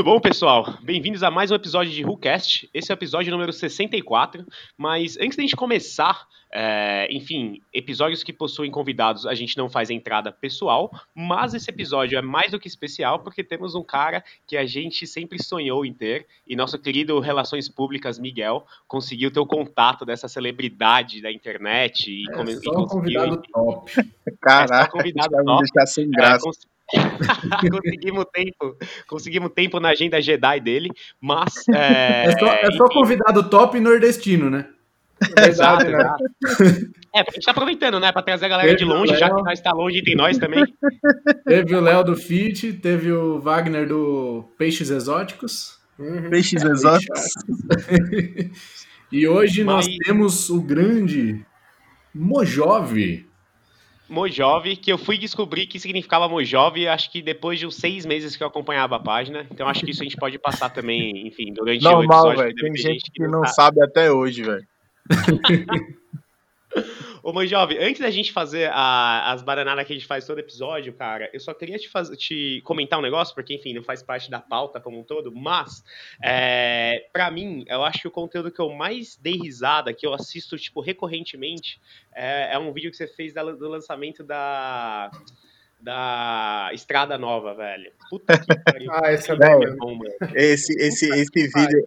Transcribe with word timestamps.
Tudo 0.00 0.12
bom, 0.12 0.18
pessoal? 0.18 0.78
Bem-vindos 0.80 1.22
a 1.22 1.30
mais 1.30 1.50
um 1.50 1.54
episódio 1.54 1.92
de 1.92 2.02
WhoCast. 2.06 2.70
Esse 2.72 2.90
é 2.90 2.94
o 2.94 2.96
episódio 2.96 3.30
número 3.30 3.52
64. 3.52 4.46
Mas 4.74 5.18
antes 5.18 5.36
da 5.36 5.42
gente 5.42 5.54
começar, 5.54 6.26
é, 6.50 7.06
enfim, 7.10 7.60
episódios 7.70 8.22
que 8.22 8.32
possuem 8.32 8.70
convidados, 8.70 9.26
a 9.26 9.34
gente 9.34 9.58
não 9.58 9.68
faz 9.68 9.90
entrada 9.90 10.32
pessoal, 10.32 10.90
mas 11.14 11.52
esse 11.52 11.68
episódio 11.70 12.16
é 12.18 12.22
mais 12.22 12.50
do 12.50 12.58
que 12.58 12.66
especial 12.66 13.18
porque 13.18 13.44
temos 13.44 13.74
um 13.74 13.82
cara 13.82 14.24
que 14.46 14.56
a 14.56 14.64
gente 14.64 15.06
sempre 15.06 15.42
sonhou 15.42 15.84
em 15.84 15.92
ter 15.92 16.26
e 16.46 16.56
nosso 16.56 16.78
querido 16.78 17.20
Relações 17.20 17.68
Públicas, 17.68 18.18
Miguel, 18.18 18.66
conseguiu 18.88 19.30
ter 19.30 19.40
o 19.40 19.44
contato 19.46 20.06
dessa 20.06 20.28
celebridade 20.28 21.20
da 21.20 21.30
internet 21.30 22.10
e, 22.10 22.24
É 22.30 22.34
come- 22.34 22.54
só 22.54 22.60
e 22.64 22.68
um 22.70 22.72
conseguiu. 22.86 23.20
convidado 23.20 23.42
top. 23.52 23.92
Caraca, 24.40 24.74
É 24.74 24.84
só 24.86 24.90
convidado 24.92 25.36
me 25.36 25.44
top. 25.44 25.62
deixar 25.74 25.86
sem 25.86 26.04
É, 26.04 26.08
graça. 26.08 26.40
cons- 26.42 26.69
conseguimimos 27.70 28.24
tempo, 28.32 28.76
conseguimos 29.06 29.50
tempo 29.54 29.78
na 29.80 29.90
agenda 29.90 30.20
Jedi 30.20 30.60
dele, 30.60 30.90
mas 31.20 31.52
é, 31.72 32.26
É 32.26 32.38
só, 32.38 32.46
é 32.46 32.70
só 32.72 32.84
convidado 32.88 33.48
top 33.48 33.78
nordestino, 33.80 34.50
né? 34.50 34.66
exato, 35.46 35.84
né? 35.90 35.98
exato. 35.98 36.24
É, 37.14 37.22
porque 37.24 37.30
a 37.30 37.40
gente 37.40 37.44
tá 37.44 37.50
aproveitando, 37.50 38.00
né, 38.00 38.10
pra 38.12 38.22
trazer 38.22 38.46
a 38.46 38.48
galera 38.48 38.70
de 38.70 38.78
Teve 38.78 38.90
o 38.90 38.94
longe, 38.94 39.14
já 39.16 39.28
que 39.28 39.42
nós 39.42 39.60
tá 39.60 39.72
longe 39.72 40.00
de 40.00 40.14
nós 40.14 40.38
também. 40.38 40.64
Teve 41.44 41.74
o 41.74 41.80
Léo 41.80 42.02
do 42.04 42.16
Fit, 42.16 42.72
teve 42.74 43.12
o 43.12 43.38
Wagner 43.40 43.86
do 43.86 44.44
Peixes 44.56 44.88
Exóticos. 44.90 45.78
Peixes 46.30 46.62
exóticos. 46.64 47.20
E 49.12 49.28
hoje 49.28 49.62
nós 49.64 49.86
Mas- 49.86 49.96
temos 49.98 50.48
o 50.48 50.60
grande 50.62 51.44
Mojove. 52.14 53.26
Mojove, 54.10 54.76
que 54.76 54.92
eu 54.92 54.98
fui 54.98 55.16
descobrir 55.16 55.66
que 55.66 55.78
significava 55.78 56.28
Mojove, 56.28 56.88
acho 56.88 57.10
que 57.12 57.22
depois 57.22 57.58
de 57.60 57.66
uns 57.66 57.76
seis 57.76 58.04
meses 58.04 58.36
que 58.36 58.42
eu 58.42 58.48
acompanhava 58.48 58.96
a 58.96 59.00
página, 59.00 59.46
então 59.50 59.68
acho 59.68 59.84
que 59.84 59.92
isso 59.92 60.02
a 60.02 60.04
gente 60.04 60.16
pode 60.16 60.36
passar 60.38 60.68
também, 60.68 61.28
enfim, 61.28 61.52
durante 61.52 61.86
o 61.86 61.90
Normal, 61.90 62.32
episódio. 62.32 62.38
velho. 62.38 62.54
que 62.54 62.62
deve 62.62 62.74
Tem 62.74 62.82
gente 62.82 63.10
que 63.12 63.26
não 63.28 63.46
sabe 63.46 63.80
até 63.82 64.10
hoje, 64.10 64.42
velho. 64.42 64.66
Ô, 67.22 67.32
Mojove, 67.32 67.76
antes 67.78 68.00
da 68.00 68.10
gente 68.10 68.32
fazer 68.32 68.70
a- 68.72 69.32
as 69.32 69.42
bananadas 69.42 69.86
que 69.86 69.92
a 69.92 69.96
gente 69.96 70.06
faz 70.06 70.24
todo 70.26 70.38
episódio, 70.38 70.92
cara, 70.94 71.28
eu 71.32 71.40
só 71.40 71.52
queria 71.52 71.76
te, 71.78 71.88
faz- 71.88 72.08
te 72.16 72.62
comentar 72.64 72.98
um 72.98 73.02
negócio, 73.02 73.34
porque, 73.34 73.54
enfim, 73.54 73.74
não 73.74 73.82
faz 73.82 74.02
parte 74.02 74.30
da 74.30 74.40
pauta 74.40 74.80
como 74.80 74.98
um 74.98 75.02
todo, 75.02 75.30
mas, 75.30 75.84
é, 76.22 77.08
para 77.12 77.30
mim, 77.30 77.64
eu 77.68 77.84
acho 77.84 78.00
que 78.00 78.08
o 78.08 78.10
conteúdo 78.10 78.50
que 78.50 78.60
eu 78.60 78.70
mais 78.70 79.16
dei 79.16 79.34
risada, 79.36 79.92
que 79.92 80.06
eu 80.06 80.14
assisto, 80.14 80.56
tipo, 80.56 80.80
recorrentemente, 80.80 81.80
é, 82.14 82.54
é 82.54 82.58
um 82.58 82.72
vídeo 82.72 82.90
que 82.90 82.96
você 82.96 83.06
fez 83.06 83.34
da- 83.34 83.42
do 83.42 83.68
lançamento 83.68 84.22
da, 84.24 85.10
da 85.80 86.70
Estrada 86.72 87.18
Nova, 87.18 87.54
velho. 87.54 87.90
Puta 88.08 88.38
que 88.38 88.46
pariu. 88.64 88.90
Ah, 88.92 89.12
esse 89.12 89.30
é 89.30 89.36
bom 89.36 89.94
mano. 89.94 90.10
Esse, 90.34 90.72
esse, 90.78 91.08
esse 91.08 91.48
vídeo, 91.48 91.84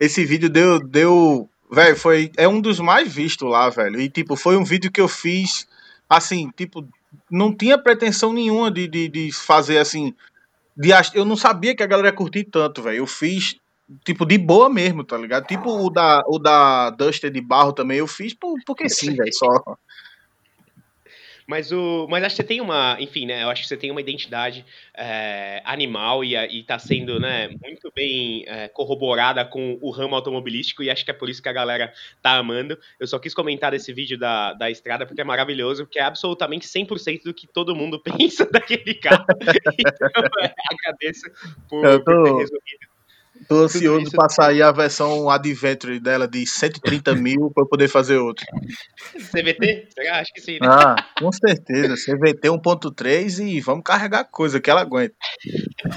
esse 0.00 0.24
vídeo 0.24 0.48
deu, 0.48 0.80
deu, 0.80 1.48
velho, 1.72 1.96
foi, 1.96 2.30
é 2.36 2.46
um 2.46 2.60
dos 2.60 2.78
mais 2.78 3.12
vistos 3.12 3.48
lá, 3.48 3.70
velho. 3.70 4.00
E 4.00 4.08
tipo, 4.08 4.36
foi 4.36 4.56
um 4.56 4.64
vídeo 4.64 4.92
que 4.92 5.00
eu 5.00 5.08
fiz, 5.08 5.66
assim, 6.08 6.50
tipo, 6.56 6.86
não 7.30 7.54
tinha 7.54 7.78
pretensão 7.78 8.32
nenhuma 8.32 8.70
de, 8.70 8.86
de, 8.86 9.08
de 9.08 9.32
fazer 9.32 9.78
assim, 9.78 10.14
de, 10.76 10.90
eu 11.14 11.24
não 11.24 11.36
sabia 11.36 11.74
que 11.74 11.82
a 11.82 11.86
galera 11.86 12.08
ia 12.08 12.14
curtir 12.14 12.44
tanto, 12.44 12.82
velho. 12.82 12.98
Eu 12.98 13.06
fiz 13.06 13.56
tipo 14.04 14.24
de 14.24 14.38
boa 14.38 14.68
mesmo, 14.70 15.04
tá 15.04 15.16
ligado? 15.16 15.46
Tipo 15.46 15.70
o 15.70 15.90
da, 15.90 16.22
o 16.26 16.38
da 16.38 16.90
Duster 16.90 17.30
de 17.30 17.40
barro 17.40 17.72
também 17.72 17.98
eu 17.98 18.06
fiz 18.06 18.34
por, 18.34 18.54
porque 18.66 18.88
sim, 18.88 19.14
velho, 19.14 19.32
só. 19.32 19.76
Mas, 21.46 21.72
o, 21.72 22.06
mas 22.08 22.22
acho 22.24 22.36
que 22.36 22.42
você 22.42 22.48
tem 22.48 22.60
uma, 22.60 22.96
enfim, 23.00 23.26
né? 23.26 23.42
Eu 23.42 23.48
acho 23.50 23.62
que 23.62 23.68
você 23.68 23.76
tem 23.76 23.90
uma 23.90 24.00
identidade 24.00 24.64
é, 24.94 25.60
animal 25.64 26.24
e, 26.24 26.36
a- 26.36 26.46
e 26.46 26.62
tá 26.62 26.78
sendo, 26.78 27.18
né, 27.18 27.48
muito 27.62 27.90
bem 27.94 28.44
é, 28.46 28.68
corroborada 28.68 29.44
com 29.44 29.78
o 29.80 29.90
ramo 29.90 30.14
automobilístico 30.14 30.82
e 30.82 30.90
acho 30.90 31.04
que 31.04 31.10
é 31.10 31.14
por 31.14 31.28
isso 31.28 31.42
que 31.42 31.48
a 31.48 31.52
galera 31.52 31.92
tá 32.22 32.36
amando. 32.36 32.78
Eu 33.00 33.06
só 33.06 33.18
quis 33.18 33.34
comentar 33.34 33.70
desse 33.72 33.92
vídeo 33.92 34.18
da, 34.18 34.52
da 34.54 34.70
estrada 34.70 35.04
porque 35.06 35.20
é 35.20 35.24
maravilhoso, 35.24 35.84
porque 35.84 35.98
é 35.98 36.02
absolutamente 36.02 36.66
100% 36.66 37.24
do 37.24 37.34
que 37.34 37.46
todo 37.46 37.74
mundo 37.74 38.00
pensa 38.02 38.46
daquele 38.50 38.94
carro. 38.94 39.24
então, 39.78 40.22
é, 40.42 40.54
agradeço 40.70 41.30
por, 41.68 41.82
tô- 41.82 42.04
por 42.04 42.24
ter 42.24 42.30
resolvido. 42.38 42.91
Tô 43.48 43.64
ansioso 43.64 44.02
isso- 44.02 44.12
pra 44.16 44.28
sair 44.28 44.62
a 44.62 44.72
versão 44.72 45.28
Adventure 45.30 45.98
dela 46.00 46.26
de 46.28 46.46
130 46.46 47.14
mil 47.16 47.50
pra 47.54 47.62
eu 47.64 47.68
poder 47.68 47.88
fazer 47.88 48.16
outro. 48.18 48.44
CVT? 49.30 49.88
Será? 49.94 50.18
Acho 50.20 50.32
que 50.32 50.40
sim, 50.40 50.52
né? 50.60 50.68
Ah, 50.70 50.96
com 51.18 51.30
certeza. 51.32 51.94
CVT 51.96 52.48
1.3 52.50 53.38
e 53.38 53.60
vamos 53.60 53.82
carregar 53.84 54.24
coisa 54.24 54.60
que 54.60 54.70
ela 54.70 54.80
aguenta. 54.82 55.14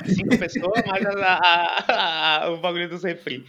cinco 0.08 0.38
pessoas, 0.38 0.84
mais 0.88 1.06
a- 1.06 1.40
a- 1.88 2.44
a- 2.46 2.50
o 2.52 2.58
bagulho 2.58 2.90
dos 2.90 3.04
refri. 3.04 3.46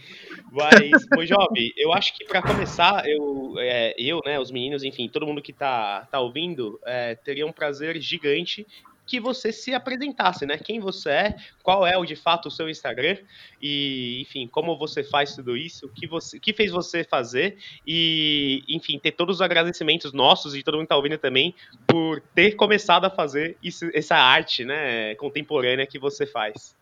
Mas, 0.51 1.05
Mojove, 1.13 1.73
eu 1.77 1.91
acho 1.93 2.15
que 2.15 2.25
pra 2.25 2.41
começar, 2.41 3.03
eu, 3.07 3.55
é, 3.57 3.93
eu, 3.97 4.21
né, 4.25 4.39
os 4.39 4.51
meninos, 4.51 4.83
enfim, 4.83 5.09
todo 5.09 5.25
mundo 5.25 5.41
que 5.41 5.51
tá, 5.53 6.07
tá 6.11 6.19
ouvindo, 6.19 6.79
é, 6.85 7.15
teria 7.15 7.45
um 7.45 7.51
prazer 7.51 7.99
gigante 8.01 8.65
que 9.07 9.19
você 9.19 9.51
se 9.53 9.73
apresentasse, 9.73 10.45
né? 10.45 10.57
Quem 10.57 10.79
você 10.79 11.09
é, 11.09 11.35
qual 11.63 11.87
é 11.87 11.97
o 11.97 12.05
de 12.05 12.15
fato 12.15 12.47
o 12.47 12.51
seu 12.51 12.69
Instagram 12.69 13.17
e, 13.61 14.21
enfim, 14.21 14.47
como 14.47 14.77
você 14.77 15.03
faz 15.03 15.33
tudo 15.33 15.55
isso, 15.55 15.85
o 15.85 15.89
que 15.89 16.05
você, 16.05 16.37
o 16.37 16.41
que 16.41 16.53
fez 16.53 16.71
você 16.71 17.03
fazer 17.03 17.57
e, 17.85 18.63
enfim, 18.67 18.99
ter 18.99 19.13
todos 19.13 19.37
os 19.37 19.41
agradecimentos 19.41 20.11
nossos 20.11 20.53
e 20.53 20.61
todo 20.61 20.75
mundo 20.75 20.83
que 20.83 20.89
tá 20.89 20.97
ouvindo 20.97 21.17
também 21.17 21.55
por 21.87 22.21
ter 22.35 22.51
começado 22.55 23.05
a 23.05 23.09
fazer 23.09 23.57
isso, 23.63 23.89
essa 23.93 24.17
arte, 24.17 24.65
né, 24.65 25.15
contemporânea 25.15 25.87
que 25.87 25.97
você 25.97 26.25
faz. 26.25 26.75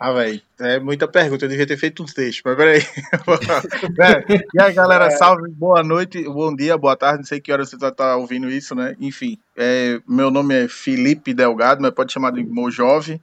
Ah, 0.00 0.12
velho, 0.12 0.40
é 0.60 0.78
muita 0.78 1.08
pergunta. 1.08 1.44
Eu 1.44 1.48
devia 1.48 1.66
ter 1.66 1.76
feito 1.76 2.02
uns 2.02 2.14
textos, 2.14 2.42
mas 2.44 2.56
peraí. 2.56 2.80
É, 4.00 4.44
e 4.54 4.62
aí, 4.62 4.72
galera, 4.72 5.10
salve, 5.10 5.50
boa 5.50 5.82
noite, 5.82 6.22
bom 6.22 6.54
dia, 6.54 6.78
boa 6.78 6.96
tarde. 6.96 7.18
Não 7.18 7.24
sei 7.24 7.40
que 7.40 7.52
hora 7.52 7.64
você 7.64 7.76
vai 7.76 7.90
estar 7.90 8.16
ouvindo 8.16 8.48
isso, 8.48 8.74
né? 8.74 8.94
Enfim, 9.00 9.38
é, 9.56 10.00
meu 10.06 10.30
nome 10.30 10.54
é 10.54 10.68
Felipe 10.68 11.34
Delgado, 11.34 11.82
mas 11.82 11.90
pode 11.90 12.12
chamar 12.12 12.30
de 12.30 12.44
Mojove. 12.44 13.20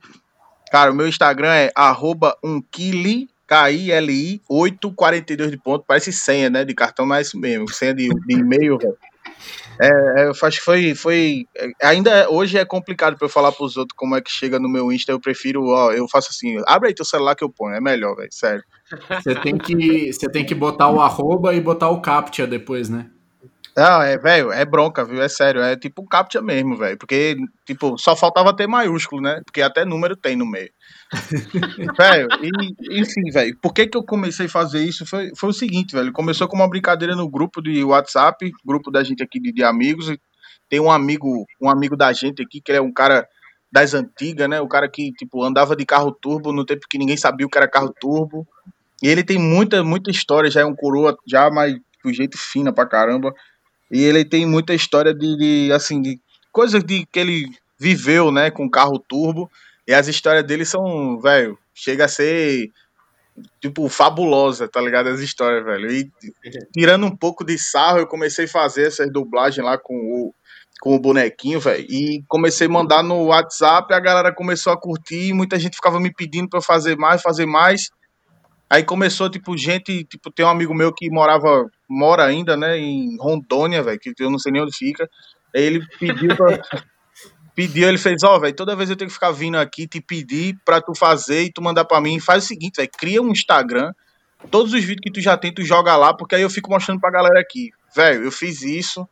Cara, 0.70 0.92
o 0.92 0.96
meu 0.96 1.08
Instagram 1.08 1.54
é 1.54 1.72
arroba 1.74 2.38
umkili, 2.44 3.30
K-I-L-I, 3.48 4.42
842 4.50 5.52
de 5.52 5.58
ponto. 5.58 5.86
Parece 5.88 6.12
senha, 6.12 6.50
né? 6.50 6.66
De 6.66 6.74
cartão, 6.74 7.06
mas 7.06 7.20
é 7.20 7.22
isso 7.22 7.40
mesmo. 7.40 7.72
Senha 7.72 7.94
de, 7.94 8.10
de 8.10 8.34
e-mail, 8.34 8.78
velho. 8.78 8.98
É, 9.80 10.22
é, 10.22 10.26
eu 10.28 10.32
acho 10.32 10.58
que 10.58 10.64
foi, 10.64 10.96
foi. 10.96 11.46
Ainda 11.82 12.10
é- 12.12 12.28
hoje 12.28 12.58
é 12.58 12.66
complicado 12.66 13.18
pra 13.18 13.26
eu 13.26 13.30
falar 13.30 13.52
pros 13.52 13.78
outros 13.78 13.96
como 13.96 14.16
é 14.16 14.22
que 14.22 14.32
chega 14.32 14.60
no 14.60 14.70
meu 14.70 14.92
Insta. 14.92 15.12
Eu 15.12 15.20
prefiro, 15.20 15.66
ó, 15.68 15.92
eu 15.92 16.08
faço 16.08 16.30
assim, 16.32 16.56
abre 16.68 16.90
aí 16.90 16.96
teu 16.96 17.06
celular 17.06 17.36
que 17.36 17.44
eu 17.44 17.50
ponho. 17.50 17.76
É 17.76 17.82
melhor, 17.82 18.16
velho, 18.16 18.30
sério. 18.32 18.64
Você 19.22 19.36
tem 19.36 19.58
que, 19.58 20.14
você 20.14 20.30
tem 20.30 20.46
que 20.46 20.56
botar 20.56 20.90
o 20.90 21.02
arroba 21.02 21.54
e 21.54 21.60
botar 21.60 21.90
o 21.90 22.02
captcha 22.02 22.46
depois, 22.46 22.90
né? 22.90 23.10
Não, 23.78 24.02
é, 24.02 24.18
velho, 24.18 24.54
é 24.54 24.64
bronca, 24.64 25.04
viu? 25.04 25.22
É 25.22 25.28
sério, 25.28 25.62
é 25.62 25.76
tipo 25.76 26.02
um 26.02 26.06
captcha 26.06 26.42
mesmo, 26.42 26.78
velho. 26.78 26.98
Porque, 26.98 27.36
tipo, 27.66 27.98
só 27.98 28.16
faltava 28.16 28.56
ter 28.56 28.68
maiúsculo, 28.68 29.22
né? 29.22 29.42
Porque 29.44 29.62
até 29.62 29.84
número 29.84 30.16
tem 30.16 30.34
no 30.38 30.46
meio. 30.46 30.72
velho, 31.98 32.28
e, 32.42 33.02
enfim, 33.02 33.30
velho, 33.34 33.58
por 33.62 33.74
que 33.74 33.86
que 33.86 33.98
eu 33.98 34.04
comecei 34.04 34.46
a 34.46 34.50
fazer 34.50 34.82
isso? 34.82 35.06
Foi, 35.06 35.30
foi 35.36 35.50
o 35.50 35.54
seguinte, 35.54 35.94
velho, 35.94 36.14
começou 36.14 36.48
com 36.48 36.56
uma 36.56 36.70
brincadeira 36.70 37.16
no 37.18 37.30
grupo 37.30 37.62
de 37.62 37.84
WhatsApp, 37.84 38.50
grupo 38.66 38.90
da 38.90 39.04
gente 39.04 39.22
aqui 39.22 39.42
de, 39.42 39.52
de 39.52 39.64
amigos, 39.64 40.10
tem 40.70 40.80
um 40.80 40.90
amigo, 40.90 41.46
um 41.62 41.70
amigo 41.70 41.98
da 41.98 42.14
gente 42.14 42.42
aqui, 42.42 42.62
que 42.62 42.72
ele 42.72 42.80
é 42.80 42.82
um 42.82 42.94
cara 42.94 43.28
das 43.70 43.94
antigas, 43.94 44.48
né? 44.48 44.62
O 44.62 44.70
cara 44.70 44.90
que, 44.90 45.12
tipo, 45.12 45.44
andava 45.44 45.76
de 45.76 45.86
carro 45.86 46.14
turbo 46.14 46.54
no 46.54 46.66
tempo 46.66 46.88
que 46.90 46.98
ninguém 46.98 47.18
sabia 47.18 47.46
o 47.46 47.50
que 47.50 47.58
era 47.58 47.68
carro 47.68 47.94
turbo. 48.00 48.48
E 49.04 49.08
ele 49.10 49.22
tem 49.22 49.38
muita, 49.38 49.84
muita 49.84 50.10
história, 50.10 50.50
já 50.50 50.62
é 50.62 50.66
um 50.66 50.74
coroa, 50.74 51.18
já, 51.28 51.50
mas 51.52 51.76
do 52.02 52.14
jeito 52.14 52.38
fina 52.38 52.72
pra 52.72 52.86
caramba. 52.86 53.34
E 53.92 54.04
ele 54.04 54.26
tem 54.26 54.46
muita 54.46 54.74
história 54.74 55.14
de, 55.14 55.38
de, 55.38 55.72
assim, 55.72 56.02
de 56.02 56.20
coisas 56.52 56.84
de 56.84 57.06
que 57.06 57.20
ele 57.20 57.46
viveu, 57.78 58.32
né, 58.32 58.50
com 58.50 58.70
carro 58.70 59.00
turbo. 59.00 59.50
E 59.88 59.94
as 59.94 60.08
histórias 60.08 60.46
dele 60.46 60.66
são, 60.66 61.20
velho, 61.20 61.58
chega 61.74 62.06
a 62.06 62.10
ser 62.10 62.70
tipo 63.60 63.88
fabulosa, 63.90 64.68
tá 64.68 64.82
ligado? 64.82 65.10
As 65.10 65.20
histórias, 65.20 65.64
velho. 65.64 65.92
E 65.92 66.10
tirando 66.74 67.06
um 67.06 67.16
pouco 67.16 67.44
de 67.44 67.58
sarro, 67.60 68.00
eu 68.00 68.08
comecei 68.08 68.46
a 68.46 68.50
fazer 68.50 68.88
essas 68.88 69.12
dublagens 69.12 69.66
lá 69.66 69.78
com 69.78 69.94
o 69.94 70.34
com 70.82 70.96
o 70.96 71.00
bonequinho, 71.00 71.60
velho. 71.60 71.86
E 71.90 72.24
comecei 72.28 72.68
a 72.68 72.70
mandar 72.70 73.02
no 73.02 73.26
WhatsApp, 73.26 73.94
a 73.94 74.00
galera 74.00 74.34
começou 74.34 74.74
a 74.74 74.78
curtir, 74.78 75.34
muita 75.34 75.58
gente 75.58 75.76
ficava 75.76 76.00
me 76.00 76.14
pedindo 76.14 76.50
pra 76.50 76.60
eu 76.60 76.64
fazer 76.64 76.98
mais, 76.98 77.22
fazer 77.22 77.46
mais. 77.46 77.90
Aí 78.70 78.84
começou, 78.84 79.30
tipo, 79.30 79.56
gente, 79.58 80.04
tipo, 80.06 80.32
tem 80.32 80.46
um 80.46 80.50
amigo 80.50 80.74
meu 80.74 80.92
que 80.92 81.10
morava, 81.10 81.70
mora 81.88 82.26
ainda, 82.26 82.58
né, 82.58 82.78
em 82.78 83.16
Rondônia, 83.20 83.84
velho, 83.84 84.00
que 84.00 84.14
eu 84.20 84.30
não 84.30 84.40
sei 84.40 84.52
nem 84.52 84.62
onde 84.62 84.76
fica. 84.76 85.10
Aí 85.56 85.62
ele 85.62 85.86
pediu 86.00 86.36
pra, 86.36 86.60
pediu, 87.56 87.88
ele 87.88 87.98
fez, 87.98 88.24
ó, 88.24 88.40
velho, 88.40 88.56
toda 88.56 88.76
vez 88.76 88.90
eu 88.90 88.96
tenho 88.96 89.08
que 89.08 89.14
ficar 89.14 89.32
vindo 89.32 89.58
aqui 89.58 89.88
te 89.88 90.02
pedir 90.02 90.58
pra 90.66 90.82
tu 90.82 90.96
fazer 90.96 91.44
e 91.44 91.52
tu 91.52 91.62
mandar 91.62 91.86
pra 91.86 92.02
mim. 92.02 92.20
Faz 92.20 92.44
o 92.44 92.48
seguinte, 92.48 92.78
velho, 92.78 92.90
cria 92.98 93.22
um 93.22 93.32
Instagram, 93.32 93.94
todos 94.50 94.74
os 94.74 94.82
vídeos 94.82 95.02
que 95.04 95.12
tu 95.12 95.22
já 95.22 95.38
tem, 95.38 95.54
tu 95.54 95.64
joga 95.64 95.96
lá, 95.96 96.14
porque 96.14 96.36
aí 96.36 96.42
eu 96.42 96.50
fico 96.50 96.72
mostrando 96.72 97.00
pra 97.00 97.12
galera 97.12 97.40
aqui. 97.40 97.70
Velho, 97.96 98.24
eu 98.24 98.32
fiz 98.32 98.64
isso 98.64 99.08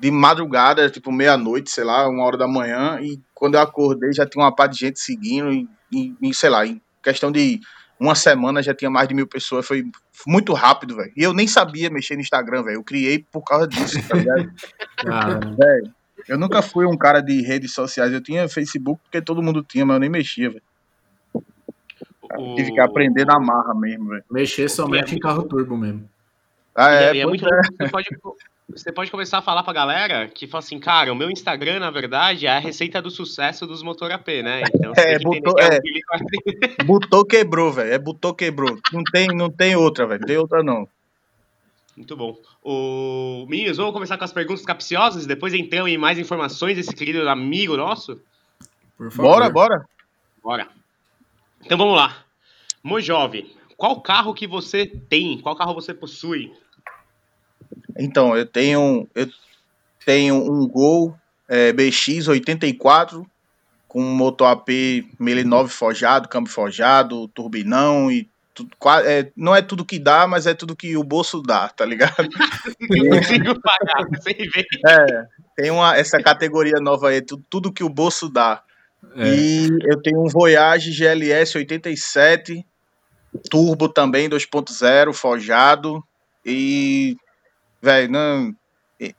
de 0.00 0.10
madrugada, 0.10 0.90
tipo 0.90 1.12
meia-noite, 1.12 1.70
sei 1.70 1.84
lá, 1.84 2.08
uma 2.08 2.24
hora 2.24 2.36
da 2.36 2.48
manhã, 2.48 2.98
e 3.00 3.20
quando 3.34 3.54
eu 3.54 3.60
acordei 3.60 4.12
já 4.12 4.26
tinha 4.26 4.44
uma 4.44 4.54
par 4.54 4.68
de 4.68 4.78
gente 4.78 5.00
seguindo, 5.00 5.52
e, 5.92 6.14
e 6.20 6.34
sei 6.34 6.50
lá, 6.50 6.66
em 6.66 6.80
questão 7.02 7.30
de 7.30 7.60
uma 7.98 8.14
semana 8.14 8.62
já 8.62 8.74
tinha 8.74 8.90
mais 8.90 9.08
de 9.08 9.14
mil 9.14 9.26
pessoas, 9.26 9.66
foi 9.66 9.84
muito 10.26 10.52
rápido, 10.52 10.96
velho. 10.96 11.12
E 11.16 11.22
eu 11.22 11.32
nem 11.32 11.46
sabia 11.46 11.88
mexer 11.90 12.14
no 12.14 12.20
Instagram, 12.20 12.62
velho. 12.62 12.76
Eu 12.76 12.84
criei 12.84 13.24
por 13.32 13.42
causa 13.42 13.66
disso, 13.66 13.96
tá 14.08 14.16
ligado? 14.16 14.50
Ah, 15.06 15.38
velho, 15.58 15.94
eu 16.26 16.38
nunca 16.38 16.62
fui 16.62 16.86
um 16.86 16.96
cara 16.96 17.20
de 17.20 17.40
redes 17.42 17.72
sociais. 17.74 18.12
Eu 18.12 18.20
tinha 18.20 18.48
Facebook 18.48 19.00
porque 19.04 19.20
todo 19.20 19.42
mundo 19.42 19.62
tinha, 19.62 19.84
mas 19.84 19.94
eu 19.96 20.00
nem 20.00 20.08
mexia, 20.10 20.48
velho. 20.48 20.62
O- 22.38 22.54
Tive 22.56 22.72
que 22.72 22.80
aprender 22.80 23.24
na 23.24 23.38
marra 23.38 23.74
mesmo, 23.74 24.08
velho. 24.08 24.24
mexer 24.30 24.68
somente 24.68 25.14
em 25.14 25.18
carro 25.18 25.44
turbo 25.44 25.76
mesmo. 25.76 26.08
Ah, 26.74 26.92
é, 26.92 27.16
é, 27.16 27.18
é 27.20 27.26
muito 27.26 27.44
louco. 27.44 27.60
Você 27.78 27.88
pode, 27.88 28.06
você 28.68 28.90
pode 28.92 29.10
começar 29.10 29.38
a 29.38 29.42
falar 29.42 29.62
pra 29.62 29.72
galera 29.72 30.28
que 30.28 30.46
fala 30.46 30.58
assim, 30.58 30.78
cara, 30.78 31.12
o 31.12 31.16
meu 31.16 31.30
Instagram, 31.30 31.78
na 31.78 31.90
verdade, 31.90 32.46
é 32.46 32.50
a 32.50 32.58
receita 32.58 33.00
do 33.00 33.10
sucesso 33.10 33.66
dos 33.66 33.82
motor 33.82 34.10
AP, 34.10 34.26
né? 34.42 34.62
Então 34.74 34.92
É, 34.96 35.18
botou- 35.18 35.54
que 35.54 35.62
é. 35.62 35.80
Botou, 36.84 37.24
quebrou, 37.24 37.72
velho. 37.72 37.92
É 37.92 37.98
botou, 37.98 38.34
quebrou. 38.34 38.78
Não 38.92 39.02
tem, 39.04 39.28
não 39.28 39.48
tem 39.50 39.76
outra, 39.76 40.06
velho. 40.06 40.26
Tem 40.26 40.36
outra, 40.36 40.62
não. 40.62 40.88
Muito 41.96 42.14
bom. 42.16 42.36
O 42.62 43.46
Meninos, 43.48 43.76
vamos 43.78 43.92
começar 43.92 44.18
com 44.18 44.24
as 44.24 44.32
perguntas 44.32 44.64
capciosas 44.64 45.24
e 45.24 45.28
depois 45.28 45.54
entramos 45.54 45.90
em 45.90 45.96
mais 45.96 46.18
informações 46.18 46.76
desse 46.76 46.94
querido 46.94 47.26
amigo 47.28 47.76
nosso? 47.76 48.20
Por 48.98 49.10
favor. 49.10 49.30
Bora, 49.30 49.48
bora. 49.50 49.88
Bora. 50.42 50.68
Então 51.64 51.78
vamos 51.78 51.96
lá. 51.96 52.24
Mojove, 52.82 53.50
qual 53.76 54.00
carro 54.00 54.34
que 54.34 54.46
você 54.46 54.86
tem? 54.86 55.40
Qual 55.40 55.56
carro 55.56 55.72
você 55.74 55.94
possui? 55.94 56.52
Então, 57.98 58.36
eu 58.36 58.46
tenho, 58.46 59.08
eu 59.14 59.28
tenho 60.04 60.34
um 60.36 60.66
Gol 60.68 61.16
é, 61.48 61.72
BX 61.72 62.28
84 62.28 63.26
com 63.88 64.02
motor 64.02 64.48
AP 64.48 64.68
1009 65.18 65.72
forjado, 65.72 66.28
câmbio 66.28 66.52
forjado, 66.52 67.28
turbinão 67.28 68.10
e 68.10 68.28
tudo, 68.52 68.70
é, 69.04 69.30
não 69.36 69.54
é 69.54 69.60
tudo 69.60 69.84
que 69.84 69.98
dá, 69.98 70.26
mas 70.26 70.46
é 70.46 70.54
tudo 70.54 70.74
que 70.74 70.96
o 70.96 71.04
bolso 71.04 71.42
dá, 71.42 71.68
tá 71.68 71.84
ligado? 71.84 72.14
Eu 72.90 73.10
consigo 73.10 73.60
pagar, 73.60 74.06
sem 74.22 74.34
ver. 74.34 74.66
É, 74.86 75.24
tem 75.54 75.70
uma, 75.70 75.96
essa 75.96 76.18
categoria 76.22 76.80
nova 76.80 77.10
aí, 77.10 77.20
tudo, 77.20 77.44
tudo 77.50 77.72
que 77.72 77.84
o 77.84 77.88
bolso 77.88 78.28
dá. 78.28 78.62
É. 79.14 79.28
E 79.28 79.68
eu 79.84 80.00
tenho 80.02 80.22
um 80.22 80.28
Voyage 80.28 80.90
GLS 80.90 81.56
87, 81.56 82.66
turbo 83.50 83.88
também 83.88 84.28
2.0, 84.28 85.12
forjado. 85.12 86.02
E, 86.44 87.16
velho, 87.82 88.10
não. 88.10 88.52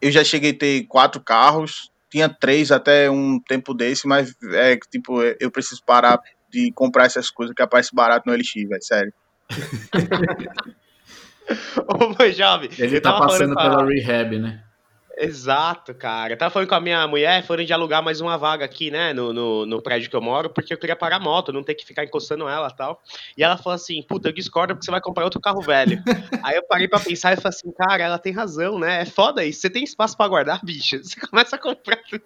Eu 0.01 0.12
já 0.12 0.24
cheguei 0.24 0.51
a 0.51 0.57
ter 0.57 0.83
quatro 0.88 1.21
carros, 1.21 1.92
tinha 2.09 2.27
três 2.30 2.71
até 2.71 3.09
um 3.12 3.39
tempo 3.39 3.74
desse, 3.74 4.07
mas 4.07 4.33
é 4.54 4.75
que, 4.77 4.89
tipo, 4.89 5.21
eu 5.39 5.51
preciso 5.51 5.83
parar 5.86 6.19
de 6.50 6.71
comprar 6.74 7.06
essas 7.06 7.30
coisas 7.30 7.54
que 7.56 7.62
aparece 7.62 7.94
barato 7.94 8.24
no 8.27 8.33
LX, 8.36 8.54
velho, 8.68 8.81
sério. 8.83 9.13
Ô, 11.88 12.09
Mojove, 12.19 12.69
Ele 12.77 13.00
tá 13.00 13.13
passando 13.13 13.54
falando 13.54 13.56
com 13.56 13.59
a- 13.62 13.69
pela 13.77 13.86
rehab, 13.89 14.38
né? 14.39 14.63
Exato, 15.19 15.96
cara. 15.96 16.34
Eu 16.34 16.38
tava 16.38 16.52
falando 16.52 16.69
com 16.69 16.75
a 16.75 16.80
minha 16.80 17.08
mulher, 17.08 17.44
foram 17.44 17.66
de 17.66 17.74
alugar 17.74 18.04
mais 18.04 18.22
uma 18.22 18.38
vaga 18.38 18.64
aqui, 18.64 18.92
né, 18.92 19.14
no, 19.14 19.34
no, 19.34 19.66
no 19.66 19.81
prédio 19.81 20.12
que 20.12 20.16
eu 20.16 20.22
moro, 20.22 20.50
porque 20.50 20.72
eu 20.72 20.78
queria 20.78 20.96
parar 20.96 21.16
a 21.16 21.19
moto, 21.19 21.52
não 21.52 21.64
ter 21.64 21.74
que 21.74 21.86
ficar 21.86 22.04
encostando 22.04 22.48
ela 22.48 22.68
e 22.72 22.75
tal. 22.75 23.02
E 23.36 23.44
ela 23.44 23.58
falou 23.58 23.74
assim, 23.74 24.04
puta, 24.04 24.30
eu 24.30 24.34
discordo 24.34 24.75
porque 24.75 24.86
você 24.86 24.92
vai 24.92 25.02
comprar 25.02 25.24
outro 25.24 25.42
carro 25.42 25.62
velho. 25.62 26.02
Aí 26.44 26.56
eu 26.56 26.64
parei 26.68 26.88
pra 26.88 27.00
pensar 27.00 27.34
e 27.34 27.38
falei 27.38 27.50
assim, 27.50 27.72
cara, 27.72 28.04
ela 28.04 28.19
tem 28.19 28.31
razão, 28.31 28.78
né? 28.78 29.02
É 29.02 29.06
foda 29.06 29.44
isso. 29.44 29.62
Você 29.62 29.72
tem 29.72 29.84
espaço 29.84 30.16
pra 30.16 30.28
guardar, 30.28 30.64
bicho? 30.64 30.98
Você 31.04 31.20
começa 31.20 31.56
a 31.56 31.60
comprar 31.60 31.98
tudo. 32.08 32.24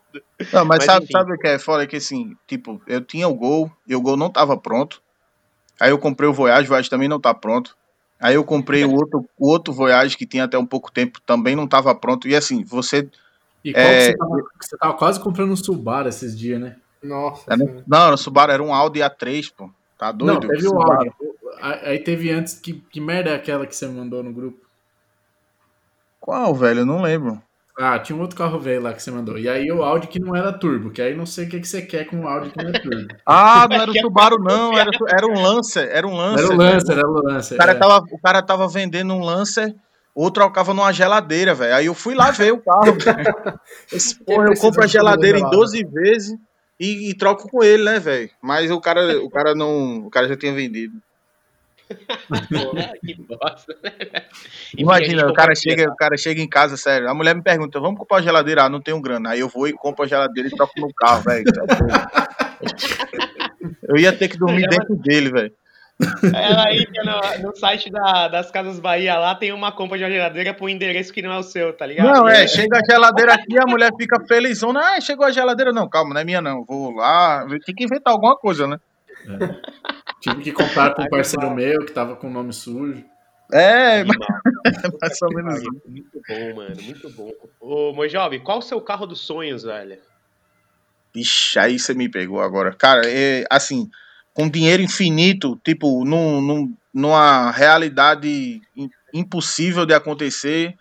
Não, 0.51 0.65
mas, 0.65 0.79
Mas, 0.79 0.85
sabe, 0.85 1.05
enfim. 1.05 1.13
sabe 1.13 1.33
o 1.33 1.37
que 1.37 1.47
é 1.47 1.59
foda? 1.59 1.87
Que 1.87 1.95
assim, 1.95 2.35
tipo, 2.45 2.81
eu 2.87 2.99
tinha 2.99 3.27
o 3.27 3.33
Gol 3.33 3.71
e 3.87 3.95
o 3.95 4.01
Gol 4.01 4.17
não 4.17 4.29
tava 4.29 4.57
pronto. 4.57 5.01
Aí 5.79 5.91
eu 5.91 5.97
comprei 5.97 6.29
o 6.29 6.33
Voyage, 6.33 6.65
o 6.65 6.67
Voyage 6.67 6.89
também 6.89 7.07
não 7.07 7.19
tá 7.19 7.33
pronto. 7.33 7.75
Aí 8.21 8.35
eu 8.35 8.43
comprei 8.43 8.85
o 8.85 8.93
outro, 8.93 9.27
o 9.35 9.49
outro 9.49 9.73
Voyage 9.73 10.15
que 10.15 10.27
tinha 10.27 10.43
até 10.43 10.57
um 10.57 10.65
pouco 10.65 10.91
tempo, 10.91 11.19
também 11.25 11.55
não 11.55 11.67
tava 11.67 11.93
pronto. 11.95 12.27
E 12.27 12.35
assim, 12.35 12.63
você. 12.63 13.09
E 13.63 13.73
qual 13.73 13.83
É. 13.83 13.97
que 13.97 14.03
você 14.03 14.17
tava, 14.17 14.43
você 14.61 14.77
tava 14.77 14.93
quase 14.93 15.19
comprando 15.19 15.51
um 15.51 15.55
Subaru 15.55 16.07
esses 16.07 16.37
dias, 16.37 16.61
né? 16.61 16.75
Nossa. 17.01 17.55
Não, 17.57 17.65
senhora. 17.65 17.83
não, 17.87 18.13
o 18.13 18.17
Subaru 18.17 18.51
era 18.51 18.61
um 18.63 18.73
Audi 18.73 18.99
A3, 18.99 19.51
pô. 19.57 19.71
Tá 19.97 20.11
doido? 20.11 20.33
Não, 20.33 20.39
teve 20.39 20.67
o 20.67 20.81
áudio. 20.81 21.13
Aí 21.59 21.99
teve 21.99 22.31
antes, 22.31 22.53
que, 22.59 22.73
que 22.73 23.01
merda 23.01 23.31
é 23.31 23.35
aquela 23.35 23.65
que 23.65 23.75
você 23.75 23.87
mandou 23.87 24.23
no 24.23 24.31
grupo? 24.31 24.59
Qual, 26.19 26.53
velho? 26.53 26.81
Eu 26.81 26.85
não 26.85 27.01
lembro. 27.01 27.41
Ah, 27.83 27.97
tinha 27.97 28.15
um 28.15 28.21
outro 28.21 28.37
carro 28.37 28.59
velho 28.59 28.83
lá 28.83 28.93
que 28.93 29.01
você 29.01 29.09
mandou. 29.09 29.39
E 29.39 29.49
aí 29.49 29.71
o 29.71 29.81
Audi 29.81 30.05
que 30.05 30.19
não 30.19 30.35
era 30.35 30.53
turbo, 30.53 30.91
que 30.91 31.01
aí 31.01 31.15
não 31.15 31.25
sei 31.25 31.45
o 31.45 31.49
que, 31.49 31.59
que 31.59 31.67
você 31.67 31.81
quer 31.81 32.05
com 32.05 32.21
o 32.21 32.27
Audi 32.27 32.51
que 32.51 32.63
não 32.63 32.69
é 32.69 32.73
turbo. 32.73 33.07
Ah, 33.25 33.67
não 33.67 33.77
era 33.77 33.91
o 33.91 33.99
Subaru, 33.99 34.37
não. 34.39 34.77
Era, 34.77 34.91
era 35.09 35.25
um 35.25 35.41
Lancer. 35.41 35.89
Era 35.91 36.07
um 36.07 36.15
Lancer. 36.15 36.45
Era 36.45 36.47
velho. 36.57 36.73
Lancer, 36.73 36.97
era 36.97 37.09
o 37.09 37.13
Lancer. 37.13 37.55
O 37.55 37.57
cara, 37.57 37.71
é. 37.71 37.75
tava, 37.75 38.05
o 38.11 38.19
cara 38.19 38.41
tava 38.43 38.67
vendendo 38.67 39.13
um 39.13 39.23
Lancer, 39.23 39.73
outro 40.13 40.43
trocava 40.43 40.73
numa 40.75 40.91
geladeira, 40.91 41.55
velho. 41.55 41.73
Aí 41.73 41.87
eu 41.87 41.95
fui 41.95 42.13
lá 42.13 42.29
ver 42.29 42.53
o 42.53 42.61
carro. 42.61 42.95
Esse, 43.91 44.15
porra, 44.23 44.49
eu 44.49 44.59
compro 44.59 44.83
a 44.83 44.87
geladeira 44.87 45.37
em 45.37 45.41
gelado? 45.41 45.57
12 45.57 45.83
vezes 45.85 46.37
e, 46.79 47.09
e 47.09 47.13
troco 47.15 47.49
com 47.49 47.63
ele, 47.63 47.83
né, 47.83 47.99
velho? 47.99 48.29
Mas 48.41 48.69
o 48.69 48.79
cara, 48.79 49.19
o 49.23 49.29
cara 49.29 49.55
não. 49.55 50.05
O 50.05 50.09
cara 50.09 50.27
já 50.27 50.37
tinha 50.37 50.53
vendido. 50.53 50.93
Que 53.05 53.15
bosta. 53.15 53.75
né? 53.83 53.91
A 54.15 54.21
Imagina, 54.77 55.27
o 55.27 55.33
cara, 55.33 55.53
chega, 55.55 55.89
o 55.91 55.95
cara 55.95 56.17
chega 56.17 56.41
em 56.41 56.47
casa, 56.49 56.77
sério. 56.77 57.09
A 57.09 57.13
mulher 57.13 57.35
me 57.35 57.41
pergunta: 57.43 57.79
vamos 57.79 57.97
comprar 57.99 58.17
uma 58.17 58.23
geladeira? 58.23 58.63
Ah, 58.63 58.69
não 58.69 58.81
tenho 58.81 59.01
grana. 59.01 59.31
Aí 59.31 59.39
eu 59.39 59.49
vou 59.49 59.67
e 59.67 59.73
compro 59.73 60.03
a 60.05 60.07
geladeira 60.07 60.47
e 60.47 60.51
troco 60.55 60.73
no 60.79 60.93
carro, 60.93 61.23
velho. 61.23 61.43
Eu 63.87 63.97
ia 63.97 64.13
ter 64.13 64.27
que 64.29 64.37
dormir 64.37 64.67
dentro 64.67 64.95
dele, 64.95 65.29
velho. 65.31 65.51
Ela 66.33 66.73
entra 66.73 67.03
no, 67.03 67.49
no 67.49 67.55
site 67.55 67.91
da- 67.91 68.27
das 68.27 68.49
Casas 68.49 68.79
Bahia 68.79 69.19
lá, 69.19 69.35
tem 69.35 69.51
uma 69.51 69.71
compra 69.71 69.99
de 69.99 70.03
uma 70.03 70.09
geladeira 70.09 70.51
pro 70.51 70.67
endereço 70.67 71.13
que 71.13 71.21
não 71.21 71.31
é 71.31 71.37
o 71.37 71.43
seu, 71.43 71.73
tá 71.73 71.85
ligado? 71.85 72.07
Não, 72.07 72.27
é, 72.27 72.47
chega 72.47 72.79
a 72.79 72.83
geladeira 72.83 73.35
aqui, 73.35 73.55
a 73.59 73.67
mulher 73.67 73.91
fica 73.95 74.19
felizona. 74.27 74.79
Ah, 74.79 75.01
chegou 75.01 75.25
a 75.27 75.31
geladeira. 75.31 75.71
Não, 75.71 75.87
calma, 75.87 76.13
não 76.15 76.21
é 76.21 76.23
minha, 76.23 76.41
não. 76.41 76.65
Vou 76.65 76.91
lá. 76.95 77.45
Tem 77.65 77.75
que 77.75 77.83
inventar 77.83 78.13
alguma 78.13 78.35
coisa, 78.35 78.65
né? 78.65 78.79
Tive 80.21 80.43
que 80.43 80.51
comprar 80.51 80.93
com 80.93 81.01
um 81.01 81.09
parceiro 81.09 81.53
meu 81.53 81.85
que 81.85 81.91
tava 81.91 82.15
com 82.15 82.27
o 82.27 82.31
nome 82.31 82.53
sujo. 82.53 83.03
É, 83.51 84.03
mas 84.03 84.17
mais 85.01 85.21
ou 85.21 85.33
menos 85.33 85.59
isso. 85.59 85.71
Muito 85.85 86.21
bom, 86.27 86.55
mano, 86.55 86.81
muito 86.83 87.09
bom. 87.09 87.31
Ô, 87.59 87.93
Mojove, 87.93 88.39
qual 88.39 88.59
o 88.59 88.61
seu 88.61 88.79
carro 88.79 89.05
dos 89.05 89.19
sonhos, 89.19 89.63
velho? 89.63 89.97
Ixi, 91.13 91.59
aí 91.59 91.77
você 91.79 91.93
me 91.93 92.07
pegou 92.07 92.39
agora. 92.41 92.73
Cara, 92.73 93.01
é, 93.05 93.43
assim, 93.49 93.89
com 94.33 94.49
dinheiro 94.49 94.81
infinito, 94.81 95.59
tipo, 95.65 96.05
num, 96.05 96.39
num, 96.41 96.73
numa 96.93 97.51
realidade 97.51 98.61
im- 98.75 98.89
impossível 99.13 99.85
de 99.85 99.93
acontecer, 99.93 100.73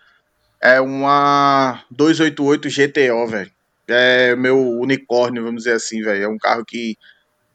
é 0.61 0.79
uma 0.79 1.83
288 1.91 2.69
GTO, 2.69 3.27
velho. 3.27 3.51
É 3.87 4.35
meu 4.37 4.57
unicórnio, 4.79 5.43
vamos 5.43 5.63
dizer 5.63 5.73
assim, 5.75 6.01
velho. 6.01 6.23
É 6.23 6.27
um 6.29 6.37
carro 6.37 6.63
que, 6.65 6.95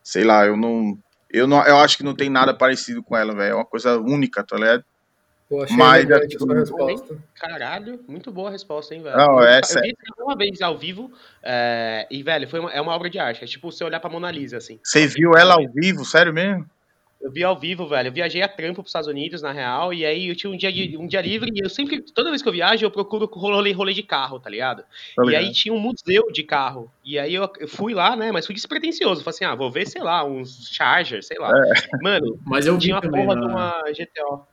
sei 0.04 0.24
lá, 0.24 0.44
eu 0.44 0.56
não. 0.56 0.98
Eu, 1.30 1.46
não, 1.46 1.64
eu 1.66 1.78
acho 1.78 1.96
que 1.96 2.02
não 2.04 2.14
tem 2.14 2.30
nada 2.30 2.54
parecido 2.54 3.02
com 3.02 3.16
ela, 3.16 3.34
velho. 3.34 3.52
É 3.52 3.54
uma 3.54 3.64
coisa 3.64 3.98
única, 3.98 4.44
tá 4.44 4.56
ligado? 4.56 4.84
Pô, 5.48 5.62
achei 5.62 5.76
Mas, 5.76 6.04
elegante 6.04 6.36
a 6.36 6.38
sua 6.38 6.54
resposta. 6.54 7.18
Caralho, 7.34 8.00
muito 8.08 8.32
boa 8.32 8.48
a 8.48 8.52
resposta, 8.52 8.94
hein, 8.94 9.02
velho? 9.02 9.16
Não, 9.16 9.40
eu, 9.40 9.46
é 9.46 9.60
eu 9.60 9.82
vi 9.82 9.94
uma 10.18 10.36
vez 10.36 10.60
ao 10.60 10.76
vivo, 10.76 11.12
é, 11.42 12.06
e, 12.10 12.22
velho, 12.22 12.48
foi 12.48 12.58
uma- 12.58 12.72
é 12.72 12.80
uma 12.80 12.92
obra 12.92 13.08
de 13.08 13.18
arte. 13.18 13.44
É 13.44 13.46
tipo 13.46 13.70
você 13.70 13.84
olhar 13.84 14.00
pra 14.00 14.10
Mona 14.10 14.30
Lisa, 14.30 14.56
assim. 14.56 14.80
Você 14.82 15.06
viu 15.06 15.36
ela 15.36 15.54
ao 15.54 15.68
vivo, 15.72 16.04
sério 16.04 16.32
mesmo? 16.32 16.68
Eu 17.26 17.32
vi 17.32 17.42
ao 17.42 17.58
vivo, 17.58 17.88
velho. 17.88 18.06
Eu 18.06 18.12
viajei 18.12 18.40
a 18.40 18.46
trampo 18.48 18.74
pros 18.76 18.90
Estados 18.90 19.08
Unidos, 19.08 19.42
na 19.42 19.50
real, 19.50 19.92
e 19.92 20.06
aí 20.06 20.28
eu 20.28 20.36
tinha 20.36 20.48
um 20.52 20.56
dia, 20.56 20.70
um 21.00 21.08
dia 21.08 21.20
livre, 21.20 21.50
e 21.52 21.58
eu 21.64 21.68
sempre, 21.68 22.00
toda 22.00 22.30
vez 22.30 22.40
que 22.40 22.48
eu 22.48 22.52
viajo, 22.52 22.84
eu 22.86 22.90
procuro 22.90 23.26
rolê, 23.26 23.72
rolê 23.72 23.92
de 23.92 24.04
carro, 24.04 24.38
tá 24.38 24.48
ligado? 24.48 24.84
Tá 25.16 25.22
E 25.24 25.26
ligado? 25.26 25.42
aí 25.44 25.52
tinha 25.52 25.74
um 25.74 25.78
museu 25.80 26.30
de 26.30 26.44
carro. 26.44 26.88
E 27.04 27.18
aí 27.18 27.34
eu, 27.34 27.50
eu 27.58 27.66
fui 27.66 27.94
lá, 27.94 28.14
né? 28.14 28.30
Mas 28.30 28.46
fui 28.46 28.54
despretensioso. 28.54 29.24
Falei 29.24 29.34
assim, 29.34 29.44
ah, 29.44 29.56
vou 29.56 29.72
ver, 29.72 29.86
sei 29.88 30.02
lá, 30.02 30.24
uns 30.24 30.68
Charger, 30.72 31.20
sei 31.24 31.36
lá. 31.38 31.50
Mano, 32.00 32.38
Mas 32.46 32.64
eu 32.64 32.74
vi 32.74 32.80
tinha 32.82 32.94
uma 32.94 33.00
também. 33.02 33.24
porra 33.26 33.34
na- 33.34 33.40
de 33.40 33.52
uma 33.52 33.92
GTO. 33.92 34.46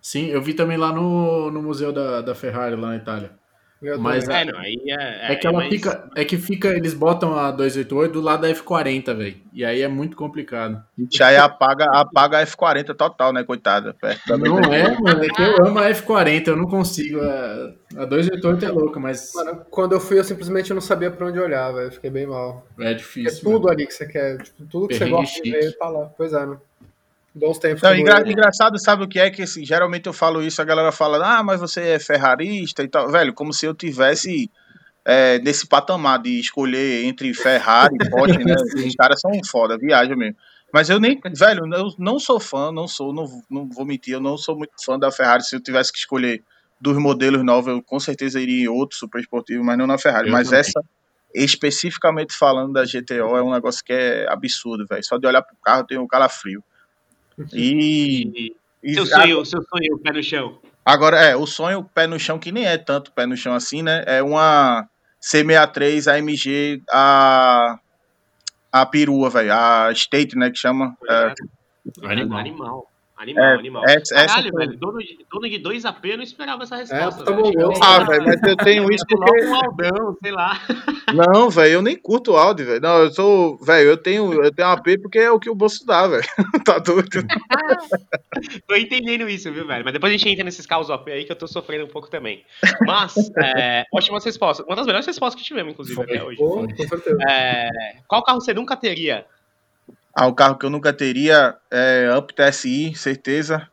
Sim, 0.00 0.26
eu 0.28 0.40
vi 0.40 0.54
também 0.54 0.76
lá 0.76 0.92
no, 0.92 1.50
no 1.50 1.60
museu 1.60 1.92
da, 1.92 2.20
da 2.22 2.34
Ferrari, 2.34 2.76
lá 2.76 2.88
na 2.90 2.96
Itália. 2.96 3.32
Mas 3.98 4.28
é, 4.28 4.44
não, 4.44 4.58
aí 4.58 4.76
é, 4.88 5.32
é, 5.32 5.36
que 5.36 5.46
ela 5.46 5.66
fica, 5.68 6.10
é 6.14 6.22
que 6.22 6.36
fica, 6.36 6.68
eles 6.68 6.92
botam 6.92 7.34
a 7.34 7.50
288 7.50 8.12
do 8.12 8.20
lado 8.20 8.42
da 8.42 8.50
F40, 8.50 9.16
velho. 9.16 9.36
E 9.54 9.64
aí 9.64 9.80
é 9.80 9.88
muito 9.88 10.18
complicado. 10.18 10.84
E 10.98 11.22
aí 11.22 11.36
apaga, 11.36 11.86
apaga 11.90 12.38
a 12.38 12.46
F40 12.46 12.94
total, 12.94 13.32
né, 13.32 13.42
coitada. 13.42 13.96
Não 14.28 14.58
é, 14.58 15.00
mano, 15.00 15.24
é 15.24 15.28
que 15.28 15.42
eu 15.42 15.66
amo 15.66 15.78
a 15.78 15.88
F40, 15.90 16.48
eu 16.48 16.56
não 16.56 16.66
consigo. 16.66 17.20
A, 17.22 17.72
a 18.02 18.04
288 18.04 18.64
é 18.66 18.68
louca, 18.68 19.00
mas. 19.00 19.32
Mano, 19.34 19.64
quando 19.70 19.92
eu 19.92 20.00
fui, 20.00 20.18
eu 20.18 20.24
simplesmente 20.24 20.74
não 20.74 20.80
sabia 20.82 21.10
pra 21.10 21.26
onde 21.26 21.38
olhar, 21.38 21.72
velho. 21.72 21.90
Fiquei 21.90 22.10
bem 22.10 22.26
mal. 22.26 22.66
É 22.78 22.92
difícil. 22.92 23.38
É 23.38 23.42
tudo 23.42 23.62
mano. 23.62 23.72
ali 23.72 23.86
que 23.86 23.94
você 23.94 24.06
quer. 24.06 24.42
Tipo, 24.42 24.64
tudo 24.66 24.88
que 24.88 24.98
Perrengue 24.98 25.16
você 25.16 25.22
gosta 25.22 25.42
de 25.42 25.50
ver 25.50 25.78
tá 25.78 25.88
lá. 25.88 26.10
Pois 26.16 26.34
é, 26.34 26.44
né? 26.44 26.58
Bons 27.34 27.58
tempos. 27.58 27.82
Não, 27.82 27.94
engra 27.94 28.20
engraçado, 28.28 28.78
sabe 28.78 29.04
o 29.04 29.08
que 29.08 29.18
é? 29.18 29.30
Que 29.30 29.42
assim, 29.42 29.64
geralmente 29.64 30.06
eu 30.06 30.12
falo 30.12 30.42
isso, 30.42 30.60
a 30.60 30.64
galera 30.64 30.90
fala, 30.90 31.38
ah, 31.38 31.42
mas 31.42 31.60
você 31.60 31.80
é 31.90 31.98
ferrarista 31.98 32.82
e 32.82 32.88
tal. 32.88 33.08
Velho, 33.08 33.32
como 33.32 33.52
se 33.52 33.66
eu 33.66 33.74
tivesse 33.74 34.50
é, 35.04 35.38
nesse 35.38 35.66
patamar 35.66 36.20
de 36.20 36.40
escolher 36.40 37.04
entre 37.04 37.32
Ferrari 37.34 37.94
e 37.94 37.98
Porsche, 38.10 38.38
né? 38.38 38.54
Os 38.54 38.94
caras 38.96 39.20
são 39.20 39.30
foda, 39.48 39.78
viagem 39.78 40.16
mesmo. 40.16 40.36
Mas 40.72 40.88
eu 40.88 41.00
nem, 41.00 41.20
velho, 41.36 41.66
eu 41.72 41.94
não 41.98 42.18
sou 42.18 42.38
fã, 42.38 42.70
não 42.70 42.86
sou, 42.86 43.12
não, 43.12 43.24
não 43.50 43.68
vou 43.68 43.84
mentir, 43.84 44.14
eu 44.14 44.20
não 44.20 44.36
sou 44.36 44.56
muito 44.56 44.72
fã 44.84 44.98
da 44.98 45.10
Ferrari. 45.10 45.44
Se 45.44 45.56
eu 45.56 45.60
tivesse 45.60 45.92
que 45.92 45.98
escolher 45.98 46.42
dos 46.80 46.96
modelos 46.96 47.44
novos, 47.44 47.72
eu 47.72 47.82
com 47.82 47.98
certeza 47.98 48.40
iria 48.40 48.64
em 48.64 48.68
outro 48.68 48.96
super 48.96 49.20
esportivo, 49.20 49.64
mas 49.64 49.76
não 49.76 49.86
na 49.86 49.98
Ferrari. 49.98 50.28
Eu 50.28 50.32
mas 50.32 50.48
também. 50.48 50.60
essa, 50.60 50.80
especificamente 51.34 52.36
falando 52.36 52.72
da 52.72 52.84
GTO, 52.84 53.36
é 53.36 53.42
um 53.42 53.52
negócio 53.52 53.84
que 53.84 53.92
é 53.92 54.26
absurdo, 54.30 54.86
velho. 54.88 55.04
Só 55.04 55.18
de 55.18 55.26
olhar 55.26 55.42
pro 55.42 55.56
carro 55.62 55.84
tem 55.84 55.98
um 55.98 56.06
calafrio. 56.06 56.62
E. 57.52 58.54
e 58.82 58.94
seu 58.94 59.06
sonho, 59.06 59.44
seu 59.44 59.62
sonho, 59.62 59.98
pé 59.98 60.12
no 60.12 60.22
chão. 60.22 60.58
Agora, 60.84 61.18
é, 61.18 61.36
o 61.36 61.46
sonho, 61.46 61.84
pé 61.94 62.06
no 62.06 62.18
chão, 62.18 62.38
que 62.38 62.50
nem 62.50 62.66
é 62.66 62.78
tanto 62.78 63.12
pé 63.12 63.26
no 63.26 63.36
chão 63.36 63.54
assim, 63.54 63.82
né? 63.82 64.02
É 64.06 64.22
uma 64.22 64.88
C63 65.22 66.06
AMG, 66.18 66.82
a. 66.90 67.78
A 68.72 68.86
perua, 68.86 69.28
velho. 69.28 69.52
A 69.52 69.90
State, 69.92 70.36
né? 70.36 70.50
Que 70.50 70.56
chama. 70.56 70.96
É, 71.08 71.34
animal. 72.04 72.38
animal. 72.38 72.89
Animal, 73.20 73.44
é, 73.44 73.54
animal. 73.54 73.84
Essa, 73.86 74.14
Caralho, 74.14 74.48
essa 74.48 74.56
velho, 74.56 74.78
dono 74.78 74.98
de, 74.98 75.18
dono 75.30 75.46
de 75.46 75.58
dois 75.58 75.84
AP, 75.84 76.04
eu 76.06 76.16
não 76.16 76.24
esperava 76.24 76.62
essa 76.62 76.76
é, 76.76 76.78
resposta. 76.78 77.20
É, 77.20 77.24
tá 77.26 77.32
bom, 77.32 77.52
ah, 77.82 78.00
velho, 78.08 78.24
mas 78.24 78.42
eu 78.42 78.56
tenho 78.56 78.90
isso 78.90 79.04
porque... 79.06 79.44
um 79.44 79.54
Aldão, 79.54 80.16
sei 80.22 80.32
lá. 80.32 80.58
Não, 81.12 81.50
velho, 81.50 81.72
eu 81.74 81.82
nem 81.82 81.96
curto 81.96 82.32
o 82.32 82.36
Audi, 82.36 82.62
velho. 82.62 82.80
Não, 82.80 82.98
eu 82.98 83.10
sou... 83.10 83.58
Velho, 83.58 83.90
eu 83.90 83.96
tenho, 83.96 84.32
eu 84.42 84.50
tenho 84.54 84.68
AP 84.68 84.86
porque 85.02 85.18
é 85.18 85.30
o 85.30 85.40
que 85.40 85.50
o 85.50 85.54
bolso 85.54 85.84
dá, 85.84 86.06
velho. 86.06 86.22
tá 86.64 86.78
doido. 86.78 87.26
tô 88.66 88.76
entendendo 88.76 89.28
isso, 89.28 89.52
viu, 89.52 89.66
velho? 89.66 89.84
Mas 89.84 89.92
depois 89.92 90.10
a 90.10 90.16
gente 90.16 90.28
entra 90.28 90.44
nesses 90.44 90.64
carros 90.64 90.88
AP 90.88 91.08
aí 91.08 91.24
que 91.24 91.32
eu 91.32 91.36
tô 91.36 91.48
sofrendo 91.48 91.84
um 91.84 91.88
pouco 91.88 92.08
também. 92.08 92.44
Mas, 92.86 93.30
é, 93.36 93.84
ótimas 93.92 94.24
respostas. 94.24 94.64
Uma 94.64 94.76
das 94.76 94.86
melhores 94.86 95.06
respostas 95.06 95.42
que 95.42 95.46
tivemos, 95.46 95.72
inclusive, 95.72 95.96
Foi. 95.96 96.04
até 96.04 96.24
hoje. 96.24 96.38
Pô, 96.38 96.66
com 96.66 96.88
certeza. 96.88 97.18
É, 97.28 97.68
qual 98.06 98.22
carro 98.22 98.40
você 98.40 98.54
nunca 98.54 98.76
teria? 98.76 99.26
Ah, 100.14 100.26
o 100.26 100.34
carro 100.34 100.58
que 100.58 100.66
eu 100.66 100.70
nunca 100.70 100.92
teria 100.92 101.56
é 101.70 102.08
Up 102.16 102.34
TSI, 102.34 102.94
certeza. 102.94 103.68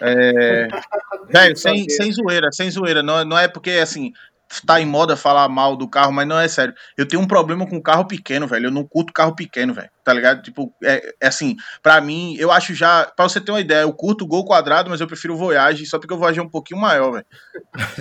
É... 0.00 0.68
Velho, 1.30 1.56
sem, 1.56 1.88
sem 1.88 2.12
zoeira, 2.12 2.50
sem 2.52 2.70
zoeira. 2.70 3.02
Não, 3.02 3.24
não 3.24 3.38
é 3.38 3.48
porque, 3.48 3.70
assim, 3.70 4.12
tá 4.60 4.80
em 4.80 4.86
moda 4.86 5.16
falar 5.16 5.48
mal 5.48 5.76
do 5.76 5.88
carro, 5.88 6.12
mas 6.12 6.26
não 6.26 6.38
é 6.38 6.46
sério. 6.46 6.74
Eu 6.96 7.06
tenho 7.06 7.22
um 7.22 7.26
problema 7.26 7.66
com 7.66 7.80
carro 7.80 8.06
pequeno, 8.06 8.46
velho. 8.46 8.66
Eu 8.66 8.70
não 8.70 8.86
curto 8.86 9.12
carro 9.12 9.34
pequeno, 9.34 9.72
velho. 9.72 9.90
Tá 10.04 10.12
ligado? 10.12 10.42
Tipo, 10.42 10.74
é, 10.82 11.14
é, 11.20 11.26
assim, 11.26 11.56
pra 11.82 12.00
mim, 12.00 12.36
eu 12.38 12.50
acho 12.50 12.74
já. 12.74 13.06
Pra 13.06 13.28
você 13.28 13.40
ter 13.40 13.52
uma 13.52 13.60
ideia, 13.60 13.82
eu 13.82 13.92
curto 13.92 14.26
Gol 14.26 14.44
quadrado, 14.44 14.90
mas 14.90 15.00
eu 15.00 15.06
prefiro 15.06 15.36
Voyage, 15.36 15.86
só 15.86 15.98
porque 15.98 16.12
o 16.12 16.18
Voyage 16.18 16.40
é 16.40 16.42
um 16.42 16.48
pouquinho 16.48 16.80
maior, 16.80 17.12
velho. 17.12 17.26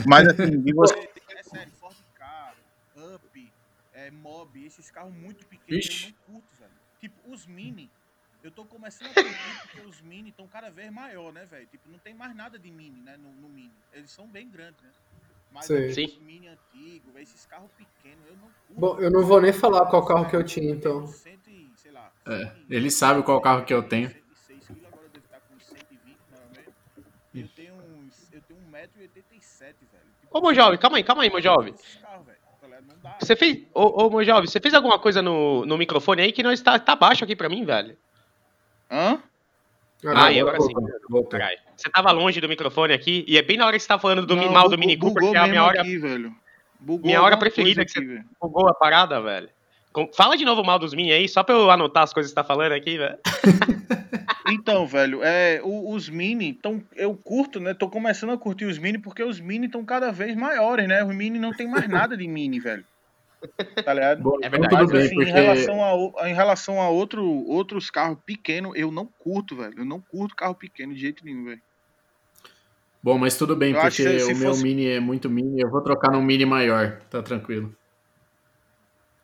Mas 0.06 0.28
assim, 0.28 0.62
e 0.66 0.74
você. 0.74 0.94
É 1.38 1.44
sério, 1.44 1.72
Ford 1.80 1.96
Car, 2.18 2.54
Up, 3.16 3.52
é, 3.94 4.12
Mob, 4.12 4.66
esses 4.66 4.92
carros 4.92 5.14
muito 5.14 5.46
pequenos, 5.46 5.86
Ixi. 5.86 6.16
eu 6.28 6.34
não 6.34 6.42
curto, 6.42 6.51
Tipo, 7.02 7.32
os 7.32 7.48
mini, 7.48 7.90
eu 8.44 8.52
tô 8.52 8.64
começando 8.64 9.10
a 9.10 9.14
curtir 9.14 9.62
porque 9.64 9.82
os 9.82 10.00
mini 10.02 10.30
estão 10.30 10.48
cada 10.48 10.70
vez 10.70 10.92
maior, 10.92 11.34
né, 11.34 11.46
velho? 11.46 11.66
Tipo, 11.66 11.90
não 11.90 11.98
tem 11.98 12.14
mais 12.14 12.36
nada 12.36 12.60
de 12.60 12.70
mini, 12.70 13.02
né, 13.02 13.18
no, 13.18 13.32
no 13.32 13.50
mini. 13.50 13.74
Eles 13.92 14.12
são 14.12 14.28
bem 14.28 14.48
grandes, 14.48 14.80
né? 14.84 14.92
Mas 15.52 15.66
Sim. 15.66 16.06
os 16.06 16.18
mini 16.20 16.48
antigos, 16.48 17.16
esses 17.16 17.46
carros 17.48 17.72
pequenos, 17.72 18.24
eu 18.28 18.36
não 18.36 18.44
curto. 18.44 18.80
Bom, 18.80 19.00
eu 19.00 19.10
não 19.10 19.26
vou 19.26 19.42
nem 19.42 19.52
falar 19.52 19.88
qual 19.88 20.06
carro 20.06 20.30
que 20.30 20.36
eu 20.36 20.44
tinha, 20.44 20.72
então. 20.72 21.12
É, 22.28 22.56
ele 22.70 22.92
sabe 22.92 23.24
qual 23.24 23.42
carro 23.42 23.66
que 23.66 23.74
eu 23.74 23.82
tenho. 23.82 24.08
Eu 27.34 27.48
tenho, 27.48 28.10
eu 28.32 28.42
tenho 28.42 28.60
1,87m, 28.72 29.60
velho. 29.60 30.12
Ô, 30.30 30.40
meu 30.40 30.54
jovem, 30.54 30.80
calma 30.80 30.98
aí, 30.98 31.04
calma 31.04 31.24
aí, 31.24 31.30
meu 31.30 31.42
jovem. 31.42 31.74
Você 33.20 33.36
fez. 33.36 33.60
Ô, 33.74 34.06
ô 34.06 34.10
Mojove, 34.10 34.48
você 34.48 34.60
fez 34.60 34.74
alguma 34.74 35.00
coisa 35.00 35.22
no, 35.22 35.66
no 35.66 35.78
microfone 35.78 36.22
aí 36.22 36.32
que 36.32 36.44
não 36.44 36.52
está 36.52 36.80
tá 36.80 36.96
baixo 36.96 37.24
aqui 37.24 37.36
pra 37.36 37.50
mim, 37.50 37.64
velho? 37.66 37.96
Hã? 38.90 39.22
Ah, 40.06 40.26
ah 40.26 40.40
agora 40.40 40.60
sim. 40.62 40.74
Você 41.78 41.90
tava 41.90 42.12
longe 42.12 42.42
do 42.42 42.50
microfone 42.50 42.94
aqui 42.94 43.24
e 43.28 43.38
é 43.38 43.42
bem 43.42 43.58
na 43.58 43.66
hora 43.66 43.76
que 43.78 43.84
você 43.84 43.88
tá 43.88 44.00
falando 44.00 44.26
do 44.26 44.36
não, 44.36 44.52
mal 44.52 44.68
do 44.68 44.78
Mini 44.78 44.98
Cooper, 44.98 45.30
que 45.30 45.36
é 45.36 45.40
a 45.40 45.48
minha 45.48 45.64
hora. 45.64 45.82
Aqui, 45.82 45.98
velho. 45.98 46.36
Bugou 46.80 47.06
minha 47.06 47.22
hora 47.22 47.38
preferida 47.38 47.86
que 47.86 47.92
você 47.92 48.24
bugou 48.42 48.68
a 48.68 48.74
parada, 48.74 49.22
velho. 49.22 49.50
Fala 50.16 50.38
de 50.38 50.46
novo 50.46 50.64
mal 50.64 50.80
dos 50.80 50.94
Mini 50.94 51.12
aí, 51.12 51.28
só 51.28 51.44
pra 51.44 51.56
eu 51.56 51.70
anotar 51.70 52.04
as 52.04 52.14
coisas 52.14 52.32
que 52.32 52.34
você 52.34 52.42
tá 52.42 52.48
falando 52.48 52.72
aqui, 52.72 52.98
velho. 52.98 53.18
Então, 54.50 54.86
velho, 54.86 55.24
é, 55.24 55.62
os 55.64 56.10
mini, 56.10 56.50
então 56.50 56.84
eu 56.96 57.16
curto, 57.16 57.60
né? 57.60 57.74
Tô 57.74 57.90
começando 57.90 58.32
a 58.32 58.38
curtir 58.38 58.66
os 58.66 58.78
mini 58.78 58.98
porque 58.98 59.24
os 59.24 59.40
mini 59.40 59.68
estão 59.68 59.86
cada 59.86 60.12
vez 60.12 60.36
maiores, 60.36 60.88
né? 60.88 61.04
Os 61.04 61.16
mini 61.16 61.40
não 61.40 61.52
tem 61.52 61.68
mais 61.68 61.88
nada 61.88 62.18
de 62.18 62.28
mini, 62.28 62.60
velho. 62.60 62.84
Tá 63.84 63.94
ligado? 63.94 64.40
É 64.42 64.50
verdade. 64.50 64.74
Mas, 64.74 64.92
bem, 64.92 65.02
assim, 65.02 65.16
porque... 65.16 65.30
em 65.30 65.34
relação, 65.34 66.18
a, 66.18 66.30
em 66.30 66.34
relação 66.34 66.82
a 66.82 66.90
outro, 66.90 67.26
outros 67.48 67.90
carros 67.90 68.18
pequenos, 68.26 68.74
eu 68.76 68.92
não 68.92 69.08
curto, 69.20 69.56
velho. 69.56 69.74
Eu 69.78 69.86
não 69.86 70.02
curto 70.02 70.36
carro 70.36 70.56
pequeno 70.56 70.94
de 70.94 71.00
jeito 71.00 71.24
nenhum, 71.24 71.46
velho. 71.46 71.62
Bom, 73.02 73.18
mas 73.18 73.36
tudo 73.38 73.56
bem, 73.56 73.74
eu 73.74 73.82
porque 73.82 74.04
o 74.04 74.20
fosse... 74.20 74.36
meu 74.36 74.58
mini 74.58 74.88
é 74.88 75.00
muito 75.00 75.30
mini, 75.30 75.62
eu 75.62 75.70
vou 75.70 75.82
trocar 75.82 76.12
num 76.12 76.22
mini 76.22 76.46
maior, 76.46 77.00
tá 77.10 77.22
tranquilo. 77.24 77.76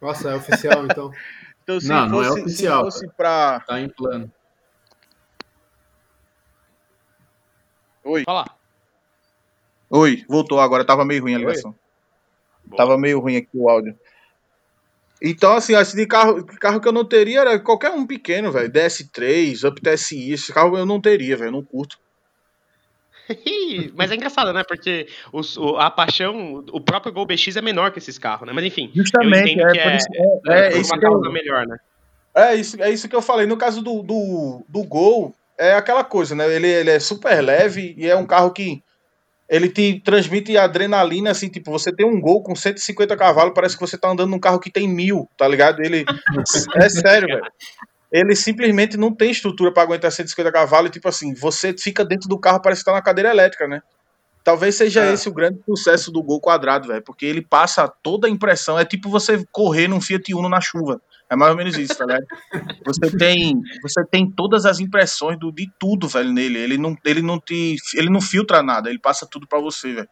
Nossa, 0.02 0.30
é 0.30 0.36
oficial 0.36 0.86
então? 0.86 1.12
então 1.64 1.76
não, 1.76 1.82
fosse, 1.82 1.90
não 1.90 2.24
é 2.24 2.32
oficial. 2.32 2.92
Se 2.92 3.00
fosse 3.00 3.16
pra... 3.16 3.60
Tá 3.62 3.80
em 3.80 3.90
plano. 3.90 4.32
Oi. 8.04 8.24
Fala. 8.24 8.46
Oi, 9.90 10.26
voltou 10.28 10.60
agora, 10.60 10.86
tava 10.86 11.06
meio 11.06 11.22
ruim 11.22 11.36
a 11.36 11.40
ligação. 11.40 11.76
Oi. 12.70 12.78
Tava 12.78 12.98
meio 12.98 13.20
ruim 13.20 13.38
aqui 13.38 13.50
o 13.54 13.70
áudio. 13.70 13.98
Então, 15.22 15.54
assim, 15.54 15.74
assim, 15.74 15.98
de 15.98 16.06
carro, 16.06 16.46
carro 16.46 16.80
que 16.80 16.88
eu 16.88 16.92
não 16.92 17.04
teria 17.04 17.42
era 17.42 17.60
qualquer 17.60 17.92
um 17.92 18.06
pequeno, 18.06 18.52
velho. 18.52 18.72
DS3, 18.72 19.68
Up 19.68 19.82
TSI, 19.82 20.32
esse 20.32 20.54
carro 20.54 20.78
eu 20.78 20.86
não 20.86 21.02
teria, 21.02 21.36
velho. 21.36 21.52
Não 21.52 21.64
curto. 21.64 22.00
Mas 23.96 24.12
é 24.12 24.16
engraçado, 24.16 24.54
né? 24.54 24.64
Porque 24.68 25.08
os, 25.32 25.58
o, 25.58 25.78
a 25.78 25.90
paixão, 25.90 26.64
o 26.72 26.82
próprio 26.82 27.12
Gol 27.12 27.26
BX 27.26 27.56
é 27.56 27.62
menor 27.62 27.92
que 27.92 28.00
esses 28.00 28.18
carros, 28.18 28.48
né? 28.48 28.54
Mas 28.54 28.66
enfim, 28.66 28.92
Justamente, 28.94 29.60
eu 29.60 29.68
é, 29.68 29.72
que 29.72 29.80
é, 29.80 29.96
isso, 29.96 30.08
é, 30.14 30.54
é, 30.54 30.74
é, 30.74 30.78
isso 30.78 30.94
uma 30.94 31.02
causa 31.02 31.26
eu, 31.26 31.32
melhor, 31.32 31.68
né? 31.68 31.78
É 32.36 32.56
isso, 32.56 32.82
é 32.82 32.90
isso 32.92 33.10
que 33.10 33.16
eu 33.16 33.22
falei. 33.22 33.46
No 33.46 33.58
caso 33.58 33.82
do, 33.82 34.04
do, 34.04 34.64
do 34.68 34.84
Gol, 34.84 35.34
é 35.58 35.74
aquela 35.74 36.04
coisa, 36.04 36.36
né? 36.36 36.54
Ele, 36.54 36.68
ele 36.68 36.92
é 36.92 37.00
super 37.00 37.42
leve 37.42 37.96
e 37.98 38.08
é 38.08 38.16
um 38.16 38.26
carro 38.26 38.52
que 38.52 38.82
ele 39.50 39.70
te 39.70 40.02
transmite 40.02 40.58
adrenalina, 40.58 41.32
assim, 41.32 41.48
tipo, 41.48 41.72
você 41.72 41.92
tem 41.92 42.06
um 42.06 42.20
gol 42.20 42.44
com 42.44 42.54
150 42.54 43.16
cavalos, 43.16 43.54
parece 43.56 43.76
que 43.76 43.82
você 43.82 43.98
tá 43.98 44.10
andando 44.10 44.30
num 44.30 44.40
carro 44.40 44.60
que 44.60 44.70
tem 44.70 44.88
mil, 44.88 45.28
tá 45.38 45.48
ligado? 45.48 45.82
Ele. 45.82 46.04
é 46.76 46.90
sério, 46.90 47.28
velho. 47.28 47.52
Ele 48.12 48.36
simplesmente 48.36 48.96
não 48.96 49.14
tem 49.14 49.32
estrutura 49.32 49.72
para 49.72 49.84
aguentar 49.84 50.12
150 50.12 50.52
cavalos, 50.52 50.90
e, 50.90 50.94
tipo 50.94 51.08
assim, 51.08 51.34
você 51.34 51.76
fica 51.78 52.06
dentro 52.06 52.30
do 52.30 52.40
carro, 52.40 52.62
parece 52.62 52.82
que 52.82 52.86
tá 52.86 52.94
na 52.94 53.02
cadeira 53.02 53.30
elétrica, 53.30 53.68
né? 53.68 53.82
Talvez 54.48 54.76
seja 54.76 55.04
é. 55.04 55.14
esse 55.14 55.28
o 55.28 55.34
grande 55.34 55.60
sucesso 55.66 56.10
do 56.10 56.24
gol 56.24 56.40
quadrado, 56.40 56.88
velho, 56.88 57.04
porque 57.04 57.26
ele 57.26 57.42
passa 57.42 57.86
toda 58.02 58.28
a 58.28 58.32
impressão. 58.32 58.80
É 58.80 58.86
tipo 58.86 59.10
você 59.10 59.44
correr 59.52 59.90
num 59.90 60.00
Fiat 60.00 60.34
Uno 60.34 60.48
na 60.48 60.62
chuva. 60.62 61.02
É 61.30 61.36
mais 61.36 61.52
ou 61.52 61.58
menos 61.58 61.78
isso, 61.78 61.98
tá 61.98 62.06
ligado? 62.06 62.26
Você 62.86 63.12
tem, 63.18 63.62
você 63.84 64.06
tem 64.06 64.32
todas 64.32 64.66
as 64.66 64.80
impressões 64.80 65.38
do, 65.38 65.52
de 65.52 65.70
tudo, 65.78 66.08
velho, 66.08 66.32
nele. 66.32 66.58
Ele 66.58 66.78
não, 66.78 66.96
ele 67.04 67.22
não 67.22 67.38
te, 67.38 67.76
ele 67.96 68.10
não 68.10 68.22
filtra 68.22 68.64
nada, 68.64 68.90
ele 68.90 68.98
passa 68.98 69.28
tudo 69.30 69.46
para 69.46 69.60
você, 69.60 69.92
velho. 69.92 70.10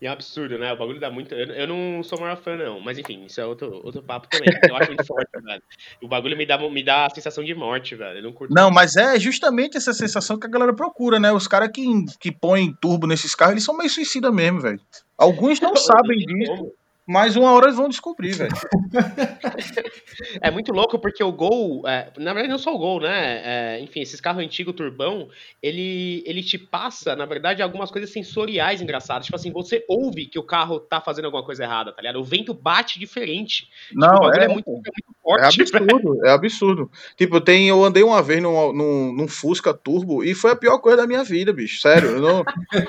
E 0.00 0.06
é 0.06 0.10
um 0.10 0.12
absurdo, 0.12 0.58
né? 0.58 0.72
O 0.72 0.76
bagulho 0.76 1.00
dá 1.00 1.10
muito. 1.10 1.34
Eu, 1.34 1.46
eu 1.46 1.66
não 1.66 2.02
sou 2.02 2.20
maior 2.20 2.36
fã, 2.36 2.56
não. 2.56 2.80
Mas 2.80 2.98
enfim, 2.98 3.24
isso 3.24 3.40
é 3.40 3.46
outro, 3.46 3.80
outro 3.84 4.02
papo 4.02 4.28
também. 4.28 4.48
Eu 4.68 4.76
acho 4.76 4.88
muito 4.88 5.06
forte, 5.06 5.30
velho. 5.42 5.62
O 6.02 6.08
bagulho 6.08 6.36
me 6.36 6.44
dá, 6.44 6.58
me 6.58 6.82
dá 6.82 7.06
a 7.06 7.10
sensação 7.10 7.42
de 7.42 7.54
morte, 7.54 7.94
velho. 7.94 8.18
Eu 8.18 8.22
não 8.22 8.32
curto. 8.32 8.54
Não, 8.54 8.70
mas 8.70 8.96
é 8.96 9.18
justamente 9.18 9.76
essa 9.76 9.92
sensação 9.92 10.38
que 10.38 10.46
a 10.46 10.50
galera 10.50 10.74
procura, 10.74 11.18
né? 11.18 11.32
Os 11.32 11.48
caras 11.48 11.70
que, 11.72 11.86
que 12.20 12.30
põem 12.30 12.74
turbo 12.80 13.06
nesses 13.06 13.34
carros, 13.34 13.52
eles 13.52 13.64
são 13.64 13.76
meio 13.76 13.90
suicida 13.90 14.30
mesmo, 14.30 14.60
velho. 14.60 14.80
Alguns 15.16 15.60
não 15.60 15.74
sabem 15.76 16.18
disso. 16.18 16.72
Mas 17.06 17.36
uma 17.36 17.52
hora 17.52 17.66
eles 17.66 17.76
vão 17.76 17.88
descobrir, 17.88 18.32
velho. 18.32 18.50
é 20.40 20.50
muito 20.50 20.72
louco 20.72 20.98
porque 20.98 21.22
o 21.22 21.32
Gol, 21.32 21.86
é, 21.86 22.10
na 22.18 22.32
verdade 22.32 22.50
não 22.50 22.58
só 22.58 22.74
o 22.74 22.78
Gol, 22.78 23.00
né? 23.00 23.42
É, 23.44 23.80
enfim, 23.80 24.00
esses 24.00 24.20
carros 24.20 24.42
antigos 24.42 24.74
turbão, 24.74 25.28
ele, 25.62 26.22
ele 26.26 26.42
te 26.42 26.58
passa, 26.58 27.14
na 27.14 27.24
verdade, 27.24 27.62
algumas 27.62 27.90
coisas 27.90 28.10
sensoriais 28.10 28.82
engraçadas. 28.82 29.26
Tipo 29.26 29.36
assim, 29.36 29.52
você 29.52 29.84
ouve 29.88 30.26
que 30.26 30.38
o 30.38 30.42
carro 30.42 30.80
tá 30.80 31.00
fazendo 31.00 31.26
alguma 31.26 31.44
coisa 31.44 31.64
errada, 31.64 31.92
tá 31.92 32.02
ligado? 32.02 32.20
O 32.20 32.24
vento 32.24 32.52
bate 32.52 32.98
diferente. 32.98 33.68
Tipo, 33.88 34.00
não, 34.00 34.20
tipo, 34.30 34.40
é, 34.40 34.44
é, 34.44 34.48
muito, 34.48 34.68
é, 34.68 34.72
muito, 34.72 35.16
forte. 35.22 35.60
É 35.60 35.62
absurdo, 35.62 36.26
é 36.26 36.30
absurdo. 36.30 36.90
Tipo, 37.16 37.40
tem, 37.40 37.68
eu 37.68 37.84
andei 37.84 38.02
uma 38.02 38.22
vez 38.22 38.42
num, 38.42 38.72
num, 38.72 39.12
num, 39.12 39.28
Fusca 39.28 39.72
Turbo 39.72 40.24
e 40.24 40.34
foi 40.34 40.50
a 40.50 40.56
pior 40.56 40.78
coisa 40.78 40.98
da 40.98 41.06
minha 41.06 41.22
vida, 41.22 41.52
bicho. 41.52 41.80
Sério, 41.80 42.10
eu 42.10 42.20
não, 42.20 42.44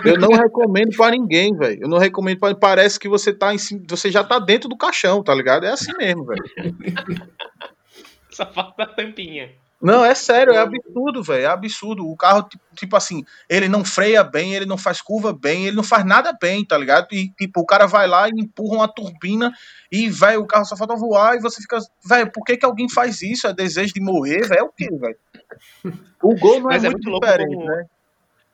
eu 0.05 0.19
não 0.19 0.29
recomendo 0.29 0.95
para 0.95 1.11
ninguém, 1.11 1.55
velho. 1.55 1.83
Eu 1.83 1.89
não 1.89 1.97
recomendo 1.97 2.39
para 2.39 2.55
Parece 2.55 2.99
que 2.99 3.07
você 3.07 3.33
tá 3.33 3.53
em 3.53 3.57
cima. 3.57 3.81
Você 3.87 4.06
você 4.07 4.11
já 4.11 4.23
tá 4.23 4.39
dentro 4.39 4.69
do 4.69 4.77
caixão, 4.77 5.23
tá 5.23 5.33
ligado? 5.33 5.65
É 5.65 5.71
assim 5.71 5.91
mesmo, 5.97 6.25
velho. 6.25 6.43
Só 8.31 8.45
falta 8.45 8.83
a 8.83 8.87
tampinha. 8.87 9.51
Não, 9.79 10.03
é 10.03 10.15
sério, 10.15 10.53
é 10.53 10.57
absurdo, 10.57 11.21
velho. 11.21 11.43
É 11.43 11.47
absurdo. 11.47 12.07
O 12.07 12.15
carro, 12.15 12.47
tipo 12.75 12.95
assim, 12.95 13.23
ele 13.47 13.67
não 13.67 13.85
freia 13.85 14.23
bem, 14.23 14.55
ele 14.55 14.65
não 14.65 14.77
faz 14.77 15.01
curva 15.01 15.31
bem, 15.31 15.67
ele 15.67 15.75
não 15.75 15.83
faz 15.83 16.03
nada 16.03 16.33
bem, 16.33 16.65
tá 16.65 16.77
ligado? 16.77 17.07
E, 17.11 17.29
tipo, 17.29 17.61
o 17.61 17.65
cara 17.65 17.85
vai 17.85 18.07
lá 18.07 18.27
e 18.27 18.31
empurra 18.31 18.77
uma 18.77 18.87
turbina 18.87 19.53
e, 19.91 20.09
velho, 20.09 20.41
o 20.41 20.47
carro 20.47 20.65
só 20.65 20.75
falta 20.75 20.95
voar 20.95 21.35
e 21.35 21.41
você 21.41 21.61
fica, 21.61 21.77
velho, 22.03 22.31
por 22.31 22.43
que 22.43 22.57
que 22.57 22.65
alguém 22.65 22.89
faz 22.89 23.21
isso? 23.21 23.45
É 23.45 23.53
desejo 23.53 23.93
de 23.93 24.01
morrer, 24.01 24.47
velho? 24.47 24.59
É 24.59 24.63
o 24.63 24.69
quê, 24.69 24.89
velho? 24.89 25.17
O 26.23 26.35
gol 26.35 26.59
não 26.59 26.71
é, 26.71 26.77
é 26.77 26.79
muito, 26.79 27.09
muito 27.09 27.21
diferente, 27.21 27.55
como... 27.55 27.67
né? 27.67 27.85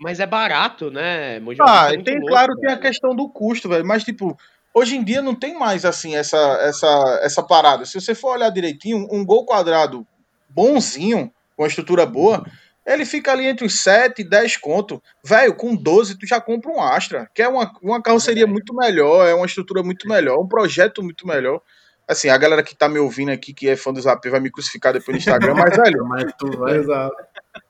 Mas 0.03 0.19
é 0.19 0.25
barato, 0.25 0.91
né? 0.91 1.41
ah, 1.62 1.93
é 1.93 1.98
tem, 2.01 2.15
louco, 2.15 2.27
claro, 2.27 2.53
velho. 2.55 2.60
tem 2.60 2.72
a 2.72 2.77
questão 2.77 3.15
do 3.15 3.29
custo, 3.29 3.69
velho. 3.69 3.86
Mas, 3.86 4.03
tipo, 4.03 4.38
Hoje 4.74 4.96
em 4.96 5.03
dia 5.03 5.22
não 5.22 5.36
tem 5.36 5.58
mais 5.58 5.86
assim 5.86 6.15
essa, 6.15 6.38
essa, 6.62 7.20
essa 7.22 7.44
parada. 7.44 7.86
Se 7.86 8.00
você 8.00 8.15
for 8.15 8.34
olhar 8.36 8.50
direitinho, 8.50 9.08
um 9.12 9.24
gol 9.24 9.46
quadrado 9.46 10.06
bonzinho, 10.50 11.32
com 11.56 11.63
a 11.63 11.68
estrutura 11.68 12.06
boa, 12.06 12.44
ele 12.86 13.06
fica 13.06 13.32
ali 13.32 13.46
entre 13.46 13.65
os 13.65 13.82
7 13.82 14.22
e 14.22 14.24
10 14.24 14.58
conto. 14.58 15.01
Velho, 15.24 15.56
com 15.56 15.75
12 15.75 16.18
tu 16.18 16.27
já 16.27 16.42
compra 16.42 16.72
um 16.72 16.82
Astra, 16.82 17.30
que 17.34 17.42
é 17.42 17.48
uma, 17.48 17.72
uma 17.82 18.01
carroceria 18.01 18.48
muito 18.48 18.74
melhor, 18.74 19.27
é 19.27 19.34
uma 19.34 19.46
estrutura 19.46 19.84
muito 19.84 20.08
melhor, 20.08 20.39
um 20.39 20.48
projeto 20.48 21.03
muito 21.03 21.25
melhor. 21.27 21.62
Assim, 22.06 22.27
a 22.27 22.38
galera 22.38 22.62
que 22.62 22.75
tá 22.75 22.89
me 22.89 23.00
ouvindo 23.00 23.32
aqui, 23.32 23.53
que 23.53 23.70
é 23.70 23.77
fã 23.77 23.94
do 23.94 24.01
Zap, 24.01 24.27
vai 24.30 24.39
me 24.42 24.51
crucificar 24.51 24.92
depois 24.92 25.15
no 25.15 25.20
Instagram, 25.20 25.53
mas, 25.56 25.77
velho. 25.77 26.03
mas 26.06 26.34
tu 26.38 26.58
vai. 26.58 26.77
Exato. 26.77 27.15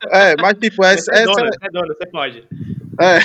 É, 0.10 0.36
mas 0.42 0.58
tipo, 0.58 0.84
essa. 0.84 1.04
Você 1.04 1.22
é 1.22 1.26
dono, 1.26 1.48
essa... 1.48 1.58
é 1.62 1.70
dono, 1.70 1.88
você 1.88 2.06
pode. 2.08 2.48
É. 3.02 3.20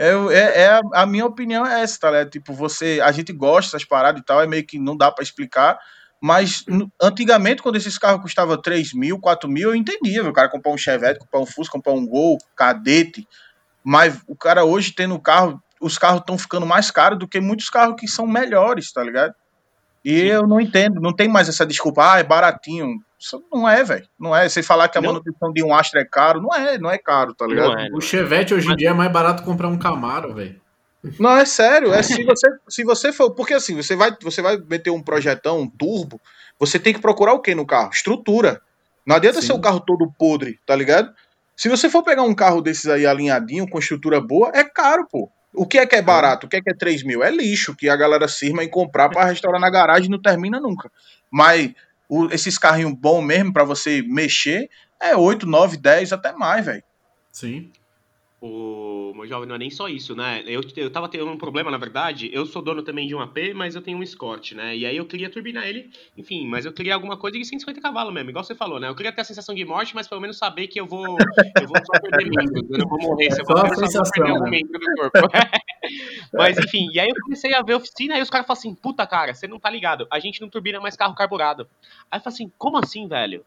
É, 0.00 0.12
é, 0.12 0.62
é, 0.62 0.80
a 0.94 1.04
minha 1.04 1.26
opinião 1.26 1.66
é 1.66 1.82
essa, 1.82 1.98
tá? 1.98 2.10
Ligado? 2.10 2.30
Tipo, 2.30 2.54
você, 2.54 3.00
a 3.02 3.10
gente 3.10 3.32
gosta 3.32 3.72
dessas 3.72 3.84
paradas 3.84 4.20
e 4.20 4.24
tal, 4.24 4.40
é 4.40 4.46
meio 4.46 4.64
que 4.64 4.78
não 4.78 4.96
dá 4.96 5.10
para 5.10 5.24
explicar, 5.24 5.76
mas 6.20 6.64
antigamente, 7.02 7.62
quando 7.62 7.76
esses 7.76 7.98
carros 7.98 8.22
custavam 8.22 8.60
3 8.60 8.92
mil, 8.94 9.18
4 9.18 9.48
mil, 9.48 9.70
eu 9.70 9.74
entendia, 9.74 10.22
o 10.22 10.32
cara 10.32 10.48
comprar 10.48 10.72
um 10.72 10.78
Chevette, 10.78 11.18
comprar 11.18 11.40
um 11.40 11.46
Fusca, 11.46 11.72
comprar 11.72 11.92
um 11.92 12.06
Gol, 12.06 12.38
Cadete, 12.54 13.26
mas 13.82 14.20
o 14.28 14.36
cara 14.36 14.64
hoje 14.64 14.92
tendo 14.92 15.18
carro, 15.18 15.60
os 15.80 15.98
carros 15.98 16.20
estão 16.20 16.38
ficando 16.38 16.66
mais 16.66 16.90
caros 16.92 17.18
do 17.18 17.26
que 17.26 17.40
muitos 17.40 17.68
carros 17.68 17.96
que 17.98 18.06
são 18.06 18.26
melhores, 18.26 18.92
tá 18.92 19.02
ligado? 19.02 19.34
E 20.04 20.20
Sim. 20.20 20.26
eu 20.26 20.46
não 20.46 20.60
entendo, 20.60 21.00
não 21.00 21.14
tem 21.14 21.28
mais 21.28 21.48
essa 21.48 21.66
desculpa, 21.66 22.14
ah, 22.14 22.18
é 22.20 22.24
baratinho. 22.24 22.98
Isso 23.18 23.42
não 23.52 23.68
é, 23.68 23.82
velho. 23.82 24.06
Não 24.18 24.34
é. 24.34 24.48
Você 24.48 24.62
falar 24.62 24.88
que 24.88 24.96
a 24.96 25.00
não. 25.00 25.12
manutenção 25.12 25.52
de 25.52 25.64
um 25.64 25.74
Astra 25.74 26.00
é 26.00 26.04
caro, 26.04 26.40
não 26.40 26.54
é, 26.54 26.78
não 26.78 26.90
é 26.90 26.98
caro, 26.98 27.34
tá 27.34 27.46
ligado? 27.46 27.78
É, 27.78 27.88
o 27.92 28.00
Chevette 28.00 28.54
hoje 28.54 28.70
em 28.70 28.76
dia 28.76 28.90
é 28.90 28.94
mais 28.94 29.10
barato 29.10 29.42
comprar 29.42 29.68
um 29.68 29.78
Camaro, 29.78 30.34
velho. 30.34 30.60
Não, 31.18 31.36
é 31.36 31.44
sério. 31.44 31.92
É 31.92 32.02
se 32.02 32.24
você, 32.24 32.48
se 32.68 32.84
você 32.84 33.12
for. 33.12 33.30
Porque 33.32 33.54
assim, 33.54 33.74
você 33.74 33.96
vai, 33.96 34.16
você 34.22 34.42
vai 34.42 34.56
meter 34.56 34.90
um 34.90 35.02
projetão, 35.02 35.60
um 35.60 35.68
turbo, 35.68 36.20
você 36.58 36.78
tem 36.78 36.92
que 36.92 37.00
procurar 37.00 37.34
o 37.34 37.40
que 37.40 37.54
no 37.54 37.66
carro? 37.66 37.90
Estrutura. 37.92 38.60
Não 39.06 39.16
adianta 39.16 39.40
Sim. 39.40 39.48
ser 39.48 39.52
o 39.54 39.60
carro 39.60 39.80
todo 39.80 40.12
podre, 40.18 40.58
tá 40.66 40.76
ligado? 40.76 41.12
Se 41.56 41.68
você 41.68 41.88
for 41.88 42.02
pegar 42.02 42.22
um 42.22 42.34
carro 42.34 42.60
desses 42.60 42.86
aí 42.86 43.06
alinhadinho, 43.06 43.68
com 43.68 43.78
estrutura 43.78 44.20
boa, 44.20 44.52
é 44.54 44.62
caro, 44.62 45.06
pô. 45.10 45.30
O 45.52 45.66
que 45.66 45.78
é 45.78 45.86
que 45.86 45.96
é 45.96 46.02
barato? 46.02 46.46
O 46.46 46.48
que 46.48 46.56
é 46.56 46.60
que 46.60 46.70
é 46.70 46.74
3 46.74 47.02
mil? 47.02 47.24
É 47.24 47.30
lixo 47.30 47.74
que 47.74 47.88
a 47.88 47.96
galera 47.96 48.28
cisma 48.28 48.62
em 48.62 48.68
comprar 48.68 49.08
para 49.08 49.24
restaurar 49.24 49.60
na 49.60 49.70
garagem 49.70 50.06
e 50.06 50.10
não 50.10 50.20
termina 50.20 50.60
nunca. 50.60 50.90
Mas 51.30 51.72
o, 52.08 52.26
esses 52.26 52.58
carrinhos 52.58 52.94
bons 52.94 53.22
mesmo 53.22 53.52
para 53.52 53.64
você 53.64 54.02
mexer 54.02 54.68
é 55.00 55.16
8, 55.16 55.46
9, 55.46 55.76
10, 55.76 56.12
até 56.12 56.32
mais, 56.32 56.64
velho. 56.64 56.82
Sim. 57.30 57.70
O 58.40 59.12
meu 59.16 59.26
jovem 59.26 59.48
não 59.48 59.56
é 59.56 59.58
nem 59.58 59.70
só 59.70 59.88
isso, 59.88 60.14
né? 60.14 60.44
Eu, 60.46 60.60
eu 60.76 60.90
tava 60.90 61.08
tendo 61.08 61.28
um 61.28 61.36
problema, 61.36 61.72
na 61.72 61.76
verdade. 61.76 62.30
Eu 62.32 62.46
sou 62.46 62.62
dono 62.62 62.84
também 62.84 63.08
de 63.08 63.14
um 63.14 63.20
AP, 63.20 63.52
mas 63.52 63.74
eu 63.74 63.82
tenho 63.82 63.98
um 63.98 64.02
Escort, 64.02 64.52
né? 64.52 64.76
E 64.76 64.86
aí 64.86 64.96
eu 64.96 65.04
queria 65.06 65.28
turbinar 65.28 65.66
ele, 65.66 65.90
enfim, 66.16 66.46
mas 66.46 66.64
eu 66.64 66.72
queria 66.72 66.94
alguma 66.94 67.16
coisa 67.16 67.36
de 67.36 67.44
150 67.44 67.80
cavalos 67.80 68.14
mesmo, 68.14 68.30
igual 68.30 68.44
você 68.44 68.54
falou, 68.54 68.78
né? 68.78 68.88
Eu 68.88 68.94
queria 68.94 69.12
ter 69.12 69.22
a 69.22 69.24
sensação 69.24 69.56
de 69.56 69.64
morte, 69.64 69.92
mas 69.92 70.06
pelo 70.06 70.20
menos 70.20 70.38
saber 70.38 70.68
que 70.68 70.80
eu 70.80 70.86
vou, 70.86 71.04
eu 71.60 71.66
vou 71.66 71.76
só 71.84 72.00
perder 72.00 72.30
membros, 72.30 72.70
eu 72.70 72.78
não 72.78 72.88
vou 72.88 73.00
morrer, 73.00 73.32
se 73.32 73.40
eu 73.40 73.44
vou 73.44 73.56
só 73.56 74.12
perder 74.14 74.30
algum 74.30 74.44
né? 74.44 74.50
membro 74.50 74.78
do 74.78 74.86
corpo. 74.94 75.18
mas 76.32 76.58
enfim, 76.58 76.88
e 76.92 77.00
aí 77.00 77.08
eu 77.08 77.16
comecei 77.24 77.52
a 77.54 77.62
ver 77.62 77.72
a 77.72 77.76
oficina 77.78 78.18
e 78.18 78.22
os 78.22 78.30
caras 78.30 78.46
falam 78.46 78.58
assim: 78.58 78.72
puta 78.72 79.04
cara, 79.04 79.34
você 79.34 79.48
não 79.48 79.58
tá 79.58 79.68
ligado, 79.68 80.06
a 80.12 80.20
gente 80.20 80.40
não 80.40 80.48
turbina 80.48 80.78
mais 80.78 80.94
carro 80.94 81.14
carburado. 81.14 81.66
Aí 82.08 82.20
eu 82.20 82.22
falo 82.22 82.34
assim: 82.34 82.52
como 82.56 82.78
assim, 82.78 83.08
velho? 83.08 83.44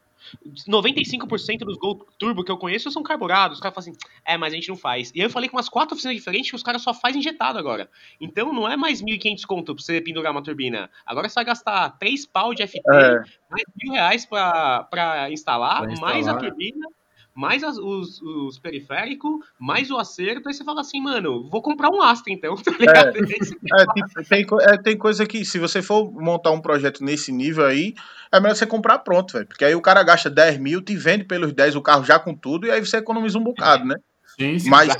95% 0.68 1.58
dos 1.58 1.76
Gol 1.76 2.06
Turbo 2.18 2.44
que 2.44 2.50
eu 2.50 2.58
conheço 2.58 2.90
são 2.90 3.02
carburados. 3.02 3.58
Os 3.58 3.62
caras 3.62 3.74
falam 3.74 3.90
assim, 3.90 4.10
é, 4.24 4.36
mas 4.36 4.52
a 4.52 4.56
gente 4.56 4.68
não 4.68 4.76
faz. 4.76 5.10
E 5.14 5.20
aí 5.20 5.26
eu 5.26 5.30
falei 5.30 5.48
com 5.48 5.56
umas 5.56 5.68
quatro 5.68 5.94
oficinas 5.94 6.16
diferentes 6.16 6.50
que 6.50 6.56
os 6.56 6.62
caras 6.62 6.82
só 6.82 6.92
fazem 6.94 7.20
injetado 7.20 7.58
agora. 7.58 7.90
Então 8.20 8.52
não 8.52 8.68
é 8.68 8.76
mais 8.76 9.02
1.500 9.02 9.44
conto 9.46 9.74
pra 9.74 9.82
você 9.82 10.00
pendurar 10.00 10.32
uma 10.32 10.42
turbina. 10.42 10.90
Agora 11.04 11.28
você 11.28 11.34
vai 11.34 11.44
gastar 11.44 11.90
3 11.98 12.26
pau 12.26 12.54
de 12.54 12.66
FT, 12.66 12.80
é. 12.92 13.22
mais 13.50 13.64
mil 13.82 13.92
reais 13.92 14.26
pra, 14.26 14.84
pra 14.84 15.30
instalar, 15.30 15.82
pra 15.82 15.92
instalar, 15.92 16.14
mais 16.14 16.28
a 16.28 16.36
turbina 16.36 16.86
mais 17.34 17.62
as, 17.64 17.78
os, 17.78 18.20
os 18.20 18.58
periféricos, 18.58 19.44
mais 19.58 19.90
o 19.90 19.96
acerto, 19.96 20.48
aí 20.48 20.54
você 20.54 20.64
fala 20.64 20.80
assim, 20.80 21.00
mano, 21.00 21.48
vou 21.48 21.62
comprar 21.62 21.90
um 21.90 22.02
Astra 22.02 22.32
então, 22.32 22.54
tá 22.62 22.70
ligado? 22.72 23.16
É, 23.16 23.20
é, 23.20 23.86
tipo, 23.94 24.28
tem, 24.28 24.46
é, 24.60 24.76
tem 24.78 24.96
coisa 24.96 25.26
que, 25.26 25.44
se 25.44 25.58
você 25.58 25.80
for 25.80 26.10
montar 26.12 26.50
um 26.50 26.60
projeto 26.60 27.02
nesse 27.02 27.32
nível 27.32 27.64
aí, 27.64 27.94
é 28.30 28.40
melhor 28.40 28.54
você 28.54 28.66
comprar 28.66 28.98
pronto, 28.98 29.32
velho, 29.32 29.46
porque 29.46 29.64
aí 29.64 29.74
o 29.74 29.80
cara 29.80 30.02
gasta 30.02 30.28
10 30.28 30.58
mil, 30.58 30.82
te 30.82 30.96
vende 30.96 31.24
pelos 31.24 31.52
10 31.52 31.76
o 31.76 31.82
carro 31.82 32.04
já 32.04 32.18
com 32.18 32.34
tudo, 32.34 32.66
e 32.66 32.70
aí 32.70 32.80
você 32.80 32.98
economiza 32.98 33.38
um 33.38 33.44
bocado, 33.44 33.84
né? 33.84 33.96
Sim, 34.38 34.58
sim, 34.58 34.70
Mas 34.70 34.94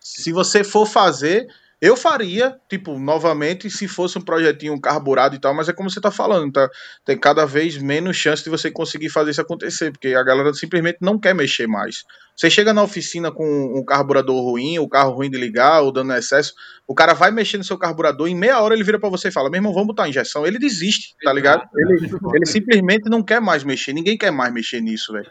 se 0.00 0.32
você 0.32 0.64
for 0.64 0.86
fazer, 0.86 1.46
eu 1.80 1.96
faria, 1.96 2.58
tipo, 2.68 2.98
novamente, 2.98 3.70
se 3.70 3.88
fosse 3.88 4.18
um 4.18 4.20
projetinho 4.20 4.78
carburado 4.78 5.34
e 5.34 5.38
tal, 5.38 5.54
mas 5.54 5.68
é 5.68 5.72
como 5.72 5.88
você 5.88 6.00
tá 6.00 6.10
falando, 6.10 6.52
tá? 6.52 6.68
Tem 7.06 7.18
cada 7.18 7.46
vez 7.46 7.78
menos 7.78 8.16
chance 8.16 8.44
de 8.44 8.50
você 8.50 8.70
conseguir 8.70 9.08
fazer 9.08 9.30
isso 9.30 9.40
acontecer, 9.40 9.90
porque 9.90 10.08
a 10.08 10.22
galera 10.22 10.52
simplesmente 10.52 10.98
não 11.00 11.18
quer 11.18 11.34
mexer 11.34 11.66
mais. 11.66 12.04
Você 12.36 12.50
chega 12.50 12.74
na 12.74 12.82
oficina 12.82 13.32
com 13.32 13.44
um 13.78 13.82
carburador 13.82 14.42
ruim, 14.42 14.78
o 14.78 14.88
carro 14.88 15.12
ruim 15.12 15.30
de 15.30 15.38
ligar, 15.38 15.80
ou 15.80 15.90
dando 15.90 16.12
excesso, 16.12 16.54
o 16.86 16.94
cara 16.94 17.14
vai 17.14 17.30
mexer 17.30 17.56
no 17.56 17.64
seu 17.64 17.78
carburador, 17.78 18.28
em 18.28 18.34
meia 18.34 18.60
hora 18.60 18.74
ele 18.74 18.84
vira 18.84 18.98
para 18.98 19.08
você 19.08 19.28
e 19.28 19.32
fala: 19.32 19.48
meu 19.48 19.58
irmão, 19.58 19.72
vamos 19.72 19.88
botar 19.88 20.08
injeção. 20.08 20.46
Ele 20.46 20.58
desiste, 20.58 21.14
tá 21.22 21.32
ligado? 21.32 21.66
Ele, 21.74 22.10
ele 22.34 22.46
simplesmente 22.46 23.08
não 23.08 23.22
quer 23.22 23.40
mais 23.40 23.64
mexer, 23.64 23.94
ninguém 23.94 24.18
quer 24.18 24.30
mais 24.30 24.52
mexer 24.52 24.80
nisso, 24.80 25.12
velho 25.12 25.30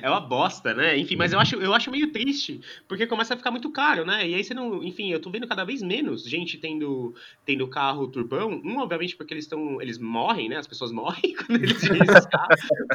é 0.00 0.08
uma 0.08 0.20
bosta, 0.20 0.72
né? 0.72 0.96
Enfim, 0.98 1.16
mas 1.16 1.32
eu 1.32 1.40
acho, 1.40 1.56
eu 1.56 1.74
acho 1.74 1.90
meio 1.90 2.12
triste, 2.12 2.60
porque 2.86 3.06
começa 3.06 3.34
a 3.34 3.36
ficar 3.36 3.50
muito 3.50 3.70
caro, 3.70 4.04
né? 4.04 4.28
E 4.28 4.34
aí 4.34 4.44
você 4.44 4.54
não. 4.54 4.82
Enfim, 4.82 5.10
eu 5.10 5.20
tô 5.20 5.30
vendo 5.30 5.46
cada 5.46 5.64
vez 5.64 5.82
menos 5.82 6.24
gente 6.24 6.58
tendo, 6.58 7.14
tendo 7.44 7.66
carro 7.68 8.08
turbão. 8.08 8.60
Um, 8.64 8.78
obviamente, 8.78 9.16
porque 9.16 9.34
eles 9.34 9.44
estão. 9.44 9.80
Eles 9.80 9.98
morrem, 9.98 10.48
né? 10.48 10.56
As 10.56 10.66
pessoas 10.66 10.92
morrem 10.92 11.34
quando 11.46 11.62
eles 11.62 11.80
dizem 11.80 11.98
isso. 12.02 12.28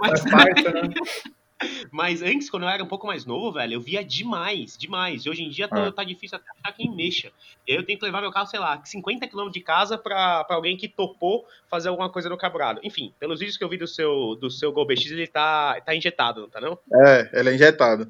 Mas, 0.01 0.25
né? 0.25 0.93
Mas 1.91 2.21
antes, 2.21 2.49
quando 2.49 2.63
eu 2.63 2.69
era 2.69 2.83
um 2.83 2.87
pouco 2.87 3.07
mais 3.07 3.25
novo, 3.25 3.51
velho, 3.51 3.73
eu 3.73 3.81
via 3.81 4.03
demais, 4.03 4.77
demais. 4.77 5.25
E 5.25 5.29
hoje 5.29 5.43
em 5.43 5.49
dia 5.49 5.67
tá, 5.67 5.87
é. 5.87 5.91
tá 5.91 6.03
difícil 6.03 6.37
até 6.37 6.49
achar 6.51 6.75
quem 6.75 6.93
mexa. 6.95 7.31
E 7.67 7.71
aí 7.71 7.77
eu 7.77 7.85
tenho 7.85 7.99
que 7.99 8.05
levar 8.05 8.21
meu 8.21 8.31
carro, 8.31 8.47
sei 8.47 8.59
lá, 8.59 8.81
50 8.83 9.27
km 9.27 9.49
de 9.49 9.59
casa 9.59 9.97
pra, 9.97 10.43
pra 10.43 10.55
alguém 10.55 10.77
que 10.77 10.87
topou 10.87 11.45
fazer 11.69 11.89
alguma 11.89 12.09
coisa 12.09 12.29
no 12.29 12.37
carburado. 12.37 12.79
Enfim, 12.83 13.13
pelos 13.19 13.39
vídeos 13.39 13.57
que 13.57 13.63
eu 13.63 13.69
vi 13.69 13.77
do 13.77 13.87
seu, 13.87 14.35
do 14.35 14.49
seu 14.49 14.71
Gol 14.71 14.85
BX, 14.85 15.11
ele 15.11 15.27
tá, 15.27 15.79
tá 15.81 15.95
injetado, 15.95 16.41
não 16.41 16.49
tá 16.49 16.61
não? 16.61 16.79
É, 16.93 17.29
ele 17.33 17.49
é 17.49 17.55
injetado. 17.55 18.09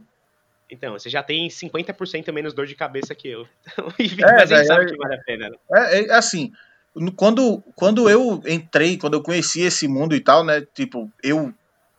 Então, 0.69 0.93
você 0.93 1.09
já 1.09 1.23
tem 1.23 1.47
50% 1.47 2.31
menos 2.31 2.53
dor 2.53 2.67
de 2.67 2.75
cabeça 2.75 3.15
que 3.15 3.27
eu. 3.27 3.47
Enfim, 3.99 4.21
é, 4.21 4.33
mas 4.33 4.51
a 4.51 4.57
gente 4.57 4.67
sabe 4.67 4.83
é, 4.83 4.87
que 4.87 4.97
vale 4.97 5.15
a 5.15 5.23
pena. 5.23 5.49
Né? 5.49 5.57
É, 5.71 6.05
é, 6.05 6.11
assim, 6.13 6.51
quando, 7.15 7.63
quando 7.75 8.07
eu 8.07 8.41
entrei, 8.47 8.97
quando 8.97 9.15
eu 9.15 9.23
conheci 9.23 9.61
esse 9.61 9.87
mundo 9.87 10.15
e 10.15 10.19
tal, 10.19 10.43
né, 10.43 10.61
tipo, 10.73 11.11
eu 11.23 11.51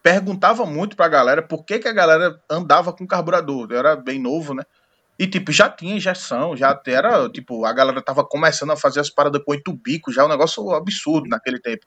perguntava 0.03 0.65
muito 0.65 0.97
pra 0.97 1.09
galera 1.09 1.43
por 1.43 1.65
que, 1.65 1.79
que 1.79 1.89
a 1.89 1.93
galera 1.93 2.41
andava 2.49 2.93
com 2.93 3.07
carburador. 3.07 3.69
Eu 3.71 3.79
era 3.79 3.97
bem 3.97 4.19
novo, 4.19 4.55
né? 4.55 4.63
E, 5.19 5.27
tipo, 5.27 5.53
já 5.53 5.69
tinha 5.69 5.97
injeção, 5.97 6.57
já 6.57 6.81
era, 6.87 7.29
tipo, 7.29 7.67
a 7.67 7.73
galera 7.73 8.01
tava 8.01 8.25
começando 8.25 8.71
a 8.71 8.77
fazer 8.77 9.01
as 9.01 9.11
paradas 9.11 9.43
com 9.45 9.51
oito 9.53 9.73
bicos, 9.73 10.15
já 10.15 10.25
um 10.25 10.29
negócio 10.29 10.71
absurdo 10.73 11.29
naquele 11.29 11.61
tempo. 11.61 11.85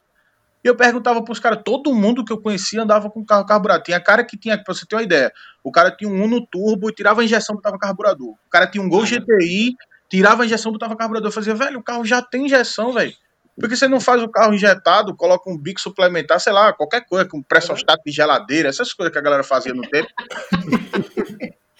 E 0.63 0.67
eu 0.67 0.75
perguntava 0.75 1.21
pros 1.23 1.39
caras, 1.39 1.61
todo 1.65 1.93
mundo 1.93 2.23
que 2.23 2.31
eu 2.31 2.39
conhecia 2.39 2.83
andava 2.83 3.09
com 3.09 3.25
carro 3.25 3.45
carburado. 3.45 3.83
Tinha 3.83 3.99
cara 3.99 4.23
que 4.23 4.37
tinha, 4.37 4.55
pra 4.63 4.73
você 4.73 4.85
ter 4.85 4.95
uma 4.95 5.03
ideia, 5.03 5.31
o 5.63 5.71
cara 5.71 5.91
tinha 5.91 6.09
um 6.09 6.23
Uno 6.23 6.45
Turbo 6.45 6.89
e 6.89 6.93
tirava 6.93 7.21
a 7.21 7.23
injeção, 7.23 7.55
botava 7.55 7.77
carburador. 7.77 8.29
O 8.29 8.49
cara 8.49 8.67
tinha 8.67 8.81
um 8.83 8.87
Gol 8.87 9.03
GTI, 9.03 9.75
tirava 10.07 10.43
a 10.43 10.45
injeção, 10.45 10.71
botava 10.71 10.95
carburador. 10.95 11.29
Eu 11.29 11.33
fazia, 11.33 11.55
velho, 11.55 11.79
o 11.79 11.83
carro 11.83 12.05
já 12.05 12.21
tem 12.21 12.45
injeção, 12.45 12.93
velho. 12.93 13.13
Por 13.59 13.69
que 13.69 13.75
você 13.75 13.87
não 13.87 13.99
faz 13.99 14.21
o 14.23 14.29
carro 14.29 14.53
injetado, 14.53 15.15
coloca 15.15 15.49
um 15.49 15.57
bico 15.57 15.79
suplementar, 15.79 16.39
sei 16.39 16.51
lá, 16.51 16.73
qualquer 16.73 17.05
coisa, 17.05 17.25
com 17.25 17.41
pré-stato 17.41 18.01
de 18.05 18.11
geladeira, 18.11 18.69
essas 18.69 18.93
coisas 18.93 19.11
que 19.11 19.19
a 19.19 19.21
galera 19.21 19.43
fazia 19.43 19.73
no 19.73 19.87
tempo. 19.87 20.09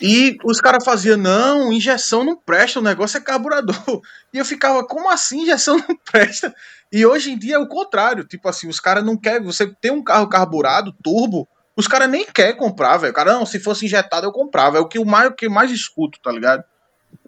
E 0.01 0.37
os 0.43 0.59
caras 0.59 0.83
faziam, 0.83 1.17
não, 1.17 1.71
injeção 1.71 2.23
não 2.23 2.35
presta, 2.35 2.79
o 2.79 2.83
negócio 2.83 3.17
é 3.17 3.21
carburador. 3.21 4.01
E 4.33 4.37
eu 4.37 4.45
ficava, 4.45 4.85
como 4.85 5.09
assim 5.09 5.43
injeção 5.43 5.77
não 5.77 5.97
presta? 6.11 6.53
E 6.91 7.05
hoje 7.05 7.31
em 7.31 7.37
dia 7.37 7.55
é 7.55 7.59
o 7.59 7.67
contrário, 7.67 8.23
tipo 8.23 8.47
assim, 8.49 8.67
os 8.67 8.79
caras 8.79 9.03
não 9.03 9.17
querem, 9.17 9.43
você 9.43 9.65
tem 9.81 9.91
um 9.91 10.03
carro 10.03 10.27
carburado, 10.27 10.93
turbo, 11.03 11.47
os 11.75 11.87
caras 11.87 12.09
nem 12.09 12.25
querem 12.25 12.55
comprar, 12.55 12.97
velho. 12.97 13.13
Cara, 13.13 13.33
não, 13.33 13.45
se 13.45 13.59
fosse 13.59 13.85
injetado 13.85 14.27
eu 14.27 14.31
comprava. 14.31 14.77
É 14.77 14.81
o 14.81 14.87
que 14.87 14.97
eu 14.97 15.05
mais, 15.05 15.29
o 15.29 15.33
que 15.33 15.49
mais 15.49 15.71
escuto, 15.71 16.19
tá 16.21 16.31
ligado? 16.31 16.63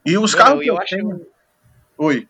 E 0.05 0.17
os 0.17 0.36
carros. 0.36 0.62
Eu, 0.62 0.75
eu 0.75 0.77
acho... 0.79 0.95
Tenho... 0.95 1.27
Oi. 1.97 2.27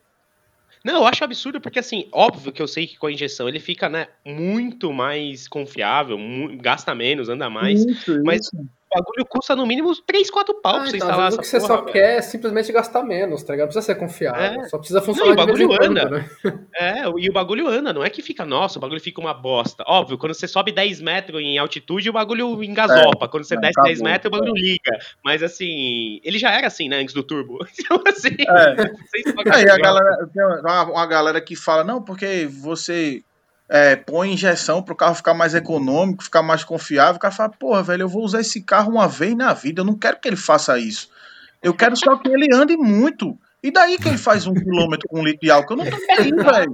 Não, 0.85 0.97
eu 0.97 1.07
acho 1.07 1.23
absurdo 1.23 1.59
porque, 1.59 1.79
assim, 1.79 2.07
óbvio 2.11 2.51
que 2.51 2.61
eu 2.61 2.67
sei 2.67 2.85
que 2.85 2.95
com 2.95 3.07
a 3.07 3.11
injeção 3.11 3.49
ele 3.49 3.59
fica, 3.59 3.89
né, 3.89 4.07
muito 4.23 4.93
mais 4.93 5.47
confiável, 5.47 6.15
muito, 6.15 6.61
gasta 6.61 6.93
menos, 6.93 7.27
anda 7.27 7.49
mais. 7.49 7.83
Isso, 7.83 8.21
mas 8.23 8.41
isso 8.41 8.55
bagulho 8.95 9.25
custa 9.25 9.55
no 9.55 9.65
mínimo 9.65 9.95
3, 9.95 10.29
4 10.29 10.61
pau 10.61 10.75
ah, 10.75 10.79
pra 10.79 10.85
você 10.89 10.97
então, 10.97 11.07
instalar 11.07 11.27
essa 11.27 11.37
que 11.41 11.47
você 11.47 11.59
só 11.59 11.81
velho. 11.81 11.91
quer 11.91 12.17
é 12.17 12.21
simplesmente 12.21 12.71
gastar 12.71 13.03
menos, 13.03 13.43
tá 13.43 13.53
ligado? 13.53 13.67
Não 13.67 13.73
precisa 13.73 13.93
ser 13.93 13.99
confiável. 13.99 14.61
É. 14.61 14.69
Só 14.69 14.77
precisa 14.77 15.01
funcionar 15.01 15.35
não, 15.35 15.43
o 15.43 15.45
bagulho 15.47 15.73
anda. 15.73 16.29
Quando, 16.41 16.55
né? 16.55 16.65
É, 16.75 17.03
e 17.17 17.29
o 17.29 17.33
bagulho 17.33 17.67
anda, 17.67 17.93
não 17.93 18.03
é 18.03 18.09
que 18.09 18.21
fica, 18.21 18.45
nossa, 18.45 18.77
o 18.77 18.81
bagulho 18.81 19.01
fica 19.01 19.19
uma 19.19 19.33
bosta. 19.33 19.83
Óbvio, 19.87 20.17
quando 20.17 20.33
você 20.33 20.47
sobe 20.47 20.71
10 20.71 21.01
metros 21.01 21.41
em 21.41 21.57
altitude, 21.57 22.09
o 22.09 22.13
bagulho 22.13 22.63
engasopa. 22.63 23.25
É, 23.25 23.27
quando 23.27 23.43
você 23.43 23.57
desce 23.57 23.81
10 23.81 24.01
metros, 24.01 24.27
o 24.27 24.31
bagulho 24.31 24.53
liga. 24.53 24.99
Mas 25.23 25.43
assim, 25.43 26.19
ele 26.23 26.37
já 26.37 26.51
era 26.51 26.67
assim, 26.67 26.89
né, 26.89 26.97
antes 26.97 27.13
do 27.13 27.23
turbo. 27.23 27.59
Então, 27.85 28.01
assim. 28.07 28.29
É. 28.39 29.55
Aí 29.55 29.69
a 29.69 29.77
galera, 29.77 30.27
tem 30.33 30.43
uma, 30.43 30.83
uma 30.83 31.05
galera 31.05 31.41
que 31.41 31.55
fala, 31.55 31.83
não, 31.83 32.01
porque 32.01 32.47
você 32.47 33.23
é, 33.67 33.95
põe 33.95 34.33
injeção 34.33 34.81
para 34.81 34.93
o 34.93 34.97
carro 34.97 35.15
ficar 35.15 35.33
mais 35.33 35.55
econômico, 35.55 36.23
ficar 36.23 36.43
mais 36.43 36.63
confiável. 36.63 37.15
O 37.15 37.19
cara 37.19 37.33
fala, 37.33 37.49
porra, 37.49 37.83
velho, 37.83 38.03
eu 38.03 38.09
vou 38.09 38.23
usar 38.23 38.41
esse 38.41 38.61
carro 38.61 38.91
uma 38.91 39.07
vez 39.07 39.35
na 39.35 39.53
vida, 39.53 39.81
eu 39.81 39.85
não 39.85 39.95
quero 39.95 40.19
que 40.19 40.27
ele 40.27 40.35
faça 40.35 40.77
isso. 40.77 41.09
Eu 41.61 41.73
quero 41.73 41.95
só 41.95 42.15
que 42.17 42.29
ele 42.29 42.53
ande 42.53 42.77
muito. 42.77 43.37
E 43.63 43.71
daí 43.71 43.97
que 43.97 44.07
ele 44.07 44.19
faz 44.19 44.45
um 44.45 44.53
quilômetro 44.53 45.07
com 45.09 45.19
um 45.19 45.23
litro 45.23 45.39
de 45.41 45.49
álcool? 45.49 45.73
Eu 45.73 45.77
não 45.77 45.89
tô 45.89 45.97
querendo, 45.97 46.43
velho. 46.43 46.73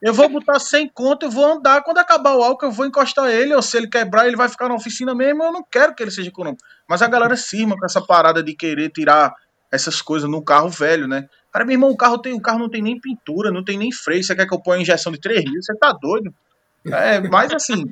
Eu 0.00 0.14
vou 0.14 0.28
botar 0.28 0.60
100 0.60 0.88
conto, 0.94 1.26
eu 1.26 1.30
vou 1.32 1.44
andar. 1.44 1.82
Quando 1.82 1.98
acabar 1.98 2.36
o 2.36 2.42
álcool, 2.44 2.66
eu 2.66 2.70
vou 2.70 2.86
encostar 2.86 3.28
ele. 3.28 3.52
Ou 3.52 3.60
se 3.60 3.76
ele 3.76 3.88
quebrar, 3.88 4.28
ele 4.28 4.36
vai 4.36 4.48
ficar 4.48 4.68
na 4.68 4.76
oficina 4.76 5.16
mesmo. 5.16 5.42
Eu 5.42 5.50
não 5.50 5.64
quero 5.68 5.92
que 5.92 6.00
ele 6.00 6.12
seja 6.12 6.28
econômico. 6.28 6.62
Mas 6.88 7.02
a 7.02 7.08
galera 7.08 7.36
cisma 7.36 7.76
com 7.76 7.84
essa 7.84 8.00
parada 8.00 8.40
de 8.40 8.54
querer 8.54 8.90
tirar 8.90 9.34
essas 9.72 10.02
coisas 10.02 10.28
no 10.28 10.44
carro 10.44 10.68
velho, 10.68 11.08
né? 11.08 11.26
Cara, 11.50 11.64
meu 11.64 11.72
irmão, 11.72 11.90
o 11.90 11.96
carro, 11.96 12.18
tem, 12.18 12.34
o 12.34 12.40
carro 12.40 12.58
não 12.58 12.68
tem 12.68 12.82
nem 12.82 13.00
pintura, 13.00 13.50
não 13.50 13.64
tem 13.64 13.78
nem 13.78 13.90
freio. 13.90 14.22
Você 14.22 14.36
quer 14.36 14.46
que 14.46 14.54
eu 14.54 14.60
ponha 14.60 14.82
injeção 14.82 15.10
de 15.10 15.18
3 15.18 15.44
mil? 15.44 15.62
Você 15.62 15.74
tá 15.76 15.92
doido? 15.92 16.32
É, 16.84 17.20
mas 17.28 17.52
assim, 17.52 17.84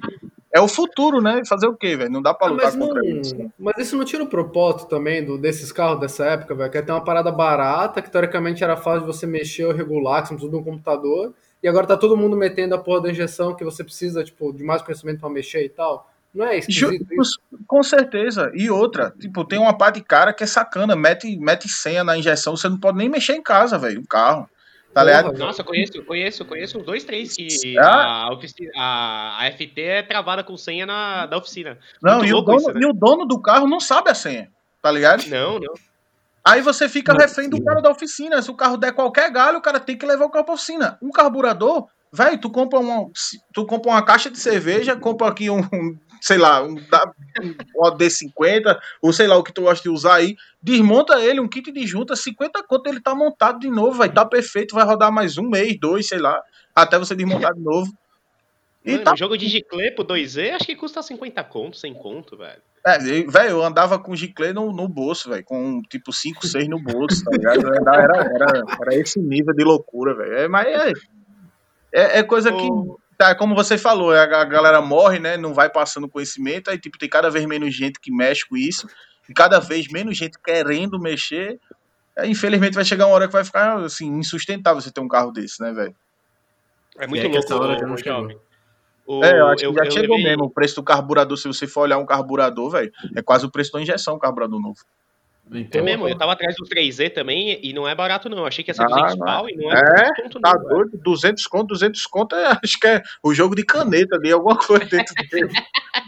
é 0.53 0.61
o 0.61 0.69
futuro, 0.69 1.23
né? 1.23 1.43
Fazer 1.49 1.66
o 1.66 1.77
quê, 1.77 1.97
velho? 1.97 2.11
Não 2.11 2.21
dá 2.21 2.35
pra 2.35 2.49
ah, 2.49 2.51
lutar 2.51 2.69
ah, 2.69 2.77
contra 2.77 3.03
não, 3.03 3.21
isso. 3.21 3.37
Né? 3.37 3.49
Mas 3.59 3.79
isso 3.79 3.97
não 3.97 4.05
tira 4.05 4.23
o 4.23 4.27
propósito 4.27 4.88
também 4.88 5.25
do, 5.25 5.38
desses 5.38 5.73
carros 5.73 6.01
dessa 6.01 6.27
época, 6.27 6.55
velho? 6.55 6.71
Que 6.71 6.79
é 6.79 6.83
ter 6.83 6.93
uma 6.93 7.05
parada 7.05 7.33
barata, 7.33 8.03
que 8.03 8.11
teoricamente 8.11 8.62
era 8.62 8.77
fácil 8.77 9.01
de 9.01 9.07
você 9.07 9.27
mexer 9.27 9.64
ou 9.64 9.73
regular, 9.73 10.23
que 10.23 10.29
você 10.29 10.35
precisa 10.35 10.53
de 10.53 10.59
um 10.59 10.64
computador. 10.64 11.33
E 11.62 11.69
agora 11.69 11.87
tá 11.87 11.97
todo 11.97 12.16
mundo 12.16 12.37
metendo 12.37 12.75
a 12.75 12.79
porra 12.79 13.03
da 13.03 13.11
injeção 13.11 13.55
que 13.55 13.64
você 13.64 13.85
precisa, 13.85 14.25
tipo, 14.25 14.53
de 14.53 14.64
mais 14.64 14.83
conhecimento 14.83 15.21
para 15.21 15.31
mexer 15.31 15.64
e 15.64 15.69
tal. 15.69 16.10
Não 16.35 16.47
é 16.47 16.59
esquisito 16.59 17.07
isso? 17.21 17.40
Com 17.66 17.83
certeza. 17.83 18.53
E 18.55 18.71
outra, 18.71 19.12
tipo, 19.19 19.45
tem 19.45 19.59
uma 19.59 19.77
parte 19.77 19.97
de 19.97 20.05
cara 20.05 20.33
que 20.33 20.45
é 20.45 20.47
sacana, 20.47 20.95
mete, 20.95 21.37
mete 21.38 21.69
senha 21.69 22.05
na 22.05 22.16
injeção, 22.16 22.57
você 22.57 22.69
não 22.69 22.79
pode 22.79 22.99
nem 22.99 23.09
mexer 23.09 23.35
em 23.35 23.43
casa, 23.43 23.79
velho, 23.79 24.01
o 24.01 24.07
carro. 24.07 24.49
Tá 24.93 25.05
ligado? 25.05 25.33
Nossa, 25.38 25.61
eu 25.61 25.64
conheço, 25.64 26.05
conheço, 26.05 26.45
conheço 26.45 26.79
uns 26.79 26.85
dois, 26.85 27.05
três 27.05 27.37
que 27.37 27.79
ah. 27.79 28.25
a, 28.25 28.33
oficina, 28.33 28.71
a, 28.77 29.47
a, 29.47 29.53
FT 29.53 29.81
é 29.81 30.03
travada 30.03 30.43
com 30.43 30.57
senha 30.57 30.85
na, 30.85 31.27
da 31.27 31.37
oficina. 31.37 31.79
Não, 32.03 32.25
e 32.25 32.35
o, 32.35 32.40
dono, 32.40 32.59
isso, 32.59 32.73
né? 32.73 32.81
e 32.83 32.87
o 32.87 32.93
dono 32.93 33.25
do 33.25 33.40
carro 33.40 33.69
não 33.69 33.79
sabe 33.79 34.11
a 34.11 34.14
senha, 34.14 34.51
tá 34.83 34.90
ligado? 34.90 35.25
Não, 35.29 35.61
não. 35.61 35.75
Aí 36.45 36.61
você 36.61 36.88
fica 36.88 37.12
não, 37.12 37.21
refém 37.21 37.49
do 37.49 37.62
cara 37.62 37.81
da 37.81 37.90
oficina. 37.90 38.43
Se 38.43 38.51
o 38.51 38.55
carro 38.55 38.77
der 38.77 38.93
qualquer 38.93 39.31
galho, 39.31 39.59
o 39.59 39.62
cara 39.62 39.79
tem 39.79 39.97
que 39.97 40.07
levar 40.07 40.25
o 40.25 40.31
carro 40.31 40.45
pra 40.45 40.55
oficina. 40.55 40.99
Um 41.01 41.11
carburador, 41.11 41.87
velho, 42.12 42.38
tu 42.38 42.51
compra 42.51 42.81
uma, 42.81 43.09
tu 43.53 43.64
compra 43.66 43.93
uma 43.93 44.03
caixa 44.03 44.29
de 44.29 44.38
cerveja, 44.38 44.97
compra 44.97 45.29
aqui 45.29 45.51
um, 45.51 45.61
sei 46.21 46.39
lá, 46.39 46.63
um, 46.63 46.75
um 46.75 47.97
D50, 47.97 48.79
ou 49.01 49.13
sei 49.13 49.27
lá 49.27 49.37
o 49.37 49.43
que 49.43 49.53
tu 49.53 49.63
gosta 49.63 49.83
de 49.83 49.89
usar 49.89 50.17
aí, 50.17 50.37
desmonta 50.63 51.21
ele, 51.21 51.41
um 51.41 51.49
kit 51.49 51.73
de 51.73 51.87
junta, 51.87 52.15
50 52.15 52.63
conto 52.65 52.89
ele 52.89 53.01
tá 53.01 53.15
montado 53.15 53.59
de 53.59 53.71
novo, 53.71 53.99
vai 53.99 54.13
tá 54.13 54.25
perfeito, 54.25 54.75
vai 54.75 54.85
rodar 54.85 55.11
mais 55.11 55.39
um 55.39 55.49
mês, 55.49 55.79
dois, 55.81 56.07
sei 56.07 56.19
lá, 56.19 56.41
até 56.75 56.99
você 56.99 57.15
desmontar 57.15 57.55
de 57.55 57.61
novo. 57.61 57.91
E 58.85 58.93
Mano, 58.93 59.05
tá... 59.05 59.17
jogo 59.17 59.37
de 59.37 59.47
Giclê 59.47 59.91
pro 59.91 60.05
2Z, 60.05 60.55
acho 60.55 60.67
que 60.67 60.77
custa 60.77 61.03
50 61.03 61.43
conto, 61.45 61.77
100 61.77 61.95
conto, 61.95 62.37
velho. 62.37 62.63
É, 62.87 62.99
velho, 62.99 63.51
eu 63.51 63.63
andava 63.63 63.99
com 63.99 64.17
Giclê 64.17 64.55
no, 64.55 64.73
no 64.73 64.89
bolso, 64.89 65.29
velho, 65.29 65.45
com 65.45 65.83
tipo 65.83 66.13
5, 66.13 66.47
6 66.47 66.69
no 66.69 66.83
bolso, 66.83 67.23
tá 67.25 67.31
ligado? 67.31 67.67
Era, 67.75 67.91
era, 67.91 68.65
era, 68.81 68.95
esse 68.95 69.21
nível 69.21 69.55
de 69.55 69.63
loucura, 69.63 70.15
velho. 70.15 70.35
É, 70.35 70.49
mas 70.49 70.67
é, 70.67 70.93
é, 71.93 72.19
é 72.21 72.23
coisa 72.23 72.51
que 72.51 72.69
tá, 73.21 73.35
como 73.35 73.55
você 73.55 73.77
falou, 73.77 74.13
a, 74.13 74.23
a 74.23 74.45
galera 74.45 74.81
morre, 74.81 75.19
né? 75.19 75.37
Não 75.37 75.53
vai 75.53 75.69
passando 75.69 76.09
conhecimento, 76.09 76.71
aí 76.71 76.79
tipo, 76.79 76.97
tem 76.97 77.09
cada 77.09 77.29
vez 77.29 77.45
menos 77.45 77.75
gente 77.75 78.01
que 78.01 78.11
mexe 78.11 78.49
com 78.49 78.57
isso, 78.57 78.89
e 79.29 79.35
cada 79.35 79.61
vez 79.61 79.89
menos 79.89 80.17
gente 80.17 80.39
querendo 80.43 80.99
mexer. 80.99 81.61
Aí, 82.17 82.31
infelizmente 82.31 82.75
vai 82.75 82.85
chegar 82.85 83.07
uma 83.07 83.15
hora 83.15 83.27
que 83.27 83.33
vai 83.33 83.45
ficar 83.45 83.79
assim, 83.81 84.09
insustentável 84.09 84.81
você 84.81 84.91
ter 84.91 85.03
um 85.03 85.09
carro 85.09 85.31
desse, 85.31 85.61
né, 85.63 85.71
velho? 85.71 85.95
É 86.99 87.07
muito 87.07 87.21
é 87.21 87.29
louco, 87.29 87.39
essa 87.39 87.57
hora 87.57 87.79
chegou. 87.99 88.41
O, 89.07 89.25
é, 89.25 89.39
eu 89.39 89.47
acho 89.49 89.69
que 89.69 89.75
já 89.75 89.85
eu 89.85 89.91
chegou 89.91 90.17
levei... 90.17 90.31
mesmo. 90.31 90.45
O 90.45 90.51
preço 90.51 90.77
do 90.77 90.83
carburador, 90.83 91.37
se 91.37 91.47
você 91.47 91.67
for 91.67 91.83
olhar 91.83 91.99
um 91.99 92.07
carburador, 92.07 92.71
velho, 92.71 92.93
é 93.15 93.21
quase 93.21 93.45
o 93.45 93.51
preço 93.51 93.73
da 93.73 93.83
injeção, 93.83 94.17
um 94.17 94.19
carburador 94.19 94.61
novo. 94.61 94.79
Então, 95.53 95.81
é 95.81 95.85
mesmo, 95.85 96.09
eu 96.09 96.17
tava 96.17 96.33
atrás 96.33 96.55
do 96.57 96.65
3Z 96.65 97.13
também 97.13 97.59
e 97.63 97.73
não 97.73 97.89
é 97.89 97.95
barato 97.95 98.29
não, 98.29 98.39
eu 98.39 98.47
achei 98.47 98.63
que 98.63 98.71
ia 98.71 98.75
ser 98.75 98.87
200 98.87 99.15
ah, 99.21 99.25
pau 99.25 99.49
e 99.49 99.57
não 99.57 99.73
é, 99.73 99.79
é 99.79 100.23
conto 100.23 100.41
tá 100.41 100.55
não. 100.55 100.69
doido, 100.69 100.99
200 101.03 101.47
conto, 101.47 101.67
200 101.69 102.07
conto, 102.07 102.37
é, 102.37 102.59
acho 102.63 102.79
que 102.79 102.87
é 102.87 103.03
o 103.23 103.35
jogo 103.35 103.57
de 103.57 103.65
caneta 103.65 104.17
ali, 104.17 104.31
alguma 104.31 104.57
coisa 104.57 104.85
dentro 104.85 105.15
dele. 105.31 105.53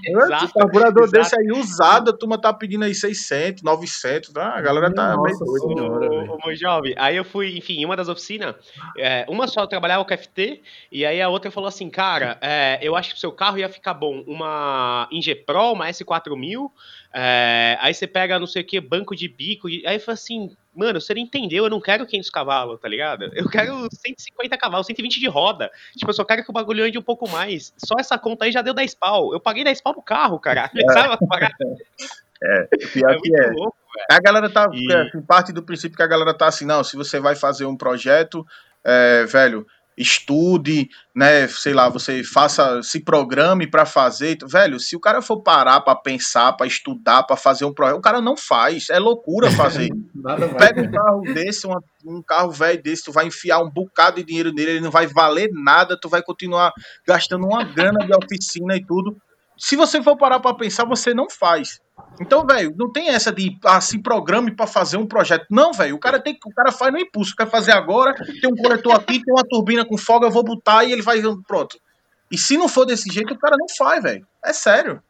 exato, 0.05 0.45
o 0.47 0.53
carburador 0.53 1.05
exato. 1.05 1.23
desse 1.23 1.41
aí 1.41 1.51
usado, 1.51 2.11
a 2.11 2.13
turma 2.13 2.41
tá 2.41 2.53
pedindo 2.53 2.85
aí 2.85 2.95
600, 2.95 3.63
900, 3.63 4.33
tá? 4.33 4.55
a 4.55 4.61
galera 4.61 4.93
tá 4.93 5.17
Nossa, 5.17 5.45
meio 5.45 5.77
doida. 5.77 6.33
Ô, 6.45 6.55
jovem, 6.55 6.95
aí 6.97 7.17
eu 7.17 7.25
fui, 7.25 7.57
enfim, 7.57 7.81
em 7.81 7.85
uma 7.85 7.97
das 7.97 8.09
oficinas, 8.09 8.55
é, 8.97 9.27
uma 9.29 9.49
só 9.49 9.67
trabalhava 9.67 10.05
com 10.05 10.17
FT 10.17 10.63
e 10.91 11.05
aí 11.05 11.21
a 11.21 11.29
outra 11.29 11.51
falou 11.51 11.69
assim, 11.69 11.91
cara, 11.91 12.39
é, 12.41 12.79
eu 12.81 12.95
acho 12.95 13.11
que 13.11 13.17
o 13.17 13.21
seu 13.21 13.33
carro 13.33 13.59
ia 13.59 13.69
ficar 13.69 13.95
bom, 13.95 14.23
uma 14.27 15.09
Inge 15.11 15.35
Pro, 15.35 15.73
uma 15.73 15.89
S4000, 15.89 16.71
é, 17.15 17.77
aí 17.81 17.93
você 17.93 18.07
pega 18.07 18.39
não 18.39 18.47
sei 18.47 18.63
o 18.63 18.65
que, 18.65 18.81
banco 18.81 19.15
de 19.15 19.29
bico, 19.29 19.69
e 19.69 19.87
aí 19.87 19.99
fala 19.99 20.15
assim, 20.15 20.57
mano, 20.75 21.01
você 21.01 21.13
não 21.15 21.21
entendeu, 21.21 21.65
eu 21.65 21.71
não 21.71 21.81
quero 21.81 22.07
500 22.07 22.31
cavalos, 22.31 22.81
tá 22.81 22.89
ligado? 22.89 23.31
Eu 23.35 23.49
quero 23.49 23.89
150 23.93 24.57
cavalos, 24.57 24.87
120 24.87 25.21
de 25.21 25.29
roda. 25.29 25.71
Tipo, 25.97 26.11
eu 26.11 26.15
só 26.15 26.25
quero 26.25 26.43
que 26.43 26.51
o 26.51 26.53
bagulho 26.53 26.85
ande 26.85 26.99
um 26.99 27.03
pouco 27.03 27.29
mais. 27.29 27.75
Só 27.77 27.97
essa 27.99 28.19
conta 28.19 28.47
aí 28.47 28.53
já 28.53 28.63
deu 28.63 28.73
10 28.73 28.95
pau. 28.95 29.33
Eu 29.33 29.41
paguei 29.41 29.63
10 29.65 29.81
pau 29.83 29.95
no 29.95 30.03
carro, 30.03 30.39
cara. 30.39 30.71
É, 30.75 30.81
é 32.73 32.87
pior 32.93 33.11
é 33.11 33.19
que 33.19 33.37
é. 33.37 33.51
Louco, 33.51 33.77
a 34.11 34.21
galera 34.21 34.49
tá, 34.49 34.71
e... 34.73 34.93
assim, 34.93 35.21
parte 35.23 35.53
do 35.53 35.63
princípio 35.63 35.97
que 35.97 36.03
a 36.03 36.07
galera 36.07 36.33
tá 36.33 36.47
assim, 36.47 36.65
não, 36.65 36.83
se 36.83 36.97
você 36.97 37.21
vai 37.21 37.35
fazer 37.35 37.67
um 37.67 37.77
projeto, 37.77 38.47
é, 38.83 39.25
velho, 39.25 39.67
estude, 39.97 40.89
né, 41.15 41.47
sei 41.49 41.75
lá, 41.75 41.89
você 41.89 42.25
faça, 42.25 42.83
se 42.83 43.01
programe 43.01 43.67
para 43.67 43.85
fazer, 43.85 44.39
velho, 44.47 44.81
se 44.81 44.97
o 44.97 45.01
cara 45.01 45.21
for 45.21 45.43
parar 45.43 45.81
para 45.81 45.95
pensar, 45.95 46.53
para 46.55 46.67
estudar, 46.67 47.25
para 47.25 47.37
fazer 47.37 47.65
um 47.65 47.75
projeto, 47.75 47.99
o 47.99 48.03
cara 48.03 48.21
não 48.21 48.37
faz, 48.37 48.89
é 48.91 48.99
loucura 48.99 49.51
fazer. 49.51 49.91
Pega 50.59 50.83
um 50.83 50.91
carro 50.91 51.21
desse, 51.35 51.67
uma, 51.67 51.83
um 52.07 52.23
carro 52.23 52.51
velho 52.51 52.83
desse, 52.83 53.05
tu 53.05 53.13
vai 53.13 53.27
enfiar 53.27 53.61
um 53.61 53.71
bocado 53.71 54.17
de 54.17 54.25
dinheiro 54.25 54.53
nele, 54.53 54.73
ele 54.73 54.81
não 54.81 54.91
vai 54.91 55.07
valer 55.07 55.51
nada, 55.53 55.99
tu 56.01 56.09
vai 56.09 56.23
continuar 56.23 56.73
gastando 57.07 57.47
uma 57.47 57.65
grana 57.65 58.05
de 58.07 58.15
oficina 58.15 58.77
e 58.77 58.85
tudo. 58.85 59.17
Se 59.57 59.77
você 59.77 60.03
for 60.03 60.17
parar 60.17 60.41
para 60.41 60.57
pensar, 60.57 60.85
você 60.85 61.15
não 61.15 61.29
faz. 61.29 61.81
Então, 62.21 62.47
velho, 62.47 62.75
não 62.77 62.91
tem 62.91 63.09
essa 63.09 63.33
de 63.33 63.57
assim 63.65 64.01
programe 64.01 64.55
para 64.55 64.67
fazer 64.67 64.97
um 64.97 65.07
projeto. 65.07 65.47
Não, 65.51 65.73
velho, 65.73 65.95
o 65.95 65.99
cara 65.99 66.21
tem 66.21 66.39
o 66.45 66.55
cara 66.55 66.73
faz 66.73 66.93
no 66.93 66.99
impulso, 66.99 67.35
quer 67.37 67.49
fazer 67.49 67.73
agora, 67.73 68.15
tem 68.15 68.51
um 68.51 68.57
coletor 68.57 68.95
aqui, 68.95 69.23
tem 69.23 69.33
uma 69.33 69.45
turbina 69.45 69.85
com 69.85 69.97
folga, 69.97 70.27
eu 70.27 70.31
vou 70.31 70.45
botar 70.45 70.85
e 70.85 70.93
ele 70.93 71.03
vai 71.03 71.21
pronto. 71.47 71.79
E 72.31 72.39
se 72.39 72.57
não 72.57 72.69
for 72.69 72.85
desse 72.85 73.13
jeito, 73.13 73.35
o 73.35 73.39
cara 73.39 73.57
não 73.59 73.67
faz, 73.77 74.03
velho. 74.03 74.27
É 74.45 74.53
sério. 74.53 75.03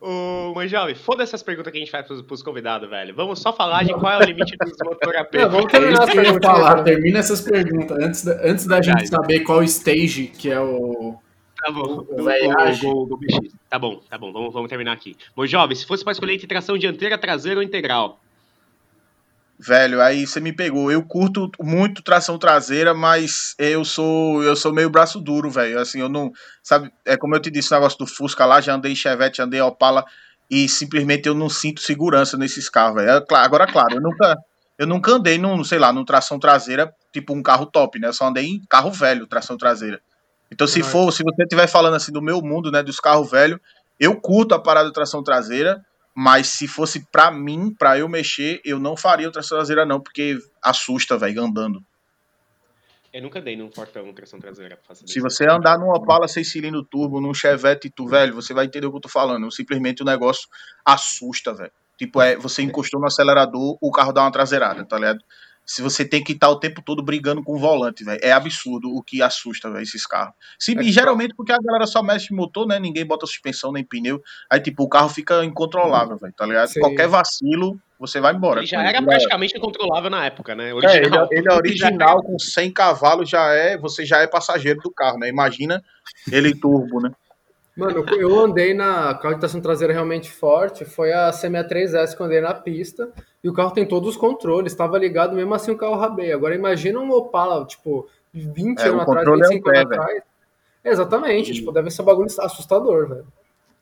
Ô, 0.00 0.52
Manjove, 0.54 0.94
foda 0.94 1.22
essas 1.22 1.42
perguntas 1.42 1.72
que 1.72 1.78
a 1.78 1.80
gente 1.80 1.90
faz 1.90 2.06
pros, 2.06 2.22
pros 2.22 2.42
convidados, 2.42 2.88
velho. 2.88 3.14
Vamos 3.14 3.40
só 3.40 3.52
falar 3.52 3.84
de 3.84 3.92
qual 3.94 4.12
é 4.12 4.18
o 4.18 4.22
limite 4.22 4.56
dos 4.56 4.72
motor 4.84 5.16
AP. 5.16 5.34
Vamos 5.50 5.70
terminar 5.70 6.08
é 6.08 6.22
isso 6.22 6.40
falar. 6.40 6.82
Termina 6.82 7.18
essas 7.18 7.40
perguntas. 7.40 7.98
Antes 8.00 8.24
da, 8.24 8.32
antes 8.42 8.66
da 8.66 8.80
gente 8.80 9.08
saber 9.08 9.40
qual 9.40 9.62
stage 9.64 10.28
que 10.28 10.50
é 10.50 10.60
o 10.60 11.18
Tá 11.60 11.72
bom. 11.72 12.06
O, 12.08 12.22
o, 12.22 12.24
tá 13.68 13.78
bom, 13.78 14.00
tá 14.08 14.16
bom. 14.16 14.32
Vamos, 14.32 14.52
vamos 14.52 14.68
terminar 14.68 14.92
aqui. 14.92 15.16
Mojob, 15.36 15.74
se 15.74 15.86
fosse 15.86 16.04
para 16.04 16.12
escolher 16.12 16.34
entre 16.34 16.46
tração 16.46 16.78
dianteira, 16.78 17.18
traseira 17.18 17.58
ou 17.58 17.64
integral? 17.64 18.20
Velho, 19.60 20.00
aí 20.00 20.24
você 20.24 20.38
me 20.38 20.52
pegou. 20.52 20.92
Eu 20.92 21.02
curto 21.02 21.50
muito 21.60 22.00
tração 22.00 22.38
traseira, 22.38 22.94
mas 22.94 23.56
eu 23.58 23.84
sou 23.84 24.40
eu 24.44 24.54
sou 24.54 24.72
meio 24.72 24.88
braço 24.88 25.20
duro, 25.20 25.50
velho. 25.50 25.80
Assim, 25.80 26.00
eu 26.00 26.08
não, 26.08 26.30
sabe, 26.62 26.92
é 27.04 27.16
como 27.16 27.34
eu 27.34 27.40
te 27.40 27.50
disse 27.50 27.72
o 27.72 27.74
negócio 27.74 27.98
do 27.98 28.06
Fusca 28.06 28.46
lá, 28.46 28.60
já 28.60 28.74
andei 28.74 28.92
em 28.92 28.96
Chevette, 28.96 29.42
andei 29.42 29.58
em 29.58 29.62
Opala 29.64 30.04
e 30.48 30.68
simplesmente 30.68 31.26
eu 31.26 31.34
não 31.34 31.48
sinto 31.48 31.80
segurança 31.80 32.36
nesses 32.36 32.68
carros, 32.68 33.02
velho. 33.02 33.10
É 33.10 33.34
agora 33.34 33.66
claro, 33.66 33.94
eu 33.96 34.00
nunca 34.00 34.36
eu 34.78 34.86
nunca 34.86 35.10
andei 35.10 35.38
num, 35.38 35.64
sei 35.64 35.80
lá, 35.80 35.92
num 35.92 36.04
tração 36.04 36.38
traseira, 36.38 36.94
tipo 37.12 37.34
um 37.34 37.42
carro 37.42 37.66
top, 37.66 37.98
né? 37.98 38.06
Eu 38.06 38.12
só 38.12 38.28
andei 38.28 38.46
em 38.46 38.62
carro 38.70 38.92
velho, 38.92 39.26
tração 39.26 39.56
traseira. 39.56 40.00
Então, 40.50 40.66
se 40.66 40.82
for, 40.82 41.12
se 41.12 41.22
você 41.22 41.42
estiver 41.42 41.66
falando 41.66 41.94
assim 41.94 42.12
do 42.12 42.22
meu 42.22 42.40
mundo, 42.40 42.70
né, 42.70 42.82
dos 42.82 42.98
carros 42.98 43.30
velhos, 43.30 43.60
eu 44.00 44.18
curto 44.20 44.54
a 44.54 44.58
parada 44.58 44.88
de 44.88 44.94
tração 44.94 45.22
traseira, 45.22 45.84
mas 46.14 46.48
se 46.48 46.66
fosse 46.66 47.06
para 47.12 47.30
mim, 47.30 47.74
para 47.76 47.98
eu 47.98 48.08
mexer, 48.08 48.60
eu 48.64 48.78
não 48.78 48.96
faria 48.96 49.28
o 49.28 49.32
tração 49.32 49.58
traseira 49.58 49.84
não, 49.84 50.00
porque 50.00 50.38
assusta, 50.62 51.18
velho, 51.18 51.42
andando. 51.42 51.82
Eu 53.12 53.22
nunca 53.22 53.40
dei 53.40 53.56
num 53.56 53.70
Fortão 53.70 54.12
tração 54.12 54.38
traseira. 54.38 54.78
Se 55.06 55.20
você 55.20 55.46
andar 55.48 55.78
num 55.78 55.88
Opala 55.88 56.28
6 56.28 56.50
cilindro 56.50 56.84
turbo, 56.84 57.20
num 57.20 57.32
Chevette, 57.32 57.88
tu, 57.90 58.06
velho, 58.06 58.34
você 58.34 58.52
vai 58.52 58.66
entender 58.66 58.86
o 58.86 58.90
que 58.90 58.96
eu 58.96 59.02
tô 59.02 59.08
falando. 59.08 59.50
Simplesmente 59.50 60.02
o 60.02 60.04
negócio 60.04 60.48
assusta, 60.84 61.54
velho. 61.54 61.72
Tipo, 61.96 62.20
é, 62.20 62.36
você 62.36 62.62
encostou 62.62 63.00
no 63.00 63.06
acelerador, 63.06 63.78
o 63.80 63.90
carro 63.90 64.12
dá 64.12 64.22
uma 64.22 64.30
traseirada, 64.30 64.84
tá 64.84 64.96
ligado? 64.98 65.18
Se 65.68 65.82
você 65.82 66.02
tem 66.02 66.24
que 66.24 66.32
estar 66.32 66.48
o 66.48 66.58
tempo 66.58 66.80
todo 66.80 67.02
brigando 67.02 67.44
com 67.44 67.54
o 67.54 67.58
volante, 67.58 68.02
velho. 68.02 68.18
É 68.22 68.32
absurdo 68.32 68.88
o 68.90 69.02
que 69.02 69.20
assusta, 69.20 69.70
velho, 69.70 69.82
esses 69.82 70.06
carros. 70.06 70.32
Se, 70.58 70.72
é 70.72 70.82
geralmente 70.84 71.34
porque 71.34 71.52
a 71.52 71.58
galera 71.62 71.86
só 71.86 72.02
mexe 72.02 72.32
motor, 72.32 72.66
né? 72.66 72.78
Ninguém 72.78 73.04
bota 73.04 73.26
suspensão 73.26 73.70
nem 73.70 73.84
pneu. 73.84 74.22
Aí, 74.48 74.60
tipo, 74.60 74.82
o 74.82 74.88
carro 74.88 75.10
fica 75.10 75.44
incontrolável, 75.44 76.16
velho, 76.16 76.32
tá 76.34 76.46
ligado? 76.46 76.68
Sim. 76.68 76.80
Qualquer 76.80 77.06
vacilo, 77.06 77.78
você 78.00 78.18
vai 78.18 78.34
embora. 78.34 78.60
Ele 78.60 78.66
já 78.66 78.82
era 78.82 79.02
praticamente 79.02 79.58
incontrolável 79.58 80.08
na 80.08 80.24
época, 80.24 80.54
né? 80.54 80.72
Original. 80.72 81.28
É, 81.30 81.36
ele, 81.36 81.40
ele 81.40 81.52
é 81.52 81.54
original, 81.54 82.22
com 82.22 82.38
100 82.38 82.72
cavalos, 82.72 83.28
já 83.28 83.52
é, 83.52 83.76
você 83.76 84.06
já 84.06 84.20
é 84.22 84.26
passageiro 84.26 84.80
do 84.80 84.90
carro, 84.90 85.18
né? 85.18 85.28
Imagina 85.28 85.84
ele 86.32 86.54
turbo, 86.54 87.02
né? 87.02 87.10
Mano, 87.78 88.04
eu 88.18 88.36
andei 88.40 88.74
na 88.74 89.14
carro 89.14 89.34
de 89.34 89.40
tração 89.40 89.60
traseira 89.60 89.92
realmente 89.92 90.28
forte, 90.28 90.84
foi 90.84 91.12
a 91.12 91.30
C63S 91.30 92.16
que 92.16 92.20
eu 92.20 92.26
andei 92.26 92.40
na 92.40 92.52
pista, 92.52 93.08
e 93.42 93.48
o 93.48 93.52
carro 93.52 93.70
tem 93.70 93.86
todos 93.86 94.08
os 94.08 94.16
controles, 94.16 94.72
estava 94.72 94.98
ligado 94.98 95.36
mesmo 95.36 95.54
assim 95.54 95.70
o 95.70 95.76
carro 95.76 95.94
rabei. 95.94 96.32
Agora 96.32 96.56
imagina 96.56 96.98
um 96.98 97.08
Opala, 97.12 97.64
tipo, 97.64 98.08
20 98.34 98.80
é, 98.80 98.88
anos 98.88 99.02
atrás, 99.02 99.28
25 99.28 99.70
é 99.70 99.72
um 99.72 99.76
anos 99.76 99.92
atrás. 99.92 100.22
É, 100.82 100.90
exatamente, 100.90 101.52
e... 101.52 101.54
tipo, 101.54 101.70
deve 101.70 101.88
ser 101.92 102.02
um 102.02 102.06
bagulho 102.06 102.26
assustador, 102.40 103.08
velho. 103.08 103.26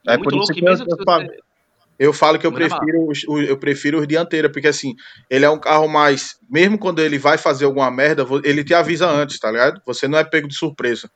É, 0.07 0.13
é 0.13 0.19
por 0.19 0.35
isso 0.35 0.53
que 0.53 0.63
eu, 0.63 0.75
eu, 0.75 1.05
falo, 1.07 1.29
eu 1.99 2.13
falo 2.13 2.39
que 2.39 2.47
eu 2.47 2.53
prefiro, 2.53 3.09
os, 3.09 3.25
eu 3.25 3.57
prefiro 3.57 4.01
os 4.01 4.07
dianteiros, 4.07 4.53
porque 4.53 4.69
assim, 4.69 4.95
ele 5.31 5.47
é 5.47 5.51
um 5.51 5.59
carro 5.59 5.89
mais. 5.89 6.37
Mesmo 6.51 6.79
quando 6.79 6.99
ele 6.99 7.17
vai 7.17 7.39
fazer 7.39 7.65
alguma 7.65 7.91
merda, 7.91 8.27
ele 8.45 8.63
te 8.63 8.75
avisa 8.75 9.09
antes, 9.09 9.39
tá 9.39 9.51
ligado? 9.51 9.81
Você 9.87 10.07
não 10.07 10.19
é 10.19 10.25
pego 10.25 10.47
de 10.47 10.55
surpresa. 10.55 11.11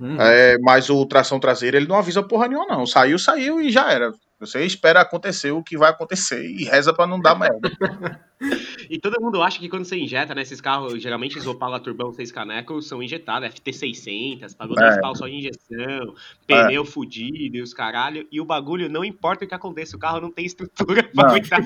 Uhum. 0.00 0.20
É, 0.20 0.58
mas 0.58 0.90
o 0.90 1.06
tração 1.06 1.38
traseira 1.38 1.76
ele 1.76 1.86
não 1.86 1.96
avisa 1.96 2.22
porra 2.22 2.48
nenhuma, 2.48 2.66
não. 2.66 2.86
Saiu, 2.86 3.18
saiu 3.18 3.60
e 3.60 3.70
já 3.70 3.90
era. 3.92 4.12
Você 4.46 4.64
espera 4.64 5.00
acontecer 5.00 5.50
o 5.52 5.62
que 5.62 5.76
vai 5.76 5.90
acontecer 5.90 6.44
e 6.44 6.64
reza 6.64 6.92
para 6.92 7.06
não 7.06 7.20
dar 7.20 7.38
merda. 7.38 7.70
e 8.90 8.98
todo 8.98 9.20
mundo 9.20 9.42
acha 9.42 9.58
que 9.58 9.68
quando 9.68 9.84
você 9.84 9.96
injeta 9.96 10.34
nesses 10.34 10.58
né, 10.58 10.64
carros, 10.64 11.02
geralmente 11.02 11.38
os 11.38 11.46
Opala 11.46 11.80
Turbão 11.80 12.12
6 12.12 12.30
canecos 12.32 12.88
são 12.88 13.02
injetados, 13.02 13.48
FT600, 13.48 14.56
pagou 14.56 14.76
dois 14.76 14.96
é. 14.96 15.00
pau 15.00 15.14
só 15.14 15.26
de 15.26 15.34
injeção, 15.34 16.14
pneu 16.46 16.82
é. 16.82 16.86
fudido 16.86 17.56
e 17.56 17.62
os 17.62 17.72
caralho, 17.72 18.26
e 18.30 18.40
o 18.40 18.44
bagulho 18.44 18.88
não 18.88 19.04
importa 19.04 19.44
o 19.44 19.48
que 19.48 19.54
aconteça, 19.54 19.96
o 19.96 20.00
carro 20.00 20.20
não 20.20 20.30
tem 20.30 20.44
estrutura 20.44 21.02
pra 21.02 21.28
aguentar 21.28 21.60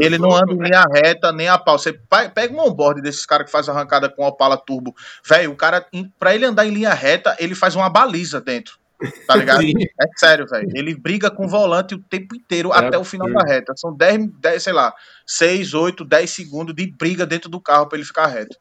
Ele 0.00 0.18
não 0.18 0.34
anda 0.34 0.52
em 0.52 0.58
linha 0.58 0.84
reta, 0.92 1.32
nem 1.32 1.48
a 1.48 1.58
pau. 1.58 1.78
Você 1.78 1.92
pega 2.34 2.54
um 2.54 2.60
onboard 2.60 3.00
desses 3.00 3.24
caras 3.24 3.46
que 3.46 3.52
faz 3.52 3.68
arrancada 3.68 4.08
com 4.08 4.24
Opala 4.24 4.56
Turbo, 4.56 4.94
velho, 5.24 5.52
o 5.52 5.56
cara, 5.56 5.86
pra 6.18 6.34
ele 6.34 6.44
andar 6.44 6.66
em 6.66 6.70
linha 6.70 6.92
reta, 6.92 7.36
ele 7.38 7.54
faz 7.54 7.74
uma 7.74 7.88
baliza 7.88 8.40
dentro. 8.40 8.81
Tá 9.26 9.36
ligado? 9.36 9.60
Sim. 9.60 9.74
É 10.00 10.06
sério, 10.16 10.46
velho. 10.46 10.68
Ele 10.74 10.94
briga 10.94 11.30
com 11.30 11.46
o 11.46 11.48
volante 11.48 11.94
o 11.94 11.98
tempo 11.98 12.34
inteiro 12.34 12.72
é 12.72 12.78
até 12.78 12.98
o 12.98 13.04
final 13.04 13.30
da 13.32 13.44
reta. 13.44 13.72
São 13.76 13.94
10, 13.94 14.28
10, 14.38 14.62
sei 14.62 14.72
lá, 14.72 14.94
6, 15.26 15.74
8, 15.74 16.04
10 16.04 16.30
segundos 16.30 16.74
de 16.74 16.86
briga 16.86 17.26
dentro 17.26 17.48
do 17.48 17.60
carro 17.60 17.86
para 17.86 17.98
ele 17.98 18.06
ficar 18.06 18.26
reto. 18.26 18.56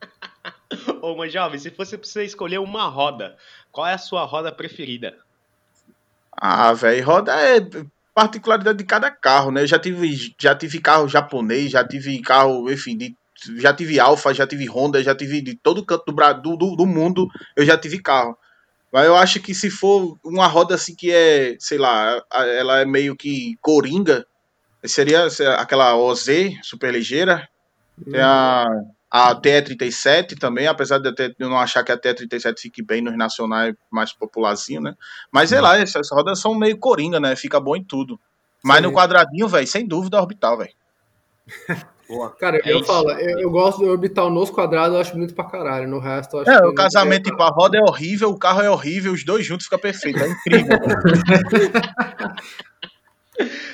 Ô, 1.02 1.16
mas 1.16 1.32
jovem, 1.32 1.58
se 1.58 1.70
fosse 1.70 1.96
pra 1.96 2.06
você 2.06 2.24
escolher 2.24 2.58
uma 2.58 2.86
roda, 2.86 3.36
qual 3.72 3.86
é 3.86 3.94
a 3.94 3.98
sua 3.98 4.24
roda 4.24 4.52
preferida? 4.52 5.16
Ah, 6.32 6.72
velho, 6.72 7.04
roda 7.04 7.32
é 7.32 7.60
particularidade 8.14 8.78
de 8.78 8.84
cada 8.84 9.10
carro, 9.10 9.50
né? 9.50 9.62
Eu 9.62 9.66
já 9.66 9.78
tive, 9.78 10.34
já 10.38 10.54
tive 10.54 10.80
carro 10.80 11.08
japonês, 11.08 11.70
já 11.70 11.86
tive 11.86 12.20
carro, 12.20 12.70
enfim, 12.70 12.96
de, 12.96 13.16
já 13.56 13.72
tive 13.72 13.98
Alfa, 13.98 14.34
já 14.34 14.46
tive 14.46 14.68
Honda, 14.68 15.02
já 15.02 15.14
tive 15.14 15.40
de 15.40 15.54
todo 15.54 15.84
canto 15.84 16.04
do, 16.12 16.56
do, 16.56 16.76
do 16.76 16.86
mundo, 16.86 17.28
eu 17.56 17.64
já 17.64 17.76
tive 17.76 18.00
carro. 18.00 18.36
Mas 18.92 19.06
eu 19.06 19.16
acho 19.16 19.40
que 19.40 19.54
se 19.54 19.70
for 19.70 20.18
uma 20.24 20.46
roda 20.46 20.74
assim 20.74 20.94
que 20.94 21.12
é, 21.12 21.56
sei 21.58 21.78
lá, 21.78 22.22
ela 22.32 22.80
é 22.80 22.84
meio 22.84 23.14
que 23.16 23.56
coringa, 23.60 24.26
seria 24.84 25.26
aquela 25.58 25.96
OZ 25.96 26.26
super 26.62 26.92
ligeira. 26.92 27.48
Tem 28.10 28.20
a, 28.20 28.66
a 29.10 29.34
TE37 29.34 30.38
também, 30.38 30.66
apesar 30.66 30.98
de 30.98 31.34
eu 31.38 31.48
não 31.48 31.58
achar 31.58 31.84
que 31.84 31.92
a 31.92 31.98
TE37 31.98 32.58
fique 32.58 32.82
bem 32.82 33.00
nos 33.00 33.16
nacionais 33.16 33.74
mais 33.90 34.12
popularzinho, 34.12 34.80
né? 34.80 34.94
Mas 35.30 35.50
sei 35.50 35.60
lá, 35.60 35.78
essas 35.78 36.10
rodas 36.10 36.40
são 36.40 36.54
meio 36.54 36.78
coringa, 36.78 37.20
né? 37.20 37.36
Fica 37.36 37.60
bom 37.60 37.76
em 37.76 37.84
tudo. 37.84 38.18
Mas 38.62 38.78
Sim. 38.78 38.82
no 38.84 38.92
quadradinho, 38.92 39.48
velho, 39.48 39.66
sem 39.66 39.86
dúvida, 39.86 40.18
orbital, 40.18 40.58
velho. 40.58 40.74
Boa. 42.10 42.30
Cara, 42.30 42.56
é 42.56 42.72
eu 42.72 42.78
isso. 42.78 42.86
falo, 42.86 43.12
eu, 43.12 43.38
eu, 43.38 43.50
gosto 43.50 43.78
do 43.78 43.88
orbital 43.88 44.28
nos 44.28 44.50
quadrados, 44.50 44.94
eu 44.94 45.00
acho 45.00 45.12
bonito 45.12 45.32
pra 45.32 45.44
caralho. 45.44 45.86
No 45.86 46.00
resto, 46.00 46.36
eu 46.36 46.40
acho 46.40 46.50
É, 46.50 46.66
o 46.66 46.74
casamento, 46.74 47.30
tipo, 47.30 47.40
a 47.40 47.50
roda 47.50 47.78
é 47.78 47.80
horrível, 47.80 48.30
o 48.30 48.38
carro 48.38 48.62
é 48.62 48.68
horrível, 48.68 49.12
os 49.12 49.24
dois 49.24 49.46
juntos 49.46 49.66
fica 49.66 49.78
perfeito. 49.78 50.18
É 50.18 50.28
incrível. 50.28 50.76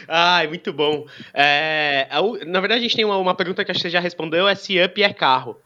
Ai, 0.06 0.46
muito 0.48 0.70
bom. 0.70 1.06
É, 1.32 2.08
na 2.46 2.60
verdade, 2.60 2.80
a 2.80 2.82
gente 2.82 2.94
tem 2.94 3.06
uma, 3.06 3.16
uma, 3.16 3.34
pergunta 3.34 3.64
que 3.64 3.70
acho 3.70 3.78
que 3.78 3.88
você 3.88 3.90
já 3.90 4.00
respondeu: 4.00 4.46
é 4.46 4.54
se 4.54 4.84
up 4.84 5.02
é 5.02 5.14
carro. 5.14 5.56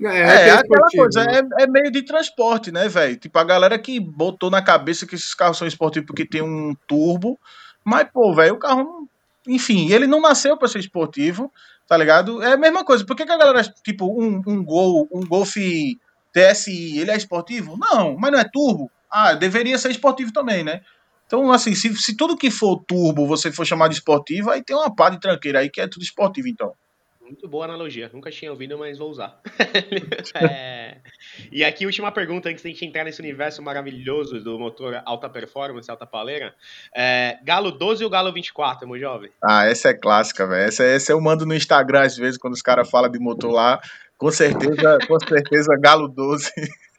É, 0.00 0.06
é, 0.06 0.48
é 0.48 0.50
aquela 0.52 0.88
coisa, 0.88 1.24
né? 1.24 1.40
é, 1.58 1.64
é, 1.64 1.66
meio 1.66 1.90
de 1.90 2.02
transporte, 2.02 2.70
né, 2.70 2.88
velho? 2.88 3.16
Tipo, 3.16 3.40
a 3.40 3.44
galera 3.44 3.76
que 3.76 3.98
botou 3.98 4.50
na 4.50 4.62
cabeça 4.62 5.04
que 5.04 5.16
esses 5.16 5.34
carros 5.34 5.58
são 5.58 5.66
esportivos 5.66 6.06
porque 6.06 6.24
tem 6.24 6.42
um 6.42 6.76
turbo, 6.86 7.36
mas, 7.84 8.08
pô, 8.12 8.32
velho, 8.32 8.54
o 8.54 8.58
carro, 8.58 9.08
enfim, 9.46 9.92
ele 9.92 10.06
não 10.06 10.20
nasceu 10.20 10.56
para 10.56 10.68
ser 10.68 10.78
esportivo, 10.78 11.52
tá 11.86 11.96
ligado? 11.96 12.42
É 12.42 12.52
a 12.52 12.56
mesma 12.56 12.84
coisa. 12.84 13.04
Por 13.04 13.16
que, 13.16 13.24
que 13.24 13.32
a 13.32 13.36
galera, 13.36 13.62
tipo, 13.84 14.06
um, 14.06 14.42
um 14.46 14.64
Gol, 14.64 15.08
um 15.12 15.26
Golf 15.26 15.54
TSI, 16.32 16.98
ele 16.98 17.10
é 17.10 17.16
esportivo? 17.16 17.76
Não, 17.78 18.16
mas 18.16 18.32
não 18.32 18.38
é 18.38 18.44
turbo? 18.44 18.90
Ah, 19.10 19.34
deveria 19.34 19.78
ser 19.78 19.90
esportivo 19.90 20.32
também, 20.32 20.64
né? 20.64 20.80
Então, 21.26 21.50
assim, 21.50 21.74
se, 21.74 21.94
se 21.96 22.16
tudo 22.16 22.36
que 22.36 22.50
for 22.50 22.82
turbo 22.86 23.26
você 23.26 23.50
for 23.50 23.64
chamar 23.64 23.88
de 23.88 23.94
esportivo, 23.94 24.50
aí 24.50 24.62
tem 24.62 24.76
uma 24.76 24.94
pá 24.94 25.08
de 25.10 25.20
tranqueira 25.20 25.60
aí 25.60 25.70
que 25.70 25.80
é 25.80 25.88
tudo 25.88 26.02
esportivo, 26.02 26.48
então. 26.48 26.74
Muito 27.24 27.48
boa 27.48 27.64
analogia. 27.64 28.10
Nunca 28.12 28.30
tinha 28.30 28.50
ouvido, 28.50 28.76
mas 28.78 28.98
vou 28.98 29.08
usar. 29.08 29.40
é... 30.36 30.98
E 31.50 31.64
aqui, 31.64 31.86
última 31.86 32.12
pergunta, 32.12 32.50
antes 32.50 32.62
de 32.62 32.68
a 32.68 32.72
gente 32.72 32.84
entrar 32.84 33.02
nesse 33.02 33.20
universo 33.20 33.62
maravilhoso 33.62 34.40
do 34.40 34.58
motor 34.58 35.00
alta 35.06 35.28
performance, 35.30 35.90
alta 35.90 36.06
paleira. 36.06 36.54
É... 36.94 37.38
Galo 37.42 37.70
12 37.72 38.04
ou 38.04 38.10
Galo 38.10 38.30
24, 38.30 38.86
meu 38.86 38.98
jovem? 38.98 39.30
Ah, 39.42 39.64
essa 39.64 39.88
é 39.88 39.94
clássica, 39.94 40.46
velho. 40.46 40.68
Essa, 40.68 40.84
essa 40.84 41.12
eu 41.12 41.20
mando 41.20 41.46
no 41.46 41.54
Instagram 41.54 42.02
às 42.02 42.16
vezes, 42.16 42.36
quando 42.38 42.52
os 42.52 42.62
caras 42.62 42.90
falam 42.90 43.10
de 43.10 43.18
motor 43.18 43.50
lá. 43.50 43.80
Com 44.18 44.30
certeza, 44.30 44.98
com 45.08 45.18
certeza, 45.18 45.76
Galo 45.80 46.08
12. 46.08 46.52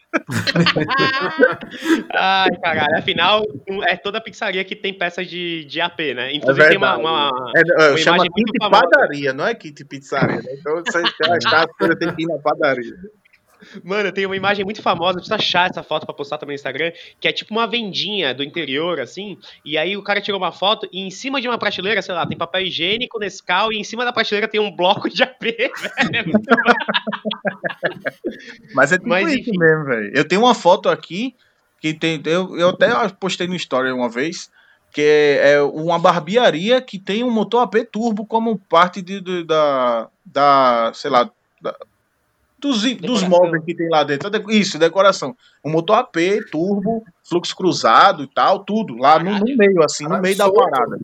Ai, 2.14 2.50
caralho. 2.62 2.98
Afinal, 2.98 3.44
é 3.88 3.96
toda 3.98 4.22
pizzaria 4.22 4.64
que 4.64 4.76
tem 4.76 4.94
peças 4.94 5.28
de, 5.28 5.66
de 5.66 5.82
AP, 5.82 6.00
né? 6.16 6.34
Inclusive 6.34 6.66
é 6.66 6.70
tem 6.70 6.78
uma, 6.78 6.98
uma, 6.98 7.32
é, 7.56 7.90
uma 7.90 7.98
chama 7.98 8.24
kit 8.24 8.58
padaria, 8.60 9.34
não 9.34 9.48
é 9.48 9.56
kit 9.56 9.84
pizzaria. 9.86 10.42
Né? 10.42 10.56
Então 10.60 10.82
você 10.84 11.04
que 11.04 11.96
tem 11.98 12.16
que 12.16 12.24
ir 12.24 12.28
na 12.28 12.38
padaria. 12.40 12.96
Mano, 13.84 14.12
tem 14.12 14.26
uma 14.26 14.36
imagem 14.36 14.64
muito 14.66 14.82
famosa, 14.82 15.16
precisa 15.16 15.36
achar 15.36 15.70
essa 15.70 15.84
foto 15.84 16.06
pra 16.06 16.14
postar 16.14 16.38
também 16.38 16.54
no 16.54 16.60
Instagram, 16.60 16.92
que 17.20 17.28
é 17.28 17.32
tipo 17.32 17.54
uma 17.54 17.68
vendinha 17.68 18.34
do 18.34 18.44
interior, 18.44 19.00
assim, 19.00 19.38
e 19.64 19.78
aí 19.78 19.96
o 19.96 20.04
cara 20.04 20.22
tirou 20.22 20.40
uma 20.40 20.52
foto 20.52 20.88
e 20.92 21.02
em 21.02 21.10
cima 21.10 21.42
de 21.42 21.48
uma 21.48 21.58
prateleira, 21.58 22.02
sei 22.02 22.14
lá, 22.14 22.26
tem 22.26 22.38
papel 22.38 22.62
higiênico, 22.62 23.20
Nescau, 23.20 23.72
e 23.72 23.78
em 23.78 23.84
cima 23.84 24.06
da 24.06 24.14
prateleira 24.14 24.48
tem 24.48 24.60
um 24.60 24.76
bloco 24.76 25.10
de 25.10 25.24
AP, 25.24 25.42
velho. 26.12 26.32
Mas 28.74 28.92
é 28.92 28.98
tipo 28.98 29.10
Mas, 29.10 29.28
isso 29.30 29.40
enfim. 29.40 29.58
mesmo, 29.58 29.86
velho. 29.86 30.12
Eu 30.14 30.28
tenho 30.28 30.42
uma 30.42 30.56
foto 30.56 30.90
aqui, 30.90 31.36
que 31.82 31.94
tem, 31.94 32.22
eu, 32.26 32.58
eu 32.58 32.70
até 32.70 32.88
postei 33.10 33.48
no 33.48 33.56
Story 33.56 33.92
uma 33.92 34.10
vez, 34.10 34.50
que 34.92 35.02
é, 35.02 35.52
é 35.54 35.62
uma 35.62 36.00
barbearia 36.00 36.82
que 36.82 36.98
tem 36.98 37.24
um 37.24 37.30
motor 37.30 37.64
AP 37.64 37.76
turbo 37.92 38.26
como 38.26 38.58
parte 38.58 39.02
de, 39.02 39.20
de 39.20 39.44
da, 39.44 40.10
da, 40.26 40.92
sei 40.94 41.12
lá, 41.12 41.30
da, 41.62 41.76
dos, 42.66 42.96
dos 42.96 43.24
móveis 43.24 43.64
que 43.64 43.76
tem 43.76 43.88
lá 43.90 44.04
dentro. 44.04 44.30
Isso, 44.50 44.80
decoração. 44.80 45.36
Um 45.64 45.72
motor 45.72 45.98
AP, 45.98 46.18
turbo, 46.52 47.04
fluxo 47.28 47.56
cruzado 47.56 48.24
e 48.24 48.28
tal, 48.28 48.66
tudo. 48.66 48.96
Lá 48.96 49.20
no, 49.20 49.38
no 49.38 49.58
meio, 49.58 49.84
assim, 49.84 50.06
no 50.06 50.20
meio 50.20 50.36
da 50.36 50.52
parada. 50.52 50.98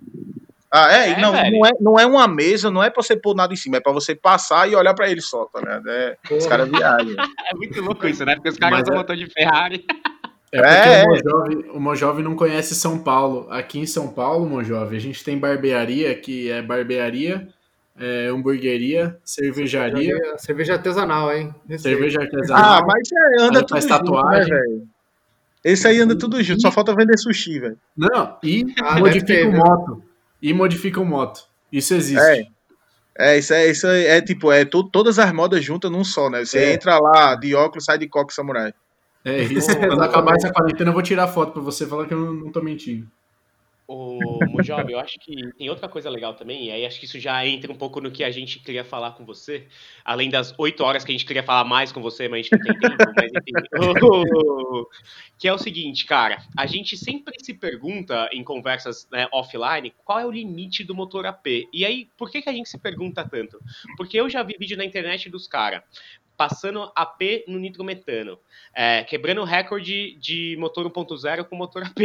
Ah, 0.74 0.91
é? 0.91 1.12
é 1.12 1.19
não, 1.19 1.34
não, 1.34 1.65
é, 1.65 1.71
não 1.80 2.00
é 2.00 2.06
uma 2.06 2.28
mesa, 2.28 2.71
não 2.71 2.82
é 2.82 2.89
pra 2.89 3.04
você 3.04 3.15
pôr 3.15 3.36
nada 3.36 3.54
em 3.54 3.58
cima, 3.58 3.78
é 3.78 3.82
pra 3.82 3.91
você 3.91 4.15
passar 4.15 4.69
e 4.69 4.76
olhar 4.76 4.93
pra 4.93 5.10
ele 5.10 5.21
só, 5.21 5.45
tá 5.45 5.60
ligado? 5.60 5.89
É, 5.89 6.17
os 6.32 6.47
caras 6.47 6.69
viajam. 6.69 7.15
é 7.52 7.56
muito 7.56 7.82
louco 7.82 8.08
isso, 8.08 8.24
né? 8.26 8.36
Porque 8.36 8.50
os 8.50 8.58
caras 8.58 8.86
são 8.86 8.95
é... 8.95 8.97
motor 8.97 9.17
de 9.17 9.28
Ferrari. 9.28 9.86
É 10.54 10.62
porque 10.62 10.89
é, 10.89 11.04
o, 11.04 11.08
Mojove, 11.08 11.69
o 11.76 11.80
Mojove 11.80 12.24
não 12.24 12.36
conhece 12.36 12.76
São 12.76 13.00
Paulo. 13.00 13.47
Aqui 13.50 13.80
em 13.80 13.86
São 13.86 14.10
Paulo, 14.10 14.50
Mojove, 14.50 14.95
a 14.95 15.00
gente 15.00 15.24
tem 15.24 15.38
barbearia, 15.38 16.13
que 16.15 16.50
é 16.50 16.62
barbearia, 16.62 17.47
é, 17.97 18.27
hamburgueria, 18.27 19.17
cervejaria. 19.23 20.17
Cerveja 20.38 20.73
artesanal, 20.73 21.34
hein? 21.34 21.54
cerveja 21.77 22.21
artesanal. 22.21 22.80
Ah, 22.80 22.86
mas 22.86 23.10
é, 23.12 23.43
anda 23.43 23.65
tudo 23.65 23.88
tatuagem. 23.88 24.54
Junto, 24.54 24.80
né, 24.80 24.86
Esse 25.63 25.88
aí 25.88 25.99
anda 25.99 26.17
tudo 26.17 26.41
junto, 26.41 26.62
só 26.62 26.71
falta 26.71 26.95
vender 26.95 27.17
sushi, 27.17 27.60
velho. 27.60 27.77
Não, 27.95 28.38
e 28.43 28.65
ah, 28.82 28.99
modifica 28.99 29.47
o 29.47 29.51
moto. 29.51 30.04
E 30.41 30.54
modifica 30.54 30.99
o 30.99 31.06
moto. 31.06 31.43
Isso 31.71 31.93
existe. 31.93 32.19
É. 32.19 32.47
É, 33.17 33.38
isso 33.38 33.54
é, 33.54 33.69
isso 33.69 33.88
é, 33.88 34.17
é 34.17 34.21
tipo, 34.21 34.51
é 34.51 34.63
to, 34.63 34.84
todas 34.86 35.19
as 35.19 35.32
modas 35.34 35.63
juntas 35.63 35.91
num 35.91 36.04
só, 36.04 36.30
né? 36.30 36.45
Você 36.45 36.60
é. 36.60 36.73
entra 36.73 36.97
lá 36.97 37.36
de 37.36 37.54
óculos, 37.54 37.86
sai 37.86 37.97
de 37.97 38.08
coque 38.08 38.34
samurai. 38.34 38.73
É 39.23 39.43
isso. 39.43 39.77
Quando 39.77 40.01
acabar 40.01 40.36
essa 40.36 40.51
quarentena, 40.51 40.89
eu 40.89 40.93
vou 40.93 41.04
tirar 41.04 41.27
foto 41.27 41.51
pra 41.51 41.62
você 41.62 41.86
falar 41.86 42.08
que 42.08 42.13
eu 42.13 42.19
não, 42.19 42.34
não 42.34 42.51
tô 42.51 42.62
mentindo. 42.62 43.08
O 43.93 44.39
Mojob, 44.49 44.89
eu 44.89 44.97
acho 44.97 45.19
que 45.19 45.51
tem 45.58 45.69
outra 45.69 45.89
coisa 45.89 46.10
legal 46.10 46.34
também, 46.34 46.67
e 46.67 46.71
aí 46.71 46.86
acho 46.86 46.97
que 46.97 47.04
isso 47.04 47.19
já 47.19 47.45
entra 47.45 47.69
um 47.69 47.75
pouco 47.75 47.99
no 47.99 48.10
que 48.10 48.23
a 48.23 48.32
gente 48.32 48.60
queria 48.60 48.86
falar 48.86 49.12
com 49.12 49.25
você, 49.25 49.67
além 50.06 50.30
das 50.30 50.58
oito 50.58 50.82
horas 50.82 51.04
que 51.04 51.12
a 51.12 51.13
gente 51.13 51.25
queria 51.25 51.43
falar 51.43 51.65
mais 51.65 51.91
com 51.91 52.01
você, 52.01 52.30
mas 52.30 52.39
a 52.39 52.41
gente 52.43 52.51
não 52.51 52.60
tem 52.62 52.80
tempo, 52.80 53.13
mas 53.17 53.32
enfim. 53.36 53.51
que 55.38 55.45
é 55.45 55.54
o 55.54 55.58
seguinte, 55.58 56.06
cara, 56.06 56.41
a 56.56 56.65
gente 56.65 56.95
sempre 56.95 57.34
se 57.43 57.54
pergunta 57.54 58.30
em 58.32 58.45
conversas 58.45 59.10
né, 59.12 59.27
offline 59.34 59.93
qual 60.06 60.19
é 60.19 60.25
o 60.25 60.32
limite 60.32 60.86
do 60.86 60.95
motor 60.95 61.25
AP. 61.25 61.67
E 61.73 61.84
aí, 61.84 62.08
por 62.15 62.32
que, 62.32 62.41
que 62.41 62.49
a 62.49 62.54
gente 62.54 62.69
se 62.69 62.77
pergunta 62.77 63.27
tanto? 63.27 63.60
Porque 63.97 64.17
eu 64.17 64.30
já 64.30 64.41
vi 64.41 64.56
vídeo 64.58 64.77
na 64.77 64.86
internet 64.86 65.30
dos 65.30 65.47
caras 65.47 65.82
passando 66.41 66.91
AP 66.95 67.43
no 67.47 67.60
nitrometano, 67.60 68.39
é, 68.73 69.04
quebrando 69.04 69.41
o 69.41 69.43
recorde 69.43 70.17
de 70.19 70.58
motor 70.58 70.91
1.0 70.91 71.43
com 71.43 71.56
motor 71.56 71.84
AP. 71.84 71.99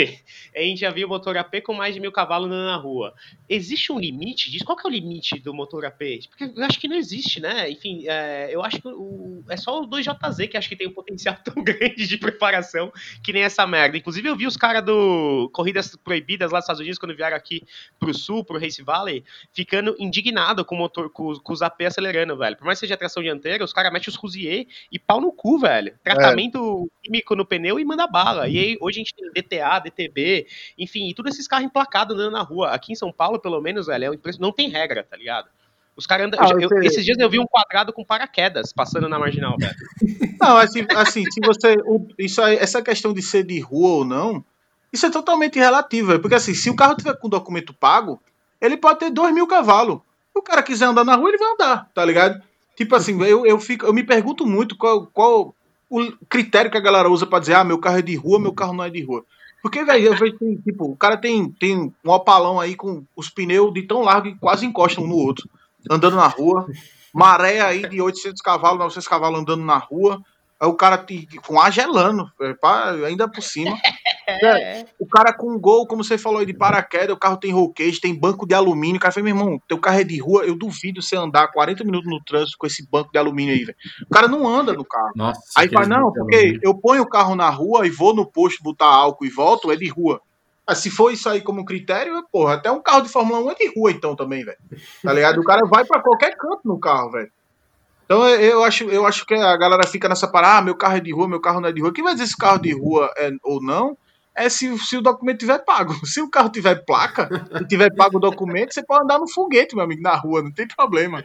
A 0.55 0.61
gente 0.61 0.81
já 0.81 0.91
viu 0.91 1.09
motor 1.09 1.39
AP 1.39 1.63
com 1.63 1.73
mais 1.73 1.95
de 1.95 2.01
mil 2.03 2.13
cavalos 2.13 2.51
na 2.51 2.77
rua. 2.77 3.15
Existe 3.49 3.91
um 3.91 3.99
limite 3.99 4.51
disso? 4.51 4.63
Qual 4.63 4.77
que 4.77 4.87
é 4.87 4.91
o 4.91 4.93
limite 4.93 5.39
do 5.39 5.55
motor 5.55 5.87
AP? 5.87 6.03
Porque 6.29 6.53
eu 6.55 6.65
acho 6.67 6.79
que 6.79 6.87
não 6.87 6.97
existe, 6.97 7.41
né? 7.41 7.71
Enfim, 7.71 8.07
é, 8.07 8.55
eu 8.55 8.63
acho 8.63 8.83
que 8.83 8.87
o, 8.89 9.43
é 9.49 9.57
só 9.57 9.81
o 9.81 9.89
2JZ 9.89 10.49
que 10.49 10.59
acho 10.59 10.69
que 10.69 10.77
tem 10.77 10.87
um 10.87 10.93
potencial 10.93 11.35
tão 11.43 11.65
grande 11.65 12.07
de 12.07 12.19
preparação 12.19 12.93
que 13.25 13.33
nem 13.33 13.43
essa 13.43 13.67
merda. 13.67 13.97
Inclusive, 13.97 14.29
eu 14.29 14.37
vi 14.37 14.47
os 14.47 14.59
caras 14.59 14.85
do 14.85 15.49
Corridas 15.51 15.97
Proibidas 15.97 16.53
lá 16.53 16.59
dos 16.59 16.65
Estados 16.65 16.81
Unidos, 16.81 16.99
quando 16.99 17.17
vieram 17.17 17.39
aqui 17.39 17.63
pro 17.99 18.13
sul, 18.13 18.45
pro 18.45 18.61
Race 18.61 18.83
Valley, 18.83 19.25
ficando 19.55 19.97
indignado 19.99 20.63
com 20.63 20.75
o 20.75 20.79
motor, 20.79 21.09
com, 21.09 21.33
com 21.37 21.53
os 21.55 21.63
AP 21.63 21.81
acelerando, 21.87 22.37
velho. 22.37 22.55
Por 22.55 22.67
mais 22.67 22.79
que 22.79 22.87
seja 22.87 22.99
tração 22.99 23.23
dianteira, 23.23 23.65
os 23.65 23.73
caras 23.73 23.91
metem 23.91 24.11
os 24.11 24.26
E 24.35 24.99
pau 24.99 25.21
no 25.21 25.31
cu, 25.31 25.59
velho. 25.59 25.95
Tratamento 26.03 26.89
é. 26.89 27.05
químico 27.05 27.37
no 27.37 27.47
pneu 27.47 27.79
e 27.79 27.85
manda 27.85 28.07
bala. 28.07 28.49
E 28.49 28.59
aí, 28.59 28.79
hoje 28.81 29.01
a 29.01 29.05
gente 29.05 29.15
tem 29.15 29.31
DTA, 29.31 29.79
DTB, 29.79 30.47
enfim, 30.79 31.09
e 31.09 31.15
todos 31.15 31.35
esses 31.35 31.47
carros 31.47 31.67
emplacados 31.67 32.17
andando 32.17 32.33
na 32.33 32.43
rua. 32.43 32.71
Aqui 32.71 32.93
em 32.93 32.97
São 32.97 33.13
Paulo, 33.13 33.39
pelo 33.39 33.61
menos, 33.61 33.87
velho, 33.87 34.05
é 34.05 34.11
um 34.11 34.17
não 34.41 34.53
tem 34.53 34.69
regra, 34.69 35.05
tá 35.05 35.17
ligado? 35.17 35.49
Os 35.97 36.07
caras 36.07 36.27
andam. 36.27 36.39
Ah, 36.41 36.85
esses 36.85 37.05
dias 37.05 37.19
eu 37.19 37.31
vi 37.31 37.39
um 37.39 37.47
quadrado 37.47 37.93
com 37.93 38.05
paraquedas 38.05 38.73
passando 38.73 39.09
na 39.09 39.19
marginal, 39.19 39.57
velho. 39.59 39.75
Não, 40.39 40.59
assim, 40.59 40.87
assim 40.95 41.25
se 41.31 41.41
você. 41.41 41.77
Isso 42.19 42.43
aí, 42.43 42.57
essa 42.57 42.83
questão 42.83 43.15
de 43.15 43.23
ser 43.23 43.43
de 43.43 43.59
rua 43.59 43.89
ou 43.89 44.05
não, 44.05 44.45
isso 44.93 45.07
é 45.07 45.11
totalmente 45.11 45.59
relativo, 45.59 46.09
velho. 46.09 46.21
Porque 46.21 46.35
assim, 46.35 46.53
se 46.53 46.69
o 46.69 46.77
carro 46.77 46.95
tiver 46.95 47.19
com 47.19 47.27
documento 47.27 47.73
pago, 47.73 48.21
ele 48.61 48.77
pode 48.77 48.99
ter 48.99 49.11
2 49.11 49.33
mil 49.33 49.47
cavalos. 49.47 50.01
Se 50.33 50.39
o 50.39 50.43
cara 50.43 50.63
quiser 50.63 50.85
andar 50.85 51.05
na 51.05 51.17
rua, 51.17 51.31
ele 51.31 51.39
vai 51.39 51.53
andar, 51.53 51.91
tá 51.95 52.05
ligado? 52.05 52.43
Tipo 52.77 52.95
assim, 52.95 53.21
eu, 53.25 53.47
eu, 53.47 53.59
fico, 53.59 53.87
eu 53.87 53.93
me 53.93 54.05
pergunto 54.05 54.47
muito 54.47 54.77
qual, 54.77 55.07
qual 55.07 55.55
o 55.89 56.13
critério 56.29 56.71
que 56.71 56.77
a 56.77 56.81
galera 56.81 57.09
usa 57.09 57.27
para 57.27 57.39
dizer, 57.39 57.55
ah, 57.55 57.65
meu 57.65 57.79
carro 57.79 57.99
é 57.99 58.03
de 58.03 58.15
rua, 58.15 58.39
meu 58.39 58.53
carro 58.53 58.75
não 58.75 58.85
é 58.85 58.91
de 58.91 59.03
rua. 59.03 59.25
Porque, 59.63 59.83
velho, 59.83 60.05
eu 60.05 60.15
vejo 60.15 60.37
tipo, 60.63 60.93
o 60.93 60.97
cara 60.97 61.17
tem, 61.17 61.51
tem 61.51 61.93
um 62.05 62.11
opalão 62.11 62.61
aí 62.61 62.77
com 62.77 63.05
os 63.17 63.31
pneus 63.31 63.73
de 63.73 63.83
tão 63.83 64.03
largo 64.03 64.29
que 64.29 64.39
quase 64.39 64.67
encostam 64.67 65.05
um 65.05 65.09
no 65.09 65.17
outro, 65.17 65.49
andando 65.91 66.17
na 66.17 66.27
rua. 66.27 66.67
Maré 67.13 67.61
aí 67.63 67.89
de 67.89 68.01
800 68.01 68.43
cavalos, 68.43 68.79
900 68.79 69.09
cavalos 69.09 69.41
andando 69.41 69.65
na 69.65 69.79
rua. 69.79 70.21
Aí 70.61 70.69
o 70.69 70.75
cara 70.75 71.05
com 71.45 71.59
ar 71.59 71.73
gelando, 71.73 72.31
ainda 73.07 73.27
por 73.27 73.43
cima. 73.43 73.77
É, 74.29 74.85
o 74.99 75.07
cara 75.07 75.33
com 75.33 75.57
gol, 75.59 75.87
como 75.87 76.03
você 76.03 76.19
falou 76.19 76.41
aí, 76.41 76.47
de 76.47 76.53
paraquedas, 76.53 77.15
o 77.15 77.19
carro 77.19 77.37
tem 77.37 77.53
roquete, 77.53 78.01
tem 78.01 78.19
banco 78.19 78.45
de 78.45 78.55
alumínio. 78.55 78.97
O 78.97 79.01
cara 79.01 79.13
falou, 79.13 79.25
meu 79.25 79.37
irmão, 79.37 79.63
teu 79.69 79.79
carro 79.79 80.01
é 80.01 80.05
de 80.05 80.21
rua, 80.21 80.45
eu 80.45 80.57
duvido 80.57 81.01
você 81.01 81.17
andar 81.17 81.47
40 81.53 81.85
minutos 81.85 82.11
no 82.11 82.21
trânsito 82.25 82.59
com 82.59 82.67
esse 82.67 82.85
banco 82.91 83.13
de 83.13 83.19
alumínio 83.19 83.55
aí, 83.55 83.65
velho. 83.65 83.79
O 84.05 84.13
cara 84.13 84.27
não 84.27 84.49
anda 84.49 84.73
no 84.73 84.85
carro. 84.85 85.13
Nossa, 85.15 85.41
aí 85.57 85.69
fala, 85.69 85.87
não, 85.87 86.13
porque 86.13 86.59
eu 86.61 86.75
ponho 86.75 87.03
o 87.03 87.09
carro 87.09 87.37
na 87.37 87.49
rua 87.49 87.87
e 87.87 87.91
vou 87.91 88.15
no 88.15 88.27
posto 88.27 88.63
botar 88.65 88.87
álcool 88.87 89.25
e 89.25 89.31
volto, 89.31 89.71
é 89.71 89.77
de 89.77 89.89
rua. 89.89 90.21
Mas 90.67 90.79
se 90.79 90.91
for 90.91 91.13
isso 91.13 91.29
aí 91.29 91.41
como 91.41 91.65
critério, 91.65 92.21
porra, 92.33 92.55
até 92.55 92.69
um 92.69 92.83
carro 92.83 93.03
de 93.03 93.09
Fórmula 93.09 93.39
1 93.39 93.51
é 93.53 93.55
de 93.55 93.73
rua 93.77 93.93
então 93.93 94.17
também, 94.17 94.45
velho. 94.45 94.59
Tá 95.05 95.13
ligado? 95.13 95.41
O 95.41 95.45
cara 95.45 95.65
vai 95.65 95.85
para 95.85 96.03
qualquer 96.03 96.37
canto 96.37 96.63
no 96.65 96.81
carro, 96.81 97.13
velho. 97.13 97.31
Então 98.05 98.27
eu 98.27 98.65
acho, 98.65 98.85
eu 98.85 99.07
acho 99.07 99.25
que 99.25 99.35
a 99.35 99.57
galera 99.57 99.87
fica 99.87 100.09
nessa 100.09 100.27
parada, 100.27 100.59
ah, 100.59 100.63
meu 100.63 100.75
carro 100.75 100.97
é 100.97 101.01
de 101.01 101.13
rua, 101.13 101.29
meu 101.29 101.41
carro 101.41 101.61
não 101.61 101.69
é 101.69 101.73
de 101.73 101.81
rua. 101.81 101.93
Quem 101.93 102.03
vai 102.03 102.15
dizer 102.15 102.27
se 102.27 102.37
carro 102.37 102.59
de 102.59 102.73
rua 102.73 103.13
é 103.17 103.31
ou 103.45 103.63
não 103.63 103.97
é 104.37 104.49
se, 104.49 104.77
se 104.79 104.97
o 104.97 105.01
documento 105.01 105.39
tiver 105.39 105.59
pago. 105.65 105.95
Se 106.07 106.21
o 106.21 106.31
carro 106.31 106.51
tiver 106.51 106.85
placa 106.85 107.29
e 107.61 107.65
tiver 107.67 107.95
pago 107.95 108.19
o 108.19 108.21
documento, 108.21 108.73
você 108.73 108.85
pode 108.85 109.05
andar 109.05 109.19
no 109.19 109.29
foguete, 109.29 109.75
meu 109.75 109.85
amigo, 109.85 110.03
na 110.03 110.15
rua, 110.15 110.43
não 110.43 110.53
tem 110.53 110.69
problema. 110.69 111.25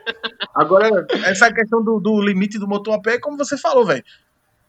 Agora, 0.56 1.06
essa 1.26 1.52
questão 1.54 1.84
do, 1.84 2.00
do 2.00 2.22
limite 2.22 2.58
do 2.58 2.68
motor 2.68 2.96
a 2.96 3.02
pé, 3.02 3.20
como 3.20 3.38
você 3.38 3.58
falou, 3.58 3.86
velho. 3.86 4.04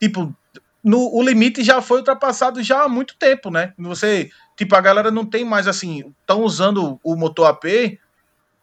Tipo, 0.01 0.35
no, 0.83 1.15
o 1.15 1.23
limite 1.23 1.63
já 1.63 1.81
foi 1.81 1.99
ultrapassado 1.99 2.63
já 2.63 2.83
há 2.83 2.89
muito 2.89 3.17
tempo, 3.17 3.51
né? 3.51 3.73
Você, 3.79 4.31
tipo, 4.57 4.75
a 4.75 4.81
galera 4.81 5.11
não 5.11 5.25
tem 5.25 5.45
mais 5.45 5.69
assim, 5.69 6.13
estão 6.21 6.43
usando 6.43 6.99
o 7.05 7.15
motor 7.15 7.47
AP 7.47 7.99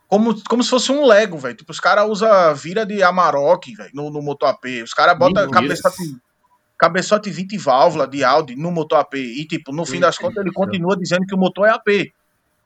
como, 0.09 0.43
como 0.49 0.63
se 0.63 0.71
fosse 0.71 0.91
um 0.91 1.05
Lego, 1.05 1.37
velho. 1.37 1.55
Tipo, 1.55 1.71
os 1.71 1.79
caras 1.79 2.09
usam 2.09 2.55
vira 2.55 2.83
de 2.83 3.03
Amarok, 3.03 3.75
velho, 3.75 3.91
no, 3.93 4.09
no 4.09 4.21
motor 4.21 4.49
AP. 4.49 4.65
Os 4.83 4.93
caras 4.93 5.17
botam 5.17 5.49
cabeça 5.51 5.87
cabeçote 6.79 7.29
20 7.29 7.57
válvula 7.57 8.07
de 8.07 8.23
Audi 8.23 8.55
no 8.55 8.71
motor 8.71 8.99
AP. 8.99 9.15
E, 9.15 9.45
tipo, 9.45 9.73
no 9.73 9.85
fim 9.85 9.99
das 9.99 10.17
contas, 10.17 10.37
ele 10.37 10.53
continua 10.53 10.97
dizendo 10.97 11.25
que 11.27 11.35
o 11.35 11.37
motor 11.37 11.67
é 11.67 11.71
AP. 11.71 12.13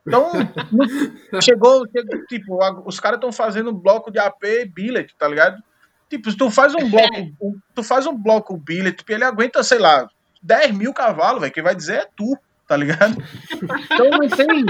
Então, 0.06 0.32
chegou, 1.42 1.88
chegou, 1.90 2.26
tipo, 2.28 2.60
os 2.86 3.00
caras 3.00 3.18
estão 3.18 3.32
fazendo 3.32 3.72
um 3.72 3.74
bloco 3.74 4.12
de 4.12 4.20
AP 4.20 4.44
billet, 4.74 5.14
tá 5.18 5.28
ligado? 5.28 5.62
Tipo, 6.10 6.30
se 6.30 6.38
tu 6.38 6.52
faz 6.52 6.76
um 6.76 6.90
bloco, 6.90 7.16
um, 7.42 7.58
tu 7.74 7.82
faz 7.82 8.06
um 8.06 8.16
bloco 8.16 8.56
billet, 8.56 8.96
tipo, 8.96 9.12
ele 9.12 9.24
aguenta, 9.24 9.64
sei 9.64 9.80
lá, 9.80 10.08
10 10.44 10.78
mil 10.78 10.94
cavalos, 10.94 11.42
velho. 11.42 11.54
Quem 11.54 11.64
vai 11.64 11.76
dizer 11.76 11.94
é 11.94 12.08
tu, 12.16 12.38
tá 12.68 12.78
ligado? 12.78 13.18
Então 13.52 14.10
não 14.12 14.30
tem. 14.30 14.66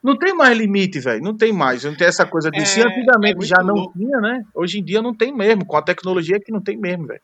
Não 0.00 0.16
tem 0.16 0.32
mais 0.34 0.56
limite, 0.56 1.00
velho. 1.00 1.22
Não 1.22 1.36
tem 1.36 1.52
mais. 1.52 1.84
Não 1.84 1.94
tem 1.94 2.06
essa 2.06 2.26
coisa 2.26 2.50
de. 2.50 2.60
É, 2.60 2.64
se 2.64 2.82
antigamente 2.82 3.44
é 3.44 3.46
já 3.46 3.62
não 3.62 3.74
louco. 3.74 3.98
tinha, 3.98 4.20
né? 4.20 4.44
Hoje 4.54 4.78
em 4.78 4.84
dia 4.84 5.00
não 5.00 5.14
tem 5.14 5.34
mesmo. 5.34 5.64
Com 5.64 5.76
a 5.76 5.82
tecnologia 5.82 6.38
que 6.38 6.52
não 6.52 6.60
tem 6.60 6.76
mesmo, 6.76 7.06
velho. 7.06 7.20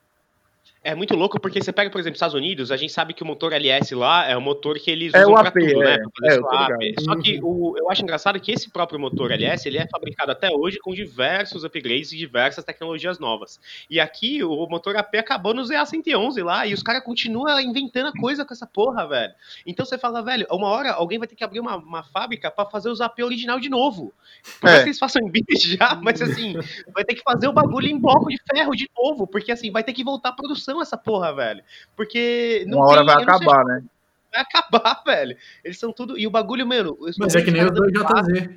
É 0.84 0.94
muito 0.94 1.16
louco 1.16 1.40
porque 1.40 1.62
você 1.62 1.72
pega, 1.72 1.90
por 1.90 1.98
exemplo, 1.98 2.16
Estados 2.16 2.34
Unidos, 2.34 2.70
a 2.70 2.76
gente 2.76 2.92
sabe 2.92 3.14
que 3.14 3.22
o 3.22 3.26
motor 3.26 3.54
LS 3.54 3.94
lá 3.94 4.28
é 4.28 4.36
o 4.36 4.40
motor 4.40 4.78
que 4.78 4.90
eles 4.90 5.14
é 5.14 5.22
usam 5.22 5.34
para 5.34 5.50
tudo, 5.50 5.78
né? 5.78 5.94
é. 5.94 5.98
né? 5.98 6.04
É, 6.24 6.34
AP. 6.34 7.00
Só 7.00 7.16
que 7.16 7.40
o, 7.42 7.74
eu 7.78 7.90
acho 7.90 8.02
engraçado 8.02 8.38
que 8.38 8.52
esse 8.52 8.68
próprio 8.68 9.00
motor 9.00 9.30
LS 9.30 9.66
ele 9.66 9.78
é 9.78 9.88
fabricado 9.88 10.30
até 10.32 10.50
hoje 10.50 10.78
com 10.78 10.92
diversos 10.92 11.64
upgrades 11.64 12.12
e 12.12 12.18
diversas 12.18 12.62
tecnologias 12.64 13.18
novas. 13.18 13.58
E 13.88 13.98
aqui 13.98 14.44
o 14.44 14.66
motor 14.66 14.94
AP 14.96 15.14
acabou 15.14 15.54
no 15.54 15.62
ZA111 15.62 16.44
lá 16.44 16.66
e 16.66 16.74
os 16.74 16.82
caras 16.82 17.02
continuam 17.02 17.58
inventando 17.60 18.12
coisa 18.20 18.44
com 18.44 18.52
essa 18.52 18.66
porra, 18.66 19.08
velho. 19.08 19.32
Então 19.66 19.86
você 19.86 19.96
fala, 19.96 20.22
velho, 20.22 20.46
uma 20.50 20.68
hora 20.68 20.92
alguém 20.92 21.18
vai 21.18 21.26
ter 21.26 21.34
que 21.34 21.44
abrir 21.44 21.60
uma, 21.60 21.76
uma 21.76 22.02
fábrica 22.02 22.50
para 22.50 22.68
fazer 22.68 22.90
os 22.90 23.00
AP 23.00 23.20
original 23.20 23.58
de 23.58 23.70
novo. 23.70 24.12
Por 24.60 24.66
mais 24.66 24.80
é. 24.80 24.82
que 24.82 24.88
eles 24.90 24.98
façam 24.98 25.22
em 25.22 25.30
bit 25.30 25.76
já, 25.78 25.94
mas 26.04 26.20
assim, 26.20 26.54
vai 26.92 27.04
ter 27.04 27.14
que 27.14 27.22
fazer 27.22 27.48
o 27.48 27.54
bagulho 27.54 27.88
em 27.88 27.98
bloco 27.98 28.28
de 28.28 28.36
ferro 28.52 28.74
de 28.74 28.86
novo, 28.94 29.26
porque 29.26 29.50
assim, 29.50 29.70
vai 29.70 29.82
ter 29.82 29.94
que 29.94 30.04
voltar 30.04 30.28
a 30.28 30.32
produção 30.32 30.73
essa 30.82 30.96
porra, 30.96 31.34
velho. 31.34 31.62
Porque. 31.96 32.64
Uma 32.66 32.86
hora 32.86 33.04
vai 33.04 33.22
acabar, 33.22 33.64
sei, 33.64 33.74
né? 33.74 33.84
Vai 34.32 34.42
acabar, 34.42 35.02
velho. 35.06 35.36
Eles 35.62 35.78
são 35.78 35.92
tudo. 35.92 36.18
E 36.18 36.26
o 36.26 36.30
bagulho, 36.30 36.66
mano. 36.66 36.96
Mas 37.18 37.34
é 37.34 37.42
que 37.42 37.50
nem 37.50 37.64
os 37.64 37.72
dois 37.72 37.92
JZ. 37.92 38.50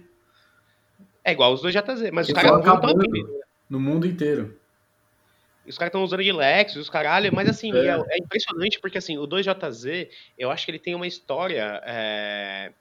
É 1.24 1.32
igual 1.32 1.54
os 1.54 1.62
dois 1.62 1.74
JZ, 1.74 2.12
mas 2.12 2.28
os 2.28 2.34
caras 2.34 2.52
não 2.52 2.60
estão 2.60 2.94
No 3.70 3.80
mundo 3.80 4.08
inteiro. 4.08 4.58
Os 5.68 5.78
caras 5.78 5.90
estão 5.90 6.04
usando 6.04 6.24
de 6.24 6.32
Lexus, 6.32 6.84
os 6.84 6.90
caralho, 6.90 7.30
mas 7.36 7.50
assim, 7.50 7.74
é. 7.76 7.88
É, 7.88 8.04
é. 8.12 8.18
impressionante 8.20 8.80
porque 8.80 8.98
assim, 8.98 9.18
o 9.18 9.28
2JZ, 9.28 10.08
eu 10.38 10.50
acho 10.50 10.64
que 10.64 10.72
ele 10.72 10.80
tem 10.80 10.96
uma 10.96 11.06
história. 11.06 11.82
É... 11.86 12.72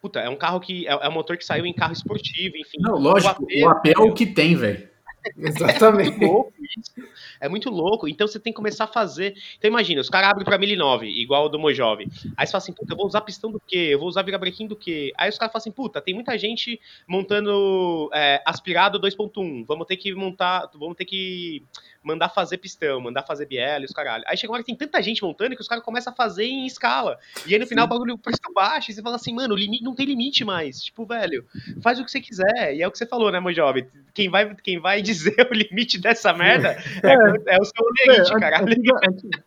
Puta, 0.00 0.20
é 0.20 0.28
um 0.28 0.36
carro 0.36 0.60
que. 0.60 0.86
É, 0.86 0.92
é 0.92 1.08
um 1.08 1.12
motor 1.12 1.36
que 1.36 1.44
saiu 1.44 1.66
em 1.66 1.72
carro 1.72 1.92
esportivo, 1.92 2.56
enfim. 2.56 2.78
Não, 2.80 2.94
lógico, 2.96 3.42
o 3.42 3.44
AP, 3.44 3.64
o 3.64 3.68
AP 3.68 3.86
é 3.86 4.00
o 4.00 4.14
que 4.14 4.26
tem, 4.26 4.54
velho. 4.54 4.88
Exatamente. 5.36 6.10
É 6.10 6.18
muito 6.18 6.26
louco 6.26 6.52
isso. 6.78 7.08
É 7.40 7.48
muito 7.48 7.70
louco. 7.70 8.08
Então 8.08 8.26
você 8.26 8.38
tem 8.38 8.52
que 8.52 8.56
começar 8.56 8.84
a 8.84 8.88
fazer. 8.88 9.34
Então 9.56 9.68
imagina, 9.68 10.00
os 10.00 10.08
caras 10.08 10.30
abrem 10.30 10.44
pra 10.44 10.58
1009, 10.58 11.06
igual 11.06 11.46
o 11.46 11.48
do 11.48 11.58
Mojove. 11.58 12.08
Aí 12.36 12.46
você 12.46 12.52
fala 12.52 12.62
assim, 12.62 12.72
puta, 12.72 12.92
eu 12.92 12.96
vou 12.96 13.06
usar 13.06 13.20
pistão 13.22 13.50
do 13.50 13.60
quê? 13.60 13.88
Eu 13.90 13.98
vou 13.98 14.08
usar 14.08 14.22
virabrequim 14.22 14.66
do 14.66 14.76
quê? 14.76 15.12
Aí 15.16 15.28
os 15.28 15.38
caras 15.38 15.52
falam 15.52 15.62
assim, 15.62 15.72
puta, 15.72 16.00
tem 16.00 16.14
muita 16.14 16.36
gente 16.38 16.80
montando 17.06 18.10
é, 18.12 18.42
aspirado 18.44 19.00
2.1. 19.00 19.64
Vamos 19.66 19.86
ter 19.86 19.96
que 19.96 20.14
montar, 20.14 20.68
vamos 20.74 20.96
ter 20.96 21.04
que 21.04 21.62
mandar 22.02 22.28
fazer 22.28 22.58
pistão, 22.58 23.00
mandar 23.00 23.22
fazer 23.22 23.46
biela 23.46 23.82
e 23.82 23.84
os 23.84 23.92
caralho. 23.92 24.24
Aí 24.26 24.36
chega 24.36 24.50
uma 24.50 24.56
hora 24.56 24.64
que 24.64 24.74
tem 24.74 24.76
tanta 24.76 25.02
gente 25.02 25.22
montando 25.22 25.54
que 25.54 25.60
os 25.60 25.68
caras 25.68 25.84
começam 25.84 26.12
a 26.12 26.16
fazer 26.16 26.44
em 26.44 26.66
escala. 26.66 27.18
E 27.46 27.52
aí 27.52 27.60
no 27.60 27.66
final 27.66 27.84
Sim. 27.84 27.86
o 27.86 27.90
bagulho 27.90 28.18
preço 28.18 28.40
baixo 28.54 28.90
e 28.90 28.94
você 28.94 29.02
fala 29.02 29.16
assim, 29.16 29.34
mano, 29.34 29.54
limite, 29.54 29.82
não 29.82 29.94
tem 29.94 30.06
limite 30.06 30.44
mais. 30.44 30.82
Tipo, 30.82 31.04
velho, 31.04 31.44
faz 31.82 31.98
o 31.98 32.04
que 32.04 32.10
você 32.10 32.20
quiser. 32.20 32.74
E 32.74 32.82
é 32.82 32.88
o 32.88 32.90
que 32.90 32.98
você 32.98 33.06
falou, 33.06 33.30
né, 33.30 33.40
meu 33.40 33.52
jovem? 33.52 33.86
Quem 34.14 34.30
vai, 34.30 34.54
quem 34.56 34.80
vai 34.80 35.02
dizer 35.02 35.48
o 35.50 35.54
limite 35.54 35.98
dessa 35.98 36.32
merda 36.32 36.76
é, 37.02 37.08
é, 37.08 37.56
é 37.56 37.60
o 37.60 37.64
seu 37.64 37.84
limite, 38.06 38.32
é, 38.32 38.40
caralho. 38.40 38.66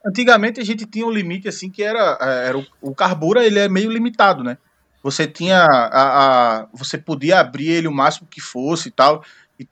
Antigamente 0.05 0.59
a 0.59 0.63
gente 0.63 0.85
tinha 0.85 1.05
um 1.05 1.11
limite 1.11 1.47
assim 1.47 1.69
que 1.69 1.81
era, 1.81 2.17
é, 2.21 2.47
era 2.49 2.57
o, 2.57 2.65
o 2.81 2.93
carbura, 2.93 3.45
ele 3.45 3.59
é 3.59 3.69
meio 3.69 3.91
limitado, 3.91 4.43
né? 4.43 4.57
Você 5.03 5.25
tinha 5.25 5.63
a, 5.63 6.59
a, 6.61 6.67
você 6.71 6.95
podia 6.95 7.39
abrir 7.39 7.69
ele 7.69 7.87
o 7.87 7.91
máximo 7.91 8.27
que 8.29 8.39
fosse 8.39 8.89
e 8.89 8.91
tal 8.91 9.23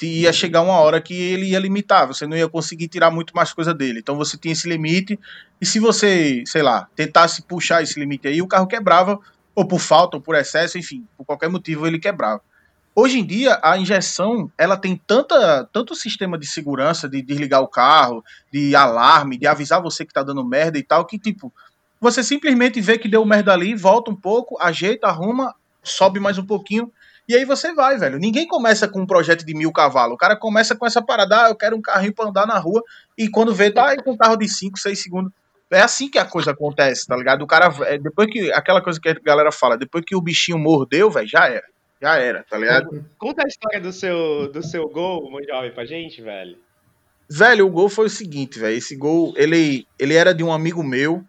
e 0.01 0.21
ia 0.21 0.33
chegar 0.33 0.61
uma 0.61 0.79
hora 0.79 1.01
que 1.01 1.13
ele 1.13 1.47
ia 1.47 1.59
limitar, 1.59 2.07
você 2.07 2.25
não 2.27 2.35
ia 2.35 2.47
conseguir 2.47 2.87
tirar 2.87 3.11
muito 3.11 3.35
mais 3.35 3.53
coisa 3.53 3.73
dele. 3.73 3.99
Então 3.99 4.15
você 4.15 4.37
tinha 4.37 4.51
esse 4.51 4.67
limite, 4.67 5.19
e 5.59 5.65
se 5.65 5.79
você, 5.79 6.43
sei 6.45 6.61
lá, 6.61 6.87
tentasse 6.95 7.41
puxar 7.43 7.81
esse 7.81 7.99
limite 7.99 8.27
aí, 8.27 8.41
o 8.41 8.47
carro 8.47 8.67
quebrava, 8.67 9.19
ou 9.55 9.65
por 9.65 9.79
falta, 9.79 10.17
ou 10.17 10.21
por 10.21 10.35
excesso, 10.35 10.77
enfim, 10.77 11.05
por 11.17 11.25
qualquer 11.25 11.49
motivo 11.49 11.85
ele 11.85 11.99
quebrava. 11.99 12.41
Hoje 12.95 13.19
em 13.19 13.25
dia, 13.25 13.59
a 13.63 13.77
injeção, 13.77 14.51
ela 14.57 14.75
tem 14.75 14.95
tanta, 14.95 15.67
tanto 15.71 15.95
sistema 15.95 16.37
de 16.37 16.47
segurança, 16.47 17.07
de 17.07 17.21
desligar 17.21 17.61
o 17.61 17.67
carro, 17.67 18.23
de 18.51 18.75
alarme, 18.75 19.37
de 19.37 19.47
avisar 19.47 19.81
você 19.81 20.05
que 20.05 20.13
tá 20.13 20.23
dando 20.23 20.43
merda 20.43 20.77
e 20.77 20.83
tal, 20.83 21.05
que 21.05 21.17
tipo, 21.17 21.53
você 22.01 22.23
simplesmente 22.23 22.81
vê 22.81 22.97
que 22.97 23.07
deu 23.07 23.23
merda 23.25 23.53
ali, 23.53 23.75
volta 23.75 24.11
um 24.11 24.15
pouco, 24.15 24.57
ajeita, 24.61 25.07
arruma, 25.07 25.53
sobe 25.83 26.19
mais 26.19 26.37
um 26.37 26.45
pouquinho, 26.45 26.91
e 27.29 27.35
aí 27.35 27.45
você 27.45 27.71
vai, 27.73 27.95
velho. 27.95 28.17
Ninguém 28.17 28.47
começa 28.47 28.87
com 28.87 29.01
um 29.01 29.05
projeto 29.05 29.45
de 29.45 29.53
mil 29.53 29.71
cavalos. 29.71 30.15
O 30.15 30.17
cara 30.17 30.35
começa 30.35 30.75
com 30.75 30.85
essa 30.85 30.99
parada, 30.99 31.45
ah, 31.45 31.49
eu 31.49 31.55
quero 31.55 31.77
um 31.77 31.81
carrinho 31.81 32.13
pra 32.13 32.25
andar 32.25 32.47
na 32.47 32.57
rua, 32.57 32.83
e 33.15 33.29
quando 33.29 33.53
vê, 33.53 33.69
tá 33.69 33.89
aí 33.89 33.97
com 33.97 34.13
um 34.13 34.17
carro 34.17 34.35
de 34.35 34.49
5, 34.49 34.79
6 34.79 34.99
segundos. 34.99 35.31
É 35.69 35.79
assim 35.79 36.09
que 36.09 36.17
a 36.17 36.25
coisa 36.25 36.49
acontece, 36.49 37.05
tá 37.05 37.15
ligado? 37.15 37.43
O 37.43 37.47
cara, 37.47 37.71
é, 37.85 37.99
depois 37.99 38.27
que, 38.31 38.51
aquela 38.51 38.81
coisa 38.81 38.99
que 38.99 39.09
a 39.09 39.13
galera 39.13 39.51
fala, 39.51 39.77
depois 39.77 40.03
que 40.03 40.15
o 40.15 40.21
bichinho 40.21 40.57
mordeu, 40.57 41.11
velho, 41.11 41.27
já 41.27 41.47
era. 41.47 41.67
Já 42.01 42.15
era, 42.15 42.43
tá 42.49 42.57
ligado? 42.57 43.05
Conta 43.19 43.43
a 43.43 43.47
história 43.47 43.79
do 43.79 43.93
seu, 43.93 44.51
do 44.51 44.63
seu 44.63 44.89
gol, 44.89 45.29
jovem, 45.47 45.71
pra 45.71 45.85
gente, 45.85 46.23
velho. 46.23 46.57
Velho, 47.29 47.67
o 47.67 47.69
gol 47.69 47.89
foi 47.89 48.07
o 48.07 48.09
seguinte, 48.09 48.57
velho. 48.57 48.75
Esse 48.75 48.95
gol, 48.95 49.33
ele, 49.37 49.85
ele 49.99 50.15
era 50.15 50.33
de 50.33 50.43
um 50.43 50.51
amigo 50.51 50.83
meu. 50.83 51.23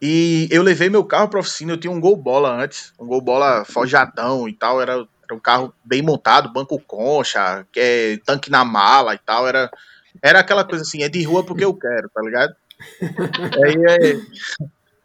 E 0.00 0.46
eu 0.50 0.62
levei 0.62 0.90
meu 0.90 1.04
carro 1.04 1.28
pra 1.28 1.40
oficina. 1.40 1.72
Eu 1.72 1.78
tinha 1.78 1.90
um 1.90 2.00
gol 2.00 2.16
bola 2.16 2.62
antes. 2.62 2.92
Um 3.00 3.06
gol 3.06 3.22
bola 3.22 3.64
forjadão 3.64 4.46
e 4.46 4.52
tal. 4.52 4.82
Era 4.82 5.06
era 5.32 5.34
um 5.34 5.40
carro 5.40 5.74
bem 5.82 6.02
montado, 6.02 6.52
banco 6.52 6.78
concha, 6.86 7.66
que 7.72 7.80
é 7.80 8.18
tanque 8.24 8.50
na 8.50 8.64
mala 8.64 9.14
e 9.14 9.18
tal. 9.18 9.48
Era, 9.48 9.70
era 10.22 10.40
aquela 10.40 10.64
coisa 10.64 10.84
assim, 10.84 11.02
é 11.02 11.08
de 11.08 11.22
rua 11.24 11.44
porque 11.44 11.64
eu 11.64 11.74
quero, 11.74 12.08
tá 12.10 12.20
ligado? 12.20 12.54
aí, 13.64 13.90
aí, 13.90 14.22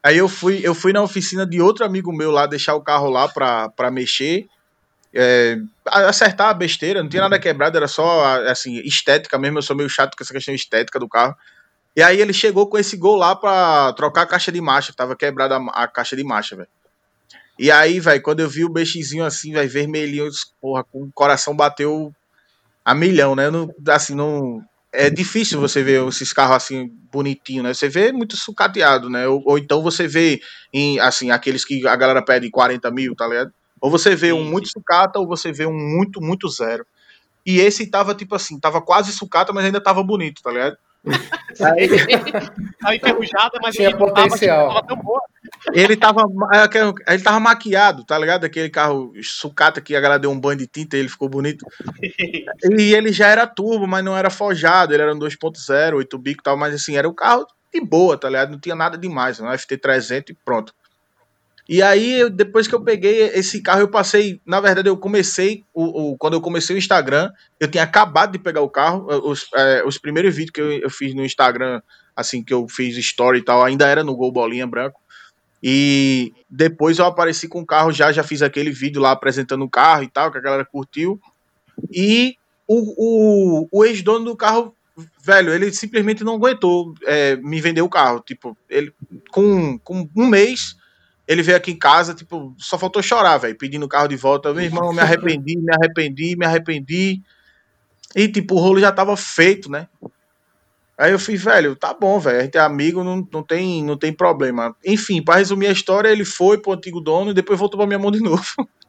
aí, 0.04 0.18
eu, 0.18 0.28
fui, 0.28 0.60
eu 0.64 0.76
fui 0.76 0.92
na 0.92 1.02
oficina 1.02 1.46
de 1.46 1.62
outro 1.62 1.86
amigo 1.86 2.12
meu 2.12 2.32
lá, 2.32 2.46
deixar 2.46 2.76
o 2.76 2.82
carro 2.82 3.10
lá 3.10 3.28
pra, 3.28 3.70
pra 3.70 3.90
mexer. 3.90 4.46
É, 5.14 5.58
acertar 5.86 6.50
a 6.50 6.54
besteira, 6.54 7.02
não 7.02 7.10
tinha 7.10 7.24
nada 7.24 7.40
quebrado, 7.40 7.78
era 7.78 7.88
só 7.88 8.44
assim, 8.50 8.76
estética 8.80 9.38
mesmo. 9.38 9.58
Eu 9.58 9.64
sou 9.64 9.76
meio 9.76 9.90
chato 9.90 10.16
com 10.16 10.24
essa 10.24 10.34
questão 10.34 10.54
estética 10.54 11.00
do 11.00 11.08
carro. 11.08 11.36
E 11.96 12.04
aí 12.04 12.22
ele 12.22 12.34
chegou 12.34 12.70
com 12.70 12.78
esse 12.78 12.96
gol 12.96 13.16
lá 13.16 13.36
pra 13.36 13.94
trocar 13.94 14.24
a 14.24 14.28
caixa 14.28 14.52
de 14.52 14.62
marcha, 14.62 14.92
que 14.92 14.98
tava 14.98 15.16
quebrada 15.16 15.58
a, 15.58 15.84
a 15.84 15.88
caixa 15.88 16.16
de 16.16 16.24
marcha, 16.24 16.56
velho. 16.56 16.70
E 17.60 17.72
aí, 17.72 18.00
velho, 18.00 18.22
quando 18.22 18.40
eu 18.40 18.50
vi 18.50 18.64
o 18.64 18.70
BXzinho 18.70 19.26
assim, 19.26 19.54
vai 19.54 19.68
vermelhinho, 19.68 20.30
porra, 20.62 20.84
com 20.84 21.04
o 21.04 21.12
coração 21.12 21.56
bateu 21.56 22.14
a 22.86 22.94
milhão, 22.96 23.36
né? 23.36 23.50
Não, 23.50 23.70
assim, 23.90 24.16
não. 24.16 24.62
É 24.94 25.10
difícil 25.10 25.60
você 25.60 25.84
ver 25.84 26.08
esses 26.08 26.32
carros 26.32 26.56
assim, 26.56 26.90
bonitinho, 27.12 27.62
né? 27.64 27.74
Você 27.74 27.90
vê 27.90 28.12
muito 28.12 28.38
sucateado, 28.38 29.10
né? 29.10 29.28
Ou, 29.28 29.44
ou, 29.46 29.58
então 29.58 29.82
você 29.82 30.08
vê 30.08 30.40
em, 30.74 31.00
assim, 31.00 31.30
aqueles 31.32 31.66
que 31.66 31.86
a 31.88 31.96
galera 31.96 32.24
pede 32.24 32.50
40 32.50 32.90
mil, 32.92 33.16
tá 33.16 33.28
ligado? 33.28 33.52
Ou 33.82 33.92
você 33.92 34.16
vê 34.16 34.32
um 34.32 34.44
muito 34.44 34.70
sucata, 34.70 35.20
ou 35.20 35.28
você 35.28 35.52
vê 35.52 35.66
um 35.66 35.74
muito, 35.74 36.22
muito 36.22 36.48
zero. 36.50 36.86
E 37.46 37.60
esse 37.60 37.88
tava, 37.90 38.16
tipo 38.16 38.36
assim, 38.36 38.60
tava 38.60 38.82
quase 38.82 39.12
sucata, 39.12 39.54
mas 39.54 39.66
ainda 39.66 39.82
tava 39.82 40.04
bonito, 40.04 40.42
tá 40.42 40.52
ligado? 40.52 40.78
Aí... 41.06 41.88
tava 42.80 42.96
enferrujada, 42.96 43.60
mas 43.62 43.76
tinha 43.76 43.96
potencial. 43.96 44.68
Tava, 44.68 44.82
tava 44.82 44.88
tão 44.88 44.98
boa. 44.98 45.22
Ele 45.74 45.96
tava, 45.96 46.22
é, 46.54 47.14
ele 47.14 47.24
tava 47.24 47.40
maquiado, 47.40 48.04
tá 48.04 48.18
ligado? 48.18 48.46
Aquele 48.46 48.70
carro 48.70 49.14
sucata 49.24 49.82
que 49.82 49.96
a 49.96 50.02
galera 50.02 50.20
deu 50.20 50.32
um 50.32 50.40
banho 50.40 50.60
de 50.60 50.68
tinta 50.68 50.96
e 50.96 51.00
ele 51.00 51.10
ficou 51.10 51.30
bonito. 51.30 51.66
e 52.80 52.94
ele 52.94 53.12
já 53.12 53.28
era 53.28 53.48
turbo, 53.48 53.88
mas 53.88 54.04
não 54.04 54.16
era 54.16 54.30
forjado. 54.30 54.94
Ele 54.94 55.04
era 55.04 55.14
um 55.14 55.20
2.0, 55.20 55.96
8 55.96 56.18
bico 56.18 56.42
e 56.42 56.44
tal, 56.44 56.58
mas 56.58 56.74
assim, 56.74 56.98
era 56.98 57.08
um 57.08 57.14
carro 57.14 57.46
de 57.74 57.82
boa, 57.82 58.18
tá 58.18 58.30
ligado? 58.30 58.52
Não 58.52 58.60
tinha 58.60 58.76
nada 58.76 58.98
demais. 58.98 59.40
Um 59.40 59.46
FT300 59.46 60.30
e 60.30 60.34
pronto. 60.34 60.74
E 61.70 61.82
aí, 61.82 62.30
depois 62.30 62.66
que 62.66 62.74
eu 62.74 62.82
peguei 62.82 63.24
esse 63.34 63.62
carro, 63.62 63.82
eu 63.82 63.90
passei. 63.90 64.40
Na 64.46 64.62
verdade, 64.62 64.88
eu 64.88 64.96
comecei. 64.96 65.66
O, 65.74 66.12
o 66.12 66.18
quando 66.18 66.34
eu 66.34 66.42
comecei 66.42 66.74
o 66.76 66.80
Instagram, 66.80 67.30
eu 67.60 67.68
tinha 67.68 67.84
acabado 67.84 68.32
de 68.32 68.40
pegar 68.40 68.62
o 68.62 68.70
carro. 68.70 69.06
Os, 69.30 69.50
é, 69.54 69.84
os 69.86 69.98
primeiros 69.98 70.34
vídeos 70.34 70.52
que 70.52 70.62
eu, 70.62 70.72
eu, 70.72 70.90
fiz 70.90 71.14
no 71.14 71.26
Instagram, 71.26 71.82
assim, 72.16 72.42
que 72.42 72.54
eu 72.54 72.68
fiz 72.70 72.96
story 72.98 73.40
e 73.40 73.44
tal, 73.44 73.64
ainda 73.64 73.86
era 73.86 74.02
no 74.02 74.16
Gol 74.16 74.32
Bolinha 74.32 74.66
Branco. 74.66 75.02
E 75.62 76.32
depois 76.50 77.00
eu 77.00 77.06
apareci 77.06 77.50
com 77.50 77.60
o 77.60 77.66
carro 77.66 77.92
já, 77.92 78.14
já 78.14 78.24
fiz 78.24 78.42
aquele 78.42 78.72
vídeo 78.72 79.02
lá 79.02 79.12
apresentando 79.12 79.66
o 79.66 79.70
carro 79.70 80.04
e 80.04 80.08
tal, 80.08 80.32
que 80.32 80.38
a 80.38 80.42
galera 80.42 80.64
curtiu. 80.64 81.20
E 81.92 82.38
o, 82.66 83.66
o, 83.66 83.68
o 83.72 83.84
ex-dono 83.84 84.24
do 84.24 84.38
carro, 84.38 84.74
velho, 85.22 85.54
ele 85.54 85.74
simplesmente 85.74 86.24
não 86.24 86.36
aguentou 86.36 86.94
é, 87.06 87.36
me 87.36 87.60
vender 87.60 87.82
o 87.82 87.90
carro. 87.90 88.22
Tipo, 88.26 88.56
ele 88.70 88.94
com, 89.32 89.78
com 89.80 90.08
um 90.16 90.28
mês 90.28 90.78
ele 91.28 91.44
veio 91.44 91.58
aqui 91.58 91.72
em 91.72 91.78
casa, 91.78 92.14
tipo, 92.14 92.56
só 92.58 92.78
faltou 92.78 93.04
chorar, 93.04 93.38
velho, 93.38 93.58
pedindo 93.58 93.86
o 93.86 93.90
carro 93.90 94.08
de 94.08 94.16
volta. 94.16 94.54
Meu 94.54 94.64
irmão, 94.64 94.94
me 94.94 95.00
arrependi, 95.00 95.58
me 95.58 95.74
arrependi, 95.74 96.36
me 96.38 96.46
arrependi. 96.46 97.22
E, 98.16 98.28
tipo, 98.30 98.56
o 98.56 98.60
rolo 98.60 98.80
já 98.80 98.92
tava 98.92 99.18
feito, 99.18 99.70
né? 99.70 99.88
Aí 100.98 101.12
eu 101.12 101.20
fui, 101.20 101.36
velho, 101.36 101.76
tá 101.76 101.94
bom, 101.94 102.20
velho, 102.20 102.40
a 102.40 102.44
gente 102.44 102.58
é 102.58 102.62
amigo, 102.62 103.04
não, 103.04 103.28
não, 103.32 103.44
tem, 103.44 103.84
não 103.84 103.98
tem 103.98 104.12
problema. 104.12 104.76
Enfim, 104.84 105.22
para 105.22 105.38
resumir 105.38 105.68
a 105.68 105.72
história, 105.72 106.10
ele 106.10 106.26
foi 106.26 106.58
pro 106.58 106.72
antigo 106.72 107.00
dono 107.00 107.32
e 107.32 107.34
depois 107.36 107.60
voltou 107.60 107.78
pra 107.78 107.86
minha 107.86 108.00
mão 108.00 108.10
de 108.10 108.20
novo. 108.20 108.44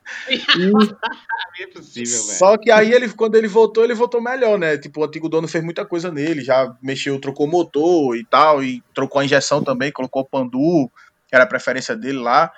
é 1.61 1.66
possível, 1.66 2.22
velho. 2.22 2.39
Só 2.39 2.57
que 2.57 2.70
aí 2.70 2.93
ele, 2.93 3.11
quando 3.11 3.34
ele 3.34 3.47
voltou, 3.47 3.84
ele 3.84 3.93
voltou 3.93 4.22
melhor, 4.22 4.59
né? 4.59 4.78
Tipo, 4.78 5.01
o 5.01 5.05
antigo 5.05 5.28
dono 5.28 5.47
fez 5.47 5.62
muita 5.62 5.84
coisa 5.84 6.11
nele, 6.11 6.43
já 6.43 6.74
mexeu, 6.82 7.20
trocou 7.20 7.47
motor 7.47 8.16
e 8.16 8.24
tal, 8.24 8.62
e 8.62 8.82
trocou 8.95 9.20
a 9.20 9.24
injeção 9.26 9.62
também, 9.62 9.93
colocou 9.93 10.24
pandu, 10.24 10.91
que 11.29 11.35
era 11.35 11.45
a 11.45 11.49
preferência 11.49 11.95
dele 11.95 12.18
lá. 12.18 12.51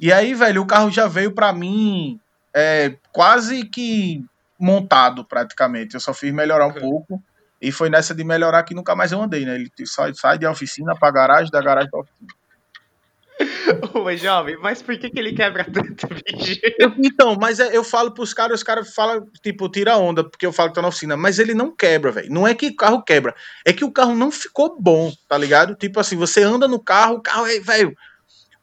E 0.00 0.12
aí, 0.12 0.34
velho, 0.34 0.62
o 0.62 0.66
carro 0.66 0.90
já 0.90 1.06
veio 1.06 1.32
para 1.32 1.52
mim 1.52 2.18
é, 2.54 2.96
quase 3.12 3.64
que 3.64 4.24
montado, 4.58 5.24
praticamente. 5.24 5.94
Eu 5.94 6.00
só 6.00 6.14
fiz 6.14 6.32
melhorar 6.32 6.66
um 6.66 6.72
pouco. 6.72 7.22
E 7.60 7.72
foi 7.72 7.88
nessa 7.90 8.14
de 8.14 8.24
melhorar 8.24 8.62
que 8.62 8.74
nunca 8.74 8.94
mais 8.94 9.10
eu 9.10 9.20
andei, 9.20 9.44
né? 9.44 9.54
Ele 9.54 9.70
sai, 9.86 10.12
sai 10.14 10.38
de 10.38 10.46
oficina 10.46 10.94
pra 10.94 11.10
garagem, 11.10 11.50
da 11.50 11.62
garagem 11.62 11.90
pra 11.90 12.00
oficina. 12.00 12.28
Ô, 13.94 14.14
jovem, 14.16 14.56
mas 14.60 14.82
por 14.82 14.96
que, 14.96 15.10
que 15.10 15.18
ele 15.18 15.32
quebra 15.32 15.64
tanto, 15.70 16.06
bicho? 16.08 16.60
então, 16.98 17.36
mas 17.36 17.58
é, 17.58 17.76
eu 17.76 17.82
falo 17.82 18.12
pros 18.12 18.32
caras, 18.32 18.60
os 18.60 18.62
caras 18.62 18.94
falam, 18.94 19.26
tipo, 19.42 19.68
tira 19.68 19.96
onda, 19.96 20.22
porque 20.22 20.46
eu 20.46 20.52
falo 20.52 20.68
que 20.68 20.76
tá 20.76 20.82
na 20.82 20.88
oficina, 20.88 21.16
mas 21.16 21.38
ele 21.38 21.54
não 21.54 21.74
quebra, 21.74 22.12
velho. 22.12 22.30
Não 22.30 22.46
é 22.46 22.54
que 22.54 22.68
o 22.68 22.76
carro 22.76 23.02
quebra, 23.02 23.34
é 23.64 23.72
que 23.72 23.84
o 23.84 23.90
carro 23.90 24.14
não 24.14 24.30
ficou 24.30 24.76
bom, 24.78 25.12
tá 25.28 25.36
ligado? 25.36 25.74
Tipo 25.74 26.00
assim, 26.00 26.16
você 26.16 26.42
anda 26.42 26.68
no 26.68 26.78
carro, 26.78 27.16
o 27.16 27.20
carro 27.20 27.46
é, 27.46 27.58
velho, 27.58 27.96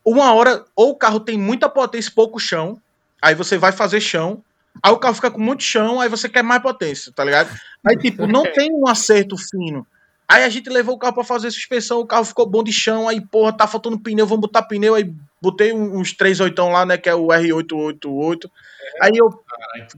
uma 0.06 0.34
hora, 0.34 0.64
ou 0.76 0.92
o 0.92 0.98
carro 0.98 1.20
tem 1.20 1.38
muita 1.38 1.70
potência 1.70 2.12
pouco 2.14 2.40
chão, 2.40 2.80
aí 3.22 3.36
você 3.36 3.58
vai 3.58 3.72
fazer 3.72 4.00
chão, 4.00 4.44
aí 4.82 4.92
o 4.92 4.98
carro 4.98 5.16
fica 5.16 5.32
com 5.32 5.42
muito 5.42 5.64
chão, 5.64 6.00
aí 6.00 6.10
você 6.10 6.30
quer 6.30 6.44
mais 6.44 6.62
potência, 6.62 7.12
tá 7.14 7.24
ligado? 7.24 7.50
Aí, 7.86 7.98
tipo, 7.98 8.26
não 8.26 8.44
tem 8.54 8.72
um 8.74 8.88
acerto 8.88 9.36
fino. 9.38 9.86
Aí 10.32 10.46
a 10.46 10.50
gente 10.50 10.70
levou 10.70 10.96
o 10.96 10.98
carro 10.98 11.14
para 11.14 11.26
fazer 11.26 11.52
suspensão, 11.52 12.00
o 12.00 12.08
carro 12.08 12.24
ficou 12.24 12.46
bom 12.46 12.64
de 12.64 12.72
chão, 12.72 13.10
aí, 13.10 13.20
porra, 13.20 13.52
tá 13.52 13.68
faltando 13.68 14.00
pneu, 14.00 14.26
vamos 14.26 14.44
botar 14.44 14.62
pneu, 14.62 14.96
aí 14.96 15.14
botei 15.42 15.74
uns 15.74 16.14
38 16.14 16.70
lá, 16.70 16.86
né, 16.86 16.98
que 16.98 17.10
é 17.10 17.14
o 17.14 17.28
R888. 17.28 18.46
É, 18.46 19.06
aí 19.06 19.12
eu, 19.14 19.30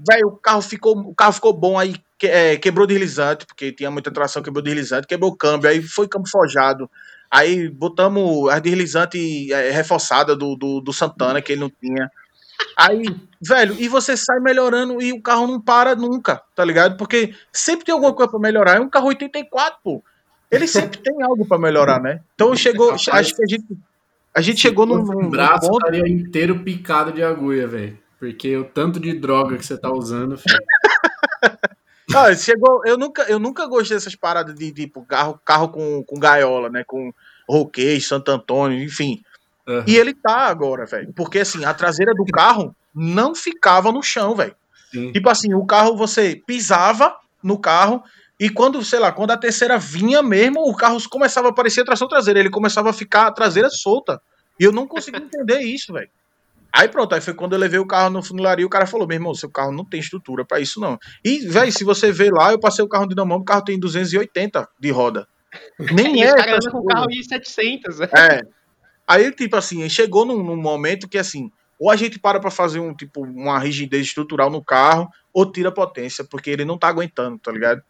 velho, 0.09 0.29
o 0.29 0.37
carro 0.37 0.63
ficou, 0.63 0.97
o 0.97 1.13
carro 1.13 1.33
ficou 1.33 1.53
bom, 1.53 1.77
aí 1.77 1.93
que, 2.17 2.25
é, 2.25 2.57
quebrou 2.57 2.87
deslizante, 2.87 3.45
porque 3.45 3.71
tinha 3.71 3.91
muita 3.91 4.09
tração, 4.09 4.41
quebrou 4.41 4.63
deslizante, 4.63 5.05
quebrou 5.05 5.29
o 5.29 5.35
câmbio, 5.35 5.69
aí 5.69 5.83
foi 5.83 6.07
câmbio 6.07 6.31
forjado. 6.31 6.89
Aí 7.29 7.69
botamos 7.69 8.49
a 8.49 8.57
deslizante 8.57 9.53
é, 9.53 9.69
reforçada 9.69 10.35
do, 10.35 10.55
do, 10.55 10.81
do 10.81 10.91
Santana, 10.91 11.43
que 11.43 11.51
ele 11.51 11.61
não 11.61 11.69
tinha. 11.69 12.09
Aí, 12.75 13.05
velho, 13.39 13.75
e 13.79 13.87
você 13.87 14.17
sai 14.17 14.39
melhorando 14.39 14.99
e 14.99 15.13
o 15.13 15.21
carro 15.21 15.45
não 15.45 15.61
para 15.61 15.95
nunca, 15.95 16.41
tá 16.55 16.65
ligado? 16.65 16.97
Porque 16.97 17.35
sempre 17.51 17.85
tem 17.85 17.93
alguma 17.93 18.13
coisa 18.13 18.31
pra 18.31 18.39
melhorar. 18.39 18.77
É 18.77 18.79
um 18.79 18.89
carro 18.89 19.09
84, 19.09 19.79
pô. 19.83 20.03
Ele 20.55 20.67
sempre 20.67 20.99
tem 20.99 21.21
algo 21.23 21.45
pra 21.45 21.57
melhorar, 21.57 22.01
né? 22.01 22.21
Então 22.35 22.55
chegou, 22.55 22.91
acho 22.91 23.05
que 23.35 23.43
a 23.43 23.47
gente, 23.47 23.65
a 24.33 24.41
gente 24.41 24.59
chegou 24.59 24.85
num, 24.85 25.01
Um 25.01 25.21
num 25.21 25.29
braço 25.29 25.67
ponto. 25.69 25.77
estaria 25.85 26.07
inteiro 26.07 26.59
picado 26.59 27.11
de 27.11 27.23
agulha, 27.23 27.67
velho. 27.67 27.97
Porque 28.19 28.55
o 28.55 28.63
tanto 28.63 28.99
de 28.99 29.13
droga 29.13 29.57
que 29.57 29.65
você 29.65 29.77
tá 29.77 29.91
usando. 29.91 30.39
Ah, 32.15 32.35
chegou. 32.35 32.81
Eu 32.85 32.97
nunca, 32.97 33.23
eu 33.23 33.39
nunca 33.39 33.65
gostei 33.65 33.97
dessas 33.97 34.15
paradas 34.15 34.53
de 34.53 34.71
tipo 34.71 35.03
carro, 35.03 35.39
carro 35.43 35.69
com, 35.69 36.03
com 36.03 36.19
gaiola, 36.19 36.69
né? 36.69 36.83
Com 36.85 37.11
Roquei, 37.49 37.99
Santo 37.99 38.29
Antônio, 38.29 38.83
enfim. 38.83 39.23
Aham. 39.67 39.85
E 39.87 39.95
ele 39.95 40.13
tá 40.13 40.41
agora, 40.47 40.85
velho. 40.85 41.11
Porque 41.13 41.39
assim, 41.39 41.65
a 41.65 41.73
traseira 41.73 42.13
do 42.13 42.25
carro 42.25 42.75
não 42.93 43.33
ficava 43.33 43.91
no 43.91 44.03
chão, 44.03 44.35
velho. 44.35 44.55
Tipo 45.11 45.27
assim, 45.29 45.55
o 45.55 45.65
carro 45.65 45.95
você 45.97 46.39
pisava 46.45 47.15
no 47.41 47.57
carro 47.57 48.03
e 48.43 48.49
quando, 48.49 48.83
sei 48.83 48.99
lá, 48.99 49.09
quando 49.09 49.31
a 49.31 49.37
terceira 49.37 49.77
vinha 49.77 50.21
mesmo, 50.21 50.69
o 50.69 50.75
carro 50.75 50.97
começava 51.09 51.47
a 51.47 51.51
aparecer 51.51 51.85
tração 51.85 52.09
traseira, 52.09 52.41
ele 52.41 52.49
começava 52.49 52.89
a 52.89 52.93
ficar 52.93 53.27
a 53.27 53.31
traseira 53.31 53.69
solta. 53.69 54.21
E 54.59 54.65
eu 54.65 54.71
não 54.73 54.85
consegui 54.85 55.15
entender 55.15 55.61
isso, 55.61 55.93
velho. 55.93 56.09
Aí 56.73 56.89
pronto, 56.89 57.15
aí 57.15 57.21
foi 57.21 57.33
quando 57.33 57.53
eu 57.53 57.59
levei 57.59 57.79
o 57.79 57.87
carro 57.87 58.09
no 58.09 58.21
funilaria, 58.21 58.65
o 58.65 58.69
cara 58.69 58.85
falou: 58.85 59.07
"Meu 59.07 59.15
irmão, 59.15 59.33
seu 59.33 59.49
carro 59.49 59.71
não 59.71 59.85
tem 59.85 60.01
estrutura 60.01 60.43
pra 60.43 60.59
isso 60.59 60.77
não". 60.81 60.99
E, 61.23 61.47
velho, 61.47 61.71
se 61.71 61.85
você 61.85 62.11
ver 62.11 62.33
lá, 62.33 62.51
eu 62.51 62.59
passei 62.59 62.83
o 62.83 62.89
carro 62.89 63.07
de 63.07 63.15
mão, 63.15 63.37
o 63.37 63.45
carro 63.45 63.63
tem 63.63 63.79
280 63.79 64.67
de 64.77 64.91
roda. 64.91 65.25
Nem 65.79 66.21
é 66.23 66.31
andam 66.31 66.69
com 66.69 66.81
coisas. 66.81 66.93
carro 66.93 67.07
de 67.07 67.23
700. 67.23 67.99
né? 67.99 68.09
É. 68.13 68.41
Aí, 69.07 69.31
tipo 69.31 69.55
assim, 69.55 69.87
chegou 69.87 70.25
num, 70.25 70.43
num 70.43 70.57
momento 70.57 71.07
que, 71.07 71.17
assim, 71.17 71.49
ou 71.79 71.89
a 71.89 71.95
gente 71.95 72.19
para 72.19 72.41
pra 72.41 72.51
fazer 72.51 72.79
um, 72.79 72.93
tipo, 72.93 73.23
uma 73.23 73.57
rigidez 73.57 74.07
estrutural 74.07 74.49
no 74.49 74.61
carro, 74.61 75.07
ou 75.33 75.51
tira 75.51 75.71
potência, 75.71 76.23
porque 76.23 76.49
ele 76.49 76.63
não 76.63 76.77
tá 76.77 76.87
aguentando, 76.87 77.39
tá 77.39 77.51
ligado? 77.51 77.81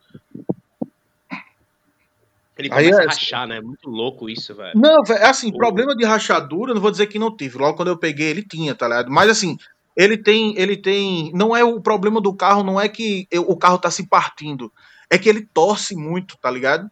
Ele 2.57 2.69
Aí 2.71 2.85
começa 2.85 3.01
é- 3.01 3.05
a 3.05 3.09
rachar, 3.09 3.47
né? 3.47 3.59
Muito 3.61 3.89
louco 3.89 4.29
isso, 4.29 4.53
velho. 4.53 4.79
Não, 4.79 5.03
velho, 5.03 5.25
assim, 5.25 5.49
O- 5.49 5.57
problema 5.57 5.95
de 5.95 6.05
rachadura, 6.05 6.71
eu 6.71 6.75
não 6.75 6.81
vou 6.81 6.91
dizer 6.91 7.07
que 7.07 7.17
não 7.17 7.35
tive. 7.35 7.57
Logo 7.57 7.75
quando 7.75 7.87
eu 7.89 7.97
peguei, 7.97 8.29
ele 8.29 8.43
tinha, 8.43 8.75
tá 8.75 8.87
ligado? 8.87 9.11
Mas 9.11 9.29
assim, 9.29 9.57
ele 9.97 10.17
tem, 10.17 10.57
ele 10.57 10.77
tem, 10.77 11.31
não 11.33 11.55
é 11.55 11.63
o 11.63 11.81
problema 11.81 12.21
do 12.21 12.33
carro, 12.33 12.63
não 12.63 12.79
é 12.79 12.87
que 12.87 13.27
eu- 13.31 13.43
o 13.49 13.57
carro 13.57 13.79
tá 13.79 13.89
se 13.89 14.07
partindo, 14.07 14.71
é 15.09 15.17
que 15.17 15.27
ele 15.27 15.47
torce 15.53 15.95
muito, 15.95 16.37
tá 16.39 16.49
ligado? 16.49 16.89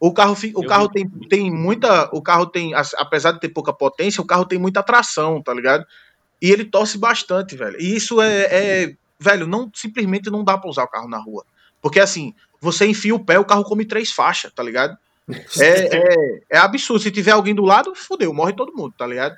O 0.00 0.12
carro, 0.12 0.34
o 0.54 0.62
Eu 0.64 0.66
carro 0.66 0.88
vi. 0.88 0.94
tem, 0.94 1.08
tem 1.28 1.50
muita, 1.50 2.08
o 2.12 2.20
carro 2.22 2.46
tem, 2.46 2.72
apesar 2.74 3.32
de 3.32 3.40
ter 3.40 3.48
pouca 3.48 3.72
potência, 3.72 4.20
o 4.20 4.26
carro 4.26 4.44
tem 4.44 4.58
muita 4.58 4.82
tração, 4.82 5.40
tá 5.42 5.52
ligado? 5.54 5.84
E 6.40 6.50
ele 6.50 6.64
torce 6.64 6.98
bastante, 6.98 7.56
velho. 7.56 7.76
E 7.80 7.94
isso 7.96 8.20
é, 8.20 8.42
é- 8.50 8.94
velho, 9.22 9.46
não 9.46 9.70
simplesmente 9.74 10.30
não 10.30 10.44
dá 10.44 10.58
pra 10.58 10.68
usar 10.68 10.84
o 10.84 10.88
carro 10.88 11.08
na 11.08 11.18
rua, 11.18 11.44
porque 11.80 12.00
assim, 12.00 12.34
você 12.60 12.86
enfia 12.86 13.14
o 13.14 13.24
pé, 13.24 13.38
o 13.38 13.44
carro 13.44 13.64
come 13.64 13.84
três 13.84 14.12
faixas, 14.12 14.52
tá 14.52 14.62
ligado? 14.62 14.96
É, 15.58 15.66
é, 15.96 16.40
é 16.50 16.58
absurdo. 16.58 17.02
Se 17.02 17.10
tiver 17.10 17.32
alguém 17.32 17.54
do 17.54 17.62
lado, 17.62 17.94
fodeu, 17.94 18.32
morre 18.32 18.52
todo 18.52 18.74
mundo, 18.74 18.94
tá 18.96 19.06
ligado? 19.06 19.36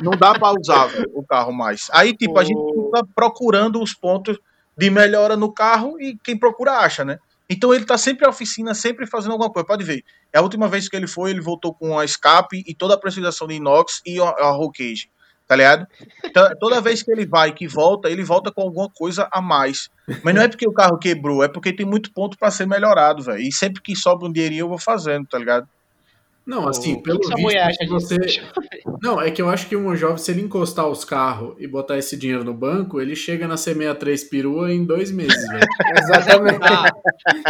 Não 0.00 0.12
dá 0.12 0.32
pra 0.32 0.52
usar 0.52 0.86
velho, 0.86 1.10
o 1.14 1.24
carro 1.24 1.52
mais. 1.52 1.88
Aí, 1.92 2.16
tipo, 2.16 2.38
a 2.38 2.44
gente 2.44 2.60
fica 2.60 3.06
procurando 3.14 3.82
os 3.82 3.94
pontos 3.94 4.38
de 4.76 4.90
melhora 4.90 5.36
no 5.36 5.52
carro 5.52 6.00
e 6.00 6.16
quem 6.24 6.36
procura 6.36 6.78
acha, 6.78 7.04
né? 7.04 7.18
Então 7.48 7.74
ele 7.74 7.84
tá 7.84 7.98
sempre 7.98 8.22
na 8.22 8.30
oficina, 8.30 8.74
sempre 8.74 9.06
fazendo 9.06 9.32
alguma 9.32 9.50
coisa. 9.50 9.66
Pode 9.66 9.84
ver. 9.84 10.04
É 10.32 10.38
a 10.38 10.42
última 10.42 10.68
vez 10.68 10.88
que 10.88 10.96
ele 10.96 11.08
foi, 11.08 11.30
ele 11.30 11.40
voltou 11.40 11.74
com 11.74 11.98
a 11.98 12.04
escape 12.04 12.62
e 12.66 12.74
toda 12.74 12.94
a 12.94 12.98
pressurização 12.98 13.48
de 13.48 13.54
inox 13.54 14.00
e 14.06 14.20
a, 14.20 14.28
a 14.28 14.50
roll 14.50 14.70
cage, 14.70 15.10
tá 15.50 15.56
ligado? 15.56 15.84
Então, 16.24 16.48
toda 16.60 16.80
vez 16.80 17.02
que 17.02 17.10
ele 17.10 17.26
vai, 17.26 17.52
que 17.52 17.66
volta, 17.66 18.08
ele 18.08 18.22
volta 18.22 18.52
com 18.52 18.62
alguma 18.62 18.88
coisa 18.88 19.28
a 19.32 19.40
mais. 19.42 19.90
Mas 20.22 20.32
não 20.32 20.42
é 20.42 20.46
porque 20.46 20.64
o 20.68 20.72
carro 20.72 20.96
quebrou, 20.96 21.42
é 21.42 21.48
porque 21.48 21.72
tem 21.72 21.84
muito 21.84 22.12
ponto 22.12 22.38
pra 22.38 22.52
ser 22.52 22.68
melhorado, 22.68 23.20
velho. 23.20 23.40
E 23.40 23.50
sempre 23.50 23.82
que 23.82 23.96
sobra 23.96 24.28
um 24.28 24.32
dinheirinho 24.32 24.60
eu 24.60 24.68
vou 24.68 24.78
fazendo, 24.78 25.26
tá 25.26 25.36
ligado? 25.36 25.66
Não, 26.46 26.68
assim, 26.68 26.94
O 26.94 27.02
pelo 27.02 27.18
que 27.18 27.26
sua 27.26 27.34
visto, 27.34 27.44
mulher 27.44 27.76
você... 27.88 28.16
Não, 29.02 29.20
é 29.20 29.30
que 29.32 29.42
eu 29.42 29.48
acho 29.48 29.68
que 29.68 29.74
um 29.76 29.94
jovem, 29.96 30.18
se 30.18 30.30
ele 30.30 30.40
encostar 30.40 30.86
os 30.86 31.04
carros 31.04 31.56
e 31.58 31.66
botar 31.66 31.98
esse 31.98 32.16
dinheiro 32.16 32.44
no 32.44 32.54
banco, 32.54 33.00
ele 33.00 33.16
chega 33.16 33.48
na 33.48 33.56
C63 33.56 34.28
perua 34.30 34.72
em 34.72 34.84
dois 34.84 35.10
meses, 35.10 35.48
velho. 35.48 35.66
Exatamente. 35.98 36.60
Tá, 36.60 36.92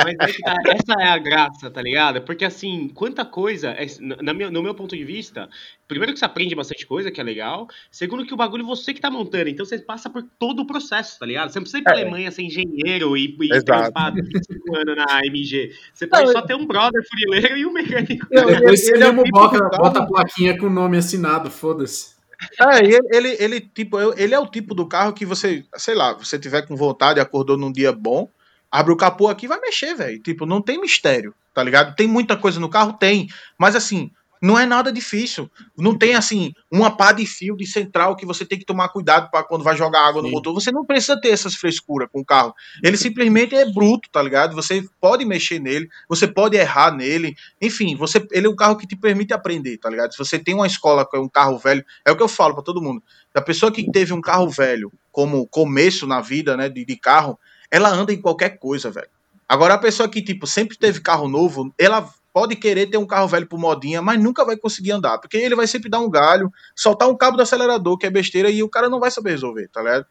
mas 0.05 0.32
que 0.34 0.42
tá, 0.42 0.57
essa 0.66 1.03
é 1.03 1.09
a 1.09 1.18
graça, 1.18 1.70
tá 1.70 1.82
ligado? 1.82 2.22
Porque 2.22 2.46
assim, 2.46 2.88
quanta 2.88 3.26
coisa, 3.26 3.70
é- 3.70 3.86
na 4.01 4.32
no 4.32 4.62
meu 4.62 4.74
ponto 4.74 4.96
de 4.96 5.05
vista, 5.05 5.48
primeiro 5.91 6.12
que 6.12 6.18
você 6.18 6.24
aprende 6.24 6.55
bastante 6.55 6.86
coisa, 6.86 7.11
que 7.11 7.20
é 7.20 7.24
legal. 7.24 7.68
Segundo 7.91 8.24
que 8.24 8.32
o 8.32 8.36
bagulho 8.36 8.64
você 8.64 8.95
que 8.95 9.01
tá 9.01 9.11
montando, 9.11 9.51
então 9.51 9.64
você 9.66 9.78
passa 9.78 10.09
por 10.09 10.22
todo 10.38 10.61
o 10.61 10.66
processo, 10.66 11.18
tá 11.18 11.26
ligado? 11.26 11.51
Você 11.51 11.59
não 11.59 11.64
precisa 11.64 11.78
ir 11.80 11.82
pra 11.82 11.99
É. 11.99 12.01
Alemanha 12.03 12.30
ser 12.30 12.43
engenheiro 12.43 13.16
e, 13.16 13.36
e 13.41 13.62
trampar 13.62 14.14
25 14.14 14.76
anos 14.76 14.97
na 14.97 15.05
AMG. 15.18 15.72
Você 15.93 16.07
pode 16.07 16.24
Não, 16.26 16.32
só 16.32 16.43
ter 16.43 16.55
um 16.55 16.66
brother 16.66 17.03
furileiro 17.09 17.57
e 17.59 17.66
um 17.66 17.72
mecânico. 17.72 18.26
Depois 18.30 18.80
você 18.80 18.95
ele 18.95 19.05
é 19.05 19.11
tipo 19.11 19.30
bota, 19.30 19.57
do 19.59 19.70
carro- 19.70 19.82
bota 19.82 19.99
a 20.01 20.07
plaquinha 20.07 20.57
com 20.59 20.66
o 20.66 20.70
nome 20.70 20.97
assinado, 20.97 21.51
foda-se. 21.51 22.18
É, 22.59 22.78
ele, 22.78 22.99
ele, 23.12 23.36
ele, 23.38 23.61
tipo, 23.61 23.99
eu- 23.99 24.14
ele 24.16 24.34
é 24.34 24.38
o 24.38 24.47
tipo 24.47 24.74
do 24.74 24.86
carro 24.86 25.12
que 25.12 25.26
você, 25.26 25.62
sei 25.76 25.95
lá, 25.95 26.14
você 26.14 26.38
tiver 26.38 26.62
com 26.62 26.74
vontade, 26.74 27.20
acordou 27.20 27.57
num 27.59 27.70
dia 27.70 27.93
bom, 27.93 28.30
abre 28.70 28.93
o 28.93 28.97
capô 28.97 29.28
aqui 29.28 29.45
e 29.45 29.49
vai 29.49 29.61
mexer, 29.61 29.95
velho. 29.95 30.18
Tipo, 30.20 30.47
não 30.47 30.62
tem 30.62 30.80
mistério, 30.80 31.34
tá 31.53 31.62
ligado? 31.62 31.95
Tem 31.95 32.07
muita 32.07 32.36
coisa 32.38 32.59
no 32.59 32.68
carro? 32.70 32.95
Tem. 32.95 33.28
Mas 33.59 33.76
assim, 33.76 34.11
não 34.41 34.59
é 34.59 34.64
nada 34.64 34.91
difícil. 34.91 35.51
Não 35.76 35.97
tem, 35.97 36.14
assim, 36.14 36.53
uma 36.70 36.97
pá 36.97 37.12
de 37.12 37.26
fio 37.26 37.57
de 37.57 37.66
central 37.66 38.16
que 38.16 38.24
você 38.24 38.45
tem 38.45 38.59
que 38.59 38.64
tomar 38.64 38.88
cuidado 38.88 39.30
para 39.30 39.45
quando 39.45 39.62
vai 39.62 39.76
jogar 39.76 40.07
água 40.07 40.22
no 40.22 40.28
Sim. 40.28 40.34
motor. 40.34 40.55
Você 40.55 40.72
não 40.72 40.84
precisa 40.84 41.20
ter 41.20 41.28
essas 41.28 41.55
frescuras 41.55 42.09
com 42.11 42.20
o 42.20 42.24
carro. 42.24 42.55
Ele 42.82 42.97
simplesmente 42.97 43.55
é 43.55 43.70
bruto, 43.70 44.09
tá 44.11 44.22
ligado? 44.22 44.55
Você 44.55 44.82
pode 44.99 45.26
mexer 45.26 45.59
nele, 45.59 45.88
você 46.09 46.26
pode 46.26 46.57
errar 46.57 46.91
nele. 46.91 47.34
Enfim, 47.61 47.95
você, 47.97 48.26
ele 48.32 48.47
é 48.47 48.51
um 48.51 48.57
carro 48.57 48.76
que 48.76 48.86
te 48.86 48.97
permite 48.97 49.34
aprender, 49.34 49.76
tá 49.76 49.91
ligado? 49.91 50.12
Se 50.12 50.18
você 50.18 50.38
tem 50.38 50.55
uma 50.55 50.66
escola 50.66 51.05
com 51.05 51.18
um 51.18 51.28
carro 51.28 51.59
velho, 51.59 51.84
é 52.05 52.11
o 52.11 52.16
que 52.16 52.22
eu 52.22 52.28
falo 52.28 52.55
para 52.55 52.64
todo 52.64 52.80
mundo. 52.80 53.03
A 53.34 53.43
pessoa 53.43 53.70
que 53.70 53.91
teve 53.93 54.12
um 54.14 54.22
carro 54.22 54.49
velho 54.49 54.91
como 55.12 55.47
começo 55.47 56.07
na 56.07 56.20
vida, 56.20 56.57
né, 56.57 56.68
de, 56.68 56.84
de 56.84 56.97
carro, 56.97 57.38
ela 57.70 57.91
anda 57.91 58.12
em 58.12 58.20
qualquer 58.20 58.59
coisa, 58.59 58.91
velho. 58.91 59.09
Agora 59.47 59.74
a 59.74 59.78
pessoa 59.78 60.09
que 60.09 60.22
tipo 60.22 60.47
sempre 60.47 60.78
teve 60.78 61.01
carro 61.01 61.28
novo, 61.28 61.74
ela 61.76 62.09
pode 62.32 62.56
querer 62.56 62.86
ter 62.86 62.96
um 62.96 63.06
carro 63.06 63.28
velho 63.28 63.46
por 63.46 63.58
modinha, 63.58 64.00
mas 64.00 64.20
nunca 64.20 64.44
vai 64.44 64.56
conseguir 64.56 64.92
andar, 64.92 65.18
porque 65.18 65.36
ele 65.36 65.56
vai 65.56 65.66
sempre 65.66 65.90
dar 65.90 66.00
um 66.00 66.10
galho, 66.10 66.50
soltar 66.76 67.08
um 67.08 67.16
cabo 67.16 67.36
do 67.36 67.42
acelerador 67.42 67.98
que 67.98 68.06
é 68.06 68.10
besteira 68.10 68.50
e 68.50 68.62
o 68.62 68.68
cara 68.68 68.88
não 68.88 69.00
vai 69.00 69.10
saber 69.10 69.30
resolver, 69.30 69.68
tá 69.68 69.82
ligado? 69.82 70.06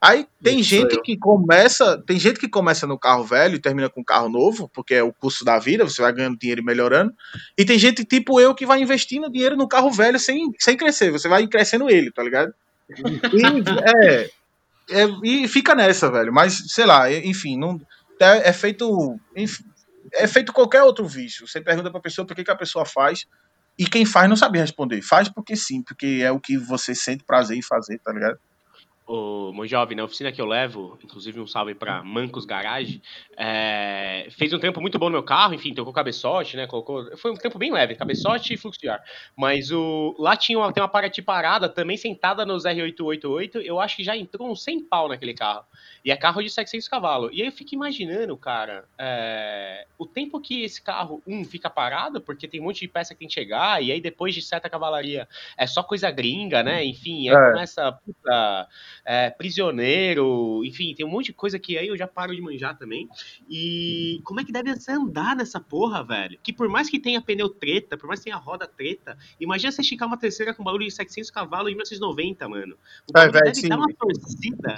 Aí 0.00 0.26
tem 0.42 0.60
Isso 0.60 0.68
gente 0.68 1.00
que 1.00 1.16
começa, 1.16 2.02
tem 2.06 2.18
gente 2.18 2.38
que 2.38 2.48
começa 2.48 2.86
no 2.86 2.98
carro 2.98 3.24
velho 3.24 3.56
e 3.56 3.60
termina 3.60 3.88
com 3.88 4.04
carro 4.04 4.28
novo, 4.28 4.70
porque 4.72 4.94
é 4.94 5.02
o 5.02 5.12
custo 5.12 5.44
da 5.44 5.58
vida, 5.58 5.84
você 5.84 6.02
vai 6.02 6.12
ganhando 6.12 6.38
dinheiro 6.38 6.60
e 6.60 6.64
melhorando. 6.64 7.12
E 7.56 7.64
tem 7.64 7.78
gente 7.78 8.04
tipo 8.04 8.38
eu 8.38 8.54
que 8.54 8.66
vai 8.66 8.80
investindo 8.80 9.30
dinheiro 9.30 9.56
no 9.56 9.66
carro 9.66 9.90
velho 9.90 10.18
sem, 10.18 10.52
sem 10.58 10.76
crescer, 10.76 11.10
você 11.10 11.28
vai 11.28 11.46
crescendo 11.46 11.88
ele, 11.88 12.10
tá 12.10 12.22
ligado? 12.22 12.52
E, 12.88 14.06
é, 14.06 14.30
é, 14.90 15.08
e 15.24 15.48
fica 15.48 15.74
nessa, 15.74 16.10
velho. 16.10 16.32
Mas, 16.32 16.64
sei 16.68 16.86
lá, 16.86 17.10
enfim, 17.12 17.58
não, 17.58 17.80
é, 18.20 18.50
é 18.50 18.52
feito. 18.52 19.18
enfim, 19.34 19.64
é 20.12 20.26
feito 20.26 20.52
qualquer 20.52 20.82
outro 20.82 21.06
vício. 21.06 21.46
Você 21.46 21.60
pergunta 21.60 21.90
pra 21.90 22.00
pessoa 22.00 22.26
por 22.26 22.34
que, 22.34 22.44
que 22.44 22.50
a 22.50 22.56
pessoa 22.56 22.84
faz. 22.84 23.26
E 23.78 23.86
quem 23.86 24.06
faz 24.06 24.28
não 24.28 24.36
sabe 24.36 24.58
responder. 24.58 25.02
Faz 25.02 25.28
porque 25.28 25.54
sim, 25.54 25.82
porque 25.82 26.20
é 26.22 26.30
o 26.30 26.40
que 26.40 26.56
você 26.56 26.94
sente 26.94 27.24
prazer 27.24 27.56
em 27.56 27.62
fazer, 27.62 27.98
tá 27.98 28.12
ligado? 28.12 28.38
O 29.08 29.52
meu 29.52 29.68
jovem, 29.68 29.96
na 29.96 30.02
oficina 30.02 30.32
que 30.32 30.40
eu 30.40 30.46
levo, 30.46 30.98
inclusive 31.00 31.38
um 31.38 31.46
salve 31.46 31.76
pra 31.76 32.02
Mancos 32.02 32.44
Garage, 32.44 33.00
é, 33.36 34.26
fez 34.32 34.52
um 34.52 34.58
trampo 34.58 34.80
muito 34.80 34.98
bom 34.98 35.06
no 35.06 35.12
meu 35.12 35.22
carro, 35.22 35.54
enfim, 35.54 35.72
trocou 35.72 35.92
cabeçote, 35.92 36.56
né? 36.56 36.66
Colocou. 36.66 37.16
Foi 37.16 37.30
um 37.30 37.36
trampo 37.36 37.56
bem 37.56 37.70
leve, 37.72 37.94
cabeçote 37.94 38.54
e 38.54 38.56
fluxo 38.56 38.80
de 38.80 38.88
ar. 38.88 39.00
Mas 39.36 39.70
o, 39.70 40.16
lá 40.18 40.36
tinha 40.36 40.58
uma, 40.58 40.72
tem 40.72 40.82
uma 40.82 40.88
Paraty 40.88 41.22
parada, 41.22 41.68
também 41.68 41.96
sentada 41.96 42.44
nos 42.44 42.64
R888, 42.64 43.62
eu 43.64 43.78
acho 43.78 43.94
que 43.94 44.02
já 44.02 44.16
entrou 44.16 44.50
uns 44.50 44.64
100 44.64 44.88
pau 44.88 45.08
naquele 45.08 45.34
carro. 45.34 45.64
E 46.04 46.10
é 46.10 46.16
carro 46.16 46.42
de 46.42 46.50
700 46.50 46.88
cavalos. 46.88 47.30
E 47.32 47.42
aí 47.42 47.46
eu 47.46 47.52
fico 47.52 47.76
imaginando, 47.76 48.36
cara, 48.36 48.86
é, 48.98 49.86
o 49.96 50.04
tempo 50.04 50.40
que 50.40 50.64
esse 50.64 50.82
carro, 50.82 51.22
um, 51.24 51.44
fica 51.44 51.70
parado, 51.70 52.20
porque 52.20 52.48
tem 52.48 52.60
um 52.60 52.64
monte 52.64 52.80
de 52.80 52.88
peça 52.88 53.14
que 53.14 53.20
tem 53.20 53.28
que 53.28 53.34
chegar, 53.34 53.80
e 53.80 53.92
aí 53.92 54.00
depois 54.00 54.34
de 54.34 54.42
certa 54.42 54.68
cavalaria 54.68 55.28
é 55.56 55.64
só 55.68 55.84
coisa 55.84 56.10
gringa, 56.10 56.64
né? 56.64 56.84
Enfim, 56.84 57.28
aí 57.28 57.36
É. 57.36 57.50
começa, 57.52 57.92
puta, 58.04 58.68
é, 59.06 59.30
prisioneiro, 59.30 60.64
enfim, 60.64 60.92
tem 60.92 61.06
um 61.06 61.08
monte 61.08 61.26
de 61.26 61.32
coisa 61.32 61.60
que 61.60 61.78
aí 61.78 61.86
eu 61.86 61.96
já 61.96 62.08
paro 62.08 62.34
de 62.34 62.42
manjar 62.42 62.76
também. 62.76 63.08
E 63.48 64.20
como 64.24 64.40
é 64.40 64.44
que 64.44 64.50
deve 64.50 64.74
ser 64.76 64.92
andar 64.92 65.36
nessa 65.36 65.60
porra, 65.60 66.02
velho? 66.02 66.36
Que 66.42 66.52
por 66.52 66.68
mais 66.68 66.90
que 66.90 66.98
tenha 66.98 67.22
pneu 67.22 67.48
treta, 67.48 67.96
por 67.96 68.08
mais 68.08 68.18
que 68.18 68.24
tenha 68.24 68.36
roda 68.36 68.66
treta, 68.66 69.16
imagina 69.38 69.70
você 69.70 69.80
esticar 69.80 70.08
uma 70.08 70.16
terceira 70.16 70.52
com 70.52 70.64
barulho 70.64 70.84
de 70.84 70.90
700 70.90 71.30
cavalos 71.30 71.70
em 71.70 71.74
1990, 71.74 72.48
mano. 72.48 72.76
O 73.08 73.12
bagulho 73.12 73.32
velho, 73.32 73.44
deve 73.44 73.60
sim. 73.60 73.68
dar 73.68 73.78
uma 73.78 73.94
torcida. 73.94 74.74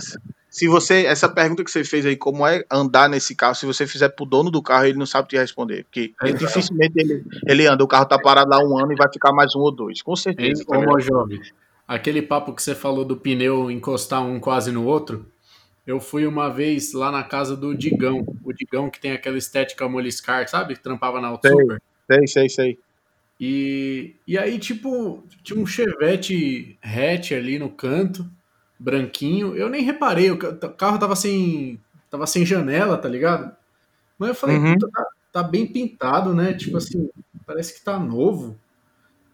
Se 0.50 0.68
você. 0.68 1.06
Essa 1.06 1.28
pergunta 1.28 1.64
que 1.64 1.70
você 1.70 1.82
fez 1.82 2.04
aí, 2.04 2.16
como 2.16 2.46
é 2.46 2.64
andar 2.70 3.08
nesse 3.08 3.34
carro, 3.34 3.54
se 3.54 3.64
você 3.64 3.86
fizer 3.86 4.10
pro 4.10 4.26
dono 4.26 4.50
do 4.50 4.62
carro, 4.62 4.84
ele 4.84 4.98
não 4.98 5.06
sabe 5.06 5.28
te 5.28 5.38
responder. 5.38 5.84
Porque 5.84 6.12
É, 6.22 6.32
dificilmente 6.32 6.94
ele, 6.96 7.24
ele 7.46 7.66
anda. 7.66 7.82
O 7.82 7.88
carro 7.88 8.06
tá 8.06 8.18
parado 8.18 8.50
lá 8.50 8.58
um 8.58 8.78
ano 8.78 8.92
e 8.92 8.96
vai 8.96 9.10
ficar 9.10 9.32
mais 9.32 9.54
um 9.54 9.60
ou 9.60 9.70
dois. 9.70 10.02
Com 10.02 10.16
certeza. 10.16 10.62
ligado? 10.62 10.88
Homo 10.88 11.00
jovem. 11.00 11.40
Aquele 11.88 12.20
papo 12.22 12.52
que 12.52 12.62
você 12.62 12.74
falou 12.74 13.04
do 13.04 13.16
pneu 13.16 13.70
encostar 13.70 14.22
um 14.22 14.38
quase 14.38 14.70
no 14.70 14.84
outro, 14.84 15.26
eu 15.86 15.98
fui 15.98 16.26
uma 16.26 16.50
vez 16.50 16.92
lá 16.92 17.10
na 17.10 17.24
casa 17.24 17.56
do 17.56 17.74
Digão, 17.74 18.22
o 18.44 18.52
Digão 18.52 18.90
que 18.90 19.00
tem 19.00 19.12
aquela 19.12 19.38
estética 19.38 19.88
moliscar, 19.88 20.46
sabe? 20.46 20.74
Que 20.76 20.82
trampava 20.82 21.18
na 21.20 21.28
Auto 21.28 21.48
Sei. 21.48 21.56
Super. 21.56 21.82
Sei, 22.10 22.26
sei, 22.26 22.48
sei. 22.50 22.78
E, 23.40 24.16
e 24.26 24.36
aí, 24.36 24.58
tipo, 24.58 25.24
tinha 25.42 25.58
um 25.58 25.66
Chevette 25.66 26.78
hatch 26.82 27.32
ali 27.32 27.58
no 27.58 27.70
canto, 27.70 28.28
branquinho. 28.78 29.56
Eu 29.56 29.68
nem 29.68 29.82
reparei, 29.82 30.30
o 30.30 30.36
ca- 30.36 30.48
o 30.50 30.70
carro 30.74 30.98
tava 30.98 31.14
sem, 31.16 31.80
tava 32.10 32.26
sem 32.26 32.44
janela, 32.44 32.98
tá 32.98 33.08
ligado? 33.08 33.54
Mas 34.18 34.30
eu 34.30 34.34
falei, 34.34 34.56
Uhum. 34.58 34.76
tá, 34.78 35.06
tá 35.32 35.42
bem 35.42 35.66
pintado, 35.66 36.34
né? 36.34 36.52
Tipo 36.52 36.76
assim, 36.78 37.08
parece 37.46 37.74
que 37.78 37.84
tá 37.84 37.98
novo. 37.98 38.58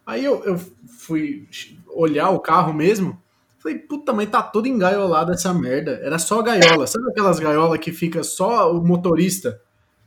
Aí 0.07 0.25
eu, 0.25 0.45
eu 0.45 0.59
fui 0.87 1.49
olhar 1.89 2.31
o 2.31 2.41
carro 2.41 2.73
mesmo. 2.73 3.21
Falei, 3.59 3.79
puta, 3.79 4.13
mas 4.13 4.29
tá 4.29 4.43
todo 4.43 4.69
engaiolado 4.69 5.33
essa 5.33 5.55
merda. 5.55 6.01
Era 6.03 6.19
só 6.19 6.43
gaiola. 6.43 6.87
Sabe 6.87 7.09
aquelas 7.09 7.39
gaiolas 7.39 7.79
que 7.79 7.93
fica 7.93 8.23
só 8.23 8.71
o 8.71 8.85
motorista? 8.85 9.61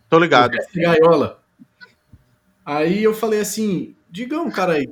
Tô 0.08 0.20
ligado. 0.20 0.56
Essa 0.56 0.70
gaiola. 0.76 1.40
Aí 2.64 3.04
eu 3.04 3.14
falei 3.14 3.40
assim, 3.40 3.96
digam, 4.10 4.52
cara, 4.52 4.74
aí, 4.74 4.88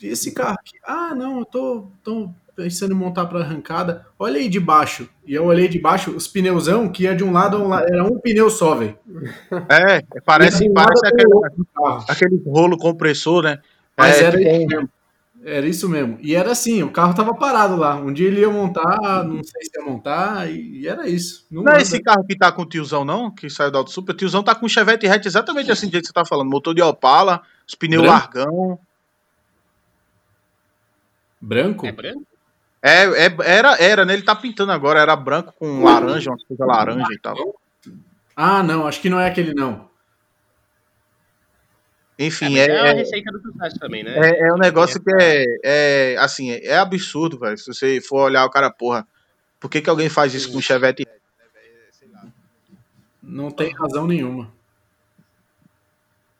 esse 0.00 0.32
carro 0.32 0.56
aqui. 0.60 0.76
Ah, 0.86 1.14
não, 1.14 1.40
eu 1.40 1.44
tô, 1.44 1.86
tô 2.04 2.30
pensando 2.54 2.92
em 2.92 2.96
montar 2.96 3.26
pra 3.26 3.40
arrancada. 3.40 4.06
Olha 4.18 4.38
aí 4.38 4.48
de 4.48 4.60
baixo. 4.60 5.08
E 5.26 5.34
eu 5.34 5.44
olhei 5.46 5.66
de 5.66 5.80
baixo, 5.80 6.10
os 6.12 6.28
pneuzão, 6.28 6.88
que 6.88 7.04
ia 7.04 7.16
de 7.16 7.24
um 7.24 7.32
lado 7.32 7.56
a 7.56 7.60
um 7.60 7.68
lado. 7.68 7.86
Era 7.92 8.04
um 8.04 8.18
pneu 8.18 8.48
só, 8.48 8.74
velho. 8.74 8.96
É, 9.68 10.02
parece, 10.24 10.70
parece 10.70 11.06
aquele, 11.06 11.30
aquele 12.08 12.42
rolo 12.46 12.76
compressor, 12.76 13.42
né? 13.42 13.58
Mas 13.96 14.20
É, 14.20 14.24
era 14.24 14.38
tipo, 14.38 14.50
isso 14.50 14.66
mesmo. 14.66 14.90
Era 15.46 15.66
isso 15.66 15.88
mesmo. 15.90 16.18
E 16.22 16.34
era 16.34 16.52
assim, 16.52 16.82
o 16.82 16.90
carro 16.90 17.14
tava 17.14 17.34
parado 17.34 17.76
lá. 17.76 17.94
Um 17.96 18.12
dia 18.12 18.28
ele 18.28 18.40
ia 18.40 18.48
montar, 18.48 19.22
não 19.24 19.44
sei 19.44 19.62
se 19.62 19.78
ia 19.78 19.84
montar, 19.84 20.50
e, 20.50 20.78
e 20.78 20.88
era 20.88 21.06
isso. 21.06 21.46
Não, 21.50 21.62
Não 21.62 21.72
é 21.72 21.82
esse 21.82 22.02
carro 22.02 22.24
que 22.24 22.36
tá 22.36 22.50
com 22.50 22.62
o 22.62 22.66
tiozão, 22.66 23.04
não? 23.04 23.30
Que 23.30 23.50
saiu 23.50 23.70
da 23.70 23.78
Auto 23.78 23.90
Super. 23.90 24.14
O 24.14 24.16
tiozão 24.16 24.42
tá 24.42 24.54
com 24.54 24.64
um 24.64 24.68
Chevette 24.68 25.06
hatch 25.06 25.26
exatamente 25.26 25.70
assim 25.70 25.86
do 25.86 25.92
jeito 25.92 26.04
que 26.04 26.08
você 26.08 26.14
tá 26.14 26.24
falando. 26.24 26.48
Motor 26.48 26.74
de 26.74 26.80
Opala, 26.80 27.42
os 27.68 27.74
pneus 27.74 28.02
Branco? 28.02 28.18
largão. 28.18 28.78
Branco? 31.40 31.86
É 31.86 31.92
branco? 31.92 32.26
É, 32.82 33.26
é, 33.26 33.36
era, 33.44 33.76
era, 33.76 34.04
né? 34.04 34.14
Ele 34.14 34.22
tá 34.22 34.34
pintando 34.34 34.72
agora. 34.72 35.00
Era 35.00 35.14
branco 35.14 35.52
com 35.58 35.84
laranja, 35.84 36.30
uma 36.30 36.38
coisa 36.48 36.64
laranja 36.64 37.12
e 37.12 37.18
tal. 37.18 37.36
Ah, 38.34 38.62
não, 38.62 38.86
acho 38.86 39.00
que 39.00 39.10
não 39.10 39.20
é 39.20 39.28
aquele 39.28 39.52
não. 39.52 39.88
Enfim, 42.18 42.58
é, 42.58 42.68
mas 42.68 42.68
é, 42.68 42.80
a 42.80 42.86
é, 42.86 42.90
é, 42.90 42.92
receita 42.92 43.32
do 43.32 43.40
sucesso 43.40 43.78
também, 43.78 44.04
né? 44.04 44.14
é, 44.16 44.48
é 44.48 44.52
um 44.52 44.58
negócio 44.58 45.02
que 45.02 45.10
é, 45.20 45.44
é 45.64 46.16
assim, 46.18 46.52
é, 46.52 46.66
é 46.66 46.76
absurdo, 46.76 47.38
velho. 47.38 47.58
Se 47.58 47.66
você 47.66 48.00
for 48.00 48.22
olhar 48.22 48.44
o 48.44 48.50
cara, 48.50 48.70
porra, 48.70 49.06
por 49.58 49.68
que, 49.68 49.80
que 49.80 49.90
alguém 49.90 50.08
faz 50.08 50.32
isso 50.32 50.50
com 50.52 50.58
um 50.58 50.62
Chevette? 50.62 51.06
Não 53.22 53.50
tem 53.50 53.72
razão 53.72 54.06
nenhuma. 54.06 54.52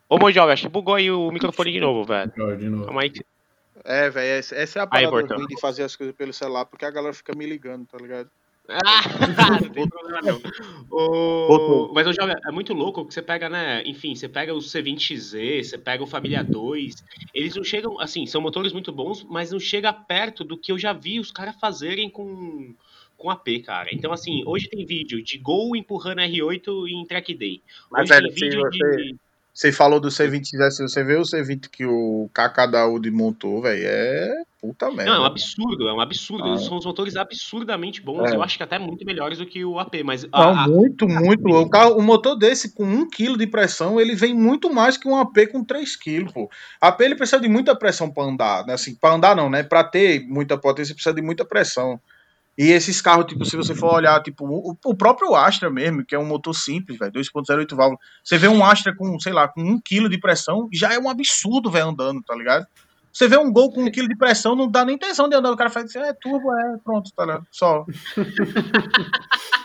Ô, 0.08 0.18
Mojoga, 0.18 0.52
acho 0.52 0.62
que 0.62 0.68
bugou 0.68 0.94
aí 0.94 1.10
o 1.10 1.30
microfone 1.32 1.72
de 1.72 1.80
novo, 1.80 2.04
velho. 2.04 2.30
De 2.56 2.68
novo. 2.68 2.84
Calma 2.84 3.02
aí. 3.02 3.12
É, 3.84 4.08
velho, 4.10 4.28
essa 4.28 4.78
é 4.78 4.82
a 4.82 4.88
Aí, 4.90 5.10
parada 5.10 5.34
ruim 5.34 5.46
de 5.46 5.60
fazer 5.60 5.82
as 5.82 5.96
coisas 5.96 6.14
pelo 6.14 6.32
celular, 6.32 6.66
porque 6.66 6.84
a 6.84 6.90
galera 6.90 7.12
fica 7.12 7.34
me 7.34 7.46
ligando, 7.46 7.84
tá 7.86 7.98
ligado? 7.98 8.30
Ah, 8.68 9.02
não 9.62 9.68
tem 9.70 9.88
problema 9.88 10.20
não. 10.22 10.40
O... 10.96 11.90
Mas, 11.92 12.06
ô, 12.06 12.12
Joga, 12.12 12.36
é 12.46 12.52
muito 12.52 12.72
louco 12.72 13.04
que 13.04 13.12
você 13.12 13.20
pega, 13.20 13.48
né? 13.48 13.82
Enfim, 13.84 14.14
você 14.14 14.28
pega 14.28 14.54
o 14.54 14.58
C20Z, 14.58 15.64
você 15.64 15.76
pega 15.76 16.04
o 16.04 16.06
Família 16.06 16.44
2. 16.44 17.02
Eles 17.34 17.56
não 17.56 17.64
chegam, 17.64 17.98
assim, 18.00 18.26
são 18.26 18.40
motores 18.40 18.72
muito 18.72 18.92
bons, 18.92 19.24
mas 19.24 19.50
não 19.50 19.58
chega 19.58 19.92
perto 19.92 20.44
do 20.44 20.56
que 20.56 20.70
eu 20.70 20.78
já 20.78 20.92
vi 20.92 21.18
os 21.18 21.32
caras 21.32 21.56
fazerem 21.60 22.08
com, 22.08 22.72
com 23.18 23.28
AP, 23.28 23.60
cara. 23.64 23.88
Então, 23.92 24.12
assim, 24.12 24.44
hoje 24.46 24.68
tem 24.68 24.86
vídeo 24.86 25.20
de 25.20 25.36
Gol 25.36 25.74
empurrando 25.74 26.20
R8 26.20 26.88
em 26.88 27.04
track 27.04 27.34
day. 27.34 27.60
Mas, 27.90 28.02
Hoje 28.08 28.20
velho, 28.20 28.34
tem 28.34 28.34
vídeo 28.34 28.72
se 28.72 28.78
você- 28.78 28.96
de. 28.96 29.16
Você 29.52 29.72
falou 29.72 30.00
do 30.00 30.08
C20, 30.08 30.70
se 30.70 30.82
você 30.82 31.04
vê 31.04 31.16
o 31.16 31.22
C20 31.22 31.68
que 31.70 31.86
o 31.86 32.28
Kaká 32.32 32.66
da 32.66 32.82
Audi 32.82 33.10
montou, 33.10 33.62
velho, 33.62 33.82
é 33.84 34.42
puta 34.66 34.90
merda. 34.90 35.04
Não, 35.04 35.14
é 35.16 35.20
um 35.20 35.24
absurdo, 35.24 35.88
é 35.88 35.92
um 35.92 36.00
absurdo. 36.00 36.52
Ah. 36.52 36.56
São 36.58 36.76
os 36.78 36.84
motores 36.86 37.16
absurdamente 37.16 38.00
bons. 38.00 38.30
É. 38.30 38.34
Eu 38.36 38.42
acho 38.42 38.56
que 38.56 38.62
até 38.62 38.78
muito 38.78 39.04
melhores 39.04 39.38
do 39.38 39.46
que 39.46 39.64
o 39.64 39.78
AP, 39.78 40.02
mas. 40.04 40.22
Não, 40.24 40.30
a- 40.32 40.64
a- 40.64 40.68
muito, 40.68 41.06
muito. 41.06 41.46
O, 41.48 41.68
carro, 41.68 41.96
o 41.98 42.02
motor 42.02 42.36
desse 42.36 42.74
com 42.74 42.84
1 42.84 43.08
kg 43.10 43.36
de 43.36 43.46
pressão, 43.46 44.00
ele 44.00 44.14
vem 44.14 44.32
muito 44.34 44.72
mais 44.72 44.96
que 44.96 45.06
um 45.08 45.16
AP 45.16 45.46
com 45.52 45.62
3 45.62 45.96
kg, 45.96 46.32
pô. 46.32 46.50
AP 46.80 47.00
ele 47.02 47.14
precisa 47.14 47.40
de 47.40 47.48
muita 47.48 47.76
pressão 47.76 48.10
para 48.10 48.24
andar, 48.24 48.66
né? 48.66 48.74
Assim, 48.74 48.94
para 48.94 49.14
andar 49.14 49.36
não, 49.36 49.50
né? 49.50 49.62
Para 49.62 49.84
ter 49.84 50.26
muita 50.26 50.56
potência 50.56 50.94
precisa 50.94 51.14
de 51.14 51.22
muita 51.22 51.44
pressão. 51.44 52.00
E 52.56 52.70
esses 52.70 53.00
carros, 53.02 53.26
tipo, 53.26 53.44
se 53.44 53.56
você 53.56 53.74
for 53.74 53.92
olhar, 53.94 54.22
tipo, 54.22 54.46
o, 54.46 54.76
o 54.84 54.94
próprio 54.94 55.34
Astra 55.34 55.68
mesmo, 55.68 56.04
que 56.06 56.14
é 56.14 56.18
um 56.18 56.24
motor 56.24 56.54
simples, 56.54 56.96
velho, 56.96 57.10
2.08 57.10 57.74
válvulas. 57.74 57.98
Você 58.22 58.38
vê 58.38 58.46
um 58.46 58.64
Astra 58.64 58.94
com, 58.94 59.18
sei 59.18 59.32
lá, 59.32 59.48
com 59.48 59.60
1 59.60 59.80
kg 59.80 60.08
de 60.08 60.20
pressão, 60.20 60.68
já 60.72 60.92
é 60.94 60.98
um 60.98 61.08
absurdo, 61.10 61.68
velho, 61.68 61.88
andando, 61.88 62.22
tá 62.22 62.32
ligado? 62.32 62.64
Você 63.14 63.28
vê 63.28 63.38
um 63.38 63.52
Gol 63.52 63.72
com 63.72 63.84
1 63.84 63.92
kg 63.92 64.08
de 64.08 64.16
pressão, 64.16 64.56
não 64.56 64.68
dá 64.68 64.84
nem 64.84 64.96
intenção 64.96 65.28
de 65.28 65.36
andar. 65.36 65.52
O 65.52 65.56
cara 65.56 65.70
faz 65.70 65.86
assim, 65.86 66.00
é 66.00 66.12
turbo, 66.12 66.52
é, 66.52 66.78
pronto, 66.82 67.12
tá 67.14 67.24
ligado? 67.24 67.46
Só. 67.50 67.86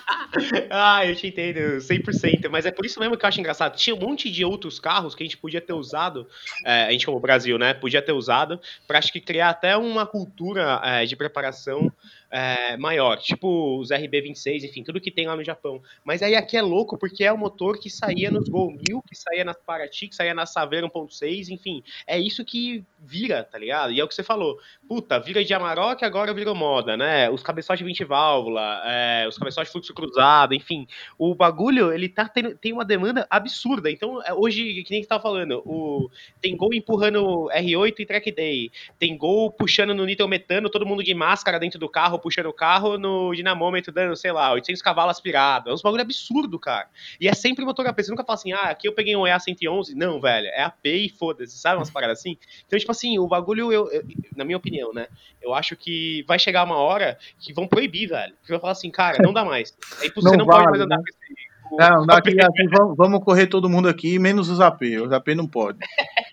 Ah, 0.69 1.05
eu 1.05 1.15
te 1.15 1.27
entendo, 1.27 1.81
100%. 1.81 2.49
Mas 2.49 2.65
é 2.65 2.71
por 2.71 2.85
isso 2.85 2.99
mesmo 2.99 3.17
que 3.17 3.25
eu 3.25 3.27
acho 3.27 3.39
engraçado. 3.39 3.75
Tinha 3.75 3.95
um 3.95 3.99
monte 3.99 4.29
de 4.29 4.45
outros 4.45 4.79
carros 4.79 5.15
que 5.15 5.23
a 5.23 5.25
gente 5.25 5.37
podia 5.37 5.59
ter 5.59 5.73
usado, 5.73 6.27
é, 6.63 6.85
a 6.85 6.91
gente 6.91 7.05
como 7.05 7.19
Brasil, 7.19 7.57
né? 7.57 7.73
Podia 7.73 8.01
ter 8.01 8.11
usado, 8.11 8.59
pra 8.87 8.99
acho 8.99 9.11
que 9.11 9.19
criar 9.19 9.49
até 9.49 9.75
uma 9.75 10.05
cultura 10.05 10.79
é, 10.83 11.05
de 11.05 11.15
preparação 11.15 11.91
é, 12.31 12.77
maior. 12.77 13.17
Tipo 13.17 13.79
os 13.79 13.89
RB26, 13.89 14.63
enfim, 14.63 14.83
tudo 14.83 15.01
que 15.01 15.11
tem 15.11 15.27
lá 15.27 15.35
no 15.35 15.43
Japão. 15.43 15.81
Mas 16.03 16.21
aí 16.21 16.35
aqui 16.35 16.57
é 16.57 16.61
louco 16.61 16.97
porque 16.97 17.23
é 17.23 17.31
o 17.31 17.37
motor 17.37 17.79
que 17.79 17.89
saía 17.89 18.29
nos 18.29 18.47
Gol 18.47 18.71
1000, 18.71 19.01
que 19.01 19.15
saía 19.15 19.43
nas 19.43 19.57
Paraty, 19.57 20.07
que 20.07 20.15
saía 20.15 20.33
na 20.33 20.45
Saveiro 20.45 20.89
1.6, 20.89 21.49
enfim. 21.49 21.83
É 22.05 22.19
isso 22.19 22.45
que 22.45 22.83
vira, 22.99 23.43
tá 23.43 23.57
ligado? 23.57 23.91
E 23.91 23.99
é 23.99 24.03
o 24.03 24.07
que 24.07 24.15
você 24.15 24.23
falou. 24.23 24.59
Puta, 24.87 25.19
vira 25.19 25.43
de 25.43 25.53
Amarok, 25.53 26.03
agora 26.03 26.33
virou 26.33 26.55
moda, 26.55 26.95
né? 26.95 27.29
Os 27.29 27.41
cabeçotes 27.41 27.79
de 27.79 27.85
20 27.85 28.03
válvula, 28.03 28.81
é, 28.85 29.27
os 29.27 29.37
cabeçotes 29.37 29.69
de 29.69 29.71
fluxo 29.71 29.93
cruzado, 29.93 30.53
enfim. 30.53 30.87
O 31.17 31.33
bagulho, 31.33 31.91
ele 31.91 32.09
tá 32.09 32.27
tendo, 32.27 32.55
tem 32.55 32.73
uma 32.73 32.85
demanda 32.85 33.25
absurda. 33.29 33.89
Então, 33.89 34.21
é, 34.23 34.33
hoje, 34.33 34.83
que 34.83 34.91
nem 34.91 35.01
você 35.01 35.09
tava 35.09 35.21
falando, 35.21 35.61
o, 35.65 36.09
tem 36.41 36.55
gol 36.55 36.73
empurrando 36.73 37.49
R8 37.49 37.99
e 37.99 38.05
track 38.05 38.31
day. 38.31 38.71
Tem 38.97 39.17
gol 39.17 39.51
puxando 39.51 39.93
no 39.93 40.05
nitrometano, 40.05 40.69
todo 40.69 40.85
mundo 40.85 41.03
de 41.03 41.13
máscara 41.13 41.59
dentro 41.59 41.79
do 41.79 41.89
carro, 41.89 42.18
puxando 42.19 42.47
o 42.47 42.53
carro 42.53 42.97
no 42.97 43.33
dinamômetro, 43.33 43.91
dando, 43.91 44.15
sei 44.15 44.31
lá, 44.31 44.51
800 44.53 44.81
cavalos 44.81 45.11
aspirado. 45.15 45.69
É 45.69 45.73
uns 45.73 45.81
bagulho 45.81 46.01
absurdo, 46.01 46.59
cara. 46.59 46.87
E 47.19 47.27
é 47.27 47.33
sempre 47.33 47.65
motor 47.65 47.87
AP. 47.87 48.01
Você 48.01 48.11
nunca 48.11 48.23
fala 48.23 48.35
assim, 48.37 48.51
ah, 48.51 48.69
aqui 48.69 48.87
eu 48.87 48.93
peguei 48.93 49.15
um 49.15 49.25
EA 49.25 49.39
111. 49.39 49.95
Não, 49.95 50.19
velho, 50.19 50.47
é 50.47 50.63
AP 50.63 50.85
e 50.85 51.09
foda-se, 51.09 51.57
sabe? 51.57 51.77
Umas 51.77 51.89
paradas 51.89 52.19
assim. 52.19 52.37
Então, 52.67 52.77
tipo 52.77 52.91
assim, 52.91 53.17
o 53.19 53.27
bagulho, 53.27 53.71
eu, 53.71 53.91
eu- 53.91 54.03
na 54.35 54.43
minha 54.45 54.57
opinião, 54.57 54.93
né? 54.93 55.07
Eu 55.41 55.53
acho 55.53 55.75
que 55.75 56.23
vai 56.27 56.37
chegar 56.37 56.63
uma 56.63 56.75
hora 56.77 57.17
que 57.39 57.53
vão 57.53 57.67
proibir, 57.67 58.07
velho. 58.09 58.33
Que 58.43 58.51
vão 58.51 58.59
falar 58.59 58.73
assim, 58.73 58.91
cara, 58.91 59.17
não 59.23 59.33
dá 59.33 59.43
mais. 59.45 59.75
É 60.01 60.07
Não 60.19 60.31
você 60.31 60.37
não 60.37 60.45
pode 60.45 60.57
vale, 60.65 60.69
mais 60.71 60.81
andar 60.81 60.97
né? 60.97 61.03
com 61.03 61.09
esse. 61.09 61.49
Não, 61.71 62.05
daqui, 62.07 62.41
aqui 62.41 62.67
vamos, 62.67 62.97
vamos 62.97 63.23
correr 63.23 63.47
todo 63.47 63.69
mundo 63.69 63.87
aqui, 63.87 64.17
menos 64.19 64.49
os 64.49 64.59
AP. 64.59 64.81
Os 65.05 65.11
AP 65.13 65.29
não 65.29 65.47
pode. 65.47 65.77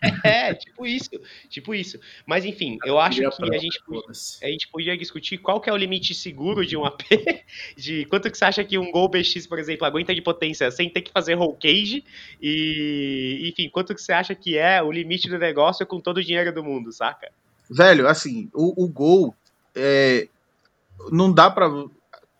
É, 0.24 0.55
tipo 0.55 0.86
isso. 0.86 1.11
Tipo 1.49 1.74
isso. 1.74 1.99
Mas 2.26 2.44
enfim, 2.44 2.78
eu 2.84 2.99
acho 2.99 3.20
que 3.20 3.55
a 3.55 3.59
gente. 3.59 3.80
A 4.42 4.47
gente 4.47 4.68
podia 4.68 4.97
discutir 4.97 5.38
qual 5.38 5.61
que 5.61 5.70
é 5.70 5.72
o 5.72 5.76
limite 5.76 6.14
seguro 6.14 6.66
de 6.66 6.76
um 6.76 6.84
AP, 6.84 7.03
de 7.76 8.05
quanto 8.07 8.30
que 8.30 8.36
você 8.36 8.44
acha 8.44 8.64
que 8.64 8.78
um 8.78 8.90
Gol 8.90 9.09
BX, 9.09 9.47
por 9.47 9.59
exemplo, 9.59 9.86
aguenta 9.86 10.14
de 10.14 10.22
potência 10.22 10.70
sem 10.70 10.90
ter 10.90 11.03
que 11.03 11.12
fazer 11.12 11.34
roll 11.34 11.55
cage, 11.55 12.05
e, 12.40 13.49
enfim, 13.53 13.68
quanto 13.70 13.94
que 13.94 14.01
você 14.01 14.12
acha 14.12 14.34
que 14.34 14.57
é 14.57 14.82
o 14.82 14.90
limite 14.90 15.28
do 15.28 15.38
negócio 15.38 15.86
com 15.86 16.01
todo 16.01 16.18
o 16.18 16.24
dinheiro 16.24 16.53
do 16.53 16.64
mundo, 16.64 16.92
saca? 16.92 17.30
Velho, 17.70 18.07
assim, 18.07 18.49
o, 18.55 18.84
o 18.84 18.88
gol 18.88 19.34
é, 19.74 20.28
não 21.11 21.32
dá 21.32 21.51
pra. 21.51 21.66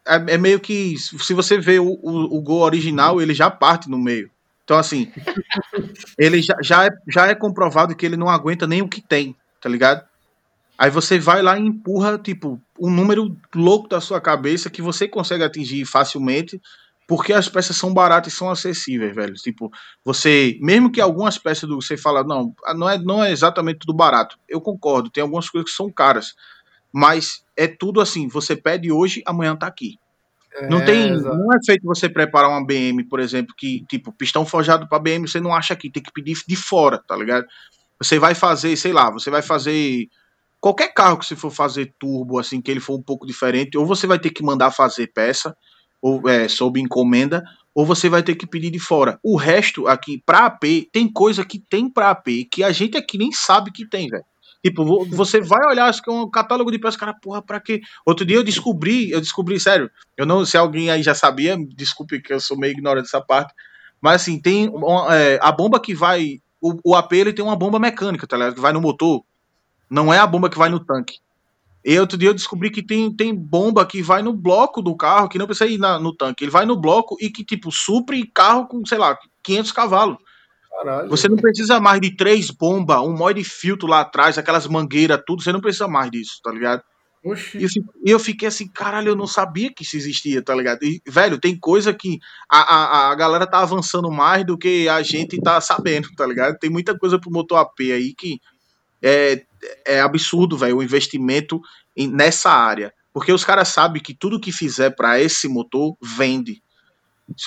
É, 0.07 0.34
é 0.34 0.38
meio 0.38 0.61
que. 0.61 0.96
Se 0.98 1.34
você 1.34 1.59
vê 1.59 1.78
o, 1.78 1.98
o, 2.02 2.36
o 2.36 2.40
gol 2.40 2.61
original, 2.61 3.20
ele 3.20 3.34
já 3.34 3.50
parte 3.50 3.88
no 3.90 3.98
meio. 3.98 4.30
Então, 4.66 4.76
assim, 4.76 5.12
ele 6.18 6.42
já, 6.42 6.56
já, 6.60 6.86
é, 6.86 6.90
já 7.08 7.28
é 7.28 7.34
comprovado 7.36 7.94
que 7.94 8.04
ele 8.04 8.16
não 8.16 8.28
aguenta 8.28 8.66
nem 8.66 8.82
o 8.82 8.88
que 8.88 9.00
tem, 9.00 9.36
tá 9.60 9.68
ligado? 9.68 10.04
Aí 10.76 10.90
você 10.90 11.20
vai 11.20 11.40
lá 11.40 11.56
e 11.56 11.62
empurra, 11.62 12.18
tipo, 12.18 12.60
um 12.78 12.90
número 12.90 13.34
louco 13.54 13.88
da 13.88 14.00
sua 14.00 14.20
cabeça 14.20 14.68
que 14.68 14.82
você 14.82 15.06
consegue 15.06 15.44
atingir 15.44 15.84
facilmente, 15.86 16.60
porque 17.06 17.32
as 17.32 17.48
peças 17.48 17.76
são 17.76 17.94
baratas 17.94 18.32
e 18.32 18.36
são 18.36 18.50
acessíveis, 18.50 19.14
velho. 19.14 19.34
Tipo, 19.34 19.70
você, 20.04 20.58
mesmo 20.60 20.90
que 20.90 21.00
algumas 21.00 21.38
peças 21.38 21.68
do 21.68 21.80
você 21.80 21.96
fala, 21.96 22.24
não, 22.24 22.52
não 22.74 22.90
é, 22.90 22.98
não 22.98 23.24
é 23.24 23.30
exatamente 23.30 23.78
tudo 23.78 23.94
barato. 23.94 24.36
Eu 24.48 24.60
concordo, 24.60 25.10
tem 25.10 25.22
algumas 25.22 25.48
coisas 25.48 25.70
que 25.70 25.76
são 25.76 25.90
caras, 25.92 26.34
mas 26.92 27.44
é 27.56 27.68
tudo 27.68 28.00
assim, 28.00 28.26
você 28.26 28.56
pede 28.56 28.90
hoje, 28.90 29.22
amanhã 29.24 29.54
tá 29.54 29.68
aqui. 29.68 29.96
Não 30.62 30.78
É, 30.78 30.84
tem, 30.84 31.11
exato. 31.12 31.36
não 31.36 31.52
é 31.52 31.59
feito 31.64 31.84
você 31.84 32.09
preparar 32.09 32.50
uma 32.50 32.64
BM, 32.64 33.04
por 33.04 33.20
exemplo, 33.20 33.54
que 33.57 33.84
tipo, 33.88 34.12
pistão 34.12 34.46
forjado 34.46 34.88
para 34.88 34.98
BM, 34.98 35.26
você 35.28 35.40
não 35.40 35.54
acha 35.54 35.74
aqui, 35.74 35.90
tem 35.90 36.02
que 36.02 36.12
pedir 36.12 36.36
de 36.46 36.57
fora, 36.57 36.98
tá 37.07 37.16
ligado? 37.16 37.46
Você 38.00 38.18
vai 38.18 38.34
fazer, 38.34 38.76
sei 38.76 38.92
lá, 38.92 39.11
você 39.11 39.30
vai 39.30 39.42
fazer 39.42 40.09
qualquer 40.61 40.92
carro 40.92 41.18
que 41.18 41.26
você 41.26 41.36
for 41.36 41.50
fazer 41.50 41.94
turbo, 41.98 42.38
assim, 42.38 42.61
que 42.61 42.70
ele 42.70 42.80
for 42.80 42.98
um 42.98 43.02
pouco 43.02 43.26
diferente, 43.26 43.76
ou 43.78 43.86
você 43.86 44.07
vai 44.07 44.18
ter 44.18 44.30
que 44.30 44.42
mandar 44.42 44.70
fazer 44.70 45.09
peça, 45.09 45.57
ou 46.00 46.28
é, 46.28 46.48
sob 46.48 46.80
encomenda, 46.80 47.42
ou 47.74 47.84
você 47.84 48.09
vai 48.09 48.22
ter 48.22 48.34
que 48.34 48.46
pedir 48.46 48.70
de 48.70 48.78
fora. 48.78 49.18
O 49.22 49.36
resto 49.36 49.86
aqui, 49.86 50.22
pra 50.24 50.46
AP, 50.46 50.88
tem 50.92 51.11
coisa 51.12 51.44
que 51.44 51.59
tem 51.59 51.88
pra 51.90 52.11
AP 52.11 52.44
que 52.50 52.62
a 52.64 52.72
gente 52.72 52.96
aqui 52.96 53.18
nem 53.18 53.32
sabe 53.32 53.70
que 53.70 53.88
tem, 53.88 54.09
velho. 54.09 54.24
Tipo, 54.68 54.84
vo- 54.84 55.04
você 55.04 55.40
vai 55.40 55.64
olhar 55.64 55.86
acho 55.86 56.02
que 56.02 56.10
é 56.10 56.12
um 56.12 56.28
catálogo 56.28 56.72
de 56.72 56.78
peças, 56.80 56.96
cara, 56.96 57.14
porra, 57.14 57.40
pra 57.40 57.60
quê? 57.60 57.80
Outro 58.04 58.26
dia 58.26 58.34
eu 58.36 58.42
descobri, 58.42 59.08
eu 59.12 59.20
descobri, 59.20 59.60
sério, 59.60 59.88
eu 60.16 60.26
não, 60.26 60.44
se 60.44 60.56
alguém 60.56 60.90
aí 60.90 61.04
já 61.04 61.14
sabia, 61.14 61.56
desculpe 61.76 62.20
que 62.20 62.32
eu 62.32 62.40
sou 62.40 62.58
meio 62.58 62.72
ignorante 62.72 63.04
dessa 63.04 63.20
parte, 63.20 63.54
mas 64.00 64.22
assim, 64.22 64.40
tem 64.40 64.68
uma, 64.68 65.14
é, 65.14 65.38
a 65.40 65.52
bomba 65.52 65.78
que 65.78 65.94
vai, 65.94 66.40
o, 66.60 66.80
o 66.84 66.94
AP 66.96 67.12
ele 67.12 67.32
tem 67.32 67.44
uma 67.44 67.54
bomba 67.54 67.78
mecânica, 67.78 68.26
tá 68.26 68.36
ligado? 68.36 68.56
Que 68.56 68.60
vai 68.60 68.72
no 68.72 68.80
motor, 68.80 69.22
não 69.88 70.12
é 70.12 70.18
a 70.18 70.26
bomba 70.26 70.50
que 70.50 70.58
vai 70.58 70.68
no 70.68 70.80
tanque. 70.84 71.18
E 71.84 71.96
outro 72.00 72.18
dia 72.18 72.30
eu 72.30 72.34
descobri 72.34 72.68
que 72.68 72.82
tem, 72.82 73.14
tem 73.14 73.32
bomba 73.32 73.86
que 73.86 74.02
vai 74.02 74.20
no 74.20 74.32
bloco 74.32 74.82
do 74.82 74.96
carro, 74.96 75.28
que 75.28 75.38
não 75.38 75.46
precisa 75.46 75.70
ir 75.70 75.78
na- 75.78 76.00
no 76.00 76.12
tanque, 76.12 76.42
ele 76.42 76.50
vai 76.50 76.66
no 76.66 76.76
bloco 76.76 77.16
e 77.20 77.30
que, 77.30 77.44
tipo, 77.44 77.70
supre 77.70 78.28
carro 78.34 78.66
com, 78.66 78.84
sei 78.84 78.98
lá, 78.98 79.16
500 79.44 79.70
cavalos. 79.70 80.16
Caralho. 80.79 81.09
Você 81.09 81.29
não 81.29 81.37
precisa 81.37 81.81
mais 81.81 82.01
de 82.01 82.14
três 82.16 82.51
bombas, 82.51 82.99
um 83.01 83.16
monte 83.16 83.37
de 83.37 83.45
filtro 83.45 83.89
lá 83.89 84.01
atrás, 84.01 84.37
aquelas 84.37 84.66
mangueiras, 84.66 85.20
tudo. 85.27 85.43
Você 85.43 85.53
não 85.53 85.61
precisa 85.61 85.89
mais 85.89 86.11
disso, 86.11 86.39
tá 86.43 86.51
ligado? 86.51 86.83
Oxi. 87.24 87.59
E 87.59 87.62
eu, 87.64 87.68
eu 88.05 88.18
fiquei 88.20 88.47
assim, 88.47 88.68
caralho, 88.68 89.09
eu 89.09 89.16
não 89.16 89.27
sabia 89.27 89.72
que 89.74 89.83
isso 89.83 89.97
existia, 89.97 90.43
tá 90.43 90.55
ligado? 90.55 90.83
E, 90.85 91.01
velho, 91.09 91.39
tem 91.41 91.59
coisa 91.59 91.93
que 91.93 92.18
a, 92.49 92.59
a, 92.61 93.11
a 93.11 93.14
galera 93.14 93.47
tá 93.47 93.59
avançando 93.61 94.11
mais 94.11 94.45
do 94.47 94.57
que 94.57 94.89
a 94.89 95.03
gente 95.03 95.41
tá 95.41 95.61
sabendo, 95.61 96.09
tá 96.16 96.27
ligado? 96.27 96.59
Tem 96.59 96.70
muita 96.70 96.97
coisa 96.97 97.18
pro 97.18 97.31
motor 97.33 97.59
AP 97.59 97.81
aí 97.81 98.14
que 98.14 98.39
é, 99.03 99.45
é 99.87 100.01
absurdo, 100.01 100.57
velho, 100.57 100.77
o 100.79 100.83
investimento 100.83 101.61
em- 101.97 102.09
nessa 102.11 102.51
área. 102.51 102.93
Porque 103.12 103.33
os 103.33 103.45
caras 103.45 103.68
sabem 103.68 104.03
que 104.03 104.14
tudo 104.14 104.39
que 104.41 104.53
fizer 104.53 104.91
pra 104.95 105.18
esse 105.20 105.49
motor 105.49 105.97
vende. 106.03 106.62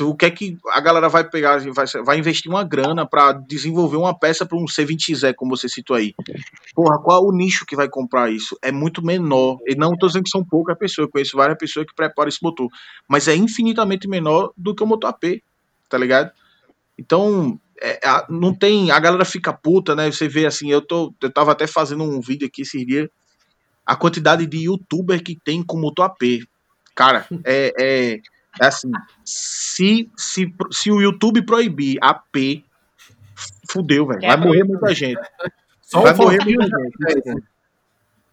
O 0.02 0.14
que 0.14 0.26
é 0.26 0.32
que 0.32 0.58
a 0.74 0.82
galera 0.82 1.08
vai 1.08 1.24
pegar, 1.24 1.58
vai, 1.72 1.86
vai 2.06 2.20
investir 2.20 2.52
uma 2.52 2.64
grana 2.66 3.08
pra 3.08 3.32
desenvolver 3.32 3.96
uma 3.96 4.18
peça 4.18 4.46
para 4.46 4.58
um 4.58 4.66
C20Z, 4.66 5.34
como 5.36 5.56
você 5.56 5.70
citou 5.70 5.96
aí. 5.96 6.14
Porra, 6.76 7.00
qual 7.00 7.24
é 7.24 7.28
o 7.28 7.32
nicho 7.32 7.66
que 7.66 7.78
vai 7.78 7.88
comprar 7.88 8.30
isso? 8.30 8.58
É 8.62 8.72
muito 8.74 9.04
menor. 9.04 9.58
E 9.66 9.76
não 9.76 9.96
tô 9.98 10.08
dizendo 10.08 10.24
que 10.24 10.30
são 10.30 10.44
poucas 10.44 10.78
pessoas, 10.78 11.08
eu 11.08 11.12
conheço 11.12 11.38
várias 11.38 11.58
pessoas 11.58 11.86
que 11.86 11.96
preparam 11.96 12.28
esse 12.28 12.44
motor. 12.44 12.68
Mas 13.08 13.28
é 13.30 13.36
infinitamente 13.36 14.08
menor 14.08 14.52
do 14.58 14.76
que 14.76 14.84
o 14.84 14.88
motor 14.88 15.12
AP, 15.12 15.42
tá 15.88 15.98
ligado? 15.98 16.32
Então, 16.98 17.60
é, 17.82 18.00
a- 18.06 18.26
não 18.30 18.54
tem. 18.54 18.92
A 18.92 19.00
galera 19.00 19.24
fica 19.26 19.54
puta, 19.54 19.96
né? 19.96 20.12
Você 20.12 20.28
vê 20.28 20.46
assim, 20.46 20.70
eu, 20.72 20.82
tô, 20.82 21.14
eu 21.22 21.32
tava 21.32 21.52
até 21.54 21.66
fazendo 21.66 22.04
um 22.04 22.20
vídeo 22.20 22.48
aqui 22.48 22.64
esses 22.64 22.86
dias. 22.86 23.10
A 23.86 23.96
quantidade 23.96 24.46
de 24.46 24.66
youtuber 24.66 25.24
que 25.24 25.36
tem 25.36 25.64
com 25.64 25.80
motor 25.80 26.06
AP. 26.06 26.44
Cara, 26.94 27.26
é, 27.46 27.74
é, 27.80 28.20
é 28.62 28.68
assim. 28.68 28.92
Se, 29.24 30.10
se, 30.18 30.54
se 30.72 30.92
o 30.92 31.02
YouTube 31.02 31.42
proibir 31.44 31.98
AP, 32.02 32.64
fudeu, 33.70 34.08
velho. 34.08 34.22
Vai 34.22 34.30
Quebra 34.30 34.46
morrer 34.46 34.64
muita 34.64 34.94
gente. 34.94 35.22
Só 35.82 36.02
Vai 36.02 36.14
o, 36.14 36.18
morrer 36.18 36.38
Faustino 36.38 36.60
muita 36.62 36.78
já 36.78 36.84
gente. 36.84 37.24
tem 37.24 37.34
10. 37.34 37.44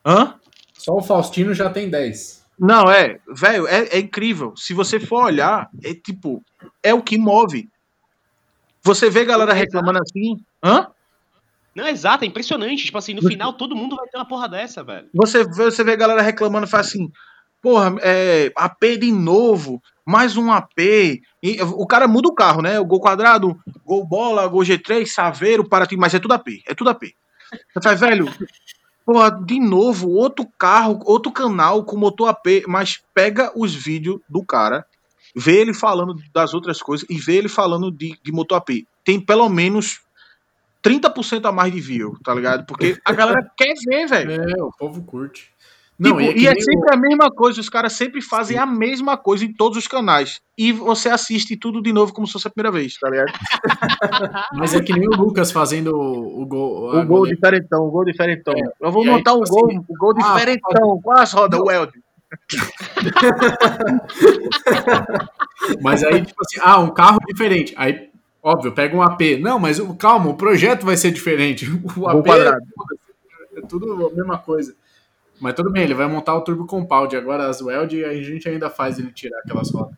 Hã? 0.04 0.34
Só 0.74 0.96
o 0.96 1.02
Faustino 1.02 1.54
já 1.54 1.70
tem 1.70 1.90
10. 1.90 2.46
Não, 2.58 2.90
é, 2.90 3.18
velho, 3.28 3.66
é, 3.66 3.88
é 3.88 3.98
incrível. 3.98 4.54
Se 4.56 4.72
você 4.72 4.98
for 4.98 5.24
olhar, 5.24 5.68
é 5.84 5.94
tipo, 5.94 6.42
é 6.82 6.94
o 6.94 7.02
que 7.02 7.18
move. 7.18 7.68
Você 8.82 9.10
vê 9.10 9.24
galera 9.24 9.52
reclamando 9.52 9.98
assim, 9.98 10.36
hã? 10.62 10.86
Não, 11.74 11.86
exato, 11.86 12.24
é 12.24 12.26
impressionante. 12.26 12.86
Tipo 12.86 12.96
assim, 12.96 13.12
no 13.12 13.22
final 13.22 13.52
todo 13.52 13.76
mundo 13.76 13.96
vai 13.96 14.06
ter 14.06 14.16
uma 14.16 14.26
porra 14.26 14.48
dessa, 14.48 14.82
velho. 14.82 15.08
Você 15.12 15.44
vê, 15.44 15.64
você 15.64 15.84
vê 15.84 15.96
galera 15.96 16.22
reclamando 16.22 16.66
e 16.66 16.70
fala 16.70 16.82
assim, 16.82 17.10
porra, 17.66 17.96
é, 18.00 18.52
AP 18.54 18.96
de 19.00 19.10
novo, 19.10 19.82
mais 20.04 20.36
um 20.36 20.52
AP. 20.52 20.78
E 21.42 21.60
o 21.60 21.84
cara 21.84 22.06
muda 22.06 22.28
o 22.28 22.32
carro, 22.32 22.62
né? 22.62 22.78
O 22.78 22.84
Gol 22.84 23.00
quadrado, 23.00 23.58
Gol 23.84 24.06
bola, 24.06 24.46
Gol 24.46 24.62
G3, 24.62 25.04
Saveiro, 25.06 25.68
para 25.68 25.84
mas 25.98 26.14
é 26.14 26.20
tudo 26.20 26.34
AP, 26.34 26.62
é 26.64 26.74
tudo 26.76 26.90
AP. 26.90 27.02
Você 27.74 27.82
fala, 27.82 27.96
velho, 27.96 28.32
porra, 29.04 29.32
de 29.32 29.58
novo, 29.58 30.10
outro 30.10 30.46
carro, 30.56 31.00
outro 31.04 31.32
canal 31.32 31.82
com 31.82 31.96
motor 31.96 32.28
AP, 32.28 32.62
mas 32.68 33.02
pega 33.12 33.50
os 33.56 33.74
vídeos 33.74 34.20
do 34.28 34.44
cara, 34.44 34.86
vê 35.34 35.56
ele 35.56 35.74
falando 35.74 36.14
das 36.32 36.54
outras 36.54 36.80
coisas 36.80 37.04
e 37.10 37.18
vê 37.18 37.34
ele 37.34 37.48
falando 37.48 37.90
de, 37.90 38.16
de 38.22 38.30
motor 38.30 38.58
AP. 38.58 38.86
Tem 39.04 39.18
pelo 39.18 39.48
menos 39.48 40.02
30% 40.84 41.44
a 41.44 41.50
mais 41.50 41.72
de 41.72 41.80
view, 41.80 42.16
tá 42.22 42.32
ligado? 42.32 42.64
Porque 42.64 42.96
a 43.04 43.12
galera 43.12 43.44
quer 43.56 43.74
ver, 43.88 44.06
velho. 44.06 44.30
É, 44.30 44.62
o 44.62 44.70
povo 44.70 45.02
curte. 45.02 45.50
Tipo, 46.02 46.20
é 46.20 46.34
que 46.34 46.40
e 46.40 46.46
é 46.46 46.54
sempre 46.60 46.92
a 46.92 46.96
mesma 46.96 47.30
coisa, 47.30 47.58
os 47.58 47.70
caras 47.70 47.94
sempre 47.94 48.20
fazem 48.20 48.58
a 48.58 48.66
mesma 48.66 49.16
coisa 49.16 49.46
em 49.46 49.52
todos 49.52 49.78
os 49.78 49.88
canais. 49.88 50.40
E 50.56 50.70
você 50.70 51.08
assiste 51.08 51.56
tudo 51.56 51.80
de 51.80 51.90
novo 51.90 52.12
como 52.12 52.26
se 52.26 52.34
fosse 52.34 52.48
a 52.48 52.50
primeira 52.50 52.70
vez, 52.70 52.98
tá 52.98 53.08
ligado? 53.08 53.32
Mas 54.52 54.74
é 54.74 54.82
que 54.82 54.92
nem 54.92 55.08
o 55.08 55.16
Lucas 55.16 55.50
fazendo 55.50 55.96
o, 55.96 56.42
o 56.42 56.46
gol. 56.46 56.94
O 56.94 57.06
gol 57.06 57.26
diferentão, 57.26 57.86
o 57.86 57.90
gol 57.90 58.04
diferentão. 58.04 58.52
É, 58.54 58.86
Eu 58.86 58.92
vou 58.92 59.04
e 59.04 59.08
aí, 59.08 59.14
montar 59.14 59.32
um 59.34 59.42
tipo 59.42 59.56
gol, 59.56 59.68
assim, 59.70 59.78
o 59.78 59.94
gol 59.98 60.14
ah, 60.18 60.34
diferentão. 60.34 61.00
Quase 61.02 61.34
roda 61.34 61.62
o 61.62 61.70
Eld. 61.70 61.92
Mas 65.80 66.04
aí, 66.04 66.24
tipo 66.24 66.40
assim, 66.42 66.60
ah, 66.62 66.80
um 66.80 66.90
carro 66.90 67.18
diferente. 67.26 67.74
Aí, 67.76 68.10
óbvio, 68.42 68.72
pega 68.72 68.94
um 68.94 69.02
AP. 69.02 69.38
Não, 69.40 69.58
mas 69.58 69.78
o- 69.78 69.94
calma, 69.94 70.28
o 70.28 70.36
projeto 70.36 70.84
vai 70.84 70.96
ser 70.96 71.10
diferente. 71.10 71.66
O 71.96 72.06
AP 72.06 72.26
quadrado. 72.26 72.64
é 73.56 73.60
tudo 73.62 74.08
a 74.08 74.14
mesma 74.14 74.38
coisa. 74.38 74.74
Mas 75.40 75.54
tudo 75.54 75.70
bem, 75.70 75.82
ele 75.84 75.94
vai 75.94 76.06
montar 76.06 76.34
o 76.34 76.40
Turbo 76.40 76.66
Compound. 76.66 77.14
Agora 77.16 77.48
as 77.48 77.60
Weld, 77.60 78.04
a 78.04 78.14
gente 78.22 78.48
ainda 78.48 78.70
faz 78.70 78.98
ele 78.98 79.12
tirar 79.12 79.38
aquelas 79.40 79.70
rodas. 79.70 79.94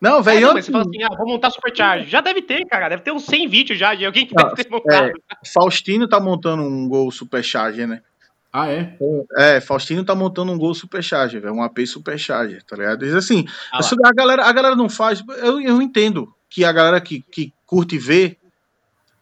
Não, 0.00 0.20
É, 0.20 0.22
velho, 0.22 0.46
eu- 0.46 0.54
mas 0.54 0.64
você 0.64 0.72
fala 0.72 0.84
assim, 0.84 1.02
ah, 1.02 1.14
vou 1.16 1.26
montar 1.26 1.50
Supercharge. 1.50 2.08
Já 2.08 2.22
deve 2.22 2.40
ter, 2.40 2.64
cara. 2.64 2.88
Deve 2.88 3.02
ter 3.02 3.12
uns 3.12 3.26
100 3.26 3.46
vídeos 3.46 3.78
já 3.78 3.94
de 3.94 4.06
alguém 4.06 4.26
que 4.26 4.32
vai 4.34 4.50
ter 4.54 4.68
montado. 4.70 5.12
Faustino 5.52 6.08
tá 6.08 6.18
montando 6.18 6.62
um 6.62 6.88
gol 6.88 7.10
supercharger, 7.10 7.86
né? 7.86 8.00
Ah, 8.52 8.68
é? 8.68 8.96
É, 9.36 9.60
Faustino 9.60 10.02
tá 10.04 10.14
montando 10.14 10.50
um 10.50 10.58
gol 10.58 10.74
supercharger, 10.74 11.40
velho, 11.40 11.54
um 11.54 11.62
AP 11.62 11.86
supercharger, 11.86 12.62
tá 12.64 12.76
ligado? 12.76 12.98
Diz 13.00 13.14
assim, 13.14 13.44
Ah 13.72 13.78
a 14.04 14.12
galera, 14.12 14.44
a 14.44 14.52
galera 14.52 14.74
não 14.74 14.88
faz, 14.88 15.22
eu, 15.40 15.60
eu 15.60 15.80
entendo 15.82 16.34
que 16.48 16.64
a 16.64 16.72
galera 16.72 17.00
que, 17.00 17.20
que 17.30 17.52
curte 17.64 17.96
ver 17.96 18.38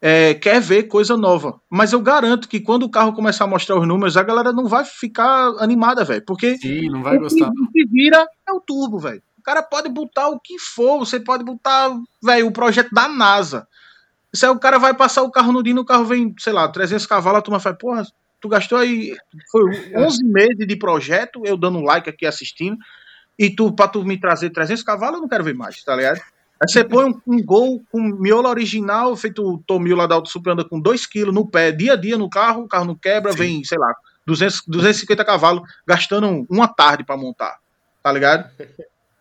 é, 0.01 0.33
quer 0.33 0.61
ver 0.61 0.83
coisa 0.83 1.17
nova, 1.17 1.59
mas 1.69 1.91
eu 1.91 1.99
garanto 1.99 2.47
que 2.47 2.59
quando 2.59 2.83
o 2.83 2.89
carro 2.89 3.13
começar 3.13 3.43
a 3.43 3.47
mostrar 3.47 3.77
os 3.77 3.87
números, 3.87 4.15
a 4.15 4.23
galera 4.23 4.53
não 4.53 4.65
vai 4.65 4.85
ficar 4.85 5.47
animada, 5.59 6.05
velho, 6.05 6.23
porque 6.25 6.57
Sim, 6.57 6.89
não 6.89 7.03
vai 7.03 7.17
o 7.17 7.21
gostar. 7.21 7.51
que, 7.51 7.61
o 7.61 7.71
que 7.71 7.85
vira 7.85 8.25
é 8.47 8.51
o 8.53 8.61
turbo, 8.61 8.99
velho. 8.99 9.21
O 9.37 9.43
cara 9.43 9.61
pode 9.61 9.89
botar 9.89 10.29
o 10.29 10.39
que 10.39 10.57
for, 10.57 10.99
você 10.99 11.19
pode 11.19 11.43
botar, 11.43 11.93
velho, 12.23 12.47
o 12.47 12.51
projeto 12.51 12.93
da 12.93 13.07
NASA. 13.09 13.67
Se 14.33 14.45
aí 14.45 14.51
o 14.51 14.59
cara 14.59 14.77
vai 14.77 14.93
passar 14.93 15.23
o 15.23 15.31
carro 15.31 15.51
no 15.51 15.63
dia, 15.63 15.73
e 15.73 15.79
o 15.79 15.85
carro 15.85 16.05
vem, 16.05 16.33
sei 16.37 16.53
lá, 16.53 16.67
300 16.67 17.05
cavalos, 17.05 17.39
a 17.39 17.41
turma 17.41 17.59
fala, 17.59 17.75
porra, 17.75 18.03
tu 18.39 18.47
gastou 18.47 18.77
aí, 18.77 19.17
foi 19.51 19.93
11 19.95 20.23
meses 20.23 20.67
de 20.67 20.75
projeto, 20.77 21.41
eu 21.45 21.57
dando 21.57 21.79
um 21.79 21.83
like 21.83 22.09
aqui 22.09 22.25
assistindo, 22.25 22.77
e 23.37 23.49
tu, 23.49 23.73
pra 23.73 23.87
tu 23.87 24.03
me 24.03 24.19
trazer 24.19 24.49
300 24.51 24.83
cavalos, 24.83 25.15
eu 25.15 25.21
não 25.21 25.29
quero 25.29 25.43
ver 25.43 25.55
mais, 25.55 25.83
tá 25.83 25.95
ligado? 25.95 26.21
Aí 26.61 26.67
você 26.67 26.83
põe 26.83 27.05
um, 27.05 27.21
um 27.25 27.43
gol 27.43 27.81
com 27.91 28.01
miolo 28.01 28.49
original, 28.49 29.15
feito 29.15 29.41
o 29.41 29.57
Tomil 29.65 29.95
lá 29.95 30.05
da 30.05 30.15
Auto 30.15 30.29
Super, 30.29 30.51
anda 30.51 30.65
com 30.65 30.81
2kg 30.81 31.31
no 31.31 31.49
pé, 31.49 31.71
dia 31.71 31.93
a 31.93 31.95
dia 31.95 32.17
no 32.17 32.29
carro, 32.29 32.63
o 32.63 32.67
carro 32.67 32.85
não 32.85 32.95
quebra, 32.95 33.31
vem, 33.31 33.63
sei 33.63 33.77
lá, 33.77 33.93
200, 34.27 34.63
250 34.67 35.23
cavalos, 35.23 35.61
gastando 35.87 36.45
uma 36.49 36.67
tarde 36.67 37.05
pra 37.05 37.15
montar, 37.15 37.57
tá 38.03 38.11
ligado? 38.11 38.49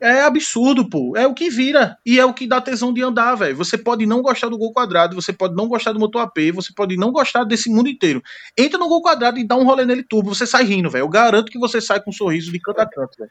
É 0.00 0.22
absurdo, 0.22 0.88
pô. 0.88 1.16
É 1.16 1.26
o 1.26 1.34
que 1.34 1.50
vira. 1.50 1.98
E 2.06 2.20
é 2.20 2.24
o 2.24 2.32
que 2.32 2.46
dá 2.46 2.60
tesão 2.60 2.92
de 2.92 3.02
andar, 3.02 3.34
velho. 3.34 3.56
Você 3.56 3.76
pode 3.76 4.06
não 4.06 4.22
gostar 4.22 4.48
do 4.48 4.56
gol 4.56 4.72
quadrado, 4.72 5.14
você 5.16 5.32
pode 5.32 5.56
não 5.56 5.66
gostar 5.66 5.92
do 5.92 5.98
motor 5.98 6.22
AP, 6.22 6.52
você 6.54 6.72
pode 6.72 6.96
não 6.96 7.10
gostar 7.10 7.42
desse 7.42 7.68
mundo 7.68 7.88
inteiro. 7.88 8.22
Entra 8.56 8.78
no 8.78 8.88
gol 8.88 9.02
quadrado 9.02 9.38
e 9.38 9.46
dá 9.46 9.56
um 9.56 9.64
rolê 9.64 9.84
nele 9.84 10.04
turbo, 10.04 10.32
você 10.32 10.46
sai 10.46 10.64
rindo, 10.64 10.88
velho. 10.88 11.02
Eu 11.02 11.08
garanto 11.08 11.50
que 11.50 11.58
você 11.58 11.80
sai 11.80 12.00
com 12.00 12.10
um 12.10 12.12
sorriso 12.12 12.52
de 12.52 12.60
canto 12.60 12.80
a 12.80 12.86
canto, 12.86 13.16
velho. 13.18 13.30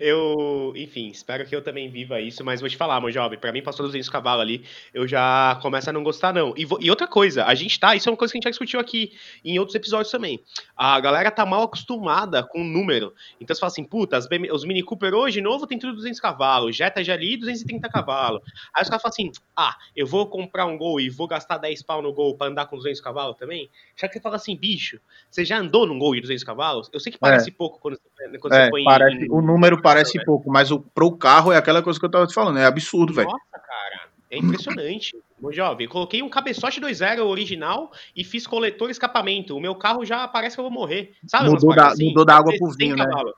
Eu, 0.00 0.72
enfim, 0.76 1.08
espero 1.08 1.46
que 1.46 1.54
eu 1.54 1.62
também 1.62 1.88
viva 1.88 2.20
isso, 2.20 2.44
mas 2.44 2.60
vou 2.60 2.68
te 2.68 2.76
falar, 2.76 3.00
meu 3.00 3.10
jovem, 3.10 3.38
pra 3.38 3.52
mim 3.52 3.62
passou 3.62 3.86
200 3.86 4.08
cavalos 4.08 4.42
ali, 4.42 4.64
eu 4.92 5.06
já 5.06 5.58
começo 5.62 5.88
a 5.88 5.92
não 5.92 6.02
gostar, 6.02 6.32
não. 6.32 6.52
E, 6.56 6.66
e 6.80 6.90
outra 6.90 7.06
coisa, 7.06 7.44
a 7.44 7.54
gente 7.54 7.78
tá, 7.78 7.94
isso 7.94 8.08
é 8.08 8.12
uma 8.12 8.18
coisa 8.18 8.32
que 8.32 8.36
a 8.36 8.38
gente 8.38 8.44
já 8.44 8.50
discutiu 8.50 8.80
aqui 8.80 9.12
em 9.44 9.58
outros 9.58 9.74
episódios 9.74 10.10
também. 10.10 10.40
A 10.76 10.98
galera 11.00 11.30
tá 11.30 11.46
mal 11.46 11.62
acostumada 11.62 12.42
com 12.42 12.60
o 12.60 12.64
número. 12.64 13.14
Então 13.40 13.54
você 13.54 13.60
fala 13.60 13.70
assim, 13.70 13.84
puta, 13.84 14.18
BM 14.28 14.50
os 14.52 14.64
Mini 14.64 14.82
Cooper 14.82 15.14
hoje, 15.14 15.40
novo, 15.40 15.66
tem 15.66 15.78
tudo 15.78 15.94
200 15.94 16.20
cavalos, 16.20 16.76
Jetta 16.76 17.02
já 17.02 17.14
ali, 17.14 17.36
230 17.36 17.88
cavalos. 17.88 18.42
Aí 18.74 18.82
os 18.82 18.88
caras 18.88 19.02
falam 19.02 19.12
assim, 19.12 19.30
ah, 19.56 19.74
eu 19.96 20.06
vou 20.06 20.26
comprar 20.26 20.66
um 20.66 20.76
Gol 20.76 21.00
e 21.00 21.08
vou 21.08 21.26
gastar 21.28 21.58
10 21.58 21.82
pau 21.82 22.02
no 22.02 22.12
Gol 22.12 22.36
pra 22.36 22.48
andar 22.48 22.66
com 22.66 22.76
200 22.76 23.00
cavalos 23.00 23.36
também? 23.36 23.70
Já 23.96 24.08
que 24.08 24.14
você 24.14 24.20
fala 24.20 24.36
assim, 24.36 24.56
bicho, 24.56 25.00
você 25.30 25.44
já 25.44 25.58
andou 25.58 25.86
num 25.86 25.98
Gol 25.98 26.14
de 26.14 26.20
200 26.22 26.44
cavalos? 26.44 26.90
Eu 26.92 27.00
sei 27.00 27.12
que 27.12 27.18
parece 27.18 27.50
pouco 27.50 27.78
quando, 27.80 27.94
você- 27.96 28.38
quando 28.38 28.52
É, 28.52 28.64
você 28.64 28.70
põe 28.70 28.82
em- 28.82 28.84
parece, 28.84 29.24
em- 29.24 29.30
o 29.30 29.40
número 29.40 29.53
parece 29.82 30.18
né? 30.18 30.24
pouco, 30.24 30.50
mas 30.50 30.70
o, 30.70 30.80
pro 30.80 31.16
carro 31.16 31.52
é 31.52 31.56
aquela 31.56 31.82
coisa 31.82 31.98
que 31.98 32.04
eu 32.04 32.10
tava 32.10 32.26
te 32.26 32.34
falando, 32.34 32.58
é 32.58 32.64
absurdo, 32.64 33.12
velho. 33.12 33.28
Nossa, 33.28 33.58
cara. 33.58 34.08
É 34.30 34.38
impressionante. 34.38 35.16
Meu 35.40 35.52
jovem, 35.52 35.86
coloquei 35.86 36.22
um 36.22 36.28
cabeçote 36.28 36.80
2.0 36.80 37.20
original 37.24 37.92
e 38.16 38.24
fiz 38.24 38.46
coletor 38.46 38.90
escapamento. 38.90 39.56
O 39.56 39.60
meu 39.60 39.74
carro 39.74 40.04
já 40.04 40.26
parece 40.26 40.56
que 40.56 40.60
eu 40.60 40.64
vou 40.64 40.72
morrer. 40.72 41.14
Sabe? 41.26 41.50
Mudou 41.50 41.74
da- 41.74 41.86
coisas 41.88 42.04
mudou 42.04 42.24
da 42.24 42.36
água 42.36 42.56
pro 42.56 42.70
vinho, 42.70 42.96
né? 42.96 43.04
cavalo. 43.04 43.34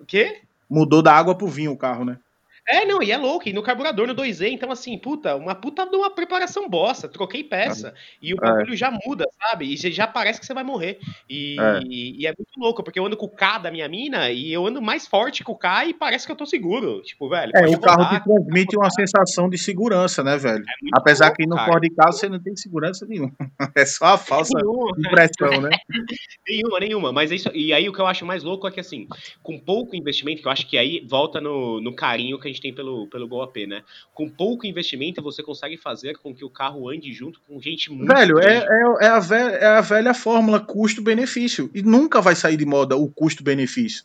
O 0.00 0.06
quê? 0.06 0.40
Mudou 0.68 1.02
da 1.02 1.12
água 1.12 1.34
pro 1.34 1.46
vinho 1.46 1.72
o 1.72 1.76
carro, 1.76 2.04
né? 2.04 2.18
É, 2.66 2.84
não, 2.86 3.02
e 3.02 3.12
é 3.12 3.16
louco, 3.18 3.48
e 3.48 3.52
no 3.52 3.62
carburador 3.62 4.06
no 4.06 4.14
2E, 4.14 4.48
então 4.50 4.70
assim, 4.70 4.96
puta, 4.98 5.36
uma 5.36 5.54
puta 5.54 5.84
de 5.86 5.94
uma 5.96 6.10
preparação 6.10 6.68
bosta, 6.68 7.06
troquei 7.08 7.44
peça, 7.44 7.94
e 8.22 8.32
o 8.32 8.38
É. 8.38 8.40
bagulho 8.40 8.74
já 8.76 8.90
muda, 9.04 9.26
sabe? 9.38 9.72
E 9.72 9.76
já- 9.76 10.06
parece 10.06 10.40
que 10.40 10.46
você 10.46 10.54
vai 10.54 10.64
morrer. 10.64 10.98
E 11.28 11.56
É. 11.60 11.80
e 11.84 12.26
é 12.26 12.30
muito 12.36 12.58
louco, 12.58 12.82
porque 12.82 12.98
eu 12.98 13.04
ando 13.04 13.16
com 13.16 13.26
o 13.26 13.28
K 13.28 13.58
da 13.58 13.70
minha 13.70 13.88
mina, 13.88 14.30
e 14.30 14.52
eu 14.52 14.66
ando 14.66 14.80
mais 14.80 15.06
forte 15.06 15.44
que 15.44 15.50
o 15.50 15.54
K 15.54 15.86
e 15.86 15.94
parece 15.94 16.24
que 16.26 16.32
eu 16.32 16.36
tô 16.36 16.46
seguro. 16.46 17.02
Tipo, 17.02 17.28
velho, 17.28 17.52
É, 17.54 17.66
o 17.68 17.78
carro 17.80 18.02
rodar, 18.04 18.22
te 18.22 18.24
transmite 18.24 18.76
uma 18.76 18.90
sensação 18.90 19.48
de 19.50 19.58
segurança, 19.58 20.22
né, 20.24 20.36
velho? 20.38 20.64
é 20.64 20.88
Apesar 20.94 21.26
louco, 21.26 21.38
que 21.42 21.46
no. 21.46 21.56
Ford 21.58 21.84
Ka 21.96 22.12
você 22.12 22.28
não 22.28 22.40
tem 22.40 22.56
segurança 22.56 23.04
nenhuma. 23.06 23.32
É 23.76 23.84
só 23.84 24.06
a 24.14 24.18
falsa 24.18 24.58
impressão, 24.98 25.60
né? 25.60 25.70
nenhuma, 26.48 26.80
nenhuma. 26.80 27.12
Mas 27.12 27.30
é 27.32 27.34
isso, 27.34 27.50
e 27.54 27.72
aí 27.72 27.88
o 27.88 27.92
que 27.92 28.00
eu 28.00 28.06
acho 28.06 28.24
mais 28.24 28.42
louco 28.42 28.66
é 28.66 28.70
que 28.70 28.80
assim, 28.80 29.06
com 29.42 29.58
pouco 29.58 29.96
investimento, 29.96 30.40
que 30.42 30.48
eu 30.48 30.52
acho 30.52 30.66
que 30.66 30.78
aí 30.78 31.04
volta 31.08 31.40
no, 31.40 31.80
no 31.80 31.94
carinho 31.94 32.38
que 32.38 32.48
a 32.48 32.50
gente 32.54 32.62
tem 32.62 32.74
pelo, 32.74 33.06
pelo 33.08 33.28
Gol 33.28 33.42
AP, 33.42 33.66
né? 33.66 33.82
Com 34.14 34.28
pouco 34.30 34.66
investimento, 34.66 35.20
você 35.20 35.42
consegue 35.42 35.76
fazer 35.76 36.16
com 36.18 36.34
que 36.34 36.44
o 36.44 36.50
carro 36.50 36.88
ande 36.88 37.12
junto 37.12 37.40
com 37.46 37.60
gente 37.60 37.90
muito 37.90 38.12
Velho, 38.14 38.38
é, 38.38 38.58
é, 38.58 39.06
é, 39.06 39.08
a 39.08 39.18
velha, 39.18 39.50
é 39.56 39.66
a 39.66 39.80
velha 39.80 40.14
fórmula 40.14 40.60
custo-benefício. 40.60 41.70
E 41.74 41.82
nunca 41.82 42.20
vai 42.20 42.34
sair 42.34 42.56
de 42.56 42.64
moda 42.64 42.96
o 42.96 43.10
custo-benefício. 43.10 44.04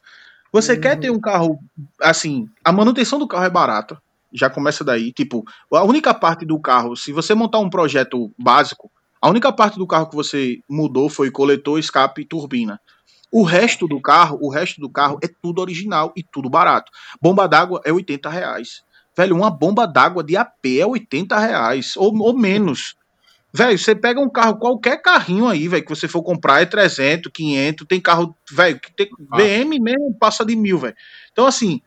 Você 0.51 0.73
Uhum. 0.73 0.81
quer 0.81 0.99
ter 0.99 1.11
um 1.11 1.19
carro, 1.19 1.59
assim, 2.01 2.49
a 2.63 2.71
manutenção 2.71 3.19
do 3.19 3.27
carro 3.27 3.45
é 3.45 3.49
barata. 3.49 4.01
Já 4.33 4.49
começa 4.49 4.83
daí. 4.83 5.11
Tipo, 5.11 5.43
a 5.71 5.83
única 5.83 6.13
parte 6.13 6.45
do 6.45 6.59
carro, 6.59 6.95
se 6.95 7.11
você 7.11 7.33
montar 7.33 7.59
um 7.59 7.69
projeto 7.69 8.31
básico, 8.37 8.91
a 9.21 9.29
única 9.29 9.51
parte 9.51 9.77
do 9.77 9.85
carro 9.87 10.09
que 10.09 10.15
você 10.15 10.59
mudou 10.69 11.09
foi 11.09 11.29
coletor, 11.29 11.77
escape 11.77 12.21
e 12.21 12.25
turbina. 12.25 12.79
O 13.31 13.43
resto 13.43 13.87
do 13.87 14.01
carro, 14.01 14.39
o 14.41 14.49
resto 14.49 14.81
do 14.81 14.89
carro 14.89 15.19
é 15.23 15.27
tudo 15.41 15.61
original 15.61 16.11
e 16.15 16.23
tudo 16.23 16.49
barato. 16.49 16.91
Bomba 17.21 17.47
d'água 17.47 17.81
é 17.85 17.91
80 17.91 18.29
reais. 18.29 18.83
Velho, 19.15 19.35
uma 19.35 19.51
bomba 19.51 19.85
d'água 19.85 20.23
de 20.23 20.35
AP 20.37 20.65
é 20.79 20.85
80 20.85 21.37
reais, 21.37 21.95
ou, 21.97 22.15
ou 22.19 22.37
menos. 22.37 22.95
Velho, 23.53 23.77
você 23.77 23.95
pega 23.95 24.19
um 24.19 24.29
carro, 24.29 24.57
qualquer 24.57 25.01
carrinho 25.01 25.47
aí, 25.47 25.67
velho, 25.67 25.83
que 25.83 25.89
você 25.89 26.07
for 26.07 26.21
comprar, 26.21 26.61
é 26.61 26.65
300, 26.65 27.31
500, 27.31 27.87
tem 27.87 27.99
carro, 27.99 28.35
velho, 28.51 28.79
que 28.79 28.91
tem 28.93 29.09
Ah. 29.31 29.37
BM 29.37 29.79
mesmo 29.79 30.15
passa 30.19 30.45
de 30.45 30.55
mil, 30.55 30.77
velho. 30.77 30.95
Então, 31.31 31.47
assim, 31.47 31.81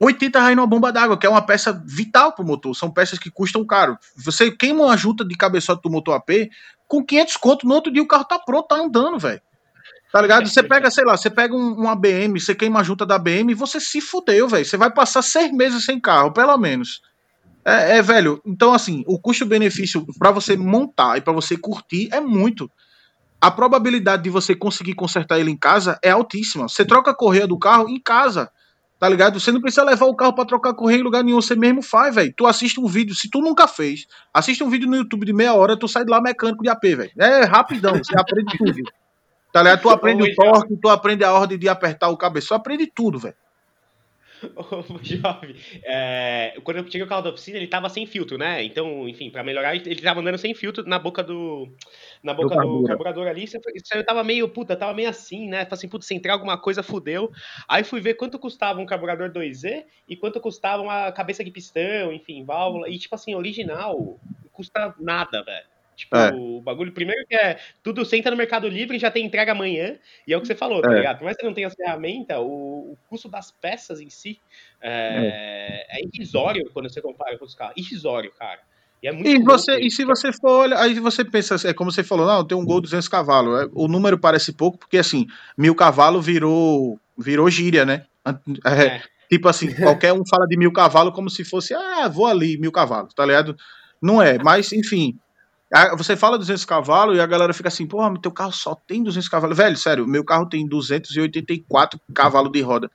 80 0.00 0.40
reais 0.40 0.56
numa 0.56 0.66
bomba 0.66 0.92
d'água, 0.92 1.18
que 1.18 1.26
é 1.26 1.30
uma 1.30 1.42
peça 1.42 1.72
vital 1.84 2.32
pro 2.32 2.44
motor, 2.44 2.74
são 2.74 2.90
peças 2.90 3.18
que 3.18 3.30
custam 3.30 3.64
caro. 3.64 3.98
Você 4.16 4.50
queima 4.50 4.84
uma 4.84 4.96
junta 4.96 5.24
de 5.24 5.36
cabeçote 5.36 5.82
do 5.82 5.90
motor 5.90 6.14
AP, 6.14 6.50
com 6.88 7.04
500 7.04 7.36
conto, 7.36 7.66
no 7.66 7.74
outro 7.74 7.92
dia 7.92 8.02
o 8.02 8.06
carro 8.08 8.24
tá 8.24 8.38
pronto, 8.38 8.68
tá 8.68 8.76
andando, 8.76 9.18
velho. 9.18 9.40
Tá 10.12 10.20
ligado? 10.20 10.46
Você 10.46 10.62
pega, 10.62 10.90
sei 10.90 11.06
lá, 11.06 11.16
você 11.16 11.30
pega 11.30 11.56
um, 11.56 11.72
uma 11.72 11.96
BM, 11.96 12.38
você 12.38 12.54
queima 12.54 12.80
a 12.80 12.82
junta 12.82 13.06
da 13.06 13.18
BM, 13.18 13.54
você 13.54 13.80
se 13.80 13.98
fudeu, 13.98 14.46
velho. 14.46 14.64
Você 14.64 14.76
vai 14.76 14.92
passar 14.92 15.22
seis 15.22 15.50
meses 15.50 15.86
sem 15.86 15.98
carro, 15.98 16.30
pelo 16.30 16.56
menos. 16.58 17.00
É, 17.64 17.96
é, 17.96 18.02
velho. 18.02 18.38
Então, 18.44 18.74
assim, 18.74 19.02
o 19.06 19.18
custo-benefício 19.18 20.04
pra 20.18 20.30
você 20.30 20.54
montar 20.54 21.16
e 21.16 21.22
pra 21.22 21.32
você 21.32 21.56
curtir 21.56 22.10
é 22.12 22.20
muito. 22.20 22.70
A 23.40 23.50
probabilidade 23.50 24.24
de 24.24 24.28
você 24.30 24.54
conseguir 24.54 24.94
consertar 24.94 25.40
ele 25.40 25.50
em 25.50 25.56
casa 25.56 25.98
é 26.02 26.10
altíssima. 26.10 26.68
Você 26.68 26.84
troca 26.84 27.12
a 27.12 27.16
correia 27.16 27.46
do 27.46 27.58
carro 27.58 27.88
em 27.88 27.98
casa. 27.98 28.50
Tá 28.98 29.08
ligado? 29.08 29.40
Você 29.40 29.50
não 29.50 29.62
precisa 29.62 29.82
levar 29.82 30.04
o 30.06 30.14
carro 30.14 30.34
pra 30.34 30.44
trocar 30.44 30.70
a 30.70 30.74
correia 30.74 31.00
em 31.00 31.02
lugar 31.02 31.24
nenhum, 31.24 31.40
você 31.40 31.56
mesmo 31.56 31.82
faz, 31.82 32.14
velho. 32.14 32.32
Tu 32.36 32.46
assiste 32.46 32.78
um 32.78 32.86
vídeo, 32.86 33.14
se 33.14 33.30
tu 33.30 33.40
nunca 33.40 33.66
fez, 33.66 34.06
assiste 34.32 34.62
um 34.62 34.68
vídeo 34.68 34.88
no 34.88 34.94
YouTube 34.94 35.26
de 35.26 35.32
meia 35.32 35.54
hora, 35.54 35.76
tu 35.76 35.88
sai 35.88 36.04
de 36.04 36.10
lá 36.10 36.20
mecânico 36.20 36.62
de 36.62 36.68
AP, 36.68 36.82
velho. 36.82 37.10
É 37.18 37.44
rapidão, 37.44 37.94
você 37.94 38.14
aprende 38.16 38.56
tudo. 38.56 38.82
Tá 39.52 39.62
ligado? 39.62 39.82
Tu 39.82 39.88
aprende 39.90 40.22
Ô, 40.22 40.26
o 40.26 40.34
torque, 40.34 40.76
tu 40.80 40.88
aprende 40.88 41.24
a 41.24 41.32
ordem 41.32 41.58
de 41.58 41.68
apertar 41.68 42.08
o 42.08 42.16
cabeção, 42.16 42.56
aprende 42.56 42.86
tudo, 42.86 43.18
velho. 43.18 43.36
Ô, 44.56 44.98
jovem, 45.02 45.54
é, 45.84 46.54
quando 46.64 46.78
eu 46.78 46.84
cheguei 46.84 47.02
o 47.02 47.06
carro 47.06 47.22
da 47.22 47.30
oficina, 47.30 47.58
ele 47.58 47.68
tava 47.68 47.88
sem 47.88 48.06
filtro, 48.06 48.36
né? 48.36 48.64
Então, 48.64 49.08
enfim, 49.08 49.30
pra 49.30 49.44
melhorar, 49.44 49.76
ele 49.76 50.02
tava 50.02 50.20
andando 50.20 50.38
sem 50.38 50.54
filtro 50.54 50.84
na 50.86 50.98
boca 50.98 51.22
do. 51.22 51.68
Na 52.22 52.34
boca 52.34 52.48
do, 52.48 52.56
carburador. 52.56 52.88
carburador 52.88 53.28
ali. 53.28 53.46
Você- 53.46 53.60
eu 53.94 54.04
tava 54.04 54.24
meio, 54.24 54.48
puta, 54.48 54.76
tava 54.76 54.94
meio 54.94 55.08
assim, 55.08 55.48
né? 55.48 55.64
Falei 55.64 55.74
assim, 55.74 55.88
putz, 55.88 56.06
se 56.06 56.14
entrar 56.14 56.32
alguma 56.32 56.58
coisa, 56.58 56.82
fudeu. 56.82 57.30
Aí 57.68 57.84
fui 57.84 58.00
ver 58.00 58.14
quanto 58.14 58.38
custava 58.38 58.80
um 58.80 58.86
carburador 58.86 59.30
2Z 59.30 59.84
e 60.08 60.16
quanto 60.16 60.40
custava 60.40 60.82
uma 60.82 61.12
cabeça 61.12 61.44
de 61.44 61.50
pistão, 61.50 62.12
enfim, 62.12 62.44
válvula. 62.44 62.88
E, 62.88 62.98
tipo 62.98 63.14
assim, 63.14 63.34
original, 63.34 64.18
custa 64.52 64.94
nada, 64.98 65.42
velho. 65.42 65.71
Tipo, 66.02 66.16
É. 66.16 66.32
o 66.34 66.60
bagulho, 66.60 66.92
primeiro 66.92 67.24
que 67.28 67.34
é 67.34 67.58
tudo 67.82 68.04
senta 68.04 68.30
no 68.30 68.36
Mercado 68.36 68.68
Livre 68.68 68.96
e 68.96 69.00
já 69.00 69.10
tem 69.10 69.24
entrega 69.24 69.52
amanhã. 69.52 69.96
E 70.26 70.32
é 70.32 70.36
o 70.36 70.40
que 70.40 70.46
você 70.46 70.54
falou, 70.54 70.82
tá 70.82 70.92
É. 70.92 70.96
ligado? 70.96 71.18
Por 71.18 71.24
mais 71.24 71.36
que 71.36 71.42
você 71.42 71.46
não 71.46 71.54
tenha 71.54 71.68
as 71.68 71.74
ferramentas, 71.74 72.36
o, 72.38 72.42
o 72.92 72.98
custo 73.08 73.28
das 73.28 73.50
peças 73.52 74.00
em 74.00 74.10
si 74.10 74.40
é, 74.80 75.86
é 75.88 76.04
irrisório 76.04 76.68
quando 76.72 76.90
você 76.90 77.00
compara 77.00 77.38
com 77.38 77.44
os 77.44 77.54
carros. 77.54 77.74
Irrisório, 77.76 78.32
cara. 78.38 78.60
E, 79.02 79.08
é 79.08 79.12
E, 79.12 79.38
você, 79.42 79.78
e 79.80 79.90
se 79.90 80.04
você 80.04 80.32
for 80.32 80.62
olhar, 80.64 80.80
aí 80.80 80.94
você 80.98 81.24
pensa, 81.24 81.56
é 81.68 81.72
como 81.72 81.90
você 81.90 82.02
falou, 82.04 82.26
não, 82.26 82.44
tem 82.46 82.56
um 82.56 82.64
gol 82.64 82.80
200 82.80 83.08
cavalos. 83.08 83.62
É, 83.62 83.68
o 83.72 83.88
número 83.88 84.18
parece 84.18 84.52
pouco, 84.52 84.78
porque 84.78 84.98
assim, 84.98 85.26
mil 85.56 85.74
cavalos 85.74 86.24
virou, 86.24 86.98
virou 87.16 87.48
gíria, 87.50 87.84
né? 87.84 88.04
É, 88.64 88.84
É. 88.86 89.02
Tipo 89.28 89.48
assim, 89.48 89.66
qualquer 90.00 90.12
um 90.12 90.22
fala 90.28 90.46
de 90.46 90.56
mil 90.58 90.72
cavalos 90.72 91.14
como 91.14 91.30
se 91.30 91.44
fosse, 91.44 91.74
ah, 91.74 92.06
vou 92.08 92.26
ali, 92.26 92.58
mil 92.58 92.70
cavalos, 92.70 93.14
tá 93.14 93.24
ligado? 93.24 93.56
Não 94.00 94.20
é, 94.20 94.38
mas 94.38 94.72
enfim. 94.72 95.16
Você 95.96 96.16
fala 96.16 96.38
200 96.38 96.64
cavalos 96.64 97.16
e 97.16 97.20
a 97.20 97.26
galera 97.26 97.54
fica 97.54 97.68
assim, 97.68 97.86
porra, 97.86 98.10
meu 98.10 98.30
carro 98.32 98.52
só 98.52 98.74
tem 98.74 99.02
200 99.02 99.28
cavalos. 99.28 99.56
Velho, 99.56 99.76
sério, 99.76 100.06
meu 100.06 100.24
carro 100.24 100.46
tem 100.48 100.66
284 100.68 101.98
cavalos 102.14 102.52
de 102.52 102.60
roda. 102.60 102.90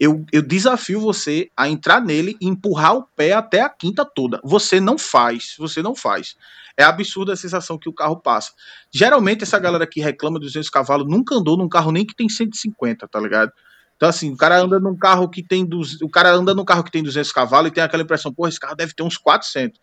Eu, 0.00 0.24
eu 0.32 0.42
desafio 0.42 1.00
você 1.00 1.50
a 1.56 1.68
entrar 1.68 2.00
nele 2.00 2.36
e 2.40 2.48
empurrar 2.48 2.96
o 2.96 3.04
pé 3.16 3.32
até 3.32 3.62
a 3.62 3.68
quinta 3.68 4.04
toda. 4.04 4.40
Você 4.44 4.80
não 4.80 4.98
faz, 4.98 5.54
você 5.58 5.82
não 5.82 5.94
faz. 5.94 6.36
É 6.76 6.84
absurda 6.84 7.34
a 7.34 7.36
sensação 7.36 7.78
que 7.78 7.88
o 7.88 7.92
carro 7.94 8.16
passa. 8.16 8.52
Geralmente, 8.92 9.44
essa 9.44 9.58
galera 9.58 9.86
que 9.86 10.00
reclama 10.00 10.40
de 10.40 10.46
200 10.46 10.70
cavalos 10.70 11.08
nunca 11.08 11.36
andou 11.36 11.56
num 11.56 11.68
carro 11.68 11.92
nem 11.92 12.06
que 12.06 12.14
tem 12.16 12.28
150, 12.28 13.08
tá 13.08 13.20
ligado? 13.20 13.52
Então, 13.96 14.08
assim, 14.08 14.32
o 14.32 14.36
cara 14.36 14.58
anda 14.60 14.80
num 14.80 14.96
carro 14.96 15.28
que 15.28 15.42
tem. 15.42 15.64
duz- 15.64 16.00
O 16.02 16.10
cara 16.10 16.32
anda 16.32 16.54
num 16.54 16.64
carro 16.64 16.84
que 16.84 16.90
tem 16.90 17.02
200 17.02 17.32
cavalos 17.32 17.70
e 17.70 17.74
tem 17.74 17.84
aquela 17.84 18.02
impressão, 18.02 18.32
porra, 18.34 18.48
esse 18.48 18.60
carro 18.60 18.76
deve 18.76 18.94
ter 18.94 19.02
uns 19.04 19.16
400. 19.18 19.80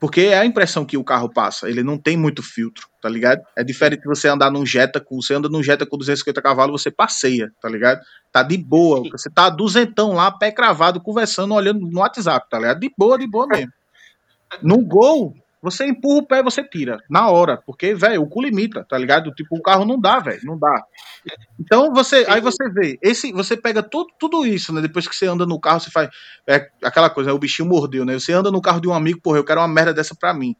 Porque 0.00 0.20
é 0.20 0.38
a 0.38 0.46
impressão 0.46 0.84
que 0.84 0.96
o 0.96 1.02
carro 1.02 1.28
passa. 1.28 1.68
Ele 1.68 1.82
não 1.82 1.98
tem 1.98 2.16
muito 2.16 2.40
filtro, 2.40 2.86
tá 3.02 3.08
ligado? 3.08 3.42
É 3.56 3.64
diferente 3.64 4.02
de 4.02 4.06
você 4.06 4.28
andar 4.28 4.50
num 4.50 4.64
Jetta 4.64 5.00
com. 5.00 5.20
Você 5.20 5.34
anda 5.34 5.48
num 5.48 5.62
Jetta 5.62 5.84
com 5.84 5.98
250 5.98 6.40
cavalos, 6.40 6.80
você 6.80 6.90
passeia, 6.90 7.50
tá 7.60 7.68
ligado? 7.68 8.00
Tá 8.32 8.42
de 8.42 8.56
boa. 8.56 9.02
Você 9.10 9.28
tá 9.28 9.50
duzentão 9.50 10.12
lá, 10.12 10.30
pé 10.30 10.52
cravado, 10.52 11.00
conversando, 11.00 11.52
olhando 11.54 11.80
no 11.80 11.98
WhatsApp, 11.98 12.48
tá 12.48 12.58
ligado? 12.58 12.78
De 12.78 12.92
boa, 12.96 13.18
de 13.18 13.26
boa 13.26 13.46
mesmo. 13.46 13.72
No 14.62 14.80
gol, 14.80 15.34
você 15.60 15.86
empurra 15.86 16.18
o 16.18 16.26
pé 16.26 16.38
e 16.38 16.42
você 16.42 16.62
tira. 16.62 16.98
Na 17.10 17.28
hora. 17.28 17.56
Porque, 17.56 17.94
velho, 17.94 18.22
o 18.22 18.28
cu 18.28 18.42
limita, 18.42 18.84
tá 18.84 18.96
ligado? 18.96 19.32
Tipo, 19.32 19.56
o 19.56 19.62
carro 19.62 19.84
não 19.84 20.00
dá, 20.00 20.20
velho. 20.20 20.40
Não 20.44 20.58
dá. 20.58 20.84
Então 21.58 21.92
você, 21.92 22.24
aí 22.28 22.40
você 22.40 22.68
vê, 22.70 22.98
esse, 23.02 23.32
você 23.32 23.56
pega 23.56 23.82
tudo, 23.82 24.08
tudo 24.18 24.46
isso, 24.46 24.72
né? 24.72 24.80
Depois 24.80 25.08
que 25.08 25.14
você 25.14 25.26
anda 25.26 25.44
no 25.44 25.60
carro, 25.60 25.80
você 25.80 25.90
faz 25.90 26.08
é 26.46 26.68
aquela 26.82 27.10
coisa, 27.10 27.30
né? 27.30 27.34
o 27.34 27.38
bichinho 27.38 27.68
mordeu, 27.68 28.04
né? 28.04 28.14
Você 28.14 28.32
anda 28.32 28.50
no 28.50 28.62
carro 28.62 28.80
de 28.80 28.88
um 28.88 28.94
amigo, 28.94 29.20
porra, 29.20 29.38
eu 29.38 29.44
quero 29.44 29.60
uma 29.60 29.68
merda 29.68 29.92
dessa 29.92 30.14
pra 30.14 30.32
mim. 30.32 30.54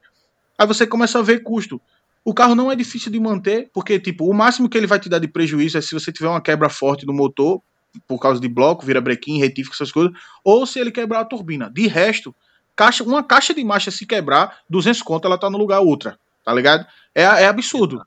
Aí 0.58 0.66
você 0.66 0.86
começa 0.86 1.18
a 1.18 1.22
ver 1.22 1.42
custo. 1.42 1.80
O 2.24 2.34
carro 2.34 2.54
não 2.54 2.70
é 2.70 2.76
difícil 2.76 3.10
de 3.10 3.20
manter, 3.20 3.70
porque 3.72 3.98
tipo, 3.98 4.28
o 4.28 4.34
máximo 4.34 4.68
que 4.68 4.76
ele 4.76 4.86
vai 4.86 4.98
te 4.98 5.08
dar 5.08 5.18
de 5.18 5.28
prejuízo 5.28 5.78
é 5.78 5.80
se 5.80 5.94
você 5.94 6.12
tiver 6.12 6.28
uma 6.28 6.42
quebra 6.42 6.68
forte 6.68 7.06
no 7.06 7.12
motor, 7.14 7.62
por 8.06 8.18
causa 8.18 8.40
de 8.40 8.48
bloco, 8.48 8.84
vira 8.84 9.00
brequim, 9.00 9.38
retífico, 9.38 9.74
essas 9.74 9.90
coisas, 9.90 10.12
ou 10.44 10.66
se 10.66 10.78
ele 10.78 10.90
quebrar 10.90 11.20
a 11.20 11.24
turbina. 11.24 11.70
De 11.70 11.86
resto, 11.86 12.34
caixa, 12.78 13.04
uma 13.04 13.22
caixa 13.22 13.52
de 13.52 13.62
marcha 13.64 13.90
se 13.90 14.06
quebrar, 14.06 14.60
200 14.70 15.02
conto, 15.02 15.26
ela 15.26 15.36
tá 15.36 15.50
no 15.50 15.58
lugar 15.58 15.80
outra, 15.80 16.18
tá 16.44 16.54
ligado? 16.54 16.86
É, 17.14 17.22
é 17.22 17.46
absurdo 17.46 18.00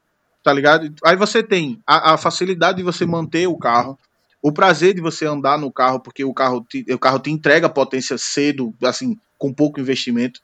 tá 0.43 0.51
ligado? 0.51 0.93
Aí 1.03 1.15
você 1.15 1.43
tem 1.43 1.82
a, 1.86 2.13
a 2.13 2.17
facilidade 2.17 2.78
de 2.78 2.84
você 2.84 3.05
manter 3.05 3.47
o 3.47 3.57
carro, 3.57 3.97
o 4.41 4.51
prazer 4.51 4.93
de 4.93 5.01
você 5.01 5.26
andar 5.26 5.57
no 5.57 5.72
carro, 5.72 5.99
porque 5.99 6.24
o 6.24 6.34
carro 6.34 6.65
te, 6.67 6.86
o 6.91 6.99
carro 6.99 7.19
te 7.19 7.30
entrega 7.30 7.69
potência 7.69 8.17
cedo, 8.17 8.74
assim, 8.84 9.17
com 9.38 9.53
pouco 9.53 9.80
investimento. 9.80 10.39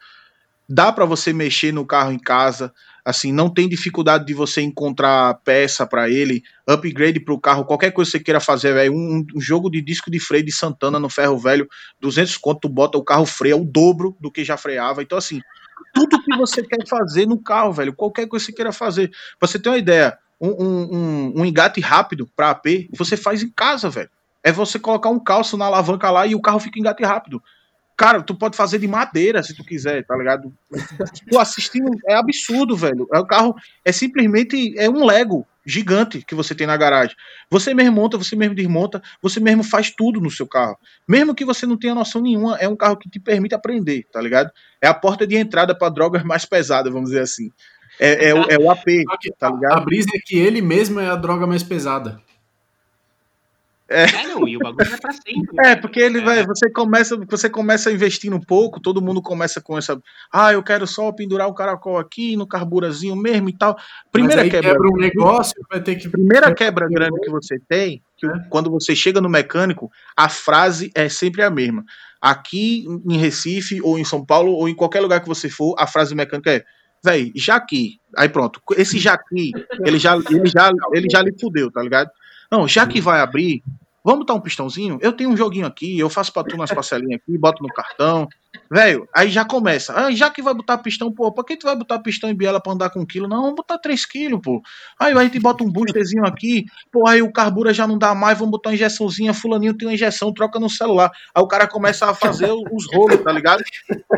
Dá 0.69 0.91
para 0.91 1.05
você 1.05 1.33
mexer 1.33 1.71
no 1.71 1.85
carro 1.85 2.11
em 2.11 2.19
casa, 2.19 2.73
assim, 3.07 3.31
não 3.31 3.49
tem 3.49 3.69
dificuldade 3.69 4.25
de 4.25 4.33
você 4.33 4.61
encontrar 4.61 5.33
peça 5.35 5.87
para 5.87 6.09
ele, 6.09 6.43
upgrade 6.67 7.21
para 7.21 7.33
o 7.33 7.39
carro, 7.39 7.63
qualquer 7.63 7.91
coisa 7.91 8.11
que 8.11 8.17
você 8.17 8.23
queira 8.23 8.41
fazer, 8.41 8.73
velho, 8.73 8.93
um, 8.93 9.25
um 9.33 9.39
jogo 9.39 9.69
de 9.69 9.81
disco 9.81 10.11
de 10.11 10.19
freio 10.19 10.43
de 10.43 10.51
Santana 10.51 10.99
no 10.99 11.09
ferro 11.09 11.37
velho, 11.37 11.69
200 12.01 12.35
conto, 12.35 12.59
tu 12.59 12.69
bota 12.69 12.97
o 12.97 13.03
carro 13.03 13.25
freia 13.25 13.55
o 13.55 13.63
dobro 13.63 14.17
do 14.19 14.29
que 14.29 14.43
já 14.43 14.57
freava. 14.57 15.01
Então 15.01 15.17
assim, 15.17 15.39
tudo 15.93 16.21
que 16.21 16.35
você 16.35 16.61
quer 16.61 16.85
fazer 16.85 17.25
no 17.25 17.41
carro, 17.41 17.71
velho, 17.71 17.93
qualquer 17.93 18.27
coisa 18.27 18.45
que 18.45 18.51
você 18.51 18.55
queira 18.57 18.73
fazer. 18.73 19.09
Pra 19.39 19.47
você 19.47 19.57
ter 19.57 19.69
uma 19.69 19.77
ideia, 19.77 20.17
um, 20.41 20.49
um, 20.49 21.33
um, 21.37 21.45
engate 21.45 21.79
rápido 21.79 22.29
para 22.35 22.49
AP, 22.49 22.89
você 22.93 23.15
faz 23.15 23.41
em 23.41 23.49
casa, 23.49 23.89
velho. 23.89 24.09
É 24.43 24.51
você 24.51 24.77
colocar 24.77 25.07
um 25.07 25.19
calço 25.19 25.55
na 25.55 25.65
alavanca 25.65 26.11
lá 26.11 26.27
e 26.27 26.35
o 26.35 26.41
carro 26.41 26.59
fica 26.59 26.77
engate 26.77 27.05
rápido. 27.05 27.41
Cara, 27.97 28.21
tu 28.21 28.35
pode 28.35 28.55
fazer 28.55 28.77
de 28.77 28.87
madeira 28.87 29.41
se 29.41 29.55
tu 29.55 29.63
quiser, 29.63 30.05
tá 30.05 30.15
ligado? 30.15 30.53
Tu 31.27 31.39
assistindo 31.39 31.89
é 32.07 32.13
absurdo, 32.13 32.77
velho. 32.77 33.07
É 33.11 33.17
o 33.17 33.25
carro 33.25 33.55
é 33.83 33.91
simplesmente 33.91 34.77
é 34.77 34.87
um 34.87 35.03
Lego 35.03 35.47
gigante 35.65 36.23
que 36.23 36.35
você 36.35 36.53
tem 36.53 36.67
na 36.67 36.77
garagem. 36.77 37.15
Você 37.49 37.73
mesmo 37.73 37.93
monta, 37.93 38.15
você 38.15 38.35
mesmo 38.35 38.53
desmonta, 38.53 39.01
você 39.19 39.39
mesmo 39.39 39.63
faz 39.63 39.89
tudo 39.89 40.21
no 40.21 40.29
seu 40.29 40.47
carro. 40.47 40.77
Mesmo 41.07 41.33
que 41.33 41.43
você 41.43 41.65
não 41.65 41.75
tenha 41.75 41.95
noção 41.95 42.21
nenhuma, 42.21 42.55
é 42.57 42.69
um 42.69 42.75
carro 42.75 42.97
que 42.97 43.09
te 43.09 43.19
permite 43.19 43.55
aprender, 43.55 44.05
tá 44.11 44.21
ligado? 44.21 44.51
É 44.79 44.87
a 44.87 44.93
porta 44.93 45.25
de 45.25 45.35
entrada 45.35 45.75
para 45.75 45.89
drogas 45.89 46.23
mais 46.23 46.45
pesadas, 46.45 46.93
vamos 46.93 47.09
dizer 47.09 47.23
assim. 47.23 47.49
É, 47.99 48.29
é, 48.29 48.33
o, 48.35 48.43
é 48.43 48.57
o 48.59 48.69
AP, 48.69 48.85
tá 49.39 49.49
ligado? 49.49 49.73
A 49.73 49.79
brisa 49.79 50.09
é 50.13 50.19
que 50.23 50.37
ele 50.37 50.61
mesmo 50.61 50.99
é 50.99 51.09
a 51.09 51.15
droga 51.15 51.47
mais 51.47 51.63
pesada. 51.63 52.21
É. 53.89 54.03
é, 54.03 54.27
não, 54.27 54.47
e 54.47 54.57
o 54.57 54.59
bagulho 54.59 54.89
vai 54.89 54.99
pra 54.99 55.11
sempre. 55.11 55.65
É, 55.65 55.75
porque 55.75 55.99
ele 55.99 56.19
é. 56.19 56.21
vai, 56.21 56.45
você 56.45 56.69
começa, 56.69 57.17
você 57.29 57.49
começa 57.49 57.91
investindo 57.91 58.35
um 58.35 58.41
pouco, 58.41 58.81
todo 58.81 59.01
mundo 59.01 59.21
começa 59.21 59.61
com 59.61 59.77
essa, 59.77 59.99
ah, 60.31 60.51
eu 60.51 60.61
quero 60.61 60.85
só 60.85 61.11
pendurar 61.11 61.47
o 61.47 61.53
caracol 61.53 61.97
aqui 61.97 62.35
no 62.35 62.47
carburazinho 62.47 63.15
mesmo 63.15 63.49
e 63.49 63.57
tal. 63.57 63.77
Primeira 64.11 64.43
quebra, 64.43 64.71
quebra 64.71 64.89
um 64.89 64.97
negócio, 64.97 65.55
vai 65.69 65.81
ter 65.81 65.95
que 65.95 66.09
Primeira 66.09 66.53
quebra 66.53 66.87
grande 66.89 67.19
que 67.21 67.29
você 67.29 67.57
tem, 67.67 68.01
que 68.17 68.25
é. 68.25 68.39
quando 68.49 68.69
você 68.69 68.95
chega 68.95 69.21
no 69.21 69.29
mecânico, 69.29 69.89
a 70.15 70.27
frase 70.27 70.91
é 70.93 71.07
sempre 71.07 71.41
a 71.41 71.49
mesma. 71.49 71.85
Aqui 72.21 72.85
em 73.07 73.17
Recife 73.17 73.79
ou 73.81 73.97
em 73.97 74.03
São 74.03 74.25
Paulo 74.25 74.51
ou 74.51 74.67
em 74.67 74.75
qualquer 74.75 74.99
lugar 74.99 75.21
que 75.21 75.27
você 75.27 75.49
for, 75.49 75.75
a 75.77 75.87
frase 75.87 76.13
mecânica 76.13 76.51
é 76.51 76.65
Véi, 77.03 77.31
Jaqui. 77.35 77.99
Aí 78.17 78.27
pronto. 78.27 78.59
Esse 78.75 78.97
Jaqui, 78.97 79.51
ele 79.85 79.99
já, 79.99 80.15
ele 80.15 80.47
já, 80.47 80.71
ele 80.93 81.07
já 81.09 81.21
lhe 81.21 81.33
fudeu, 81.39 81.71
tá 81.71 81.81
ligado? 81.81 82.09
Não, 82.51 82.67
já 82.67 82.87
que 82.87 83.01
vai 83.01 83.19
abrir, 83.19 83.61
vamos 84.03 84.19
botar 84.21 84.33
um 84.33 84.41
pistãozinho? 84.41 84.97
Eu 85.01 85.13
tenho 85.13 85.29
um 85.29 85.37
joguinho 85.37 85.65
aqui, 85.65 85.97
eu 85.99 86.09
faço 86.09 86.31
pra 86.31 86.43
tu 86.43 86.55
nas 86.57 86.71
parcelinhas 86.71 87.21
aqui, 87.21 87.37
boto 87.37 87.61
no 87.61 87.69
cartão. 87.69 88.27
Velho, 88.69 89.07
aí 89.15 89.29
já 89.29 89.45
começa. 89.45 89.93
Ah, 89.93 90.11
já 90.11 90.29
que 90.29 90.41
vai 90.41 90.53
botar 90.53 90.77
pistão, 90.77 91.11
pô, 91.11 91.31
pra 91.31 91.43
que 91.43 91.57
tu 91.57 91.65
vai 91.65 91.75
botar 91.75 91.99
pistão 91.99 92.29
em 92.29 92.35
biela 92.35 92.61
pra 92.61 92.73
andar 92.73 92.89
com 92.89 93.01
um 93.01 93.05
quilo? 93.05 93.27
Não, 93.27 93.41
vamos 93.41 93.55
botar 93.55 93.77
3 93.77 94.05
quilos, 94.05 94.39
pô. 94.41 94.61
Aí 94.99 95.13
a 95.13 95.23
gente 95.23 95.39
bota 95.39 95.63
um 95.63 95.71
boosterzinho 95.71 96.25
aqui, 96.25 96.65
pô, 96.91 97.07
aí 97.07 97.21
o 97.21 97.31
carbura 97.31 97.73
já 97.73 97.87
não 97.87 97.97
dá 97.97 98.13
mais, 98.13 98.37
vamos 98.37 98.51
botar 98.51 98.69
uma 98.69 98.75
injeçãozinha, 98.75 99.33
fulaninho 99.33 99.73
tem 99.73 99.87
uma 99.87 99.93
injeção, 99.93 100.33
troca 100.33 100.59
no 100.59 100.69
celular. 100.69 101.11
Aí 101.33 101.41
o 101.41 101.47
cara 101.47 101.67
começa 101.67 102.09
a 102.09 102.13
fazer 102.13 102.51
os 102.51 102.85
rolos, 102.93 103.21
tá 103.23 103.31
ligado? 103.31 103.63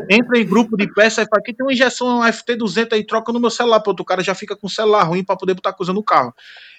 Entra 0.09 0.39
em 0.39 0.45
grupo 0.45 0.75
de 0.75 0.91
peça 0.93 1.21
e 1.21 1.25
fala, 1.25 1.39
aqui 1.39 1.53
tem 1.53 1.65
uma 1.65 1.73
injeção, 1.73 2.19
um 2.19 2.23
FT200 2.23 2.93
aí, 2.93 3.05
troca 3.05 3.31
no 3.31 3.39
meu 3.39 3.49
celular, 3.49 3.79
pô, 3.81 3.91
o 3.91 4.05
cara 4.05 4.23
já 4.23 4.35
fica 4.35 4.55
com 4.55 4.67
o 4.67 4.69
celular 4.69 5.03
ruim 5.03 5.23
pra 5.23 5.35
poder 5.35 5.53
botar 5.53 5.73
coisa 5.73 5.93
no 5.93 6.03
carro. 6.03 6.33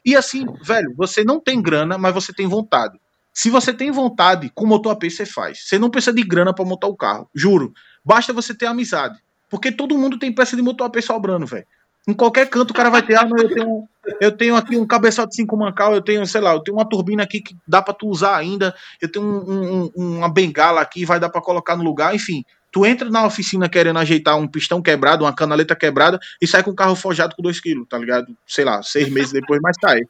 E 0.04 0.16
assim, 0.16 0.46
velho, 0.62 0.94
você 0.96 1.22
não 1.22 1.40
tem 1.40 1.60
grana, 1.60 1.98
mas 1.98 2.14
você 2.14 2.32
tem 2.32 2.46
vontade. 2.46 2.98
Se 3.32 3.48
você 3.48 3.72
tem 3.72 3.90
vontade, 3.90 4.50
com 4.54 4.66
motor 4.66 4.92
AP 4.92 5.04
você 5.10 5.24
faz. 5.24 5.60
Você 5.66 5.78
não 5.78 5.90
precisa 5.90 6.14
de 6.14 6.22
grana 6.22 6.54
para 6.54 6.64
montar 6.64 6.88
o 6.88 6.96
carro. 6.96 7.28
Juro. 7.34 7.72
Basta 8.04 8.32
você 8.32 8.54
ter 8.54 8.66
amizade. 8.66 9.18
Porque 9.48 9.72
todo 9.72 9.98
mundo 9.98 10.18
tem 10.18 10.32
peça 10.32 10.56
de 10.56 10.62
motor 10.62 10.86
AP 10.86 11.00
sobrando, 11.02 11.46
velho. 11.46 11.66
Em 12.08 12.14
qualquer 12.14 12.48
canto 12.48 12.70
o 12.70 12.74
cara 12.74 12.88
vai 12.88 13.02
ter, 13.02 13.16
ah, 13.16 13.28
eu 13.30 13.48
tenho, 13.48 13.88
eu 14.20 14.32
tenho 14.32 14.56
aqui 14.56 14.76
um 14.76 14.86
cabeçote 14.86 15.36
5 15.36 15.56
mancal, 15.56 15.94
eu 15.94 16.00
tenho, 16.00 16.26
sei 16.26 16.40
lá, 16.40 16.54
eu 16.54 16.60
tenho 16.60 16.76
uma 16.76 16.88
turbina 16.88 17.22
aqui 17.22 17.42
que 17.42 17.54
dá 17.68 17.82
para 17.82 17.92
tu 17.92 18.08
usar 18.08 18.36
ainda, 18.36 18.74
eu 19.02 19.10
tenho 19.10 19.24
um, 19.24 19.90
um, 19.94 20.16
uma 20.16 20.28
bengala 20.28 20.80
aqui, 20.80 21.04
vai 21.04 21.20
dar 21.20 21.28
para 21.28 21.42
colocar 21.42 21.76
no 21.76 21.84
lugar, 21.84 22.14
enfim. 22.14 22.42
Tu 22.72 22.86
entra 22.86 23.10
na 23.10 23.26
oficina 23.26 23.68
querendo 23.68 23.98
ajeitar 23.98 24.38
um 24.38 24.46
pistão 24.46 24.80
quebrado, 24.80 25.24
uma 25.24 25.34
canaleta 25.34 25.76
quebrada, 25.76 26.18
e 26.40 26.46
sai 26.46 26.62
com 26.62 26.70
o 26.70 26.74
carro 26.74 26.96
forjado 26.96 27.36
com 27.36 27.42
2 27.42 27.60
kg, 27.60 27.84
tá 27.86 27.98
ligado? 27.98 28.34
Sei 28.46 28.64
lá, 28.64 28.82
seis 28.82 29.10
meses 29.10 29.32
depois, 29.32 29.60
mas 29.62 29.76
tá 29.76 29.92
aí. 29.92 30.06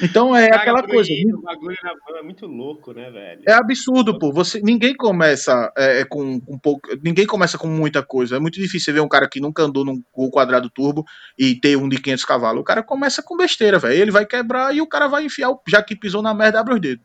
Então 0.00 0.34
é 0.36 0.48
Cara, 0.48 0.62
aquela 0.62 0.82
coisa. 0.82 1.12
O 1.12 1.42
bagulho 1.42 1.76
é 2.16 2.22
muito 2.22 2.46
louco, 2.46 2.92
né, 2.92 3.10
velho? 3.10 3.42
É 3.46 3.52
absurdo, 3.52 4.18
pô. 4.18 4.32
Você, 4.32 4.60
ninguém 4.60 4.94
começa 4.94 5.72
é, 5.76 6.00
é, 6.00 6.04
com 6.04 6.40
um 6.48 6.58
pouco. 6.58 6.88
Ninguém 7.02 7.26
começa 7.26 7.58
com 7.58 7.66
muita 7.66 8.02
coisa. 8.02 8.36
É 8.36 8.38
muito 8.38 8.60
difícil 8.60 8.94
ver 8.94 9.00
um 9.00 9.08
cara 9.08 9.28
que 9.28 9.40
nunca 9.40 9.62
andou 9.62 9.84
num 9.84 10.02
gol 10.12 10.30
quadrado 10.30 10.70
turbo 10.70 11.04
e 11.38 11.54
ter 11.54 11.76
um 11.76 11.88
de 11.88 12.00
500 12.00 12.24
cavalos. 12.24 12.60
O 12.60 12.64
cara 12.64 12.82
começa 12.82 13.22
com 13.22 13.36
besteira, 13.36 13.78
velho. 13.78 14.00
Ele 14.00 14.10
vai 14.10 14.24
quebrar 14.24 14.74
e 14.74 14.80
o 14.80 14.86
cara 14.86 15.08
vai 15.08 15.24
enfiar, 15.24 15.50
já 15.68 15.82
que 15.82 15.96
pisou 15.96 16.22
na 16.22 16.32
merda, 16.32 16.60
abre 16.60 16.74
os 16.74 16.80
dedos. 16.80 17.04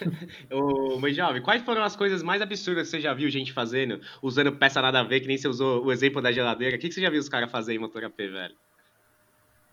Ô, 0.50 0.98
mas 0.98 1.16
jovem, 1.16 1.42
quais 1.42 1.62
foram 1.62 1.82
as 1.82 1.96
coisas 1.96 2.22
mais 2.22 2.42
absurdas 2.42 2.88
que 2.88 2.90
você 2.90 3.00
já 3.00 3.14
viu 3.14 3.30
gente 3.30 3.52
fazendo, 3.52 4.00
usando 4.22 4.52
peça 4.52 4.82
nada 4.82 5.00
a 5.00 5.04
ver, 5.04 5.20
que 5.20 5.26
nem 5.26 5.38
você 5.38 5.48
usou 5.48 5.84
o 5.84 5.92
exemplo 5.92 6.20
da 6.20 6.32
geladeira? 6.32 6.76
O 6.76 6.78
que, 6.78 6.88
que 6.88 6.94
você 6.94 7.00
já 7.00 7.10
viu 7.10 7.20
os 7.20 7.28
caras 7.28 7.50
fazer 7.50 7.74
em 7.74 7.78
motor 7.78 8.04
AP, 8.04 8.16
velho? 8.16 8.54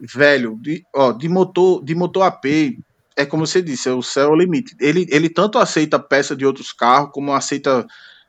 Velho, 0.02 0.58
de, 0.62 0.84
ó, 0.94 1.12
de 1.12 1.30
motor, 1.30 1.84
de 1.84 1.94
motor 1.94 2.24
AP, 2.24 2.46
é 3.16 3.26
como 3.26 3.46
você 3.46 3.62
disse, 3.62 3.90
é 3.90 3.94
o 3.94 4.02
céu 4.02 4.30
é 4.30 4.32
o 4.32 4.36
limite. 4.36 4.76
Ele, 4.80 5.06
ele 5.10 5.30
tanto 5.30 5.58
aceita 5.60 6.00
peça 6.00 6.36
de 6.36 6.46
outros 6.46 6.74
carros, 6.74 7.12
como 7.14 7.34
aceita 7.34 7.86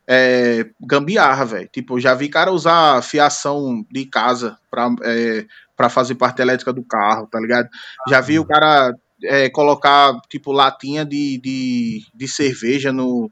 é, 0.07 0.67
gambiarra, 0.81 1.45
velho. 1.45 1.69
Tipo, 1.73 1.99
já 1.99 2.15
vi 2.15 2.29
cara 2.29 2.53
usar 2.53 3.03
fiação 3.03 3.85
de 3.91 4.05
casa 4.05 4.59
pra, 4.71 4.95
é, 5.03 5.47
pra 5.77 5.89
fazer 5.89 6.17
parte 6.17 6.43
elétrica 6.43 6.73
do 6.73 6.85
carro, 6.85 7.27
tá 7.27 7.41
ligado? 7.41 7.69
Já 8.09 8.21
vi 8.21 8.39
o 8.39 8.45
cara 8.45 8.95
é, 9.25 9.49
colocar, 9.49 10.13
tipo, 10.29 10.53
latinha 10.53 11.05
de, 11.05 11.39
de, 11.39 12.03
de 12.15 12.29
cerveja 12.29 12.93
no, 12.93 13.31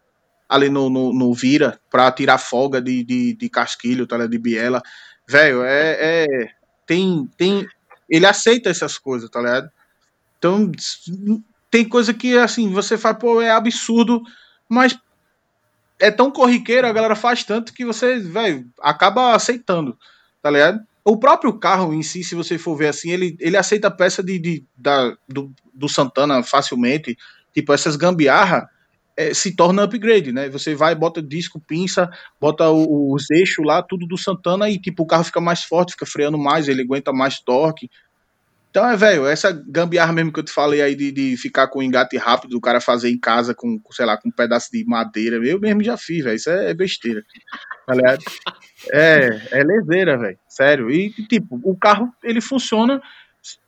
ali 0.49 0.71
no, 0.71 0.89
no, 0.89 1.13
no, 1.13 1.35
vira 1.35 1.79
pra 1.91 2.11
tirar 2.13 2.39
folga 2.39 2.81
de, 2.81 3.05
de, 3.05 3.35
de 3.35 3.49
casquilho, 3.49 4.07
tá? 4.07 4.27
De 4.27 4.39
biela. 4.39 4.81
Velho, 5.29 5.63
é, 5.63 5.97
é, 6.01 6.27
tem, 6.87 7.29
tem 7.37 7.67
ele 8.11 8.27
aceita 8.27 8.69
essas 8.69 8.99
coisas, 8.99 9.31
tá 9.31 9.41
ligado? 9.41 9.71
Então, 10.39 10.73
tem 11.71 11.89
coisa 11.89 12.13
que, 12.13 12.37
assim, 12.37 12.73
você 12.73 12.99
fala, 12.99 13.15
pô, 13.15 13.41
é 13.41 13.51
absurdo, 13.51 14.23
mas 14.69 14.99
é 15.99 16.11
tão 16.11 16.31
corriqueiro, 16.31 16.87
a 16.87 16.93
galera 16.93 17.15
faz 17.15 17.45
tanto 17.45 17.73
que 17.73 17.85
você, 17.85 18.19
velho, 18.19 18.67
acaba 18.81 19.35
aceitando, 19.35 19.97
tá 20.43 20.51
ligado? 20.51 20.81
O 21.05 21.19
próprio 21.19 21.53
carro 21.53 21.95
em 21.95 22.03
si, 22.03 22.25
se 22.25 22.35
você 22.35 22.59
for 22.59 22.77
ver 22.77 22.89
assim, 22.89 23.11
ele, 23.11 23.37
ele 23.39 23.57
aceita 23.57 23.91
peça 23.91 24.23
de, 24.23 24.39
de 24.39 24.65
da, 24.77 25.17
do, 25.29 25.53
do 25.73 25.89
Santana 25.89 26.43
facilmente, 26.43 27.17
tipo, 27.55 27.73
essas 27.73 27.97
gambiarra 27.97 28.69
é, 29.17 29.35
se 29.35 29.55
torna 29.55 29.83
upgrade, 29.83 30.33
né? 30.33 30.49
Você 30.49 30.75
vai, 30.75 30.95
bota 30.95 31.23
disco, 31.23 31.61
pinça, 31.61 32.09
bota 32.41 32.71
o, 32.71 33.13
os 33.15 33.31
eixos 33.31 33.65
lá, 33.65 33.83
tudo 33.83 34.07
do 34.07 34.17
Santana 34.17 34.71
e 34.71 34.79
tipo 34.79 35.03
o 35.03 35.07
carro 35.07 35.25
fica 35.25 35.41
mais 35.41 35.63
forte, 35.63 35.93
fica 35.93 36.07
freando 36.07 36.39
mais, 36.39 36.69
ele 36.69 36.83
aguenta 36.83 37.13
mais 37.13 37.39
torque. 37.41 37.91
Então 38.71 38.89
é, 38.89 38.97
velho, 38.97 39.27
essa 39.27 39.51
gambiarra 39.51 40.13
mesmo 40.13 40.33
que 40.33 40.39
eu 40.39 40.45
te 40.45 40.53
falei 40.53 40.81
aí 40.81 40.95
de, 40.95 41.11
de 41.11 41.37
ficar 41.37 41.67
com 41.67 41.83
engate 41.83 42.17
rápido, 42.17 42.57
o 42.57 42.61
cara 42.61 42.81
fazer 42.81 43.11
em 43.11 43.19
casa 43.19 43.53
com, 43.53 43.81
sei 43.91 44.07
lá, 44.07 44.17
com 44.17 44.29
um 44.29 44.33
pedaço 44.33 44.71
de 44.73 44.85
madeira, 44.85 45.37
eu 45.45 45.59
mesmo 45.59 45.83
já 45.83 45.97
fiz, 45.97 46.23
velho, 46.23 46.37
isso 46.37 46.49
é, 46.49 46.71
é 46.71 46.75
besteira. 46.75 47.25
Ligado? 47.89 48.23
É, 48.93 49.41
é 49.51 49.65
lezeira, 49.65 50.17
velho, 50.17 50.39
sério. 50.49 50.91
E, 50.91 51.11
tipo, 51.11 51.61
o 51.65 51.77
carro, 51.77 52.13
ele 52.23 52.41
funciona, 52.41 53.03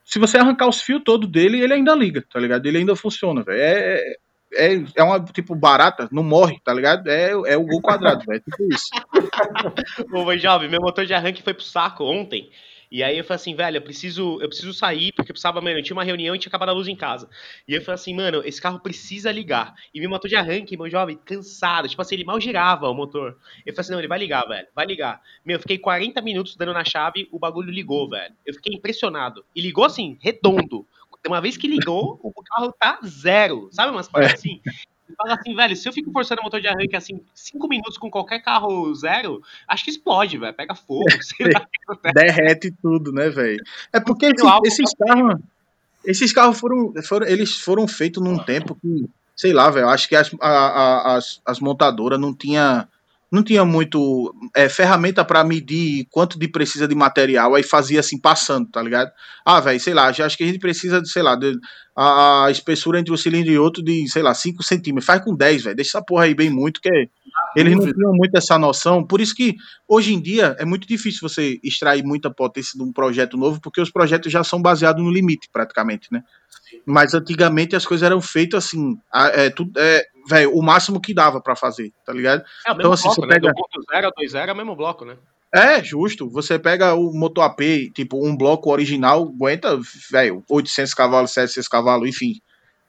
se 0.05 0.17
você 0.19 0.37
arrancar 0.37 0.69
os 0.69 0.81
fios 0.81 1.01
todo 1.03 1.27
dele, 1.27 1.61
ele 1.61 1.73
ainda 1.73 1.93
liga, 1.93 2.23
tá 2.31 2.39
ligado? 2.39 2.65
Ele 2.65 2.77
ainda 2.77 2.95
funciona, 2.95 3.43
velho. 3.43 3.59
É, 3.61 4.15
é, 4.55 4.83
é 4.95 5.03
uma, 5.03 5.19
tipo, 5.19 5.55
barata, 5.55 6.07
não 6.11 6.23
morre, 6.23 6.59
tá 6.63 6.73
ligado? 6.73 7.07
É, 7.09 7.31
é 7.31 7.57
o 7.57 7.65
gol 7.65 7.81
quadrado, 7.81 8.23
velho. 8.25 8.41
Tipo 8.41 8.73
isso. 8.73 8.89
Ô, 10.13 10.37
jovem, 10.37 10.69
meu 10.69 10.81
motor 10.81 11.05
de 11.05 11.13
arranque 11.13 11.43
foi 11.43 11.53
pro 11.53 11.63
saco 11.63 12.03
ontem. 12.03 12.49
E 12.93 13.01
aí 13.01 13.17
eu 13.17 13.23
falei 13.23 13.37
assim, 13.37 13.55
velho, 13.55 13.77
eu 13.77 13.81
preciso, 13.81 14.39
eu 14.39 14.47
preciso 14.47 14.71
sair, 14.71 15.11
porque 15.13 15.31
eu 15.31 15.33
precisava, 15.33 15.59
mano, 15.59 15.79
eu 15.79 15.83
tinha 15.83 15.97
uma 15.97 16.03
reunião 16.03 16.35
e 16.35 16.37
tinha 16.37 16.51
acabado 16.51 16.69
a 16.69 16.73
luz 16.73 16.87
em 16.87 16.95
casa. 16.95 17.27
E 17.67 17.73
eu 17.73 17.81
falei 17.81 17.95
assim, 17.95 18.13
mano, 18.13 18.43
esse 18.45 18.61
carro 18.61 18.79
precisa 18.79 19.31
ligar. 19.31 19.73
E 19.91 19.99
meu 19.99 20.11
motor 20.11 20.29
de 20.29 20.35
arranque, 20.35 20.77
meu 20.77 20.87
jovem, 20.87 21.17
cansado. 21.25 21.89
Tipo 21.89 22.03
assim, 22.03 22.13
ele 22.13 22.23
mal 22.23 22.39
girava 22.39 22.87
o 22.87 22.93
motor. 22.93 23.35
Eu 23.65 23.73
falei 23.73 23.81
assim, 23.81 23.91
não, 23.93 23.99
ele 23.99 24.07
vai 24.07 24.19
ligar, 24.19 24.47
velho. 24.47 24.67
Vai 24.75 24.85
ligar. 24.85 25.19
Meu, 25.43 25.55
eu 25.55 25.59
fiquei 25.59 25.79
40 25.79 26.21
minutos 26.21 26.55
dando 26.55 26.71
na 26.71 26.85
chave, 26.85 27.27
o 27.31 27.39
bagulho 27.39 27.71
ligou, 27.71 28.07
velho. 28.07 28.35
Eu 28.45 28.53
fiquei 28.53 28.75
impressionado. 28.75 29.43
E 29.55 29.61
ligou 29.61 29.85
assim, 29.85 30.19
redondo. 30.21 30.85
Uma 31.27 31.41
vez 31.41 31.55
que 31.55 31.67
ligou, 31.67 32.19
o 32.21 32.43
carro 32.43 32.73
tá 32.77 32.99
zero. 33.05 33.69
Sabe 33.71 33.91
umas 33.91 34.07
coisas 34.07 34.31
é. 34.31 34.35
assim? 34.35 34.61
Fala 35.17 35.35
assim, 35.35 35.55
velho, 35.55 35.75
se 35.75 35.87
eu 35.87 35.93
fico 35.93 36.11
forçando 36.11 36.41
o 36.41 36.43
motor 36.43 36.59
de 36.59 36.67
arranque 36.67 36.95
assim, 36.95 37.21
cinco 37.33 37.67
minutos 37.67 37.97
com 37.97 38.09
qualquer 38.09 38.39
carro 38.39 38.93
zero, 38.95 39.41
acho 39.67 39.83
que 39.83 39.91
explode, 39.91 40.37
velho. 40.37 40.53
Pega 40.53 40.75
fogo, 40.75 41.05
sei 41.21 41.51
lá. 41.51 41.67
Derrete 42.13 42.73
tudo, 42.81 43.11
né, 43.11 43.29
velho? 43.29 43.63
É 43.91 43.99
porque 43.99 44.25
esse, 44.25 44.45
esses 44.65 44.93
carros. 44.95 45.41
Esses 46.05 46.33
carros 46.33 46.59
foram, 46.59 46.93
foram. 47.03 47.27
Eles 47.27 47.59
foram 47.59 47.87
feitos 47.87 48.21
num 48.21 48.37
tempo 48.37 48.75
que, 48.75 49.09
sei 49.35 49.53
lá, 49.53 49.69
velho. 49.69 49.87
Acho 49.87 50.09
que 50.09 50.15
as, 50.15 50.31
a, 50.41 50.49
a, 50.49 51.17
as, 51.17 51.41
as 51.45 51.59
montadoras 51.59 52.19
não 52.19 52.33
tinha 52.33 52.87
não 53.33 53.41
tinha 53.41 53.65
muito 53.65 54.31
é, 54.55 54.69
ferramenta 54.69 55.25
para 55.25 55.43
medir 55.43 56.05
quanto 56.11 56.37
de 56.37 56.47
precisa 56.47 56.87
de 56.87 56.93
material, 56.93 57.55
aí 57.55 57.63
fazia 57.63 57.99
assim, 57.99 58.15
passando, 58.15 58.69
tá 58.69 58.79
ligado? 58.79 59.11
Ah, 59.43 59.59
velho, 59.59 59.79
sei 59.79 59.95
lá, 59.95 60.11
já 60.11 60.27
acho 60.27 60.37
que 60.37 60.43
a 60.43 60.45
gente 60.45 60.59
precisa 60.59 61.01
de, 61.01 61.09
sei 61.09 61.23
lá, 61.23 61.35
de, 61.35 61.57
a, 61.95 62.45
a, 62.45 62.51
espessura 62.51 62.99
entre 62.99 63.11
um 63.11 63.17
cilindro 63.17 63.51
e 63.51 63.57
outro 63.57 63.81
de, 63.81 64.07
sei 64.07 64.21
lá, 64.21 64.35
5 64.35 64.61
centímetros. 64.61 65.07
Faz 65.07 65.23
com 65.23 65.35
10, 65.35 65.63
velho. 65.63 65.75
Deixa 65.75 65.97
essa 65.97 66.05
porra 66.05 66.25
aí 66.25 66.35
bem 66.35 66.51
muito, 66.51 66.79
que 66.79 67.09
eles 67.55 67.75
não 67.75 67.91
tinham 67.91 68.13
muito 68.13 68.37
essa 68.37 68.55
noção. 68.59 69.03
Por 69.03 69.19
isso 69.19 69.33
que 69.33 69.55
hoje 69.87 70.13
em 70.13 70.21
dia 70.21 70.55
é 70.59 70.65
muito 70.65 70.87
difícil 70.87 71.27
você 71.27 71.59
extrair 71.63 72.03
muita 72.03 72.29
potência 72.29 72.77
de 72.77 72.83
um 72.83 72.93
projeto 72.93 73.35
novo, 73.35 73.59
porque 73.59 73.81
os 73.81 73.89
projetos 73.89 74.31
já 74.31 74.43
são 74.43 74.61
baseados 74.61 75.03
no 75.03 75.11
limite, 75.11 75.49
praticamente, 75.51 76.07
né? 76.11 76.23
Mas 76.85 77.13
antigamente 77.13 77.75
as 77.75 77.85
coisas 77.85 78.05
eram 78.05 78.21
feitas 78.21 78.65
assim, 78.65 78.97
a- 79.11 79.27
é, 79.29 79.49
tudo, 79.49 79.79
é, 79.79 80.03
velho, 80.29 80.51
o 80.55 80.61
máximo 80.61 80.99
que 81.01 81.13
dava 81.13 81.41
pra 81.41 81.55
fazer, 81.55 81.91
tá 82.05 82.11
ligado? 82.13 82.43
É 82.65 82.71
o 82.71 82.75
mesmo 82.75 82.79
Então, 82.81 82.93
assim, 82.93 83.03
bloco, 83.03 83.21
você 83.21 83.27
né? 83.27 83.33
pega- 83.35 83.47
Do 83.49 83.55
ponto 83.55 83.85
0 83.91 84.05
ao 84.07 84.13
2.0 84.13 84.49
é 84.49 84.53
o 84.53 84.55
mesmo 84.57 84.75
bloco, 84.75 85.05
né? 85.05 85.15
É, 85.53 85.83
justo. 85.83 86.27
Você 86.31 86.57
pega 86.57 86.95
o 86.95 87.13
motor 87.13 87.43
AP, 87.43 87.91
tipo, 87.93 88.25
um 88.25 88.35
bloco 88.35 88.71
original 88.71 89.21
aguenta, 89.23 89.79
velho, 90.11 90.43
800 90.49 90.93
cavalos, 90.95 91.31
700 91.31 91.67
cavalos, 91.67 92.09
enfim. 92.09 92.39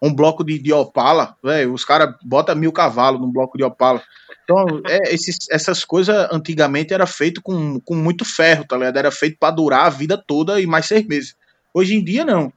Um 0.01 0.13
bloco 0.15 0.43
de, 0.45 0.59
de 0.59 0.73
Opala, 0.73 1.37
velho, 1.43 1.73
os 1.73 1.85
caras 1.85 2.15
botam 2.23 2.55
mil 2.57 2.73
cavalos 2.73 3.21
num 3.21 3.31
bloco 3.31 3.57
de 3.59 3.65
Opala. 3.65 4.03
Então, 4.45 4.81
é, 4.87 5.15
esses- 5.15 5.49
essas 5.51 5.85
coisas 5.85 6.29
antigamente 6.33 6.93
era 6.93 7.07
feito 7.07 7.41
com, 7.43 7.79
com 7.81 7.95
muito 7.95 8.25
ferro, 8.25 8.65
tá 8.67 8.77
ligado? 8.77 8.97
Era 8.99 9.11
feito 9.11 9.37
pra 9.39 9.51
durar 9.51 9.87
a 9.87 9.91
vida 9.91 10.17
toda 10.27 10.61
e 10.61 10.67
mais 10.67 10.87
seis 10.87 11.07
meses. 11.07 11.35
Hoje 11.73 11.95
em 11.95 12.03
dia, 12.05 12.25
não. 12.25 12.53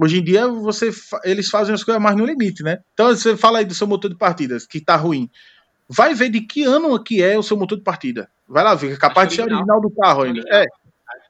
Hoje 0.00 0.18
em 0.20 0.22
dia, 0.24 0.46
você, 0.46 0.92
fa- 0.92 1.20
eles 1.24 1.50
fazem 1.50 1.74
as 1.74 1.82
coisas 1.82 2.00
mais 2.00 2.16
no 2.16 2.24
limite, 2.24 2.62
né? 2.62 2.78
Então, 2.94 3.08
você 3.08 3.36
fala 3.36 3.58
aí 3.58 3.64
do 3.64 3.74
seu 3.74 3.86
motor 3.86 4.08
de 4.08 4.16
partidas, 4.16 4.64
que 4.66 4.80
tá 4.80 4.94
ruim. 4.94 5.28
Vai 5.88 6.14
ver 6.14 6.28
de 6.30 6.40
que 6.40 6.62
ano 6.62 7.02
que 7.02 7.20
é 7.22 7.36
o 7.36 7.42
seu 7.42 7.56
motor 7.56 7.76
de 7.76 7.82
partida. 7.82 8.30
Vai 8.48 8.62
lá 8.62 8.74
ver, 8.74 8.92
é 8.92 8.96
capaz 8.96 9.28
de 9.28 9.34
ser 9.36 9.42
original. 9.42 9.80
do 9.80 9.90
carro 9.90 10.22
ainda. 10.22 10.42
É. 10.48 10.64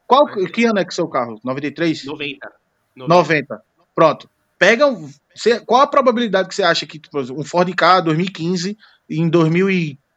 Qual, 0.06 0.26
que 0.26 0.64
ano 0.64 0.78
é 0.78 0.84
que 0.84 0.90
é 0.90 0.92
o 0.92 0.94
seu 0.94 1.08
carro? 1.08 1.40
93? 1.42 2.04
90. 2.04 2.52
90. 2.96 3.62
Pronto. 3.94 4.28
Pega. 4.58 4.86
um- 4.86 5.08
você- 5.34 5.60
qual 5.60 5.80
a 5.82 5.86
probabilidade 5.86 6.48
que 6.48 6.54
você 6.54 6.62
acha 6.64 6.84
que 6.84 6.98
tipo, 6.98 7.18
um 7.32 7.44
Ford 7.44 7.72
K 7.74 8.00
2015, 8.00 8.76
em 9.08 9.28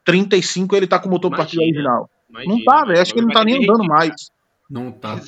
2035 0.06 0.76
ele 0.76 0.88
tá 0.88 1.00
com 1.00 1.10
motor 1.10 1.30
de 1.32 1.38
partida 1.38 1.62
original? 1.62 2.10
Imagina, 2.30 2.56
não 2.56 2.64
tá, 2.64 2.86
velho. 2.86 3.02
Acho 3.02 3.14
que 3.14 3.20
ele 3.20 3.28
não 3.28 3.34
tá 3.34 3.44
nem 3.44 3.64
andando 3.64 3.84
mais. 3.86 4.14
Não 4.70 4.92
tá. 4.92 5.20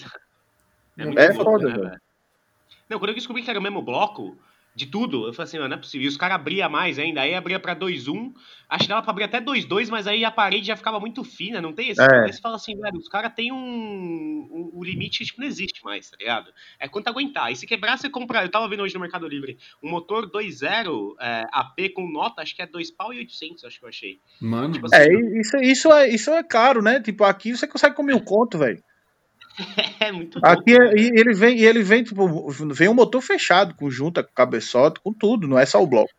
É, 0.97 1.03
É 1.25 1.33
foda, 1.33 1.69
né, 1.69 1.77
velho. 1.77 2.01
Não, 2.89 2.99
quando 2.99 3.09
eu 3.09 3.15
descobri 3.15 3.41
que 3.43 3.49
era 3.49 3.59
o 3.59 3.63
mesmo 3.63 3.81
bloco 3.81 4.37
de 4.75 4.87
tudo, 4.87 5.27
eu 5.27 5.33
falei 5.33 5.43
assim, 5.47 5.57
"Mano, 5.57 5.69
não 5.69 5.75
é 5.77 5.79
possível. 5.79 6.05
E 6.05 6.07
os 6.07 6.17
caras 6.17 6.33
abriam 6.35 6.67
mais 6.67 6.97
ainda, 6.97 7.21
aí 7.21 7.35
abria 7.35 7.59
pra 7.59 7.75
2.1, 7.75 8.33
acho 8.67 8.85
que 8.85 8.89
dava 8.89 9.03
pra 9.03 9.11
abrir 9.11 9.23
até 9.25 9.39
2.2, 9.39 9.87
mas 9.87 10.07
aí 10.07 10.25
a 10.25 10.31
parede 10.31 10.65
já 10.65 10.75
ficava 10.75 10.99
muito 10.99 11.23
fina, 11.23 11.61
não 11.61 11.71
tem 11.73 11.89
esse? 11.89 12.01
É. 12.01 12.23
Aí 12.25 12.33
você 12.33 12.41
fala 12.41 12.55
assim, 12.55 12.75
velho, 12.75 12.97
os 12.97 13.07
caras 13.07 13.31
têm 13.35 13.51
um, 13.51 13.55
um- 13.57 14.71
O 14.73 14.83
limite 14.83 15.23
tipo, 15.23 15.39
não 15.41 15.47
existe 15.47 15.83
mais, 15.85 16.09
tá 16.09 16.17
ligado? 16.19 16.51
É 16.79 16.87
quanto 16.87 17.07
aguentar. 17.07 17.51
E 17.51 17.55
se 17.55 17.67
quebrar, 17.67 17.97
você 17.99 18.09
compra. 18.09 18.43
Eu 18.43 18.49
tava 18.49 18.67
vendo 18.67 18.81
hoje 18.81 18.95
no 18.95 18.99
Mercado 18.99 19.27
Livre 19.27 19.59
um 19.81 19.89
motor 19.91 20.25
2.0 20.29 21.15
é, 21.21 21.43
AP 21.51 21.89
com 21.93 22.09
nota, 22.09 22.41
acho 22.41 22.55
que 22.55 22.61
é 22.63 22.65
2 22.65 22.89
pau 22.89 23.13
e 23.13 23.19
800, 23.19 23.63
acho 23.63 23.77
que 23.77 23.85
eu 23.85 23.89
achei. 23.89 24.19
Mano, 24.41 24.73
Tipo 24.73 24.87
assim, 24.87 24.95
É, 24.95 25.39
isso, 25.39 25.57
isso, 25.57 25.93
é, 25.93 26.09
isso 26.09 26.31
é 26.31 26.41
caro, 26.43 26.81
né? 26.81 26.99
Tipo, 26.99 27.23
aqui 27.23 27.55
você 27.55 27.67
consegue 27.67 27.95
comer 27.95 28.15
um 28.15 28.19
conto, 28.19 28.57
velho. 28.57 28.83
É 29.99 30.11
muito 30.11 30.35
louco, 30.35 30.47
Aqui 30.47 30.75
é- 30.75 30.95
e 30.95 31.11
ele 31.19 31.33
vem, 31.33 31.57
e 31.57 31.65
ele 31.65 31.81
vem, 31.83 32.03
tipo, 32.03 32.49
vem 32.71 32.89
um 32.89 32.93
motor 32.93 33.21
fechado, 33.21 33.73
com 33.75 33.89
junta, 33.89 34.23
com 34.23 34.33
cabeçote, 34.33 34.99
com 35.01 35.13
tudo, 35.13 35.47
não 35.47 35.57
é 35.57 35.65
só 35.65 35.81
o 35.81 35.87
bloco. 35.87 36.09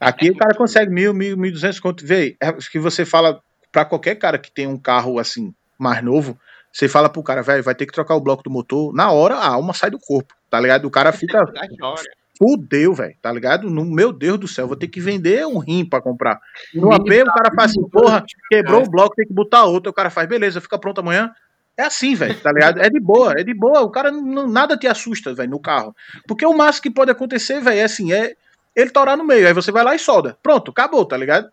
Aqui 0.00 0.30
o 0.30 0.36
cara 0.36 0.54
consegue 0.54 0.92
mil, 0.92 1.12
mil, 1.14 1.36
mil 1.36 1.50
duzentos 1.50 1.80
conto. 1.80 2.06
Vê, 2.06 2.36
é 2.40 2.52
que 2.52 2.78
você 2.78 3.04
fala 3.04 3.40
pra 3.72 3.84
qualquer 3.84 4.14
cara 4.16 4.38
que 4.38 4.50
tem 4.50 4.66
um 4.66 4.78
carro 4.78 5.18
assim, 5.18 5.52
mais 5.78 6.02
novo, 6.02 6.38
você 6.72 6.88
fala 6.88 7.08
pro 7.08 7.22
cara, 7.22 7.42
velho, 7.42 7.62
vai 7.62 7.74
ter 7.74 7.86
que 7.86 7.92
trocar 7.92 8.14
o 8.14 8.20
bloco 8.20 8.42
do 8.42 8.50
motor. 8.50 8.94
Na 8.94 9.10
hora, 9.10 9.36
a 9.36 9.48
alma 9.48 9.72
sai 9.72 9.90
do 9.90 9.98
corpo, 9.98 10.34
tá 10.50 10.60
ligado? 10.60 10.84
O 10.84 10.90
cara 10.90 11.12
fica, 11.12 11.38
fudeu, 12.38 12.94
velho, 12.94 13.16
tá 13.20 13.32
ligado? 13.32 13.68
No, 13.68 13.84
meu 13.84 14.12
Deus 14.12 14.38
do 14.38 14.46
céu, 14.46 14.68
vou 14.68 14.76
ter 14.76 14.86
que 14.86 15.00
vender 15.00 15.44
um 15.46 15.58
rim 15.58 15.84
pra 15.84 16.00
comprar. 16.00 16.38
No 16.72 16.92
AP, 16.92 17.08
o 17.22 17.24
cara 17.32 17.50
faz 17.56 17.72
assim, 17.72 17.88
porra, 17.88 18.24
quebrou 18.48 18.82
o 18.84 18.90
bloco, 18.90 19.16
tem 19.16 19.26
que 19.26 19.34
botar 19.34 19.64
outro. 19.64 19.90
O 19.90 19.94
cara 19.94 20.10
faz, 20.10 20.28
beleza, 20.28 20.60
fica 20.60 20.78
pronto 20.78 21.00
amanhã. 21.00 21.32
É 21.78 21.84
assim, 21.84 22.14
velho, 22.14 22.38
tá 22.40 22.50
ligado? 22.50 22.80
É 22.80 22.90
de 22.90 22.98
boa, 22.98 23.34
é 23.38 23.44
de 23.44 23.54
boa. 23.54 23.82
O 23.82 23.90
cara 23.90 24.10
não, 24.10 24.48
nada 24.48 24.76
te 24.76 24.88
assusta, 24.88 25.32
velho, 25.32 25.50
no 25.50 25.60
carro. 25.60 25.94
Porque 26.26 26.44
o 26.44 26.52
máximo 26.56 26.82
que 26.82 26.90
pode 26.90 27.10
acontecer, 27.10 27.60
velho, 27.60 27.78
é 27.78 27.84
assim, 27.84 28.12
é 28.12 28.34
ele 28.74 28.90
torar 28.90 29.16
no 29.16 29.24
meio. 29.24 29.46
Aí 29.46 29.52
você 29.52 29.70
vai 29.70 29.84
lá 29.84 29.94
e 29.94 29.98
solda. 29.98 30.36
Pronto, 30.42 30.72
acabou, 30.72 31.04
tá 31.06 31.16
ligado? 31.16 31.48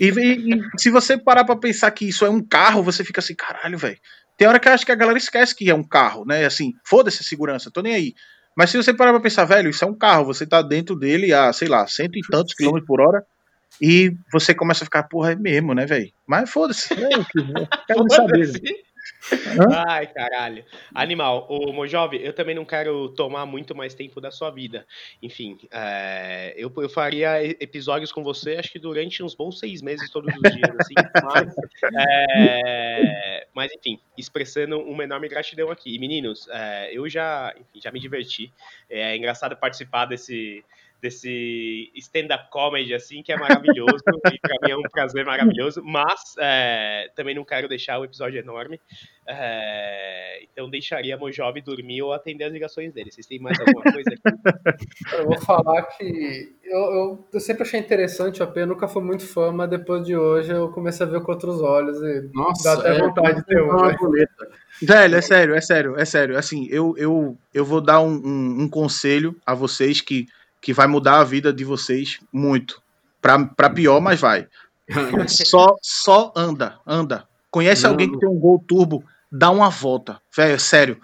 E, 0.00 0.08
e- 0.10 0.54
e 0.54 0.60
se 0.78 0.90
você 0.90 1.16
parar 1.16 1.44
pra 1.44 1.56
pensar 1.56 1.90
que 1.92 2.06
isso 2.08 2.24
é 2.26 2.30
um 2.30 2.42
carro, 2.42 2.82
você 2.82 3.02
fica 3.02 3.20
assim, 3.20 3.34
caralho, 3.34 3.78
velho. 3.78 3.98
Tem 4.36 4.46
hora 4.48 4.58
que 4.60 4.68
eu 4.68 4.72
acho 4.72 4.84
que 4.84 4.92
a 4.92 4.96
galera 4.96 5.16
esquece 5.16 5.54
que 5.54 5.70
é 5.70 5.74
um 5.74 5.84
carro, 5.86 6.24
né? 6.26 6.44
Assim, 6.44 6.72
foda-se 6.84 7.20
a 7.22 7.24
segurança, 7.24 7.70
tô 7.70 7.80
nem 7.80 7.94
aí. 7.94 8.14
Mas 8.56 8.70
se 8.70 8.76
você 8.76 8.92
parar 8.92 9.12
pra 9.12 9.20
pensar, 9.20 9.44
velho, 9.46 9.70
isso 9.70 9.84
é 9.84 9.88
um 9.88 9.94
carro, 9.94 10.24
você 10.26 10.46
tá 10.46 10.60
dentro 10.62 10.94
dele 10.94 11.32
a, 11.32 11.52
sei 11.52 11.68
lá, 11.68 11.86
cento 11.86 12.16
e 12.18 12.20
tantos 12.30 12.52
quilômetros 12.54 12.86
por 12.86 13.00
hora, 13.00 13.24
e 13.80 14.12
você 14.32 14.54
começa 14.54 14.84
a 14.84 14.86
ficar, 14.86 15.04
porra, 15.04 15.32
é 15.32 15.36
mesmo, 15.36 15.74
né, 15.74 15.86
velho? 15.86 16.10
Mas 16.26 16.50
foda-se, 16.50 16.92
é, 16.94 17.08
quero 17.86 18.00
nem 18.00 18.08
saber. 18.10 18.52
Ai, 19.86 20.06
caralho. 20.06 20.64
Animal, 20.94 21.46
ô 21.48 21.72
Mojove, 21.72 22.22
eu 22.22 22.32
também 22.32 22.54
não 22.54 22.64
quero 22.64 23.08
tomar 23.10 23.46
muito 23.46 23.74
mais 23.74 23.94
tempo 23.94 24.20
da 24.20 24.30
sua 24.30 24.50
vida. 24.50 24.86
Enfim, 25.22 25.58
é, 25.70 26.54
eu, 26.56 26.72
eu 26.76 26.88
faria 26.88 27.42
episódios 27.62 28.12
com 28.12 28.22
você, 28.22 28.56
acho 28.56 28.70
que 28.70 28.78
durante 28.78 29.22
uns 29.22 29.34
bons 29.34 29.58
seis 29.58 29.82
meses, 29.82 30.10
todos 30.10 30.34
os 30.34 30.52
dias, 30.52 30.70
assim. 30.78 30.94
Mas, 31.24 31.54
é, 31.96 33.46
mas, 33.54 33.72
enfim, 33.72 33.98
expressando 34.16 34.78
uma 34.80 35.04
enorme 35.04 35.28
gratidão 35.28 35.70
aqui. 35.70 35.94
E, 35.94 35.98
meninos, 35.98 36.46
é, 36.50 36.90
eu 36.92 37.08
já, 37.08 37.54
enfim, 37.56 37.80
já 37.80 37.90
me 37.90 38.00
diverti. 38.00 38.52
É 38.90 39.16
engraçado 39.16 39.56
participar 39.56 40.06
desse 40.06 40.64
desse 41.04 41.92
stand-up 41.96 42.50
comedy 42.50 42.94
assim 42.94 43.22
que 43.22 43.30
é 43.30 43.36
maravilhoso 43.36 44.02
e 44.32 44.38
pra 44.38 44.56
mim 44.62 44.70
é 44.70 44.76
um 44.76 44.82
prazer 44.82 45.24
maravilhoso 45.24 45.82
mas 45.84 46.34
é, 46.38 47.10
também 47.14 47.34
não 47.34 47.44
quero 47.44 47.68
deixar 47.68 47.98
o 47.98 48.04
episódio 48.04 48.38
enorme 48.40 48.80
é, 49.26 50.44
então 50.52 50.68
deixaria 50.68 51.16
Mojove 51.16 51.62
dormir 51.62 52.02
ou 52.02 52.12
atender 52.12 52.44
as 52.44 52.52
ligações 52.52 52.92
dele. 52.92 53.10
Vocês 53.10 53.26
têm 53.26 53.38
mais 53.38 53.58
alguma 53.58 53.82
coisa 53.82 54.10
aqui? 54.10 54.20
Eu 55.16 55.24
vou 55.24 55.40
falar 55.40 55.82
que 55.82 56.52
eu, 56.64 56.80
eu, 56.80 57.28
eu 57.32 57.40
sempre 57.40 57.62
achei 57.62 57.78
interessante 57.78 58.40
o 58.40 58.44
AP, 58.44 58.56
eu 58.56 58.66
nunca 58.66 58.88
fui 58.88 59.02
muito 59.02 59.26
fã, 59.26 59.52
mas 59.52 59.70
depois 59.70 60.04
de 60.04 60.16
hoje 60.16 60.50
eu 60.50 60.70
comecei 60.70 61.06
a 61.06 61.08
ver 61.08 61.20
com 61.22 61.32
outros 61.32 61.60
olhos 61.60 61.96
e 62.02 62.30
Nossa, 62.34 62.64
dá 62.64 62.80
até 62.80 62.96
é, 62.96 62.98
vontade 62.98 63.36
de 63.36 63.46
ter 63.46 63.62
um. 63.62 63.70
uma 63.70 63.88
né? 63.88 63.96
boleta. 63.98 64.48
Velho, 64.82 65.16
é 65.16 65.20
sério, 65.20 65.54
é 65.54 65.60
sério, 65.60 65.96
é 65.96 66.04
sério. 66.04 66.38
Assim, 66.38 66.66
eu, 66.70 66.94
eu, 66.96 67.38
eu 67.52 67.64
vou 67.64 67.80
dar 67.80 68.00
um, 68.00 68.14
um, 68.14 68.62
um 68.62 68.68
conselho 68.68 69.36
a 69.46 69.54
vocês 69.54 70.00
que, 70.00 70.26
que 70.64 70.72
vai 70.72 70.86
mudar 70.86 71.20
a 71.20 71.24
vida 71.24 71.52
de 71.52 71.62
vocês 71.62 72.20
muito. 72.32 72.82
Pra, 73.20 73.44
pra 73.44 73.68
pior, 73.68 74.00
mas 74.00 74.18
vai. 74.18 74.48
Só, 75.28 75.76
só 75.82 76.32
anda, 76.34 76.78
anda. 76.86 77.26
Conhece 77.50 77.84
Não. 77.84 77.90
alguém 77.90 78.10
que 78.10 78.18
tem 78.18 78.28
um 78.28 78.38
gol 78.38 78.62
turbo, 78.66 79.04
dá 79.30 79.50
uma 79.50 79.68
volta. 79.68 80.20
Velho, 80.34 80.58
sério. 80.58 81.00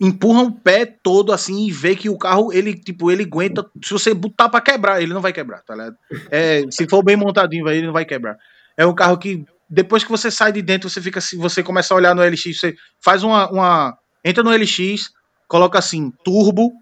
Empurra 0.00 0.42
um 0.42 0.50
pé 0.50 0.86
todo 0.86 1.32
assim 1.32 1.66
e 1.66 1.72
vê 1.72 1.94
que 1.94 2.08
o 2.08 2.18
carro, 2.18 2.52
ele, 2.52 2.74
tipo, 2.74 3.10
ele 3.10 3.24
aguenta. 3.24 3.64
Se 3.82 3.92
você 3.92 4.14
botar 4.14 4.48
pra 4.48 4.60
quebrar, 4.60 5.02
ele 5.02 5.12
não 5.12 5.20
vai 5.20 5.32
quebrar, 5.32 5.62
tá 5.62 5.74
ligado? 5.74 5.96
É, 6.30 6.62
se 6.70 6.88
for 6.88 7.02
bem 7.02 7.16
montadinho, 7.16 7.64
velho, 7.64 7.78
ele 7.78 7.86
não 7.86 7.92
vai 7.92 8.04
quebrar. 8.04 8.36
É 8.76 8.86
um 8.86 8.94
carro 8.94 9.18
que, 9.18 9.44
depois 9.68 10.02
que 10.04 10.10
você 10.10 10.30
sai 10.30 10.52
de 10.52 10.62
dentro, 10.62 10.90
você 10.90 11.00
fica 11.00 11.18
assim, 11.18 11.36
você 11.38 11.62
começa 11.62 11.94
a 11.94 11.96
olhar 11.96 12.14
no 12.14 12.22
LX, 12.22 12.58
você 12.58 12.74
faz 13.00 13.22
uma. 13.22 13.50
uma 13.50 13.98
entra 14.24 14.42
no 14.42 14.50
LX, 14.50 15.10
coloca 15.48 15.78
assim, 15.78 16.12
turbo, 16.24 16.72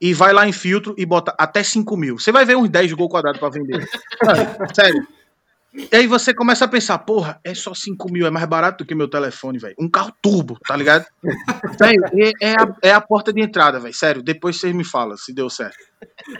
e 0.00 0.14
vai 0.14 0.32
lá 0.32 0.48
em 0.48 0.52
filtro 0.52 0.94
e 0.96 1.04
bota 1.04 1.34
até 1.38 1.62
5 1.62 1.96
mil. 1.96 2.18
Você 2.18 2.32
vai 2.32 2.44
ver 2.44 2.56
uns 2.56 2.68
10 2.68 2.92
gol 2.94 3.08
quadrado 3.08 3.38
pra 3.38 3.50
vender. 3.50 3.86
Sério. 4.74 5.06
E 5.72 5.88
aí 5.94 6.06
você 6.06 6.34
começa 6.34 6.64
a 6.64 6.68
pensar, 6.68 6.98
porra, 6.98 7.38
é 7.44 7.54
só 7.54 7.72
5 7.74 8.10
mil, 8.10 8.26
é 8.26 8.30
mais 8.30 8.46
barato 8.46 8.82
do 8.82 8.88
que 8.88 8.94
meu 8.94 9.08
telefone, 9.08 9.58
velho. 9.58 9.76
Um 9.78 9.88
carro 9.88 10.12
turbo, 10.20 10.58
tá 10.66 10.76
ligado? 10.76 11.06
É, 11.82 12.50
é 12.50 12.52
a, 12.52 12.76
é 12.82 12.92
a 12.92 13.00
porta 13.00 13.32
de 13.32 13.40
entrada, 13.40 13.78
velho. 13.78 13.94
Sério, 13.94 14.22
depois 14.22 14.58
vocês 14.58 14.74
me 14.74 14.84
falam 14.84 15.16
se 15.16 15.32
deu 15.32 15.48
certo. 15.48 15.78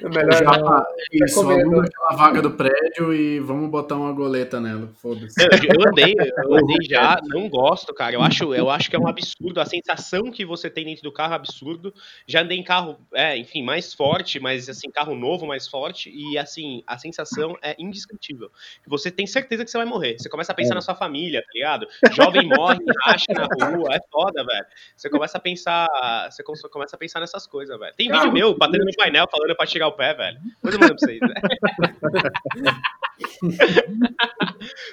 É 0.02 0.08
melhor 0.08 0.32
Já, 0.32 0.44
não. 0.58 0.78
é 0.78 0.84
isso, 1.12 1.40
aluga 1.40 1.82
aquela 1.86 2.16
vaga 2.16 2.42
do 2.42 2.50
prédio 2.52 3.12
e 3.12 3.40
vamos 3.40 3.70
botar 3.70 3.96
uma 3.96 4.12
goleta 4.12 4.60
nela. 4.60 4.88
Foda-se. 5.00 5.34
Eu, 5.42 5.48
eu 5.80 5.88
andei, 5.88 6.14
eu 6.18 6.54
andei 6.54 6.76
já, 6.88 7.20
não 7.24 7.48
gosto, 7.48 7.92
cara. 7.94 8.14
Eu 8.14 8.22
acho, 8.22 8.54
eu 8.54 8.70
acho 8.70 8.88
que 8.88 8.96
é 8.96 8.98
um 8.98 9.08
absurdo. 9.08 9.60
A 9.60 9.66
sensação 9.66 10.30
que 10.30 10.44
você 10.44 10.70
tem 10.70 10.84
dentro 10.84 11.02
do 11.02 11.12
carro 11.12 11.32
é 11.32 11.36
absurdo. 11.36 11.92
Já 12.26 12.42
andei 12.42 12.58
em 12.58 12.62
carro, 12.64 12.98
é, 13.14 13.36
enfim, 13.36 13.62
mais 13.62 13.92
forte, 13.94 14.38
mas 14.38 14.68
assim, 14.68 14.90
carro 14.90 15.14
novo 15.14 15.46
mais 15.46 15.66
forte. 15.66 16.10
E 16.10 16.38
assim, 16.38 16.82
a 16.86 16.96
sensação 16.98 17.56
é 17.62 17.74
indescritível. 17.78 18.50
Você 18.86 19.10
tem 19.10 19.26
certeza 19.26 19.64
que 19.64 19.70
você 19.70 19.78
vai 19.78 19.86
morrer. 19.86 20.16
Você 20.18 20.28
começa 20.28 20.52
a 20.52 20.54
pensar 20.54 20.74
na 20.74 20.80
sua 20.80 20.94
família, 20.94 21.40
tá 21.42 21.48
ligado? 21.54 21.86
Jovem 22.12 22.48
morre, 22.48 22.78
racha 23.04 23.26
na 23.30 23.66
rua, 23.66 23.94
é 23.94 23.98
foda, 24.10 24.44
velho. 24.44 24.66
Você 24.96 25.08
começa 25.10 25.38
a 25.38 25.40
pensar. 25.40 25.88
Você 26.30 26.42
come- 26.42 26.58
começa 26.70 26.96
a 26.96 26.98
pensar 26.98 27.20
nessas 27.20 27.46
coisas, 27.46 27.78
velho. 27.78 27.94
Tem 27.96 28.10
vídeo 28.10 28.32
meu 28.32 28.56
batendo 28.56 28.84
no 28.84 28.92
painel 28.96 29.26
falando 29.30 29.49
pra 29.56 29.66
tirar 29.66 29.88
o 29.88 29.92
pé, 29.92 30.14
velho. 30.14 30.38
Depois 30.62 30.74
eu 30.74 30.80
mando 30.80 30.96
pra 30.96 31.06
vocês. 31.06 31.20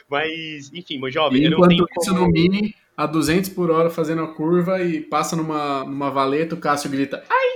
Mas, 0.10 0.72
enfim, 0.74 1.00
meu 1.00 1.12
jovem, 1.12 1.44
eu 1.44 1.52
não 1.52 1.68
tenho 1.68 1.86
isso 2.02 2.12
como- 2.14 2.28
no 2.28 2.32
Mini, 2.32 2.76
a 2.96 3.06
200 3.06 3.50
por 3.50 3.70
hora 3.72 3.90
fazendo 3.90 4.22
a 4.24 4.28
curva 4.34 4.82
e 4.84 5.02
passa 5.02 5.36
numa, 5.36 5.84
numa 5.84 6.10
valeta, 6.10 6.56
o 6.56 6.60
Cássio 6.60 6.90
grita 6.90 7.24
ai! 7.30 7.48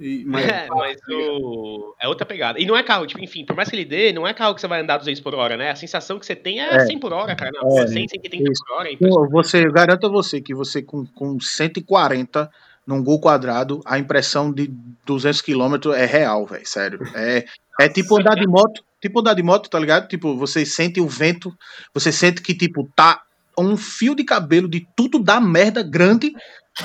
E, 0.00 0.22
mas, 0.24 0.46
É, 0.48 0.68
mas 0.68 0.96
o... 1.10 1.92
é 2.00 2.06
outra 2.06 2.24
pegada. 2.24 2.60
E 2.60 2.64
não 2.64 2.76
é 2.76 2.84
carro, 2.84 3.04
tipo, 3.04 3.20
enfim, 3.22 3.44
por 3.44 3.56
mais 3.56 3.68
que 3.68 3.74
ele 3.74 3.84
dê, 3.84 4.12
não 4.12 4.24
é 4.28 4.32
carro 4.32 4.54
que 4.54 4.60
você 4.60 4.68
vai 4.68 4.80
andar 4.80 4.96
200 4.96 5.20
por 5.20 5.34
hora, 5.34 5.56
né? 5.56 5.72
A 5.72 5.74
sensação 5.74 6.20
que 6.20 6.26
você 6.26 6.36
tem 6.36 6.60
é, 6.60 6.68
É. 6.76 6.86
100 6.86 7.00
por 7.00 7.12
hora, 7.12 7.34
cara. 7.34 7.50
Não, 7.52 7.76
É, 7.80 7.86
100, 7.88 8.06
130 8.06 8.52
isso. 8.52 8.64
por 8.64 8.74
hora. 8.76 8.92
É. 8.92 8.96
Pô, 8.96 9.28
Você, 9.28 9.66
eu 9.66 9.72
garanto 9.72 10.06
a 10.06 10.08
você 10.08 10.40
que 10.40 10.54
você 10.54 10.82
com, 10.82 11.04
com 11.04 11.40
140 11.40 12.48
num 12.88 13.04
gol 13.04 13.20
quadrado, 13.20 13.82
a 13.84 13.98
impressão 13.98 14.50
de 14.50 14.72
200 15.04 15.42
km 15.42 15.92
é 15.94 16.06
real, 16.06 16.46
velho, 16.46 16.66
sério. 16.66 16.98
É, 17.14 17.44
é 17.78 17.86
tipo 17.86 18.18
andar 18.18 18.34
de 18.34 18.48
moto, 18.48 18.82
tipo 18.98 19.20
andar 19.20 19.34
de 19.34 19.42
moto, 19.42 19.68
tá 19.68 19.78
ligado? 19.78 20.08
Tipo, 20.08 20.34
você 20.38 20.64
sente 20.64 20.98
o 20.98 21.06
vento, 21.06 21.54
você 21.92 22.10
sente 22.10 22.40
que, 22.40 22.54
tipo, 22.54 22.90
tá 22.96 23.22
um 23.58 23.76
fio 23.76 24.14
de 24.14 24.24
cabelo 24.24 24.66
de 24.66 24.88
tudo 24.96 25.18
da 25.18 25.38
merda 25.38 25.82
grande. 25.82 26.32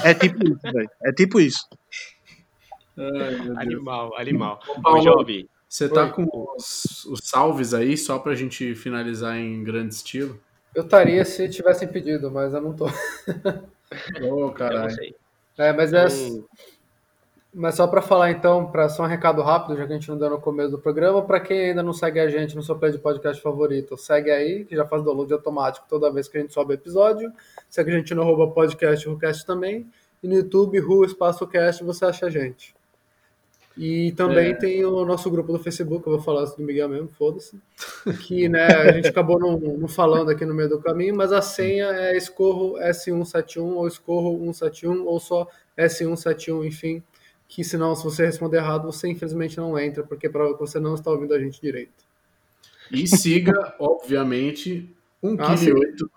É 0.04 0.14
tipo 0.14 0.44
isso, 0.44 0.60
velho. 0.62 0.90
É 1.06 1.14
tipo 1.14 1.40
isso. 1.40 1.66
Ai, 2.98 3.66
Animal, 3.66 4.14
animal. 4.18 4.60
Ô, 4.86 5.00
Job, 5.00 5.50
Você 5.70 5.88
tá 5.88 6.04
Oi. 6.04 6.12
com 6.12 6.54
os, 6.58 7.06
os 7.06 7.22
salves 7.24 7.74
aí, 7.74 7.98
só 7.98 8.20
pra 8.20 8.36
gente 8.36 8.76
finalizar 8.76 9.38
em 9.38 9.64
grande 9.64 9.94
estilo? 9.96 10.38
Eu 10.76 10.84
estaria 10.84 11.24
se 11.24 11.48
tivessem 11.48 11.88
pedido, 11.88 12.30
mas 12.30 12.54
eu 12.54 12.60
não 12.60 12.74
tô. 12.74 12.88
Ô, 12.88 12.92
eu 14.20 14.40
não 14.42 14.54
caralho. 14.54 15.16
É, 15.58 15.72
mas 15.72 15.94
é. 15.94 16.06
Então, 16.08 16.46
Mas 17.54 17.76
só 17.76 17.86
para 17.86 18.02
falar 18.02 18.32
então, 18.32 18.66
para 18.72 18.90
só 18.90 19.04
um 19.04 19.08
recado 19.08 19.42
rápido, 19.42 19.78
já 19.78 19.86
que 19.86 19.94
a 19.94 19.96
gente 19.96 20.10
não 20.10 20.18
deu 20.18 20.30
no 20.30 20.42
começo 20.42 20.72
do 20.72 20.80
programa, 20.80 21.22
para 21.22 21.40
quem 21.40 21.70
ainda 21.70 21.84
não 21.84 21.94
segue 21.94 22.20
a 22.20 22.28
gente 22.28 22.56
no 22.56 22.64
seu 22.64 22.76
play 22.76 22.92
de 22.92 22.98
podcast 22.98 23.42
favorito, 23.42 23.96
segue 23.96 24.32
aí, 24.32 24.66
que 24.66 24.76
já 24.76 24.86
faz 24.86 25.04
download 25.04 25.32
automático 25.32 25.86
toda 25.88 26.12
vez 26.12 26.28
que 26.28 26.38
a 26.38 26.42
gente 26.42 26.54
sobe 26.54 26.74
episódio. 26.74 27.32
Segue 27.70 27.92
a 27.92 27.96
gente 27.96 28.14
no 28.16 28.24
arroba 28.24 28.48
podcast 28.48 29.08
RuCast 29.08 29.46
também. 29.46 29.88
E 30.24 30.28
no 30.28 30.36
YouTube, 30.36 30.80
Ru 30.80 31.06
Espaço 31.06 31.46
Cast, 31.46 31.84
você 31.84 32.06
acha 32.06 32.26
a 32.26 32.30
gente. 32.30 32.74
E 33.78 34.12
também 34.12 34.52
É. 34.52 34.54
tem 34.54 34.86
o 34.86 35.04
nosso 35.04 35.30
grupo 35.32 35.52
do 35.52 35.58
Facebook, 35.60 36.06
eu 36.06 36.14
vou 36.14 36.22
falar 36.22 36.44
isso 36.44 36.56
do 36.58 36.64
Miguel 36.64 36.88
mesmo, 36.90 37.10
foda-se. 37.10 37.60
Que 38.28 38.48
né, 38.48 38.66
a 38.68 38.92
gente 38.92 39.08
acabou 39.08 39.40
não, 39.40 39.58
não 39.58 39.88
falando 39.88 40.30
aqui 40.30 40.46
no 40.46 40.54
meio 40.54 40.70
do 40.70 40.80
caminho, 40.80 41.16
mas 41.16 41.32
a 41.32 41.42
senha 41.42 41.86
é 41.88 42.16
escorro 42.16 42.76
S171 42.78 43.64
ou 43.74 43.88
escorro 43.88 44.38
171 44.54 45.06
ou 45.08 45.20
só 45.20 45.48
S171, 45.78 46.66
enfim 46.68 47.02
que 47.46 47.64
senão 47.64 47.94
se 47.96 48.04
você 48.04 48.26
responder 48.26 48.58
errado, 48.58 48.86
você 48.92 49.08
infelizmente 49.08 49.58
não 49.58 49.78
entra, 49.78 50.02
porque 50.04 50.28
prova 50.28 50.56
que 50.56 50.60
você 50.60 50.80
não 50.80 50.96
está 50.96 51.12
ouvindo 51.12 51.36
a 51.36 51.40
gente 51.40 51.62
direito. 51.62 51.92
E 52.92 53.06
siga, 53.08 53.54
obviamente, 53.80 54.90
1 55.22 55.36
Ah, 55.40 55.56
sim. 55.56 55.68
kg 55.68 55.80
8. 55.80 56.12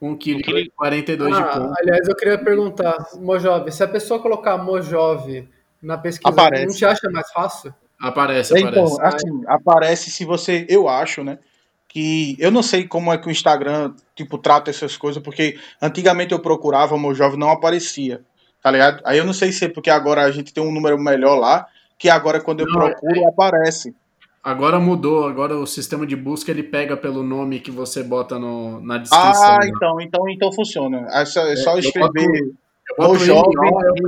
1 0.00 0.16
kg 0.16 0.42
quilo- 0.42 0.70
42 0.74 1.36
de 1.36 1.40
Ah, 1.40 1.46
ponto. 1.60 1.74
aliás, 1.78 2.08
eu 2.08 2.16
queria 2.16 2.38
perguntar, 2.38 2.96
Mojove, 3.20 3.70
se 3.70 3.84
a 3.84 3.86
pessoa 3.88 4.18
colocar 4.20 4.58
Mojove 4.58 5.48
na 5.82 5.98
pesquisa, 5.98 6.28
Aparece. 6.28 6.66
não 6.66 6.74
te 6.74 6.84
acha 6.84 7.10
mais 7.10 7.30
fácil? 7.32 7.74
Aparece, 8.00 8.56
aparece. 8.56 8.92
Então, 8.92 9.04
assim, 9.04 9.42
aparece 9.46 10.10
se 10.10 10.24
você, 10.24 10.66
eu 10.68 10.88
acho, 10.88 11.22
né? 11.22 11.38
Que 11.88 12.36
eu 12.38 12.50
não 12.50 12.62
sei 12.62 12.86
como 12.86 13.12
é 13.12 13.18
que 13.18 13.28
o 13.28 13.30
Instagram, 13.30 13.94
tipo, 14.14 14.38
trata 14.38 14.70
essas 14.70 14.96
coisas, 14.96 15.22
porque 15.22 15.58
antigamente 15.80 16.32
eu 16.32 16.38
procurava, 16.40 16.98
meu 16.98 17.14
jovem 17.14 17.38
não 17.38 17.50
aparecia, 17.50 18.22
tá 18.62 18.70
ligado? 18.70 19.02
Aí 19.04 19.18
eu 19.18 19.24
não 19.24 19.32
sei 19.32 19.52
se 19.52 19.66
é 19.66 19.68
porque 19.68 19.90
agora 19.90 20.22
a 20.22 20.30
gente 20.30 20.54
tem 20.54 20.62
um 20.62 20.72
número 20.72 20.98
melhor 20.98 21.38
lá, 21.38 21.66
que 21.98 22.08
agora 22.08 22.40
quando 22.40 22.60
eu 22.60 22.66
Não, 22.66 22.86
é- 22.86 22.90
procuro 22.92 23.28
aparece. 23.28 23.94
Agora 24.42 24.80
mudou, 24.80 25.28
agora 25.28 25.56
o 25.56 25.66
sistema 25.66 26.04
de 26.04 26.16
busca 26.16 26.50
ele 26.50 26.64
pega 26.64 26.96
pelo 26.96 27.22
nome 27.22 27.60
que 27.60 27.70
você 27.70 28.02
bota 28.02 28.40
no, 28.40 28.80
na 28.80 28.98
descrição. 28.98 29.54
Ah, 29.54 29.58
né? 29.60 29.68
então, 29.68 30.00
então, 30.00 30.28
então 30.28 30.52
funciona. 30.52 31.06
É 31.12 31.24
só, 31.24 31.46
é 31.46 31.54
só 31.54 31.74
eu 31.74 31.78
escrever 31.78 32.52
Eu 32.90 32.96
boto 32.96 33.12
o 33.12 33.18
jovem 33.18 33.52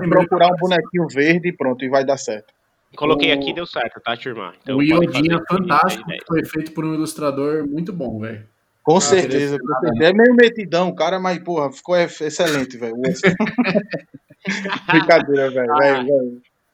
é 0.02 0.05
e 0.05 0.09
procurar 0.09 0.48
um 0.52 0.56
bonequinho 0.56 1.06
verde 1.09 1.48
e 1.48 1.52
pronto, 1.52 1.84
e 1.84 1.88
vai 1.88 2.05
dar 2.05 2.16
certo. 2.16 2.52
coloquei 2.96 3.30
O- 3.32 3.34
aqui 3.38 3.52
deu 3.52 3.66
certo, 3.66 4.01
tá, 4.01 4.16
turma? 4.16 4.52
Então, 4.62 4.76
o 4.78 4.82
Iodinha 4.82 5.40
fantástico, 5.48 6.05
foi 6.26 6.44
feito 6.44 6.72
por 6.72 6.84
um 6.84 6.94
ilustrador 6.94 7.66
muito 7.66 7.92
bom, 7.92 8.18
velho. 8.20 8.46
Com 8.82 8.96
Ah, 8.96 9.01
certeza. 9.01 9.59
com. 9.59 10.02
É 10.05 10.12
meio 10.12 10.34
metidão, 10.34 10.94
cara, 10.94 11.18
mas, 11.18 11.38
porra, 11.38 11.72
ficou 11.72 11.96
ex- 11.96 12.20
excelente, 12.20 12.76
velho. 12.76 12.94
Brincadeira, 14.88 15.51
velho. 15.51 15.72
Ah. 15.72 16.05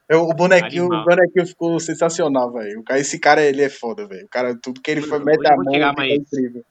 Eu- 0.09 0.23
O 0.25 0.35
bonequinho, 0.35 0.87
Animal. 0.87 1.03
o 1.03 1.05
bonequinho 1.05 1.47
ficou 1.47 1.79
sensacional, 1.79 2.53
velho. 2.53 2.81
O 2.81 2.83
cara- 2.83 2.99
Esse 2.99 3.19
cara, 3.19 3.43
ele 3.43 3.63
é 3.63 3.69
foda, 3.69 4.07
velho. 4.09 4.25
O 4.27 4.29
cara, 4.29 4.57
tudo 4.61 4.81
que 4.81 4.91
ele 4.91 5.03
foi, 5.03 5.19
Eu 5.19 5.25
mete 5.25 5.47
a 5.47 5.57
mão, 5.57 5.95
mais- 5.97 6.13
incrível. 6.15 6.65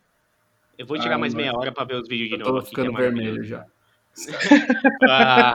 Eu 0.78 0.86
vou 0.86 1.00
tirar 1.00 1.16
Ah, 1.16 1.18
mais 1.18 1.34
meia 1.34 1.54
hora 1.56 1.72
pra 1.72 1.86
ver 1.86 1.96
os 1.96 2.08
vídeos 2.08 2.28
de 2.30 2.36
Eu 2.36 2.40
novo 2.40 2.52
tô 2.52 2.58
aqui. 2.60 2.70
ficando 2.70 2.92
é 2.98 3.02
vermelho 3.02 3.44
já. 3.46 3.66
Ah, 5.08 5.54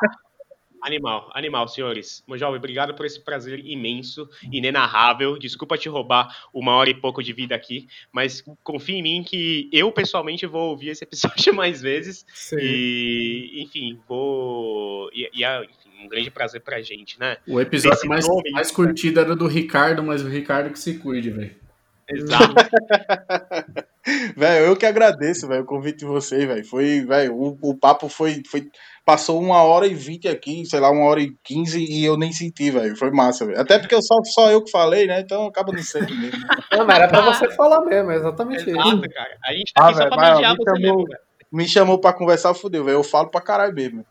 animal, 0.85 1.31
animal, 1.35 1.67
senhores. 1.67 2.23
Meu 2.29 2.37
jovem, 2.37 2.59
obrigado 2.59 2.95
por 2.95 3.07
esse 3.07 3.19
prazer 3.19 3.65
imenso, 3.65 4.29
inenarrável. 4.53 5.39
Desculpa 5.39 5.79
te 5.79 5.89
roubar 5.89 6.29
uma 6.53 6.73
hora 6.73 6.91
e 6.91 6.95
pouco 6.95 7.23
de 7.23 7.33
vida 7.33 7.55
aqui, 7.55 7.89
mas 8.13 8.45
confia 8.63 8.97
em 8.97 9.03
mim 9.03 9.25
que 9.27 9.69
eu 9.73 9.91
pessoalmente 9.91 10.47
vou 10.47 10.71
ouvir 10.71 10.91
esse 10.91 11.05
episódio 11.05 11.53
mais 11.57 11.81
vezes. 11.81 12.27
Sim. 12.35 12.57
E, 12.61 13.63
enfim, 13.63 13.99
vou. 14.07 15.11
E, 15.13 15.31
e 15.33 15.45
é, 15.45 15.65
enfim, 15.65 16.05
um 16.05 16.09
grande 16.09 16.31
prazer 16.31 16.61
pra 16.61 16.83
gente, 16.83 17.19
né? 17.19 17.39
O 17.49 17.59
episódio 17.59 17.97
Esse 17.97 18.07
mais, 18.07 18.29
nome, 18.29 18.51
mais 18.51 18.71
curtido 18.71 19.21
era 19.21 19.35
do 19.35 19.47
Ricardo, 19.47 20.03
mas 20.03 20.23
o 20.23 20.29
Ricardo 20.29 20.71
que 20.71 20.79
se 20.79 20.99
cuide, 20.99 21.31
velho. 21.31 21.64
Exato. 22.09 22.55
Velho, 24.37 24.67
eu 24.67 24.77
que 24.77 24.85
agradeço, 24.85 25.49
velho, 25.49 25.63
o 25.63 25.67
convite 25.67 26.01
de 26.01 26.05
vocês, 26.05 26.45
velho. 26.45 26.63
Foi, 26.67 27.01
velho, 27.07 27.35
o, 27.35 27.59
o 27.63 27.75
papo 27.75 28.07
foi, 28.09 28.43
foi. 28.51 28.67
Passou 29.03 29.41
uma 29.41 29.63
hora 29.63 29.87
e 29.87 29.95
vinte 29.95 30.29
aqui, 30.29 30.65
sei 30.67 30.79
lá, 30.79 30.91
uma 30.91 31.07
hora 31.07 31.21
e 31.23 31.35
quinze 31.43 31.83
e 31.83 32.05
eu 32.05 32.17
nem 32.19 32.31
senti, 32.31 32.71
velho. 32.71 32.95
Foi 32.97 33.11
massa, 33.11 33.47
velho. 33.47 33.59
Até 33.59 33.79
porque 33.79 33.95
eu 33.95 34.03
só, 34.03 34.17
só 34.25 34.51
eu 34.51 34.63
que 34.63 34.71
falei, 34.71 35.07
né? 35.07 35.21
Então 35.21 35.47
acaba 35.47 35.73
não 35.73 35.83
sendo 35.83 36.15
mesmo. 36.15 36.39
Não, 36.71 36.87
mas 36.87 36.97
era 36.97 37.09
pra 37.09 37.21
você 37.23 37.51
falar 37.53 37.81
mesmo, 37.87 38.11
é 38.11 38.17
exatamente 38.17 38.61
isso. 38.61 38.71
Exato, 38.71 39.09
cara. 39.11 39.39
A 39.43 39.53
gente 39.55 39.73
tá 39.73 39.83
Ah, 39.83 39.87
aqui 39.89 39.95
só 39.95 39.99
velho, 40.01 40.11
pra 40.11 40.17
mas 40.17 40.39
me 40.39 40.45
você 40.57 40.65
chamou- 40.65 40.81
mesmo, 40.81 41.05
velho. 41.07 41.19
Me 41.51 41.69
chamou 41.69 41.99
pra 41.99 42.13
conversar, 42.13 42.53
fudeu, 42.55 42.85
velho. 42.85 42.97
Eu 42.97 43.05
falo 43.05 43.31
pra 43.31 43.41
caralho 43.41 43.75
mesmo. 43.75 44.05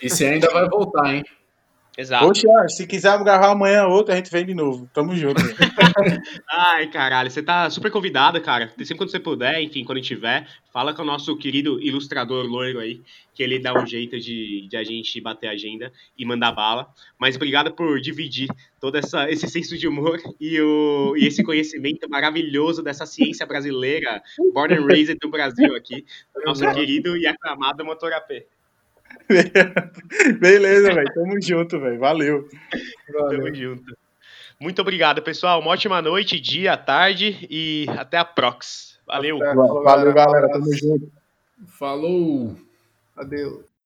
E 0.00 0.08
você 0.08 0.26
ainda 0.26 0.48
vai 0.50 0.68
voltar, 0.68 1.12
hein? 1.12 1.24
Exato. 1.98 2.26
Poxa, 2.26 2.68
se 2.68 2.86
quiser 2.86 3.18
gravar 3.22 3.50
amanhã 3.50 3.86
outra, 3.86 4.14
a 4.14 4.16
gente 4.16 4.30
vem 4.30 4.46
de 4.46 4.54
novo. 4.54 4.88
Tamo 4.94 5.14
junto. 5.14 5.40
Ai, 6.48 6.86
caralho, 6.88 7.30
você 7.30 7.42
tá 7.42 7.68
super 7.68 7.90
convidado, 7.90 8.40
cara. 8.40 8.68
Sempre 8.78 8.96
quando 8.96 9.10
você 9.10 9.18
puder, 9.18 9.60
enfim, 9.60 9.84
quando 9.84 10.00
tiver, 10.00 10.46
fala 10.72 10.94
com 10.94 11.02
o 11.02 11.04
nosso 11.04 11.36
querido 11.36 11.80
ilustrador 11.82 12.46
loiro 12.46 12.78
aí, 12.78 13.02
que 13.34 13.42
ele 13.42 13.58
dá 13.58 13.74
um 13.74 13.84
jeito 13.84 14.18
de, 14.18 14.68
de 14.68 14.76
a 14.76 14.84
gente 14.84 15.20
bater 15.20 15.48
a 15.48 15.52
agenda 15.52 15.92
e 16.16 16.24
mandar 16.24 16.52
bala. 16.52 16.88
Mas 17.18 17.36
obrigado 17.36 17.72
por 17.72 18.00
dividir 18.00 18.48
todo 18.80 18.96
essa, 18.96 19.28
esse 19.28 19.48
senso 19.48 19.76
de 19.76 19.88
humor 19.88 20.18
e, 20.40 20.60
o, 20.60 21.14
e 21.16 21.26
esse 21.26 21.42
conhecimento 21.42 22.08
maravilhoso 22.08 22.82
dessa 22.82 23.04
ciência 23.04 23.44
brasileira, 23.44 24.22
born 24.54 24.74
and 24.74 24.86
raised 24.86 25.18
do 25.20 25.28
Brasil 25.28 25.74
aqui, 25.74 26.04
nosso 26.46 26.70
querido 26.72 27.16
e 27.16 27.26
aclamado 27.26 27.84
Motor 27.84 28.12
AP. 28.12 28.46
Beleza, 30.40 30.94
velho. 30.94 31.14
Tamo 31.14 31.40
junto, 31.40 31.80
velho. 31.80 31.98
Valeu. 31.98 32.48
Valeu. 33.12 33.44
Tamo 33.44 33.54
junto. 33.54 33.96
Muito 34.58 34.82
obrigado, 34.82 35.22
pessoal. 35.22 35.60
Uma 35.60 35.70
ótima 35.70 36.02
noite, 36.02 36.38
dia, 36.38 36.76
tarde 36.76 37.46
e 37.48 37.86
até 37.96 38.18
a 38.18 38.24
Prox. 38.24 38.98
Valeu. 39.06 39.38
Valeu, 39.38 40.12
galera. 40.12 40.48
Tamo 40.50 40.74
junto. 40.76 41.10
Falou! 41.68 42.56
Adeus. 43.16 43.69